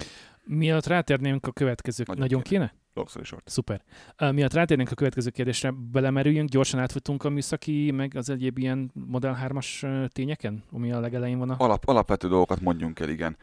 Miatt 0.44 0.86
rátérnénk 0.86 1.48
a 1.48 1.52
következő... 1.52 2.04
Nagyon 2.08 2.22
Nagyon, 2.22 2.42
kéne. 2.42 2.68
kéne? 2.68 2.82
Long 2.94 3.10
story 3.10 3.26
short. 3.26 3.50
Szuper. 3.50 3.84
Miatt 4.18 4.54
rátérnénk 4.54 4.92
a 4.92 4.94
következő 4.94 5.30
kérdésre, 5.30 5.74
belemerüljünk, 5.92 6.50
gyorsan 6.50 6.80
átfutunk 6.80 7.24
a 7.24 7.30
műszaki, 7.30 7.92
meg 7.92 8.16
az 8.16 8.30
egyéb 8.30 8.58
ilyen 8.58 8.92
Model 8.94 9.38
3-as 9.48 9.84
ö, 9.84 10.08
tényeken, 10.08 10.64
ami 10.72 10.92
a 10.92 11.00
legelején 11.00 11.38
van 11.38 11.50
a... 11.50 11.56
Alap, 11.58 11.88
alapvető 11.88 12.28
dolgokat 12.28 12.62
mondjunk 12.62 13.00
el, 13.00 13.10
igen. 13.10 13.38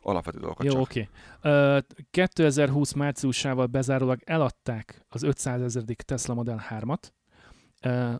Alapvető 0.00 0.38
dolgokat 0.38 0.66
Jó, 0.66 0.72
csak. 0.72 0.80
oké. 0.80 1.08
Okay. 1.42 1.76
Uh, 1.76 1.82
2020 2.10 2.92
márciusával 2.92 3.66
bezárólag 3.66 4.20
eladták 4.24 5.04
az 5.08 5.22
500 5.22 5.62
ezredik 5.62 6.02
Tesla 6.02 6.34
Model 6.34 6.64
3-at. 6.70 7.02
Uh, 7.84 8.14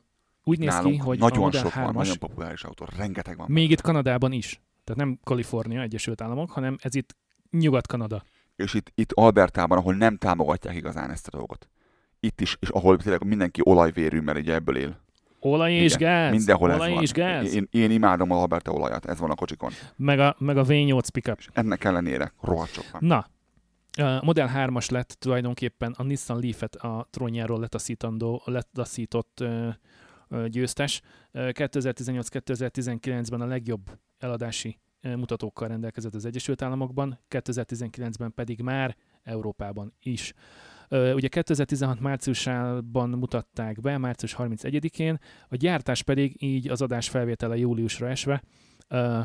úgy 0.45 0.59
néz 0.59 0.69
Nálunk 0.69 0.95
ki, 0.95 1.01
hogy 1.01 1.19
nagyon 1.19 1.39
a 1.39 1.45
Model 1.45 1.63
sok 1.63 1.75
van, 1.75 1.91
3-as 1.91 1.95
nagyon 1.95 2.19
populáris 2.19 2.65
autó, 2.65 2.87
rengeteg 2.97 3.37
van. 3.37 3.47
még 3.51 3.71
itt 3.71 3.81
Kanadában 3.81 4.33
is. 4.33 4.61
Tehát 4.85 5.01
nem 5.01 5.19
Kalifornia, 5.25 5.81
Egyesült 5.81 6.21
Államok, 6.21 6.51
hanem 6.51 6.77
ez 6.81 6.95
itt 6.95 7.17
Nyugat-Kanada. 7.51 8.23
és 8.57 8.75
itt, 8.75 8.93
itt 8.95 9.13
Albertában, 9.13 9.79
ahol 9.79 9.95
nem 9.95 10.17
támogatják 10.17 10.75
igazán 10.77 11.11
ezt 11.11 11.27
a 11.27 11.37
dolgot. 11.37 11.69
Itt 12.21 12.41
is, 12.41 12.57
és 12.61 12.69
ahol 12.69 12.97
tényleg 12.97 13.25
mindenki 13.25 13.61
olajvérű, 13.65 14.21
mert 14.21 14.39
ugye 14.39 14.55
ebből 14.55 14.77
él. 14.77 15.03
Olaj 15.41 15.73
és 15.73 15.95
Igen, 15.95 16.09
gáz. 16.09 16.31
Mindenhol 16.33 16.71
Olaj 16.71 16.89
ez 16.89 16.95
van. 16.95 17.03
és 17.03 17.13
gáz. 17.13 17.55
Én, 17.55 17.69
én 17.71 17.91
imádom 17.91 18.31
a 18.31 18.37
Alberta 18.41 18.71
olajat, 18.73 19.05
ez 19.07 19.19
van 19.19 19.31
a 19.31 19.35
kocsikon. 19.35 19.71
Meg, 19.97 20.19
a, 20.19 20.37
meg 20.39 20.57
a 20.57 20.65
V8 20.65 21.07
pickup. 21.13 21.39
És 21.39 21.49
ennek 21.53 21.85
ellenére 21.85 22.33
rohadt 22.41 22.73
sok 22.73 22.91
van. 22.91 23.01
Na, 23.05 23.27
a 23.97 24.25
Model 24.25 24.51
3-as 24.55 24.91
lett 24.91 25.09
tulajdonképpen 25.19 25.95
a 25.97 26.03
Nissan 26.03 26.39
Leaf-et 26.41 26.75
a 26.77 27.07
trónjáról 27.11 27.61
letaszítandó, 27.61 28.43
letaszított 28.45 29.41
ö, 29.41 29.69
ö, 30.29 30.49
győztes. 30.49 31.01
Ö, 31.33 31.49
2018-2019-ben 31.53 33.41
a 33.41 33.47
legjobb 33.47 33.99
eladási 34.25 34.79
ö, 35.01 35.17
mutatókkal 35.17 35.69
rendelkezett 35.69 36.15
az 36.15 36.25
Egyesült 36.25 36.63
Államokban, 36.63 37.21
2019-ben 37.31 38.35
pedig 38.35 38.61
már 38.61 38.97
Európában 39.23 39.93
is. 40.01 40.33
Ugye 40.91 41.29
2016 41.29 42.01
márciusában 42.01 43.09
mutatták 43.11 43.81
be, 43.81 43.99
március 43.99 44.35
31-én, 44.39 45.19
a 45.49 45.57
gyártás 45.57 46.03
pedig 46.03 46.43
így 46.43 46.69
az 46.69 46.83
adás 46.83 47.09
felvétele 47.09 47.57
júliusra 47.57 48.09
esve 48.09 48.43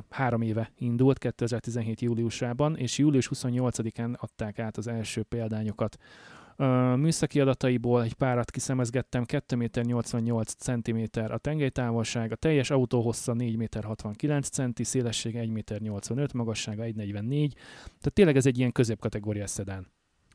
három 0.10 0.42
éve 0.42 0.72
indult, 0.78 1.18
2017 1.18 2.02
júliusában, 2.02 2.78
és 2.78 2.98
július 2.98 3.30
28-án 3.34 4.16
adták 4.16 4.60
át 4.60 4.78
az 4.78 4.88
első 4.88 5.24
példányokat. 5.24 5.98
Műszaki 6.96 7.40
adataiból 7.40 8.04
egy 8.04 8.14
párat 8.14 8.52
kiszemezgettem, 8.52 9.26
2 9.26 9.56
méter 9.56 9.86
88 9.86 10.54
cm 10.54 10.98
a 11.30 11.38
tengelytávolság, 11.38 12.32
a 12.32 12.36
teljes 12.36 12.70
autó 12.70 13.02
hossza 13.02 13.34
4 13.34 13.56
méter 13.56 13.84
69 13.84 14.50
cm, 14.50 14.82
szélessége 14.82 15.40
1 15.40 15.50
méter 15.50 15.82
85, 15.82 16.34
magassága 16.34 16.84
1,44, 16.84 17.52
tehát 17.84 18.14
tényleg 18.14 18.36
ez 18.36 18.46
egy 18.46 18.58
ilyen 18.58 18.72
középkategóriás 18.72 19.50
szedán. 19.50 19.88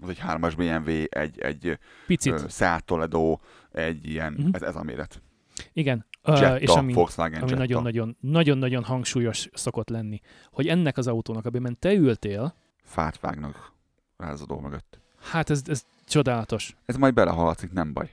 Az 0.03 0.09
egy 0.09 0.19
3-as 0.27 0.53
BMW, 0.57 1.05
egy, 1.21 1.39
egy 1.39 1.79
Picit, 2.07 2.51
Seat 2.51 2.85
Toledo, 2.85 3.39
egy 3.73 4.09
ilyen, 4.09 4.33
Mhm. 4.33 4.49
ez, 4.53 4.63
ez 4.63 4.77
a 4.77 4.83
méret. 4.83 5.23
igen. 5.73 6.07
Jetta, 6.27 6.61
és 6.61 6.69
ami, 6.69 6.93
Volkswagen 6.93 7.43
ami 7.43 7.53
nagyon-nagyon, 7.53 8.17
nagyon-nagyon 8.21 8.85
hangsúlyos 8.85 9.49
szokott 9.53 9.89
lenni, 9.89 10.21
hogy 10.51 10.69
ennek 10.69 10.97
az 10.99 11.07
autónak, 11.07 11.47
amiben 11.47 11.77
te 11.79 11.93
ültél, 11.93 12.55
Fát 12.83 13.21
vágnak 13.21 13.73
rázadó 14.17 14.61
mögött. 14.61 15.01
hát 15.21 15.51
ez, 15.51 15.63
ez 15.67 15.85
csodálatos. 16.05 16.77
Ez 16.87 16.97
majd 16.97 17.15
belehaladszik, 17.15 17.73
nem 17.73 17.93
baj. 17.93 18.11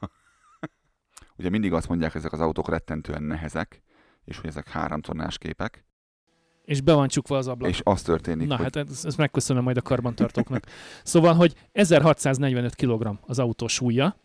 Ugye 1.38 1.48
mindig 1.50 1.72
azt 1.72 1.88
mondják, 1.88 2.14
ezek 2.14 2.32
az 2.32 2.40
autók 2.40 2.68
rettentően 2.68 3.22
nehezek, 3.22 3.82
és 4.24 4.36
hogy 4.36 4.48
ezek 4.50 4.68
három 4.68 5.00
tonnás 5.00 5.38
képek, 5.38 5.84
És 6.64 6.80
be 6.80 6.92
van 6.92 7.08
csukva 7.08 7.36
az 7.36 7.48
ablak. 7.48 7.70
és 7.70 7.80
az 7.84 8.02
történik, 8.02 8.48
Na 8.48 8.56
hogy 8.56 8.64
hát 8.64 8.88
ezt, 8.90 9.06
ezt 9.06 9.16
megköszönöm 9.16 9.62
majd 9.62 9.76
a 9.76 9.82
karbantartóknak. 9.82 10.64
Szóval, 11.02 11.34
hogy 11.34 11.54
1645 11.72 12.74
kg 12.74 13.18
az 13.20 13.38
autó 13.38 13.66
súlya, 13.66 14.16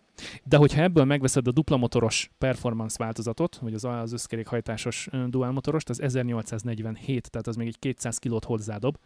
De 0.44 0.58
hogyha 0.58 0.82
ebből 0.82 1.04
megveszed 1.04 1.48
a 1.48 1.52
dupla 1.52 1.78
motoros 1.78 2.32
performance 2.38 2.96
változatot, 2.98 3.56
vagy 3.56 3.74
az, 3.74 3.84
az 3.86 4.14
összkerékhajtásos 4.14 5.10
dual 5.28 5.52
motorost, 5.52 5.90
az 5.90 6.02
1847, 6.02 7.30
tehát 7.30 7.48
az 7.48 7.56
még 7.56 7.68
egy 7.68 7.80
200 7.80 8.18
kilót 8.18 8.44
hozzádob. 8.46 8.98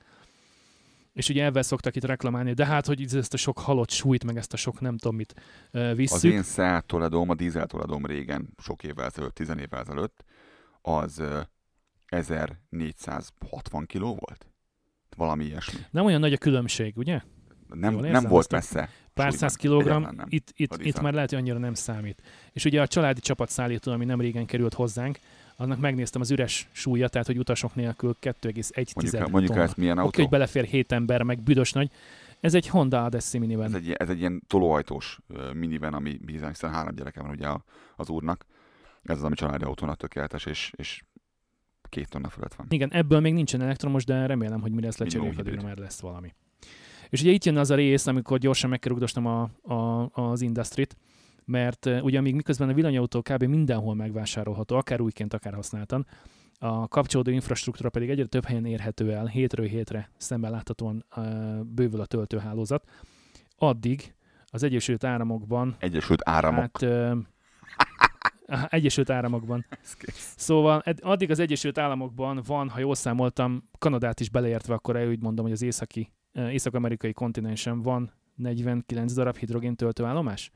És 1.16 1.30
ugye 1.30 1.44
ebben 1.44 1.64
szoktak 1.64 1.96
itt 1.96 2.04
reklamálni, 2.04 2.54
de 2.54 2.66
hát, 2.66 2.86
hogy 2.86 3.16
ezt 3.16 3.34
a 3.34 3.38
sok 3.38 3.60
halott 3.60 3.90
súlyt, 3.90 4.24
meg 4.24 4.38
ezt 4.38 4.54
a 4.54 4.58
sok 4.58 4.80
nem 4.82 4.98
tudom 4.98 5.16
mit 5.16 5.34
ö, 5.72 5.90
Az 5.90 5.96
visszük. 5.96 6.32
én 6.32 6.44
Seat 6.44 6.86
Toledom, 6.86 7.30
a 7.30 7.34
dízel 7.36 7.68
Toledom 7.68 8.06
régen, 8.06 8.50
sok 8.58 8.84
évvel 8.84 9.06
ezelőtt, 9.06 9.34
10 9.34 9.50
évvel 9.50 9.80
ezelőtt, 9.80 10.24
az 10.82 11.20
ö, 11.20 11.40
1460 12.06 13.86
kiló 13.86 14.08
volt? 14.08 14.48
Valami 15.18 15.46
ilyesmi. 15.46 15.80
Nem 15.92 16.06
olyan 16.06 16.20
nagy 16.20 16.34
a 16.34 16.38
különbség, 16.38 16.98
ugye? 16.98 17.22
Nem, 17.68 17.94
Jól 17.94 18.08
nem 18.08 18.24
volt 18.24 18.52
messze. 18.52 18.90
Pár 19.14 19.34
száz 19.34 19.56
kilogramm, 19.56 20.04
itt, 20.26 20.52
itt, 20.56 20.78
itt 20.78 21.02
már 21.02 21.14
lehet, 21.14 21.30
hogy 21.30 21.40
annyira 21.40 21.58
nem 21.58 21.74
számít. 21.74 22.22
És 22.52 22.66
ugye 22.66 22.82
a 22.82 22.88
családi 22.88 23.20
csapatszállító, 23.20 23.92
ami 23.92 24.06
nem 24.06 24.22
régen 24.22 24.46
került 24.46 24.74
hozzánk, 24.74 25.20
annak 25.56 25.80
megnéztem 25.80 26.22
az 26.22 26.32
üres 26.32 26.70
súlya, 26.72 27.08
tehát 27.08 27.28
hogy 27.28 27.38
utasok 27.38 27.76
nélkül 27.76 28.16
2,1 28.22 28.96
Mondjuk, 28.96 29.30
mondjuk 29.30 29.58
ezt 29.58 29.78
milyen 29.78 29.98
Oké, 29.98 30.06
autó? 30.06 30.22
hogy 30.22 30.30
belefér 30.30 30.64
7 30.64 30.92
ember, 30.92 31.22
meg 31.22 31.40
büdös 31.40 31.72
nagy. 31.72 31.92
Ez 32.40 32.54
egy 32.54 32.68
Honda 32.68 33.04
Adessi 33.04 33.38
minivan. 33.38 33.66
Ez 33.66 33.74
egy, 33.74 33.92
ez 33.92 34.10
egy 34.10 34.20
ilyen 34.20 34.44
tolóajtós 34.48 35.20
minivan, 35.54 35.94
ami 35.94 36.18
bizony, 36.22 36.50
hiszen 36.50 36.72
három 36.72 36.96
gyereke 36.96 37.22
van 37.22 37.32
ugye 37.32 37.48
az 37.96 38.10
úrnak. 38.10 38.46
Ez 39.04 39.18
az, 39.18 39.24
ami 39.24 39.36
családi 39.36 39.64
autónak 39.64 39.98
tökéletes, 39.98 40.46
és, 40.46 40.72
és 40.76 41.04
két 41.90 42.10
tonna 42.10 42.30
fölött 42.30 42.54
van. 42.54 42.68
Igen, 42.70 42.92
ebből 42.92 43.20
még 43.20 43.34
nincsen 43.34 43.62
elektromos, 43.62 44.06
de 44.06 44.26
remélem, 44.26 44.62
hogy 44.62 44.72
mire 44.72 44.88
ezt 44.88 44.98
lecseréljük, 44.98 45.40
addigra 45.40 45.62
már 45.62 45.78
lesz 45.78 46.00
valami. 46.00 46.34
És 47.10 47.22
ugye 47.22 47.32
itt 47.32 47.44
jön 47.44 47.58
az 47.58 47.72
a 47.72 47.76
rész, 47.76 48.08
amikor 48.08 48.38
gyorsan 48.38 48.70
meg 48.70 48.80
kell 48.80 48.92
rugdosnom 48.92 49.26
a, 49.26 49.42
a, 49.74 50.10
az 50.12 50.42
industrit, 50.42 50.98
mert 51.46 51.86
ugye 51.86 52.22
még 52.22 52.36
miközben 52.36 52.70
a 52.70 52.74
villanyautó 52.74 53.22
kb. 53.22 53.44
mindenhol 53.44 53.96
megvásárolható, 53.96 54.76
akár 54.76 55.02
újként, 55.02 55.34
akár 55.34 55.54
használtan, 55.54 56.06
a 56.60 56.88
kapcsolódó 56.88 57.32
infrastruktúra 57.32 57.90
pedig 57.90 58.10
egyre 58.10 58.26
több 58.26 58.46
helyen 58.46 58.66
érhető 58.66 59.12
el, 59.12 59.26
hétről 59.26 59.66
hétre 59.66 60.10
szemben 60.18 60.52
láthatóan 60.52 61.06
bővül 61.66 62.02
a 62.02 62.06
töltőhálózat. 62.06 62.90
Addig 63.58 64.16
az 64.46 64.64
Egyesült 64.64 65.04
Államokban, 65.04 65.76
Egyesült 65.80 66.22
Áramok. 66.24 66.80
hát 66.82 66.84
Á, 68.48 68.68
Egyesült 68.70 69.10
Államokban. 69.10 69.66
Szóval 70.48 70.84
addig 71.02 71.32
az 71.32 71.40
Egyesült 71.40 71.78
Államokban 71.78 72.42
van, 72.46 72.70
ha 72.70 72.80
jól 72.80 72.96
számoltam, 72.96 73.70
Kanadát 73.78 74.20
is 74.20 74.30
beleértve, 74.30 74.74
akkor 74.74 74.98
úgy 74.98 75.22
mondom, 75.22 75.46
hogy 75.46 75.54
az 75.54 75.62
északi, 75.62 76.12
észak-amerikai 76.34 77.14
kontinensen 77.14 77.82
van 77.82 78.12
49 78.36 79.14
darab 79.14 79.38
hidrogén 79.38 79.76
töltőállomás, 79.76 80.52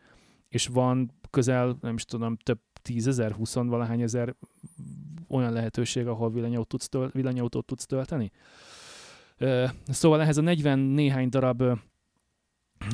és 0.49 0.67
van 0.67 1.11
közel, 1.29 1.77
nem 1.81 1.95
is 1.95 2.05
tudom, 2.05 2.37
több 2.37 2.59
tízezer, 2.81 3.31
20 3.31 3.53
valahány 3.53 4.01
ezer 4.01 4.35
olyan 5.27 5.53
lehetőség, 5.53 6.07
ahol 6.07 6.31
villanyautót 6.31 6.67
tudsz, 6.67 6.89
töl- 6.89 7.13
villanyautót 7.13 7.65
tudsz 7.65 7.85
tölteni. 7.85 8.31
Szóval 9.85 10.21
ehhez 10.21 10.37
a 10.37 10.41
40 10.41 10.79
néhány 10.79 11.29
darab 11.29 11.61
ö, 11.61 11.73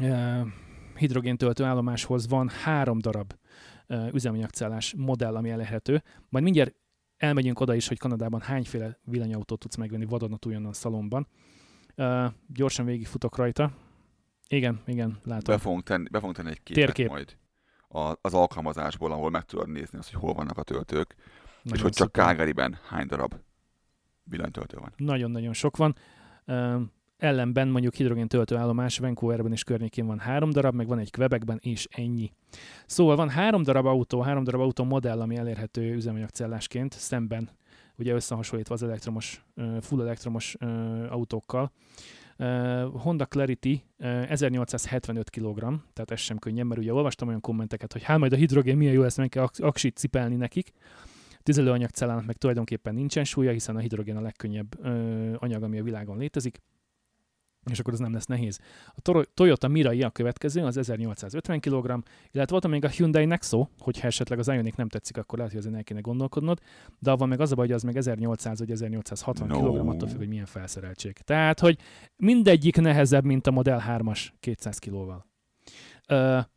ö, 0.01 0.41
hidrogén 0.95 1.37
töltőállomáshoz 1.37 2.27
van 2.27 2.49
három 2.49 2.99
darab 2.99 3.33
üzemanyagcellás 4.11 4.93
modell, 4.97 5.35
ami 5.35 5.49
elérhető. 5.49 6.03
Majd 6.29 6.43
mindjárt 6.43 6.75
elmegyünk 7.17 7.59
oda 7.59 7.75
is, 7.75 7.87
hogy 7.87 7.97
Kanadában 7.97 8.41
hányféle 8.41 8.99
villanyautót 9.03 9.59
tudsz 9.59 9.75
megvenni 9.75 10.05
vadonatújon 10.05 10.65
a 10.65 10.73
szalomban. 10.73 11.27
Uh, 11.97 12.25
gyorsan 12.47 12.85
végigfutok 12.85 13.37
rajta. 13.37 13.71
Igen, 14.47 14.81
igen, 14.85 15.17
látom. 15.23 15.55
Be 15.55 15.61
fogunk 15.61 15.83
tenni, 15.83 16.09
be 16.09 16.17
fogunk 16.17 16.35
tenni 16.35 16.49
egy 16.49 16.63
képet 16.63 16.83
Térkép. 16.83 17.07
majd 17.07 17.37
a, 17.95 18.17
az 18.21 18.33
alkalmazásból, 18.33 19.11
ahol 19.11 19.29
meg 19.29 19.43
tudod 19.43 19.69
nézni 19.69 19.97
azt, 19.97 20.11
hogy 20.11 20.21
hol 20.21 20.33
vannak 20.33 20.57
a 20.57 20.63
töltők, 20.63 21.15
és 21.17 21.71
Nagyon 21.71 21.83
hogy 21.83 21.93
csak. 21.93 22.13
Calgaryben 22.13 22.77
hány 22.87 23.07
darab 23.07 23.35
villanytöltő 24.23 24.77
van. 24.77 24.93
Nagyon-nagyon 24.97 25.53
sok 25.53 25.77
van. 25.77 25.95
Uh, 26.47 26.81
ellenben 27.17 27.67
mondjuk 27.67 27.93
hidrogén 27.93 28.27
töltőállomás 28.27 28.97
Vancouverben 28.97 29.51
és 29.51 29.63
környékén 29.63 30.05
van 30.05 30.19
három 30.19 30.49
darab, 30.49 30.75
meg 30.75 30.87
van 30.87 30.99
egy 30.99 31.11
Quebecben, 31.11 31.59
és 31.61 31.87
ennyi. 31.91 32.31
Szóval 32.85 33.15
van 33.15 33.29
három 33.29 33.63
darab 33.63 33.85
autó, 33.85 34.21
három 34.21 34.43
darab 34.43 34.61
autó 34.61 34.83
modell, 34.83 35.21
ami 35.21 35.35
elérhető 35.35 35.93
üzemanyagcellásként, 35.93 36.93
szemben 36.93 37.49
ugye 37.97 38.13
összehasonlítva 38.13 38.73
az 38.73 38.83
elektromos, 38.83 39.45
full 39.81 40.01
elektromos 40.01 40.55
autókkal. 41.09 41.71
Honda 42.93 43.25
Clarity 43.25 43.83
uh, 43.99 44.31
1875 44.31 45.29
kg, 45.29 45.59
tehát 45.93 46.11
ez 46.11 46.19
sem 46.19 46.37
könnyen, 46.37 46.67
mert 46.67 46.79
ugye 46.79 46.93
olvastam 46.93 47.27
olyan 47.27 47.41
kommenteket, 47.41 47.93
hogy 47.93 48.03
hát 48.03 48.19
majd 48.19 48.33
a 48.33 48.35
hidrogén 48.35 48.77
milyen 48.77 48.93
jó 48.93 49.01
lesz, 49.01 49.17
meg 49.17 49.29
kell 49.29 49.43
aks- 49.43 49.59
aksit 49.59 49.97
cipelni 49.97 50.35
nekik. 50.35 50.71
Tüzelőanyagcellának 51.43 52.25
meg 52.25 52.35
tulajdonképpen 52.35 52.93
nincsen 52.93 53.23
súlya, 53.23 53.51
hiszen 53.51 53.75
a 53.75 53.79
hidrogén 53.79 54.17
a 54.17 54.21
legkönnyebb 54.21 54.85
ö, 54.85 55.33
anyag, 55.37 55.63
ami 55.63 55.79
a 55.79 55.83
világon 55.83 56.17
létezik, 56.17 56.61
és 57.71 57.79
akkor 57.79 57.93
az 57.93 57.99
nem 57.99 58.13
lesz 58.13 58.25
nehéz. 58.25 58.59
A 58.87 59.25
Toyota 59.33 59.67
Mirai 59.67 60.03
a 60.03 60.09
következő, 60.09 60.61
az 60.61 60.77
1850 60.77 61.59
kg, 61.59 61.85
illetve 62.31 62.45
volt 62.59 62.67
még 62.67 62.85
a 62.85 62.89
Hyundai 62.89 63.25
Nexo, 63.25 63.67
hogyha 63.79 64.07
esetleg 64.07 64.39
az 64.39 64.47
Ioniq 64.47 64.73
nem 64.77 64.89
tetszik, 64.89 65.17
akkor 65.17 65.37
lehet, 65.37 65.53
hogy 65.53 65.61
azért 65.61 65.75
el 65.75 65.83
kéne 65.83 65.99
gondolkodnod, 65.99 66.59
de 66.99 67.11
avval 67.11 67.27
meg 67.27 67.39
az 67.39 67.51
a 67.51 67.55
baj, 67.55 67.65
hogy 67.65 67.75
az 67.75 67.83
meg 67.83 67.97
1800 67.97 68.59
vagy 68.59 68.71
1860 68.71 69.47
No. 69.47 69.59
kg, 69.59 69.87
attól 69.87 70.07
függ, 70.07 70.17
hogy 70.17 70.27
milyen 70.27 70.45
felszereltség. 70.45 71.13
Tehát, 71.13 71.59
hogy 71.59 71.77
mindegyik 72.15 72.75
nehezebb, 72.75 73.23
mint 73.23 73.47
a 73.47 73.51
Model 73.51 73.83
3-as 73.87 74.27
200 74.39 74.77
kilóval. 74.77 75.25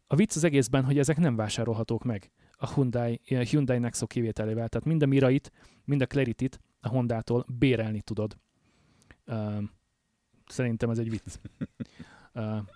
A 0.06 0.16
vicc 0.16 0.36
az 0.36 0.44
egészben, 0.44 0.84
hogy 0.84 0.98
ezek 0.98 1.16
nem 1.16 1.36
vásárolhatók 1.36 2.04
meg 2.04 2.30
a 2.52 2.72
Hyundai, 2.74 3.20
a 3.30 3.34
Hyundai 3.34 3.78
Nexo 3.78 4.06
kivételével. 4.06 4.68
Tehát 4.68 4.86
mind 4.86 5.02
a 5.02 5.06
Mirait, 5.06 5.52
mind 5.84 6.00
a 6.00 6.06
Clarity-t 6.06 6.60
a 6.80 6.88
Hondától 6.88 7.46
bérelni 7.58 8.00
tudod. 8.00 8.36
Ö, 9.24 9.58
Szerintem 10.48 10.90
ez 10.90 10.98
egy 10.98 11.10
vicc. 11.10 11.34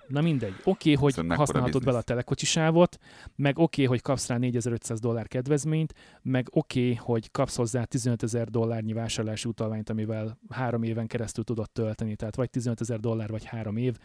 Na 0.09 0.20
mindegy. 0.20 0.55
Oké, 0.65 0.94
okay, 0.94 0.94
hogy 0.94 1.15
mekkora 1.16 1.39
használhatod 1.39 1.85
vele 1.85 1.99
a 1.99 2.03
telekocsisávot, 2.03 2.99
meg 3.36 3.59
oké, 3.59 3.62
okay, 3.62 3.85
hogy 3.85 4.03
kapsz 4.03 4.28
rá 4.28 4.36
4500 4.36 5.01
dollár 5.01 5.28
kedvezményt, 5.28 5.94
meg 6.23 6.49
oké, 6.51 6.81
okay, 6.81 6.94
hogy 6.94 7.31
kapsz 7.31 7.57
hozzá 7.57 7.85
15 7.85 8.23
ezer 8.23 8.49
dollárnyi 8.49 8.93
vásárlási 8.93 9.49
utalványt, 9.49 9.90
amivel 9.90 10.39
három 10.51 10.82
éven 10.82 11.07
keresztül 11.07 11.44
tudod 11.44 11.70
tölteni. 11.70 12.16
Tehát 12.16 12.36
vagy 12.36 12.51
15 12.51 12.81
ezer 12.81 13.01
dollár, 13.01 13.31
vagy 13.31 13.44
három 13.44 13.77
év. 13.77 13.99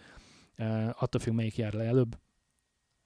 Attól 0.92 1.22
függ, 1.22 1.34
melyik 1.34 1.58
jár 1.58 1.74
le 1.74 1.84
előbb. 1.84 2.18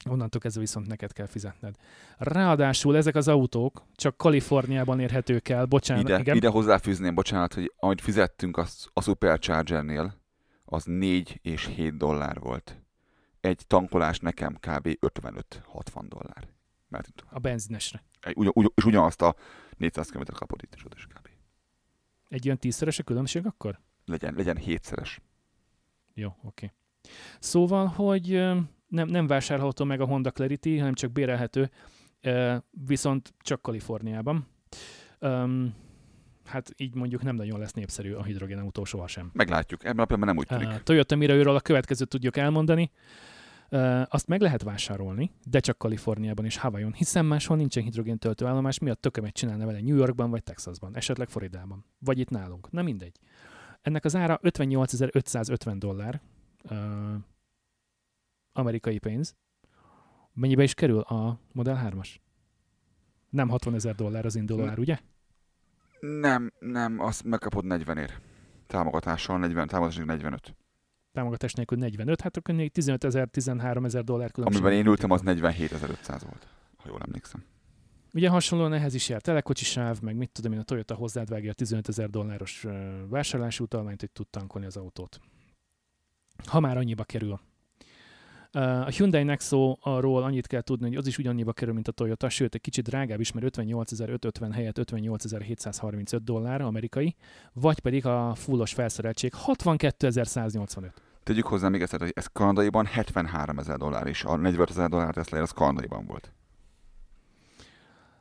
Onnantól 0.09 0.41
kezdve 0.41 0.61
viszont 0.61 0.87
neked 0.87 1.13
kell 1.13 1.25
fizetned. 1.25 1.75
Ráadásul 2.17 2.97
ezek 2.97 3.15
az 3.15 3.27
autók 3.27 3.83
csak 3.95 4.17
Kaliforniában 4.17 4.99
érhetők 4.99 5.49
el. 5.49 5.65
Bocsánat, 5.65 6.03
Ide, 6.03 6.19
igen. 6.19 6.35
ide 6.35 6.47
hozzáfűzném, 6.47 7.15
bocsánat, 7.15 7.53
hogy 7.53 7.73
amit 7.75 8.01
fizettünk 8.01 8.57
a, 8.57 8.65
a 8.93 9.01
Superchargernél, 9.01 10.20
az 10.71 10.83
4 10.85 11.39
és 11.41 11.65
7 11.65 11.97
dollár 11.97 12.39
volt. 12.39 12.81
Egy 13.39 13.63
tankolás 13.67 14.19
nekem 14.19 14.53
kb. 14.55 14.87
55-60 14.99 16.03
dollár. 16.07 16.47
Mert 16.87 17.09
A 17.29 17.39
benzinesre. 17.39 18.03
egy- 18.21 18.35
ugy, 18.37 18.49
ugy, 18.53 18.71
és 18.75 18.85
ugyanazt 18.85 19.21
a 19.21 19.35
400 19.77 20.09
km 20.09 20.21
kapod 20.33 20.63
itt 20.63 20.75
is, 20.75 20.85
ott 20.85 20.93
is 20.93 21.05
kb. 21.05 21.27
Egy 22.29 22.45
olyan 22.45 22.57
tízszeres 22.57 22.99
a 22.99 23.03
különbség 23.03 23.45
akkor? 23.45 23.79
Legyen, 24.05 24.33
legyen 24.33 24.57
hétszeres. 24.57 25.21
Jó, 26.13 26.35
oké. 26.43 26.71
Szóval, 27.39 27.85
hogy 27.87 28.27
nem, 28.87 29.07
nem 29.07 29.27
vásárolható 29.27 29.85
meg 29.85 30.01
a 30.01 30.05
Honda 30.05 30.31
Clarity, 30.31 30.77
hanem 30.77 30.93
csak 30.93 31.11
bérelhető, 31.11 31.69
viszont 32.69 33.33
csak 33.39 33.61
Kaliforniában. 33.61 34.47
Um, 35.19 35.73
hát 36.51 36.73
így 36.77 36.95
mondjuk 36.95 37.23
nem 37.23 37.35
nagyon 37.35 37.59
lesz 37.59 37.73
népszerű 37.73 38.13
a 38.13 38.23
hidrogénautó 38.23 38.83
sohasem. 38.83 39.29
Meglátjuk. 39.33 39.83
Ebben 39.85 39.99
a 39.99 40.05
pillanatban 40.05 40.27
nem 40.27 40.37
úgy 40.37 40.47
tűnik. 40.47 40.77
Uh, 40.77 40.83
Toyota 40.83 41.15
Mirai-ről 41.15 41.55
a 41.55 41.59
következőt 41.59 42.07
tudjuk 42.07 42.37
elmondani. 42.37 42.91
Uh, 43.69 44.01
azt 44.09 44.27
meg 44.27 44.41
lehet 44.41 44.63
vásárolni, 44.63 45.31
de 45.43 45.59
csak 45.59 45.77
Kaliforniában 45.77 46.45
és 46.45 46.57
Hawaiion, 46.57 46.93
hiszen 46.93 47.25
máshol 47.25 47.57
nincsen 47.57 47.83
hidrogén 47.83 48.17
töltőállomás, 48.17 48.79
miatt 48.79 49.01
tökömet 49.01 49.33
csinálna 49.33 49.65
vele 49.65 49.81
New 49.81 49.95
Yorkban 49.95 50.29
vagy 50.29 50.43
Texasban, 50.43 50.95
esetleg 50.95 51.29
Floridában, 51.29 51.85
vagy 51.99 52.19
itt 52.19 52.29
nálunk. 52.29 52.71
Na 52.71 52.81
mindegy. 52.81 53.15
Ennek 53.81 54.05
az 54.05 54.15
ára 54.15 54.39
58.550 54.43 55.75
dollár, 55.77 56.21
uh, 56.69 56.77
amerikai 58.53 58.99
pénz. 58.99 59.35
Mennyibe 60.33 60.63
is 60.63 60.73
kerül 60.73 60.99
a 60.99 61.39
Model 61.51 61.91
3-as? 61.91 62.15
Nem 63.29 63.49
60 63.49 63.73
ezer 63.73 63.95
dollár 63.95 64.25
az 64.25 64.35
induló 64.35 64.65
ár, 64.65 64.79
ugye? 64.79 64.99
Nem, 66.01 66.51
nem, 66.59 66.99
azt 66.99 67.23
megkapod 67.23 67.65
40 67.65 67.97
ér. 67.97 68.19
Támogatással 68.67 69.37
40, 69.37 69.67
támogatással 69.67 70.05
45. 70.05 70.55
Támogatás 71.11 71.53
nélkül 71.53 71.77
45, 71.77 72.21
hát 72.21 72.37
akkor 72.37 72.55
még 72.55 72.71
15 72.71 73.03
ezer, 73.03 73.27
13 73.27 73.85
ezer 73.85 74.03
dollár 74.03 74.31
különbség. 74.31 74.61
Amiben 74.61 74.79
én 74.79 74.87
ültem, 74.87 75.11
az 75.11 75.21
47.500 75.25 76.21
volt, 76.23 76.47
ha 76.77 76.89
jól 76.89 76.99
emlékszem. 77.05 77.43
Ugye 78.13 78.29
hasonlóan 78.29 78.73
ehhez 78.73 78.93
is 78.93 79.09
jár 79.09 79.21
telekocsisáv, 79.21 79.99
meg 80.01 80.15
mit 80.15 80.31
tudom 80.31 80.51
én, 80.51 80.59
a 80.59 80.63
Toyota 80.63 80.95
hozzád 80.95 81.29
vágja 81.29 81.51
a 81.51 81.53
15 81.53 81.87
ezer 81.87 82.09
dolláros 82.09 82.65
vásárlási 83.09 83.63
utalványt, 83.63 83.99
hogy 83.99 84.11
tud 84.11 84.27
tankolni 84.27 84.67
az 84.67 84.77
autót. 84.77 85.19
Ha 86.45 86.59
már 86.59 86.77
annyiba 86.77 87.03
kerül. 87.03 87.39
Uh, 88.53 88.79
a 88.79 88.89
Hyundai 88.89 89.23
Nexo-ról 89.23 90.23
annyit 90.23 90.47
kell 90.47 90.61
tudni, 90.61 90.87
hogy 90.87 90.97
az 90.97 91.07
is 91.07 91.17
ugyannyiba 91.17 91.53
kerül, 91.53 91.73
mint 91.73 91.87
a 91.87 91.91
Toyota, 91.91 92.29
sőt, 92.29 92.55
egy 92.55 92.61
kicsit 92.61 92.83
drágább 92.83 93.19
is, 93.19 93.31
mert 93.31 93.57
58.550 93.57 94.49
helyett 94.53 94.77
58.735 94.77 96.19
dollár 96.23 96.61
amerikai, 96.61 97.15
vagy 97.53 97.79
pedig 97.79 98.05
a 98.05 98.33
fullos 98.35 98.73
felszereltség 98.73 99.33
62.185. 99.45 100.91
Tegyük 101.23 101.47
hozzá 101.47 101.69
még 101.69 101.81
ezt, 101.81 101.95
hogy 101.97 102.11
ez 102.15 102.25
kanadaiban 102.33 102.85
73 102.85 103.59
ezer 103.59 103.77
dollár 103.77 104.07
is. 104.07 104.23
A 104.23 104.35
45 104.35 104.69
ezer 104.69 104.89
dollár 104.89 105.13
Tesla 105.13 105.41
az 105.41 105.51
kanadaiban 105.51 106.05
volt. 106.05 106.31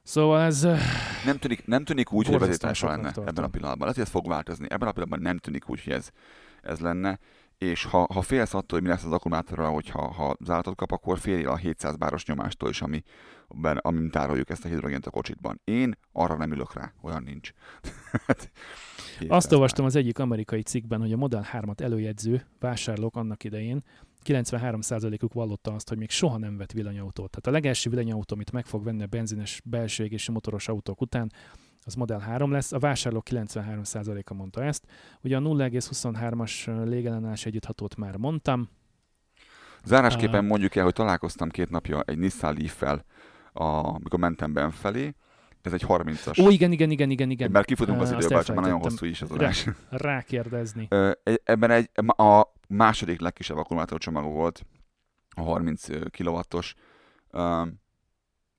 Szóval 0.03 0.41
ez... 0.41 0.65
uh, 0.65 0.79
Nem 1.25 1.39
tűnik, 1.39 1.67
nem 1.67 1.85
tűnik 1.85 2.13
úgy, 2.13 2.27
hogy 2.27 2.53
soknak 2.53 2.79
lenne 2.81 3.03
tartom. 3.03 3.27
ebben 3.27 3.45
a 3.45 3.49
pillanatban. 3.49 3.81
Lehet, 3.81 3.95
hogy 3.95 4.05
ez 4.05 4.11
fog 4.11 4.29
változni. 4.29 4.67
Ebben 4.69 4.89
a 4.89 4.93
pillanatban 4.93 5.23
nem 5.23 5.39
tűnik 5.39 5.69
úgy, 5.69 5.83
hogy 5.85 5.93
ez, 5.93 6.09
ez 6.63 6.79
lenne. 6.79 7.19
És 7.65 7.85
ha, 7.85 8.07
ha 8.13 8.23
félsz 8.23 8.55
attól, 8.55 8.79
hogy 8.79 8.83
mi 8.83 8.89
lesz 8.89 9.05
az 9.05 9.13
akkumulátorral, 9.13 9.73
hogyha 9.73 10.13
ha 10.13 10.37
záratot 10.45 10.77
kap, 10.77 10.93
akkor 10.93 11.19
félj 11.19 11.45
a 11.45 11.57
700 11.57 11.97
báros 11.97 12.25
nyomástól 12.25 12.69
is, 12.69 12.83
ami, 12.83 13.03
ben, 13.49 13.77
amin 13.77 14.11
tároljuk 14.11 14.51
ezt 14.51 14.65
a 14.65 14.69
hidrogént 14.69 15.07
a 15.07 15.11
kocsitban. 15.11 15.61
Én 15.65 15.99
arra 16.13 16.37
nem 16.37 16.53
ülök 16.53 16.75
rá, 16.75 16.93
olyan 17.03 17.23
nincs. 17.23 17.51
Hát, 18.27 18.51
700 19.19 19.37
Azt 19.37 19.53
olvastam 19.53 19.85
az 19.85 19.97
egyik 19.97 20.19
amerikai 20.19 20.63
cikkben, 20.63 21.01
hogy 21.01 21.13
a 21.13 21.17
Model 21.17 21.47
3-at 21.53 21.81
előjegyző 21.81 22.47
vásárlók 22.59 23.17
annak 23.17 23.45
idején 23.45 23.85
93%-uk 24.25 25.33
vallotta 25.33 25.75
azt, 25.75 25.89
hogy 25.89 25.99
még 25.99 26.11
soha 26.11 26.39
nem 26.39 26.57
vett 26.57 26.73
villanyautót. 26.73 27.31
Tehát 27.31 27.47
a 27.47 27.51
legelső 27.51 27.91
villanyautó, 27.91 28.35
amit 28.35 28.53
meg 28.53 28.67
fog 28.67 28.85
venni 28.85 29.03
a 29.03 29.07
benzines 29.07 29.63
belső 29.65 30.05
égésű 30.05 30.33
motoros 30.33 30.69
autók 30.69 31.01
után, 31.01 31.33
az 31.85 31.95
Model 31.95 32.19
3 32.19 32.51
lesz. 32.51 32.73
A 32.73 32.79
vásárlók 32.79 33.27
93%-a 33.31 34.35
mondta 34.35 34.63
ezt. 34.65 34.87
Ugye 35.23 35.37
a 35.37 35.41
0,23-as 35.41 36.85
légellenállás 36.89 37.47
együtthatót 37.47 37.97
már 37.97 38.17
mondtam. 38.17 38.69
Zárásképpen 39.85 40.45
mondjuk 40.45 40.75
el, 40.75 40.85
hogy 40.85 40.93
találkoztam 40.93 41.49
két 41.49 41.71
napja 41.71 42.03
egy 42.03 42.19
Nissan 42.19 42.55
Leaf-fel, 42.59 43.05
amikor 43.53 44.19
mentem 44.19 44.53
benfelé. 44.53 45.15
Ez 45.63 45.73
egy 45.73 45.85
30-as. 45.89 46.41
Ó, 46.45 46.51
igen, 46.51 46.73
igen, 46.73 46.91
igen, 46.91 47.11
igen, 47.11 47.31
igen. 47.31 47.51
Már 47.51 47.65
kifutunk 47.65 48.01
az 48.01 48.11
időből, 48.13 48.43
csak 48.43 48.57
már 48.57 48.65
nagyon 48.65 48.81
hosszú 48.81 49.07
is 49.07 49.23
az 49.23 49.29
Rá- 49.29 49.39
adás. 49.39 49.67
rákérdezni. 49.91 50.87
Ö, 50.91 51.11
egy- 51.23 51.41
Ebben 51.45 51.71
egy, 51.71 51.91
a 52.07 52.47
második 52.69 53.21
legkisebb 53.21 53.57
akkumulátorcsomag 53.57 54.25
volt, 54.25 54.67
a 55.37 55.41
30 55.43 55.87
kW-os. 56.19 56.75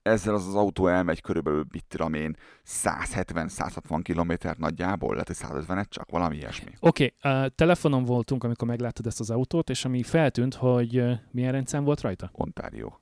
Ezzel 0.02 0.34
az 0.34 0.46
az 0.46 0.54
autó 0.54 0.86
elmegy 0.86 1.20
körülbelül, 1.20 1.64
mit 1.72 1.84
tudom 1.84 2.14
én, 2.14 2.36
170-160 2.66 4.00
km 4.02 4.48
nagyjából, 4.58 5.12
lehet, 5.12 5.26
hogy 5.26 5.36
150 5.36 5.86
csak, 5.88 6.10
valami 6.10 6.36
ilyesmi. 6.36 6.70
Oké, 6.80 7.14
okay, 7.22 7.48
telefonon 7.54 8.04
voltunk, 8.04 8.44
amikor 8.44 8.68
megláttad 8.68 9.06
ezt 9.06 9.20
az 9.20 9.30
autót, 9.30 9.70
és 9.70 9.84
ami 9.84 10.02
feltűnt, 10.02 10.54
hogy 10.54 11.04
milyen 11.30 11.52
rendszám 11.52 11.84
volt 11.84 12.00
rajta? 12.00 12.30
Ontario. 12.32 12.92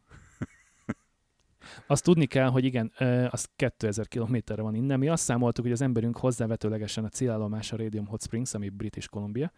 Azt 1.87 2.05
tudni 2.05 2.27
kell, 2.27 2.49
hogy 2.49 2.65
igen, 2.65 2.93
az 3.31 3.49
2000 3.57 4.09
kilométerre 4.09 4.63
van 4.63 4.75
innen. 4.75 4.99
Mi 4.99 5.09
azt 5.09 5.23
számoltuk, 5.23 5.65
hogy 5.65 5.73
az 5.73 5.81
emberünk 5.81 6.17
hozzávetőlegesen 6.17 7.05
a 7.05 7.09
célállomás 7.09 7.73
a 7.73 7.77
Radium 7.77 8.07
Hot 8.07 8.23
Springs, 8.23 8.55
ami 8.55 8.69
British 8.69 9.09
Columbia, 9.09 9.53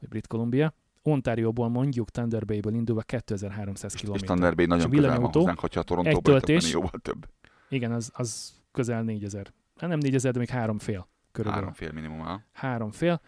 vagy 0.00 0.08
Brit 0.08 0.26
Columbia. 0.26 0.74
Ontarioból 1.06 1.68
mondjuk 1.68 2.10
Thunder 2.10 2.44
Bay-ből 2.44 2.74
indulva 2.74 3.02
2300 3.02 3.94
És, 3.94 4.02
és 4.02 4.08
km. 4.08 4.14
Thunder 4.24 4.54
Bay 4.54 4.66
nagyon 4.66 4.86
a 4.86 4.88
közel 4.88 5.20
van 5.20 5.30
hozzánk, 5.32 5.58
hogyha 5.58 5.80
egy 5.80 5.86
Torontóból 5.86 6.22
töltés. 6.22 6.72
jóval 6.72 6.90
több. 7.02 7.28
Igen, 7.68 7.92
az, 7.92 8.10
az 8.14 8.54
közel 8.72 9.02
4000. 9.02 9.52
Hát 9.76 9.88
nem 9.90 9.98
4000, 9.98 10.32
de 10.32 10.38
még 10.38 10.48
három 10.48 10.78
fél 10.78 11.08
körülbelül. 11.32 11.66
Három 11.66 11.78
fél 11.78 11.92
minimum. 11.92 12.18
ha. 12.18 12.40
Három 12.52 12.90
fél. 12.90 13.20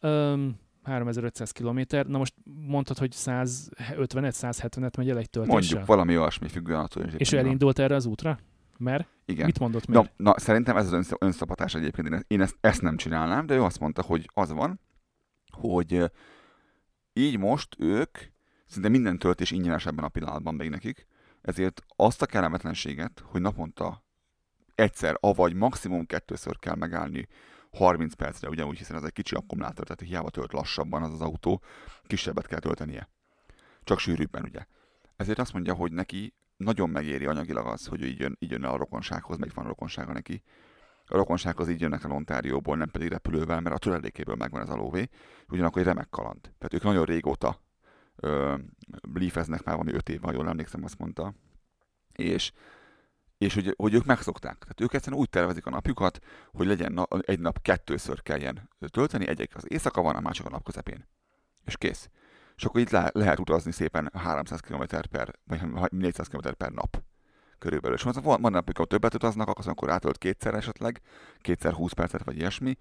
Öm, 0.00 0.56
3500 0.82 1.50
kilométer. 1.50 2.06
Na 2.06 2.18
most 2.18 2.34
mondtad, 2.66 2.98
hogy 2.98 3.12
150-et, 3.16 4.34
170-et 4.40 4.96
megy 4.96 5.10
el 5.10 5.18
egy 5.18 5.30
töltéssel? 5.30 5.58
Mondjuk 5.58 5.86
valami 5.86 6.18
olyasmi 6.18 6.48
függően 6.48 6.80
attól, 6.80 7.02
hogy 7.02 7.20
És 7.20 7.32
ő 7.32 7.38
elindult 7.38 7.78
erre 7.78 7.94
az 7.94 8.06
útra? 8.06 8.38
Mert? 8.78 9.08
Igen. 9.24 9.46
Mit 9.46 9.58
mondott 9.58 9.86
Na, 9.86 10.00
meg? 10.02 10.12
na, 10.16 10.38
szerintem 10.38 10.76
ez 10.76 10.86
az 10.86 10.92
önsz- 10.92 11.16
önszabadás 11.18 11.74
egyébként. 11.74 12.24
Én, 12.28 12.40
ezt, 12.40 12.56
ezt, 12.60 12.82
nem 12.82 12.96
csinálnám, 12.96 13.46
de 13.46 13.54
ő 13.54 13.62
azt 13.62 13.80
mondta, 13.80 14.02
hogy 14.02 14.30
az 14.34 14.52
van, 14.52 14.80
hogy 15.50 16.10
így 17.12 17.38
most 17.38 17.76
ők 17.78 18.18
szinte 18.66 18.88
minden 18.88 19.18
töltés 19.18 19.50
ingyenes 19.50 19.86
ebben 19.86 20.04
a 20.04 20.08
pillanatban 20.08 20.54
még 20.54 20.70
nekik, 20.70 21.06
ezért 21.42 21.82
azt 21.96 22.22
a 22.22 22.26
kellemetlenséget, 22.26 23.22
hogy 23.24 23.40
naponta 23.40 24.04
egyszer, 24.74 25.16
avagy 25.20 25.54
maximum 25.54 26.06
kettőször 26.06 26.58
kell 26.58 26.74
megállni 26.74 27.28
30 27.70 28.14
percre, 28.14 28.48
ugyanúgy, 28.48 28.78
hiszen 28.78 28.96
ez 28.96 29.02
egy 29.02 29.12
kicsi 29.12 29.34
akkumulátor, 29.34 29.84
tehát 29.84 30.12
hiába 30.12 30.30
tölt 30.30 30.52
lassabban 30.52 31.02
az 31.02 31.12
az 31.12 31.20
autó, 31.20 31.62
kisebbet 32.06 32.46
kell 32.46 32.58
töltenie. 32.58 33.08
Csak 33.84 33.98
sűrűbben, 33.98 34.42
ugye. 34.42 34.66
Ezért 35.16 35.38
azt 35.38 35.52
mondja, 35.52 35.74
hogy 35.74 35.92
neki 35.92 36.34
nagyon 36.56 36.90
megéri 36.90 37.26
anyagilag 37.26 37.66
az, 37.66 37.86
hogy 37.86 38.02
ő 38.02 38.06
így 38.06 38.20
jön, 38.20 38.36
így 38.38 38.50
jön 38.50 38.64
el 38.64 38.70
a 38.70 38.76
rokonsághoz, 38.76 39.36
meg 39.36 39.50
van 39.54 39.64
a 39.64 39.68
rokonsága 39.68 40.12
neki. 40.12 40.42
A 41.10 41.16
rokonsághoz 41.16 41.68
így 41.68 41.80
jönnek 41.80 42.04
el 42.04 42.10
Ontárióból, 42.10 42.76
nem 42.76 42.90
pedig 42.90 43.08
repülővel, 43.08 43.60
mert 43.60 43.74
a 43.74 43.78
töredékéből 43.78 44.34
megvan 44.34 44.62
ez 44.62 44.68
a 44.68 44.76
lóvé, 44.76 45.08
ugyanakkor 45.48 45.80
egy 45.80 45.86
remek 45.86 46.08
kaland. 46.10 46.40
Tehát 46.40 46.74
ők 46.74 46.82
nagyon 46.82 47.04
régóta 47.04 47.60
ö, 48.16 48.56
már 49.48 49.60
valami 49.64 49.92
öt 49.92 50.08
év, 50.08 50.20
ha 50.20 50.32
jól 50.32 50.48
emlékszem, 50.48 50.84
azt 50.84 50.98
mondta. 50.98 51.34
És, 52.12 52.52
és 53.38 53.54
hogy, 53.54 53.74
hogy 53.76 53.94
ők 53.94 54.04
megszokták. 54.04 54.58
Tehát 54.58 54.80
ők 54.80 54.92
egyszerűen 54.92 55.20
úgy 55.20 55.30
tervezik 55.30 55.66
a 55.66 55.70
napjukat, 55.70 56.18
hogy 56.52 56.66
legyen 56.66 56.92
na, 56.92 57.06
egy 57.20 57.40
nap 57.40 57.62
kettőször 57.62 58.22
kelljen 58.22 58.68
tölteni, 58.90 59.28
egyik 59.28 59.56
az 59.56 59.64
éjszaka 59.68 60.02
van, 60.02 60.16
a 60.16 60.20
másik 60.20 60.46
a 60.46 60.50
nap 60.50 60.64
közepén. 60.64 61.08
És 61.64 61.76
kész. 61.76 62.10
És 62.56 62.64
akkor 62.64 62.80
itt 62.80 62.90
le, 62.90 63.10
lehet 63.12 63.38
utazni 63.38 63.72
szépen 63.72 64.10
300 64.14 64.60
km 64.60 64.82
per, 65.10 65.34
vagy 65.44 65.92
400 65.92 66.28
km 66.28 66.48
per 66.56 66.72
nap 66.72 67.02
körülbelül. 67.60 67.96
És 67.96 68.02
van, 68.02 68.38
napjuk, 68.40 68.76
ahol 68.76 68.86
többet 68.86 69.14
utaznak, 69.14 69.48
akkor 69.48 69.68
akkor 69.68 69.90
átölt 69.90 70.18
kétszer 70.18 70.54
esetleg, 70.54 71.00
kétszer 71.40 71.72
20 71.72 71.92
percet, 71.92 72.24
vagy 72.24 72.36
ilyesmi. 72.36 72.76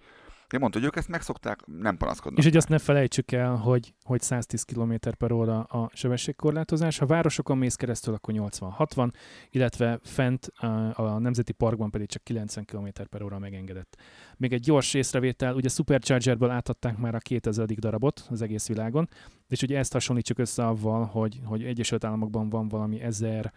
Én 0.54 0.60
mondta, 0.60 0.80
hogy 0.80 0.88
ők 0.88 0.96
ezt 0.96 1.08
megszokták, 1.08 1.60
nem 1.66 1.98
panaszkodnak. 1.98 2.40
És 2.40 2.46
hogy 2.46 2.58
azt 2.58 2.70
ne 2.70 2.78
felejtsük 2.78 3.32
el, 3.32 3.56
hogy, 3.56 3.94
hogy 4.04 4.22
110 4.22 4.64
km 4.64 4.94
per 5.18 5.32
óra 5.32 5.64
a 5.64 5.90
sebességkorlátozás. 5.94 6.98
Ha 6.98 7.06
városokon 7.06 7.58
mész 7.58 7.76
keresztül, 7.76 8.14
akkor 8.14 8.34
80-60, 8.38 9.12
illetve 9.52 10.00
fent 10.04 10.46
a, 10.56 10.66
a 11.00 11.20
Nemzeti 11.20 11.52
Parkban 11.52 11.90
pedig 11.90 12.08
csak 12.08 12.24
90 12.24 12.66
km 12.66 12.88
per 13.10 13.22
óra 13.22 13.40
megengedett. 13.40 13.98
Még 14.38 14.54
egy 14.54 14.62
gyors 14.62 14.94
észrevétel, 14.94 15.56
ugye 15.56 15.70
Superchargerből 15.70 16.50
átadták 16.50 16.98
már 16.98 17.16
a 17.16 17.20
2000. 17.20 17.68
darabot 17.68 18.28
az 18.30 18.42
egész 18.42 18.68
világon, 18.68 19.10
és 19.48 19.62
ugye 19.62 19.78
ezt 19.78 19.94
hasonlítsuk 19.94 20.40
össze 20.40 20.66
avval, 20.66 21.06
hogy, 21.06 21.40
hogy 21.46 21.64
Egyesült 21.64 22.04
Államokban 22.04 22.50
van 22.50 22.68
valami 22.68 23.02
ezer, 23.02 23.54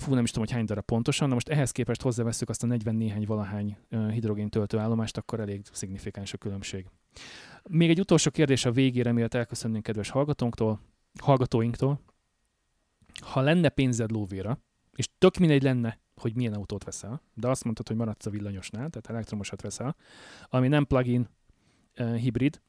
fú, 0.00 0.14
nem 0.14 0.24
is 0.24 0.30
tudom, 0.30 0.44
hogy 0.46 0.54
hány 0.54 0.64
darab 0.64 0.84
pontosan, 0.84 1.28
na 1.28 1.34
most 1.34 1.48
ehhez 1.48 1.70
képest 1.70 2.02
hozzáveszünk 2.02 2.50
azt 2.50 2.62
a 2.62 2.66
40 2.66 2.94
néhány 2.94 3.24
valahány 3.24 3.76
ö, 3.88 4.10
hidrogéntöltő 4.10 4.78
állomást, 4.78 5.16
akkor 5.16 5.40
elég 5.40 5.62
szignifikáns 5.72 6.32
a 6.32 6.38
különbség. 6.38 6.86
Még 7.68 7.90
egy 7.90 8.00
utolsó 8.00 8.30
kérdés 8.30 8.64
a 8.64 8.72
végére, 8.72 9.12
mielőtt 9.12 9.34
elköszönnénk 9.34 9.82
kedves 9.82 10.10
hallgatónktól, 10.10 10.80
hallgatóinktól. 11.20 12.00
Ha 13.20 13.40
lenne 13.40 13.68
pénzed 13.68 14.10
lóvéra, 14.10 14.58
és 14.96 15.08
tök 15.18 15.36
mindegy 15.36 15.62
lenne, 15.62 15.98
hogy 16.20 16.34
milyen 16.34 16.52
autót 16.52 16.84
veszel, 16.84 17.22
de 17.34 17.48
azt 17.48 17.64
mondtad, 17.64 17.88
hogy 17.88 17.96
maradsz 17.96 18.26
a 18.26 18.30
villanyosnál, 18.30 18.88
tehát 18.88 19.06
elektromosat 19.08 19.60
veszel, 19.62 19.96
ami 20.48 20.68
nem 20.68 20.86
plug-in 20.86 21.28
uh, 21.98 22.14
hibrid, 22.14 22.60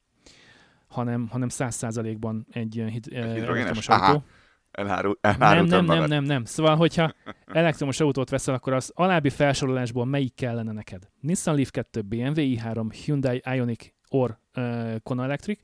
hanem, 0.87 1.27
hanem 1.27 1.47
100%-ban 1.51 2.47
egy, 2.51 2.79
uh, 2.79 2.87
hidrogénes? 2.87 3.47
elektromos 3.47 3.87
Aha. 3.87 4.23
Autó. 4.71 5.17
Elhárul, 5.21 5.67
Nem, 5.67 5.85
nem, 5.85 5.85
nem, 5.85 6.09
nem, 6.09 6.23
nem. 6.23 6.45
Szóval, 6.45 6.75
hogyha 6.75 7.13
elektromos 7.45 7.99
autót 7.99 8.29
veszel, 8.29 8.53
akkor 8.53 8.73
az 8.73 8.91
alábbi 8.95 9.29
felsorolásból 9.29 10.05
melyik 10.05 10.35
kellene 10.35 10.71
neked? 10.71 11.07
Nissan 11.19 11.55
Leaf 11.55 11.69
2, 11.69 12.01
BMW 12.01 12.33
i3, 12.35 12.85
Hyundai 13.05 13.41
Ioniq 13.45 13.91
or 14.09 14.37
uh, 14.55 14.95
Kona 15.03 15.23
Electric, 15.23 15.59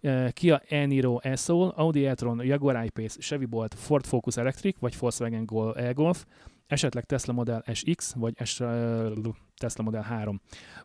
uh, 0.00 0.28
Kia 0.28 0.62
e-Niro 0.68 1.18
e-Soul, 1.22 1.72
Audi 1.76 2.06
e-tron, 2.06 2.44
Jaguar 2.44 2.84
I-Pace, 2.84 3.20
Chevy 3.20 3.44
Bolt, 3.44 3.74
Ford 3.74 4.06
Focus 4.06 4.36
Electric, 4.36 4.76
vagy 4.80 4.96
Volkswagen 4.98 5.44
Gol 5.44 5.76
e-Golf, 5.76 6.24
esetleg 6.66 7.04
Tesla 7.04 7.32
Model 7.32 7.64
SX, 7.72 8.12
vagy 8.12 8.34
S, 8.44 8.60
uh, 8.60 9.12
Tesla 9.56 9.84
Model 9.84 10.02
3. 10.02 10.40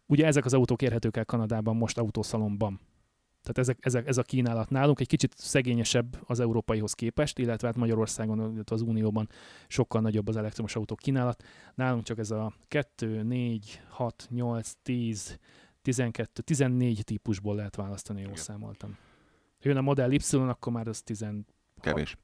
Ugye 0.05 0.25
ezek 0.25 0.45
az 0.45 0.53
autók 0.53 0.81
érhetők 0.81 1.17
el 1.17 1.25
Kanadában 1.25 1.75
most 1.75 1.97
autószalomban. 1.97 2.79
Tehát 3.41 3.57
ezek, 3.57 3.77
ezek, 3.85 4.07
ez 4.07 4.17
a 4.17 4.23
kínálat 4.23 4.69
nálunk 4.69 4.99
egy 4.99 5.07
kicsit 5.07 5.33
szegényesebb 5.37 6.17
az 6.25 6.39
európaihoz 6.39 6.93
képest, 6.93 7.39
illetve 7.39 7.67
hát 7.67 7.75
Magyarországon, 7.75 8.53
illetve 8.53 8.75
az 8.75 8.81
Unióban 8.81 9.29
sokkal 9.67 10.01
nagyobb 10.01 10.27
az 10.27 10.35
elektromos 10.37 10.75
autók 10.75 10.99
kínálat. 10.99 11.43
Nálunk 11.75 12.03
csak 12.03 12.17
ez 12.17 12.31
a 12.31 12.53
2, 12.67 13.23
4, 13.23 13.81
6, 13.89 14.27
8, 14.29 14.71
10, 14.83 15.39
12, 15.81 16.41
14 16.41 17.03
típusból 17.03 17.55
lehet 17.55 17.75
választani, 17.75 18.19
jól 18.19 18.29
Igen. 18.29 18.43
számoltam. 18.43 18.97
Jön 19.61 19.77
a 19.77 19.81
Model 19.81 20.11
Y, 20.11 20.35
akkor 20.35 20.73
már 20.73 20.87
az 20.87 21.01
16, 21.01 21.45
Kevés. 21.81 22.17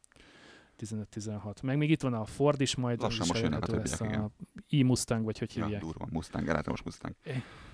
15-16. 0.79 1.63
Meg 1.63 1.77
még 1.77 1.89
itt 1.89 2.01
van 2.01 2.13
a 2.13 2.25
Ford 2.25 2.61
is, 2.61 2.75
majd 2.75 3.01
Lassan 3.01 3.21
is 3.23 3.27
most 3.29 3.41
jönnek 3.41 3.63
a 3.63 3.65
többiek, 3.65 3.99
lesz 3.99 4.01
a 4.01 4.31
e-Mustang, 4.69 5.25
vagy 5.25 5.37
hogy 5.39 5.55
Ja, 5.55 5.63
hívják. 5.63 5.81
durva. 5.81 6.07
Mustang, 6.11 6.47
elektromos 6.47 6.81
Mustang. 6.83 7.15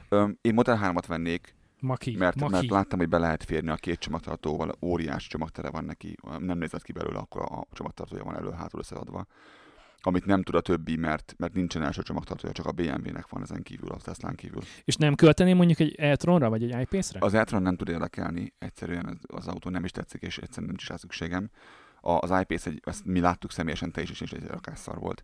Öm, 0.10 0.38
én 0.42 0.54
Model 0.54 0.80
3-at 0.82 1.04
vennék, 1.08 1.56
Maki, 1.82 2.16
mert, 2.16 2.40
Maki. 2.40 2.52
mert 2.52 2.70
láttam, 2.70 3.00
hogy 3.00 3.10
be 3.10 3.18
lehet 3.18 3.44
férni 3.44 3.70
a 3.70 3.76
két 3.76 4.00
csomagtartóval, 4.00 4.76
óriási 4.82 5.30
csomagtere 5.30 5.70
van 5.70 5.84
neki, 5.84 6.18
nem 6.40 6.58
nézett 6.58 6.84
ki 6.84 6.92
belőle, 6.92 7.18
akkor 7.20 7.42
a 7.42 7.68
csomagtartója 7.74 8.24
van 8.24 8.36
elő-hátul 8.36 8.80
összeadva. 8.80 9.26
Amit 10.04 10.26
nem 10.26 10.44
tud 10.44 10.56
a 10.56 10.62
többi, 10.62 10.96
mert, 10.96 11.36
mert 11.38 11.54
nincsen 11.54 11.84
első 11.84 12.02
csomagtartója, 12.02 12.54
csak 12.54 12.66
a 12.66 12.72
BMW-nek 12.72 13.30
van 13.30 13.42
ezen 13.42 13.64
kívül, 13.64 13.90
a 13.90 13.98
Teslán 13.98 14.36
kívül. 14.36 14.62
És 14.84 14.96
nem 14.96 15.16
költeném 15.16 15.58
mondjuk 15.58 15.80
egy 15.80 15.96
e-tronra, 15.96 16.50
vagy 16.50 16.64
egy 16.64 16.82
iPace-re? 16.82 17.26
Az 17.26 17.34
e 17.34 17.60
nem 17.60 17.76
tud 17.76 17.90
érdekelni, 17.90 18.54
egyszerűen 18.60 19.06
az, 19.06 19.18
az 19.38 19.48
autó 19.48 19.70
nem 19.70 19.84
is 19.84 19.92
tetszik, 19.92 20.22
és 20.22 20.38
egyszerűen 20.38 20.70
nincs 20.70 20.88
rá 20.88 20.96
szükségem. 20.96 21.50
A, 22.02 22.12
az 22.12 22.40
iPace, 22.42 22.70
egy, 22.70 22.82
ezt 22.84 23.06
mi 23.06 23.20
láttuk 23.20 23.52
személyesen, 23.52 23.92
te 23.92 24.02
is, 24.02 24.22
és 24.22 24.32
egy 24.32 24.48
rakásszar 24.48 25.00
volt. 25.00 25.24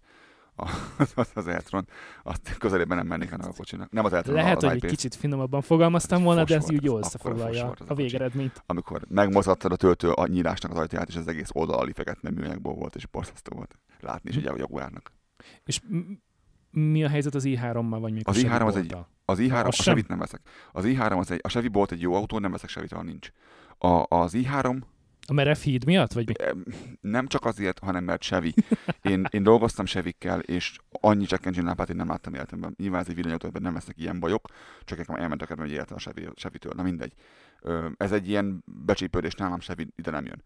Az, 1.15 1.27
az 1.33 1.47
e-tron, 1.47 1.87
azt 2.23 2.57
közelében 2.57 2.97
nem 2.97 3.07
mennék 3.07 3.31
ennek 3.31 3.47
a 3.47 3.53
kocsinak. 3.57 3.91
Nem 3.91 4.05
az 4.05 4.13
e 4.13 4.23
Lehet, 4.25 4.61
hogy 4.61 4.71
egy 4.71 4.85
kicsit 4.85 5.15
finomabban 5.15 5.61
fogalmaztam 5.61 6.23
volna, 6.23 6.43
de 6.43 6.55
ez 6.55 6.61
volt 6.61 6.73
úgy 6.73 6.83
jól 6.83 6.99
összefoglalja 6.99 7.65
volt 7.65 7.79
a 7.79 7.85
a 7.87 7.95
végeredményt. 7.95 8.63
amikor 8.65 9.01
megmozgattad 9.07 9.71
a 9.71 9.75
töltő 9.75 10.11
a 10.11 10.27
nyílásnak 10.27 10.71
az 10.71 10.77
ajtaját, 10.77 11.07
és 11.07 11.15
az 11.15 11.27
egész 11.27 11.49
oldali 11.53 11.91
fekete 11.91 12.31
műanyagból 12.31 12.73
volt, 12.73 12.95
és 12.95 13.05
borzasztó 13.05 13.55
volt 13.55 13.79
látni, 13.99 14.29
és 14.29 14.37
ugye 14.37 14.49
a 14.49 14.57
Jaguárnak. 14.57 15.11
És 15.63 15.81
mi 16.71 17.03
a 17.03 17.09
helyzet 17.09 17.35
az 17.35 17.43
i3-mal, 17.45 17.97
vagy 17.99 18.13
még 18.13 18.27
Az 18.27 18.37
a 18.37 18.39
Chevy 18.39 18.63
i3 18.63 18.67
az 18.67 18.75
egy-? 18.75 18.95
Az 19.25 19.39
i3, 19.41 19.65
a? 19.65 19.71
Chevy-t 19.71 20.07
nem 20.07 20.17
veszek. 20.17 20.41
Az 20.71 20.83
i3 20.87 21.17
az 21.17 21.31
egy, 21.31 21.39
a 21.43 21.47
Chevy 21.47 21.67
Bolt 21.67 21.91
egy 21.91 22.01
jó 22.01 22.13
autó, 22.13 22.39
nem 22.39 22.51
veszek 22.51 22.69
Chevy-t, 22.69 22.91
ha 22.91 23.03
nincs. 23.03 23.31
A, 23.77 24.15
az 24.15 24.33
i3 24.35 24.81
A 25.29 25.33
merev 25.33 25.57
híd 25.57 25.85
miatt, 25.85 26.13
vagy 26.13 26.27
mi? 26.27 26.33
em, 26.45 26.65
nem 27.01 27.27
csak 27.27 27.45
azért, 27.45 27.79
hanem 27.79 28.03
mert 28.03 28.21
Chevy. 28.21 28.53
Én, 29.01 29.27
én 29.29 29.43
dolgoztam 29.43 29.85
Chevy-kkel, 29.85 30.39
és 30.39 30.77
annyi 30.89 31.25
check 31.25 31.45
engine 31.45 31.65
lámpát 31.65 31.89
én 31.89 31.95
nem 31.95 32.07
láttam 32.07 32.33
életemben. 32.33 32.73
Nyilván 32.77 33.01
ez 33.01 33.07
egy 33.07 33.15
villanyautó, 33.15 33.47
ebben 33.47 33.61
nem 33.61 33.73
lesznek 33.73 33.97
ilyen 33.97 34.19
bajok, 34.19 34.47
csak 34.83 34.97
nekem 34.97 35.15
elmentek 35.15 35.49
ebben 35.49 35.65
egy 35.65 35.71
életem 35.71 35.95
a 35.95 35.99
Chevy, 35.99 36.29
Chevy-től. 36.35 36.73
Na 36.75 36.83
mindegy. 36.83 37.13
Ez 37.97 38.11
egy 38.11 38.29
ilyen 38.29 38.63
becsípődés 38.65 39.33
nálam 39.33 39.59
Chevy 39.59 39.87
ide 39.95 40.11
nem 40.11 40.25
jön. 40.25 40.43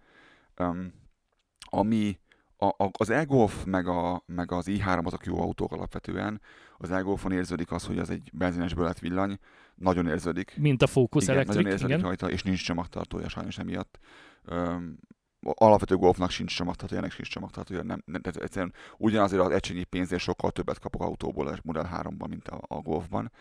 Ami 1.60 2.20
a, 2.58 2.66
a, 2.66 2.90
az 2.92 3.10
e-Golf 3.10 3.64
meg, 3.64 3.88
a, 3.88 4.24
meg 4.26 4.52
az 4.52 4.66
i3 4.70 5.06
azok 5.06 5.26
jó 5.26 5.42
autók 5.42 5.72
alapvetően. 5.72 6.42
Az 6.78 6.92
e-Golfon 6.92 7.32
érződik 7.32 7.72
az, 7.72 7.86
hogy 7.86 8.00
az 8.00 8.10
egy 8.10 8.30
benzinesből 8.34 8.86
lett 8.86 9.00
villany. 9.00 9.40
Nagyon 9.82 10.08
érződik. 10.08 10.54
Mint 10.58 10.82
a 10.82 10.88
Focus 10.88 11.24
igen, 11.24 11.36
Electric, 11.36 11.56
nagyon 11.56 11.72
érződik 11.72 11.96
igen. 11.96 12.08
rajta, 12.08 12.30
és 12.30 12.44
nincs 12.44 12.66
csomagtartója 12.66 13.30
sajnos 13.30 13.58
emiatt. 13.58 14.00
Öm, 14.46 15.00
alapvető 15.42 15.96
golfnak 15.96 16.30
sincs 16.30 16.56
csomagtartója, 16.56 17.02
ennek 17.02 17.14
sincs 17.14 17.30
csomagtartója, 17.30 17.84
nem, 17.84 18.02
nem, 18.06 18.22
tehát 18.22 18.42
egyszerűen 18.42 18.74
ugyanazért 18.98 19.42
az 19.42 19.52
egységnyi 19.52 19.84
pénzért 19.84 20.22
sokkal 20.22 20.52
többet 20.52 20.80
kapok 20.80 21.02
autóból 21.02 21.48
a 21.48 21.58
Model 21.64 21.90
3-ban, 22.02 22.30
mint 22.30 22.48
a, 22.48 22.60
a 22.68 22.76
golfban. 22.76 23.32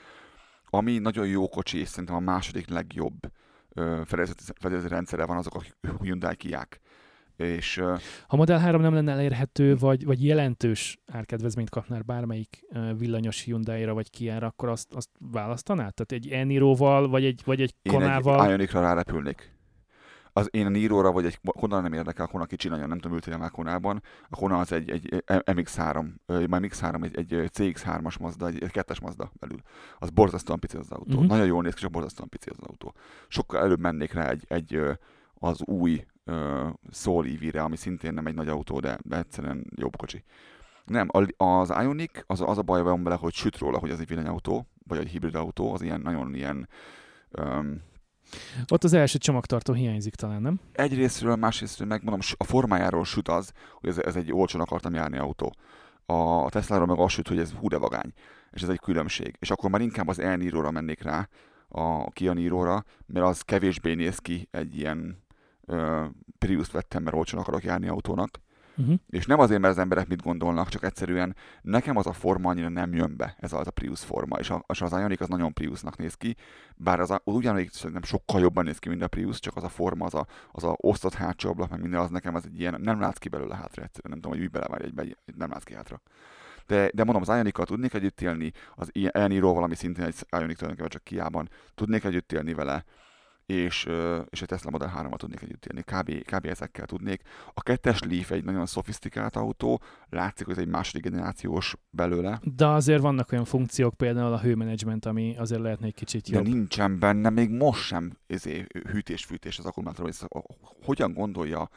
Ami 0.64 0.98
nagyon 0.98 1.26
jó 1.26 1.48
kocsi, 1.48 1.78
és 1.78 1.88
szerintem 1.88 2.14
a 2.14 2.20
második 2.20 2.68
legjobb 2.68 3.32
fedezeti 4.04 4.88
rendszere 4.88 5.24
van 5.24 5.36
azok 5.36 5.54
a 5.54 5.62
Hyundai 6.02 6.36
Kiák. 6.36 6.80
És 7.40 7.82
Ha 8.26 8.36
Model 8.36 8.58
3 8.58 8.80
nem 8.80 8.94
lenne 8.94 9.12
elérhető, 9.12 9.76
vagy, 9.76 10.04
vagy 10.04 10.24
jelentős 10.24 10.98
árkedvezményt 11.06 11.70
kapnál 11.70 12.02
bármelyik 12.02 12.60
villanyos 12.98 13.40
Hyundai-ra 13.40 13.94
vagy 13.94 14.10
Kia-ra, 14.10 14.46
akkor 14.46 14.68
azt, 14.68 14.94
azt 14.94 15.08
választanád? 15.32 15.94
Tehát 15.94 16.24
egy 16.24 16.32
Eniro-val, 16.32 17.08
vagy 17.08 17.24
egy, 17.24 17.42
vagy 17.44 17.60
egy 17.60 17.74
én 17.82 17.92
Konával? 17.92 18.42
egy 18.44 18.48
Ionicra 18.48 18.80
rárepülnék. 18.80 19.58
Az 20.32 20.48
én 20.50 20.66
a 20.66 20.68
Niro-ra 20.68 21.12
vagy 21.12 21.24
egy 21.24 21.38
Kona 21.44 21.80
nem 21.80 21.92
érdekel, 21.92 22.24
a 22.24 22.28
Kona 22.28 22.44
kicsi 22.44 22.68
nagyon, 22.68 22.88
nem 22.88 22.98
tudom, 22.98 23.16
ültél 23.16 23.36
már 23.36 23.50
Konában. 23.50 24.02
A 24.28 24.36
Kona 24.36 24.58
az 24.58 24.72
egy, 24.72 24.90
egy 24.90 25.24
MX-3, 25.26 26.06
ö, 26.26 26.46
majd 26.46 26.64
MX-3, 26.66 27.04
egy, 27.16 27.34
egy 27.34 27.50
CX-3-as 27.52 28.20
Mazda, 28.20 28.46
egy, 28.46 28.62
egy 28.62 28.70
kettes 28.70 29.00
Mazda 29.00 29.32
belül. 29.38 29.58
Az 29.98 30.10
borzasztóan 30.10 30.58
pici 30.58 30.76
az 30.76 30.90
autó. 30.90 31.14
Uh-huh. 31.14 31.26
Nagyon 31.26 31.46
jól 31.46 31.62
néz 31.62 31.74
ki, 31.74 31.80
csak 31.80 31.90
borzasztóan 31.90 32.28
pici 32.28 32.50
az 32.50 32.58
autó. 32.60 32.94
Sokkal 33.28 33.60
előbb 33.60 33.80
mennék 33.80 34.12
rá 34.12 34.28
egy, 34.28 34.44
egy 34.48 34.80
az 35.34 35.62
új 35.64 36.04
uh, 36.26 36.68
Soul 36.90 37.26
EV-re, 37.26 37.62
ami 37.62 37.76
szintén 37.76 38.14
nem 38.14 38.26
egy 38.26 38.34
nagy 38.34 38.48
autó, 38.48 38.80
de, 38.80 38.98
de 39.02 39.16
egyszerűen 39.16 39.66
jobb 39.76 39.96
kocsi. 39.96 40.24
Nem, 40.84 41.08
az 41.36 41.72
Ioniq, 41.80 42.22
az, 42.26 42.40
az 42.40 42.58
a 42.58 42.62
baj 42.62 42.82
van 42.82 43.02
vele, 43.02 43.16
hogy 43.16 43.32
süt 43.32 43.58
róla, 43.58 43.78
hogy 43.78 43.90
ez 43.90 44.00
egy 44.00 44.08
villanyautó, 44.08 44.66
vagy 44.86 44.98
egy 44.98 45.08
hibrid 45.08 45.34
autó, 45.34 45.72
az 45.72 45.82
ilyen 45.82 46.00
nagyon 46.00 46.34
ilyen 46.34 46.68
um, 47.38 47.82
Ott 48.68 48.84
az 48.84 48.92
első 48.92 49.18
csomagtartó 49.18 49.72
hiányzik 49.72 50.14
talán, 50.14 50.42
nem? 50.42 50.60
egyrésztről, 50.72 51.36
másrésztről 51.36 51.88
megmondom, 51.88 52.20
a 52.36 52.44
formájáról 52.44 53.04
süt 53.04 53.28
az, 53.28 53.52
hogy 53.80 53.88
ez, 53.88 53.98
ez 53.98 54.16
egy 54.16 54.32
olcsón 54.32 54.60
akartam 54.60 54.94
járni 54.94 55.18
autó. 55.18 55.54
A, 56.06 56.44
a 56.44 56.48
Tesla-ról 56.48 56.86
meg 56.86 56.98
az 56.98 57.12
süt, 57.12 57.28
hogy 57.28 57.38
ez 57.38 57.52
hú 57.52 57.68
de 57.68 57.76
vagány, 57.76 58.12
és 58.50 58.62
ez 58.62 58.68
egy 58.68 58.80
különbség. 58.80 59.36
És 59.38 59.50
akkor 59.50 59.70
már 59.70 59.80
inkább 59.80 60.08
az 60.08 60.18
elníróra 60.18 60.70
mennék 60.70 61.02
rá, 61.02 61.28
a 61.68 62.10
Kia 62.10 62.32
Niro-ra, 62.32 62.84
mert 63.06 63.26
az 63.26 63.40
kevésbé 63.40 63.94
néz 63.94 64.18
ki 64.18 64.48
egy 64.50 64.76
ilyen 64.76 65.22
ö, 65.66 66.04
Prius-t 66.38 66.72
vettem, 66.72 67.02
mert 67.02 67.16
olcsón 67.16 67.40
akarok 67.40 67.64
járni 67.64 67.88
autónak. 67.88 68.38
Uh-huh. 68.76 68.94
És 69.08 69.26
nem 69.26 69.38
azért, 69.38 69.60
mert 69.60 69.72
az 69.72 69.80
emberek 69.80 70.08
mit 70.08 70.22
gondolnak, 70.22 70.68
csak 70.68 70.82
egyszerűen 70.82 71.36
nekem 71.62 71.96
az 71.96 72.06
a 72.06 72.12
forma 72.12 72.48
annyira 72.48 72.68
nem 72.68 72.94
jön 72.94 73.16
be, 73.16 73.36
ez 73.38 73.52
az 73.52 73.66
a 73.66 73.70
Prius 73.70 74.00
forma, 74.04 74.38
és, 74.38 74.50
a, 74.50 74.64
és 74.68 74.80
az 74.80 74.92
Ioniq 74.92 75.22
az 75.22 75.28
nagyon 75.28 75.52
Priusnak 75.52 75.96
néz 75.96 76.14
ki, 76.14 76.36
bár 76.76 77.00
az, 77.00 77.10
a, 77.10 77.20
ugyanígy 77.24 77.70
szerintem 77.70 78.02
sokkal 78.02 78.40
jobban 78.40 78.64
néz 78.64 78.78
ki, 78.78 78.88
mint 78.88 79.02
a 79.02 79.08
Prius, 79.08 79.40
csak 79.40 79.56
az 79.56 79.64
a 79.64 79.68
forma, 79.68 80.04
az 80.04 80.14
a, 80.14 80.26
az 80.52 80.64
a 80.64 80.74
osztott 80.76 81.14
hátsó 81.14 81.50
ablak, 81.50 81.70
meg 81.70 81.80
minden, 81.80 82.00
az 82.00 82.10
nekem 82.10 82.34
az 82.34 82.44
egy 82.46 82.60
ilyen, 82.60 82.80
nem 82.80 83.00
látsz 83.00 83.18
ki 83.18 83.28
belőle 83.28 83.54
hátra 83.54 83.82
egyszerűen, 83.82 84.12
nem 84.12 84.20
tudom, 84.20 84.32
hogy 84.32 84.42
úgy 84.42 84.50
belevárj 84.50 84.84
egybe, 84.84 85.02
egy- 85.02 85.16
nem 85.36 85.50
látsz 85.50 85.64
ki 85.64 85.74
hátra. 85.74 86.00
De, 86.66 86.90
de 86.94 87.04
mondom, 87.04 87.22
az 87.22 87.28
Ioniq-kal 87.28 87.64
tudnék 87.64 87.94
együtt 87.94 88.20
élni, 88.20 88.52
az 88.74 88.90
Eniro-val, 89.10 89.62
ami 89.62 89.74
szintén 89.74 90.04
egy 90.04 90.14
Ioniq 90.30 90.54
tulajdonképpen 90.54 90.88
csak 90.88 91.04
Kiában, 91.04 91.48
tudnék 91.74 92.04
együtt 92.04 92.32
élni 92.32 92.54
vele, 92.54 92.84
és, 93.50 93.88
és 94.30 94.42
a 94.42 94.46
Tesla 94.46 94.70
Model 94.70 94.92
3-mal 94.96 95.16
tudnék 95.16 95.42
együtt 95.42 95.66
élni. 95.66 95.82
Kb, 95.82 96.36
kb. 96.36 96.46
ezekkel 96.46 96.86
tudnék. 96.86 97.22
A 97.54 97.62
kettes 97.62 98.00
Leaf 98.00 98.30
egy 98.30 98.44
nagyon 98.44 98.66
szofisztikált 98.66 99.36
autó, 99.36 99.80
látszik, 100.08 100.46
hogy 100.46 100.54
ez 100.54 100.62
egy 100.62 100.68
második 100.68 101.02
generációs 101.02 101.76
belőle, 101.90 102.40
De 102.42 102.66
azért 102.66 103.00
vannak 103.00 103.32
olyan 103.32 103.44
funkciók, 103.44 103.94
például 103.94 104.32
a 104.32 104.40
hőmenedzsment, 104.40 105.06
ami 105.06 105.36
azért 105.38 105.60
lehetne 105.60 105.86
egy 105.86 105.94
kicsit 105.94 106.30
de 106.30 106.36
jobb. 106.36 106.46
nincsen 106.46 106.98
benne 106.98 107.30
még 107.30 107.50
most 107.50 107.82
sem 107.82 108.12
ezé, 108.26 108.66
hűtés-fűtés 108.90 109.58
az 109.58 109.64
akkumulátor. 109.64 110.10
Hogyan 110.82 111.12
gondolja? 111.12 111.68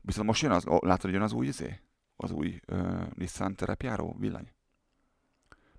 Viszont 0.00 0.26
most 0.26 0.42
jön 0.42 0.50
az, 0.50 0.64
látod, 0.64 1.00
hogy 1.00 1.12
jön 1.12 1.22
az 1.22 1.32
új 1.32 1.46
izé? 1.46 1.80
Az 2.16 2.30
új 2.30 2.60
uh, 2.72 3.06
Nissan 3.14 3.54
terepjáró 3.54 4.16
villany? 4.18 4.52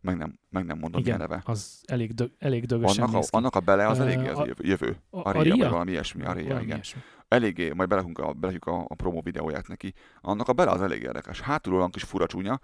Meg 0.04 0.18
nem, 0.18 0.40
meg 0.50 0.66
nem 0.66 0.78
mondom, 0.80 1.02
Igen, 1.02 1.14
milyen 1.16 1.30
neve. 1.30 1.42
az 1.46 1.82
elég, 1.86 2.14
dö- 2.14 2.34
elég 2.40 2.66
dögösen 2.66 3.04
Annak 3.04 3.24
a, 3.24 3.38
annak 3.38 3.56
a 3.56 3.60
bele 3.60 3.88
az 3.88 4.00
eléggé 4.00 4.28
az 4.28 4.38
a- 4.38 4.42
a 4.42 4.48
jövő. 4.58 4.98
A- 5.10 5.28
Aria, 5.28 5.40
Aria? 5.40 5.56
vagy 5.56 5.70
valami 5.70 5.92
ilyesmi. 5.92 6.24
Aria, 6.24 6.44
Valami 6.44 6.64
igen. 6.64 6.76
ilyesmi. 6.76 7.02
eléggé, 7.28 7.72
majd 7.72 7.90
berakunk 7.90 8.20
a, 8.20 8.34
berakjuk 8.34 8.66
a, 8.66 8.86
a 8.88 8.96
promo 8.96 9.22
videóját 9.22 9.68
neki, 9.68 9.94
annak 10.22 10.48
a 10.48 10.54
bele 10.54 10.72
az 10.72 10.82
elég 10.82 11.02
érdekes. 11.02 11.42
Hátulról 11.42 11.80
olyan 11.80 11.92
kis 11.92 12.04
fura 12.04 12.28
csúnya, 12.28 12.60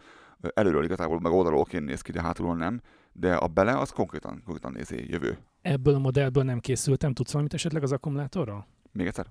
előről 0.53 0.83
igazából 0.83 1.19
meg 1.19 1.31
oldalról 1.31 1.63
ként 1.65 1.85
néz 1.85 2.01
ki, 2.01 2.11
de 2.11 2.21
hátulról 2.21 2.55
nem, 2.55 2.81
de 3.11 3.35
a 3.35 3.47
bele 3.47 3.77
az 3.77 3.89
konkrétan, 3.89 4.41
konkrétan 4.45 4.71
nézi 4.71 5.09
jövő. 5.11 5.37
Ebből 5.61 5.95
a 5.95 5.99
modellből 5.99 6.43
nem 6.43 6.59
készültem. 6.59 7.13
Tudsz 7.13 7.31
valamit 7.31 7.53
esetleg 7.53 7.83
az 7.83 7.91
akkumulátorról? 7.91 8.67
Még 8.91 9.07
egyszer? 9.07 9.25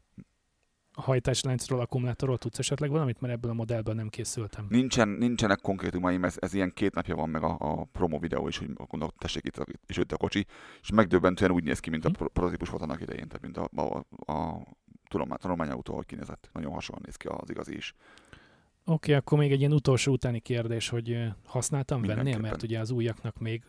Hajtásláncról, 1.00 1.80
akkumulátorról 1.80 2.38
tudsz 2.38 2.58
esetleg 2.58 2.90
valamit, 2.90 3.20
mert 3.20 3.32
ebből 3.34 3.50
a 3.50 3.54
modellből 3.54 3.94
nem 3.94 4.08
készültem. 4.08 4.66
Nincsen, 4.68 5.08
nincsenek 5.08 5.60
konkrétumaim, 5.60 6.24
ez, 6.24 6.36
ez 6.38 6.54
ilyen 6.54 6.70
két 6.74 6.94
napja 6.94 7.14
van 7.14 7.28
meg 7.28 7.42
a, 7.42 7.56
a 7.58 7.84
promo 7.84 8.18
videó 8.18 8.48
is, 8.48 8.58
hogy 8.58 8.72
gondolom, 8.72 9.10
tessék 9.18 9.44
itt, 9.46 9.56
a- 9.56 9.64
és 9.86 9.96
jött 9.96 10.12
a 10.12 10.16
kocsi, 10.16 10.46
és 10.82 10.90
megdöbbentően 10.90 11.50
úgy 11.50 11.64
néz 11.64 11.80
ki, 11.80 11.90
mint 11.90 12.04
a 12.04 12.08
Hm. 12.08 12.14
pro- 12.14 12.32
prototípus 12.32 12.68
volt 12.68 12.82
annak 12.82 13.00
idején, 13.00 13.28
tehát 13.28 13.42
mint 13.42 13.56
a, 13.56 13.68
a, 13.82 14.32
a 14.32 14.62
tudomány, 15.08 15.38
tanulmányautó, 15.38 15.92
ahogy 15.92 16.06
kinézett. 16.06 16.50
Nagyon 16.52 16.72
hasonlóan 16.72 17.04
néz 17.06 17.16
ki 17.16 17.26
az 17.26 17.50
igazi 17.50 17.76
is. 17.76 17.94
Oké, 18.84 18.92
okay, 18.92 19.14
akkor 19.14 19.38
még 19.38 19.52
egy 19.52 19.58
ilyen 19.60 19.72
utolsó 19.72 20.12
utáni 20.12 20.40
kérdés, 20.40 20.88
hogy 20.88 21.18
használtam 21.44 22.02
vennél, 22.02 22.38
mert 22.38 22.62
ugye 22.62 22.78
az 22.78 22.90
újaknak 22.90 23.38
még 23.38 23.62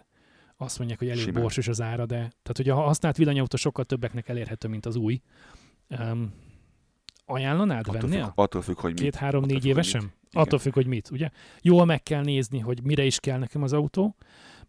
azt 0.58 0.78
mondják, 0.78 1.00
hogy 1.00 1.10
elég 1.10 1.24
Simán. 1.24 1.42
borsos 1.42 1.68
az 1.68 1.82
ára, 1.82 2.06
de 2.06 2.16
tehát 2.16 2.60
ugye 2.60 2.74
a 2.74 2.76
használt 2.82 3.18
villanyautó 3.18 3.58
sokkal 3.58 3.86
többeknek 3.86 4.30
elérhető, 4.30 4.68
mint 4.68 4.86
az 4.86 4.96
új. 4.96 5.22
Um, 6.00 6.34
ajánlanád, 7.30 7.88
Attól 7.88 8.02
vennél? 8.02 8.24
függ, 8.24 8.32
attól 8.36 8.62
függ, 8.62 8.80
hogy 8.80 8.92
mit. 8.92 9.02
Két, 9.02 9.16
három, 9.16 9.44
Attól 9.44 9.52
négy 9.54 9.62
függ, 9.62 9.68
hogy 9.68 9.78
évesen? 9.78 10.02
mit. 10.02 10.12
Igen. 10.30 10.44
Attól 10.44 10.60
függ, 10.60 10.74
hogy 10.74 10.88
mit, 10.88 11.10
ugye? 11.12 11.30
Jól 11.62 11.86
meg 11.86 12.04
kell 12.04 12.22
nézni, 12.24 12.60
hogy 12.60 12.84
mire 12.84 13.04
is 13.04 13.20
kell 13.20 13.38
nekem 13.38 13.64
az 13.64 13.74
autó. 13.74 14.16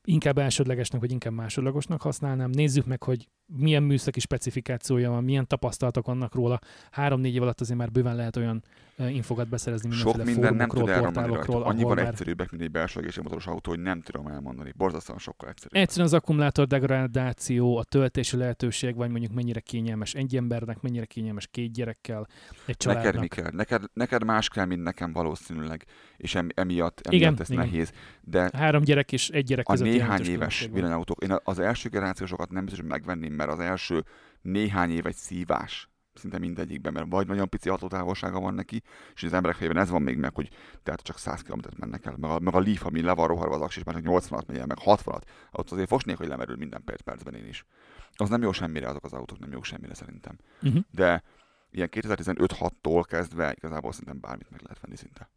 Inkább 0.05 0.39
elsődlegesnek, 0.39 1.01
vagy 1.01 1.11
inkább 1.11 1.33
másodlagosnak 1.33 2.03
használnám. 2.03 2.51
Nézzük 2.51 2.87
meg, 2.87 3.03
hogy 3.03 3.29
milyen 3.57 3.83
műszaki 3.83 4.21
specifikációja 4.21 5.11
van, 5.11 5.25
milyen 5.25 5.47
tapasztalatok 5.47 6.07
vannak 6.07 6.35
róla. 6.35 6.59
Három-négy 6.91 7.35
év 7.35 7.43
alatt 7.43 7.61
azért 7.61 7.79
már 7.79 7.91
bőven 7.91 8.17
lehet 8.17 8.37
olyan 8.37 8.63
infokat 9.09 9.49
beszerezni 9.49 9.91
Sok 9.91 10.17
mindenféle 10.17 10.33
minden 10.33 10.55
nem 10.55 10.69
tud 10.69 10.99
portálokról, 11.01 11.57
rajta. 11.57 11.71
Annyival 11.71 11.95
már 11.95 12.07
egyszerűbbek, 12.07 12.51
mint 12.51 12.63
egy 12.63 12.71
belső 12.71 13.11
motoros 13.23 13.47
autó, 13.47 13.71
hogy 13.71 13.81
nem 13.81 14.01
tudom 14.01 14.27
elmondani. 14.27 14.73
Borzasztóan 14.77 15.19
sokkal 15.19 15.49
egyszerűbb. 15.49 15.83
Egyszerűen 15.83 16.07
az 16.07 16.15
akkumulátor 16.15 16.67
degradáció, 16.67 17.77
a 17.77 17.85
töltési 17.85 18.37
lehetőség, 18.37 18.95
vagy 18.95 19.11
mondjuk 19.11 19.33
mennyire 19.33 19.61
kényelmes 19.61 20.15
egy 20.15 20.37
embernek, 20.37 20.81
mennyire 20.81 21.05
kényelmes 21.05 21.47
két 21.47 21.73
gyerekkel, 21.73 22.27
egy 22.67 22.77
családnak. 22.77 23.05
Neked 23.05 23.21
mi 23.21 23.29
kell? 23.29 23.51
Neked, 23.53 23.83
neked 23.93 24.25
más 24.25 24.49
kell, 24.49 24.65
mint 24.65 24.83
nekem 24.83 25.13
valószínűleg, 25.13 25.85
és 26.17 26.35
em, 26.35 26.49
emiatt, 26.55 27.01
Igen, 27.01 27.29
emiatt 27.29 27.41
ez 27.41 27.51
igen. 27.51 27.65
nehéz. 27.65 27.93
De 28.21 28.51
Három 28.53 28.83
gyerek 28.83 29.13
és 29.13 29.29
egy 29.29 29.45
gyerek 29.45 29.69
a 29.69 29.71
között 29.71 29.87
néhány 29.87 30.01
jelentős 30.01 30.29
éves 30.29 30.69
villanyautók, 30.73 31.23
én 31.23 31.37
az 31.45 31.59
első 31.59 31.89
generációsokat 31.89 32.51
nem 32.51 32.65
biztos, 32.65 32.81
hogy 32.81 32.91
megvenném, 32.91 33.33
mert 33.41 33.53
az 33.53 33.59
első 33.59 34.05
néhány 34.43 34.91
év 34.91 35.07
egy 35.07 35.15
szívás 35.15 35.89
szinte 36.15 36.39
mindegyikben, 36.39 36.93
mert 36.93 37.07
vagy 37.09 37.27
nagyon 37.27 37.49
pici 37.49 37.69
hatótávolsága 37.69 38.41
van 38.41 38.55
neki, 38.55 38.83
és 39.15 39.23
az 39.23 39.33
emberek 39.33 39.57
fejében 39.57 39.83
ez 39.83 39.91
van 39.91 40.03
még 40.03 40.17
meg, 40.17 40.35
hogy 40.35 40.49
tehát 40.83 41.01
csak 41.01 41.19
100 41.19 41.43
km 41.43 41.59
mennek 41.77 42.05
el, 42.05 42.15
meg 42.17 42.31
a, 42.31 42.39
meg 42.39 42.55
a 42.55 42.61
Leaf, 42.61 42.85
ami 42.85 43.03
le 43.03 43.13
van 43.13 43.27
roharva 43.27 43.55
az 43.55 43.61
aksis, 43.61 43.85
már 43.85 43.95
csak 43.95 44.05
80-at 44.07 44.47
megy 44.47 44.57
el, 44.57 44.67
meg 44.67 44.79
60-at, 44.85 45.23
ott 45.53 45.71
azért 45.71 45.89
fosnék, 45.89 46.17
hogy 46.17 46.29
lemerül 46.29 46.57
minden 46.57 46.85
perc 46.85 47.01
percben 47.01 47.35
én 47.35 47.47
is. 47.47 47.65
Az 48.13 48.29
nem 48.29 48.43
jó 48.43 48.53
semmire, 48.53 48.89
azok 48.89 49.05
az 49.05 49.13
autók 49.13 49.39
nem 49.39 49.53
jó 49.53 49.63
semmire 49.63 49.95
szerintem. 49.95 50.37
Uh-huh. 50.63 50.83
De 50.91 51.23
ilyen 51.71 51.89
2015-6-tól 51.93 53.05
kezdve 53.07 53.53
igazából 53.57 53.93
szerintem 53.93 54.21
bármit 54.21 54.51
meg 54.51 54.61
lehet 54.63 54.81
venni 54.81 54.97
szinte. 54.97 55.31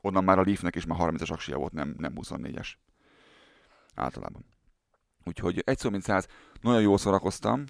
Onnan 0.00 0.24
már 0.24 0.38
a 0.38 0.42
Leafnek 0.42 0.76
is 0.76 0.86
már 0.86 0.98
30-as 1.00 1.32
aksia 1.32 1.56
volt, 1.56 1.72
nem, 1.72 1.94
nem 1.98 2.12
24-es. 2.16 2.72
Általában. 3.94 4.44
Úgyhogy 5.24 5.62
egy 5.66 5.78
szó 5.78 5.90
mint 5.90 6.02
száz, 6.02 6.26
nagyon 6.60 6.80
jól 6.80 6.98
szórakoztam. 6.98 7.64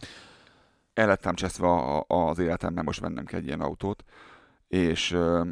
El 0.95 1.07
lettem 1.07 1.35
cseszve 1.35 1.67
a- 1.67 1.99
a- 1.99 2.05
az 2.09 2.39
életemben, 2.39 2.85
most 2.85 3.01
vennem 3.01 3.25
kell 3.25 3.39
egy 3.41 3.47
ilyen 3.47 3.61
autót. 3.61 4.05
És 4.69 5.13
ö, 5.13 5.45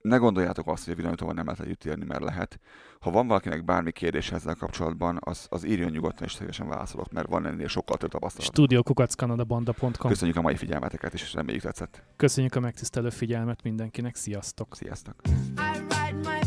ne 0.00 0.16
gondoljátok 0.16 0.66
azt, 0.68 0.84
hogy 0.84 0.92
a 0.92 0.96
villanyotóval 0.96 1.34
nem 1.34 1.44
lehet 1.44 1.60
együtt 1.60 1.84
élni, 1.84 2.04
mert 2.04 2.22
lehet. 2.22 2.60
Ha 3.00 3.10
van 3.10 3.26
valakinek 3.26 3.64
bármi 3.64 3.92
kérdés 3.92 4.32
ezzel 4.32 4.54
kapcsolatban, 4.54 5.18
az, 5.20 5.46
az 5.50 5.64
írjon 5.64 5.90
nyugodtan, 5.90 6.26
és 6.26 6.32
szívesen 6.32 6.68
válaszolok, 6.68 7.10
mert 7.12 7.28
van 7.28 7.46
ennél 7.46 7.68
sokkal 7.68 7.96
több 7.96 8.10
tapasztalat. 8.10 8.46
studiokukackanadabanda.com 8.50 10.10
Köszönjük 10.10 10.36
a 10.36 10.40
mai 10.40 10.56
figyelmeteket, 10.56 11.12
és 11.12 11.32
reméljük 11.34 11.62
tetszett. 11.62 12.02
Köszönjük 12.16 12.54
a 12.54 12.60
megtisztelő 12.60 13.10
figyelmet 13.10 13.62
mindenkinek, 13.62 14.14
sziasztok! 14.14 14.76
Sziasztok! 14.76 15.14
I 15.26 15.30
ride 15.78 16.30
my 16.30 16.45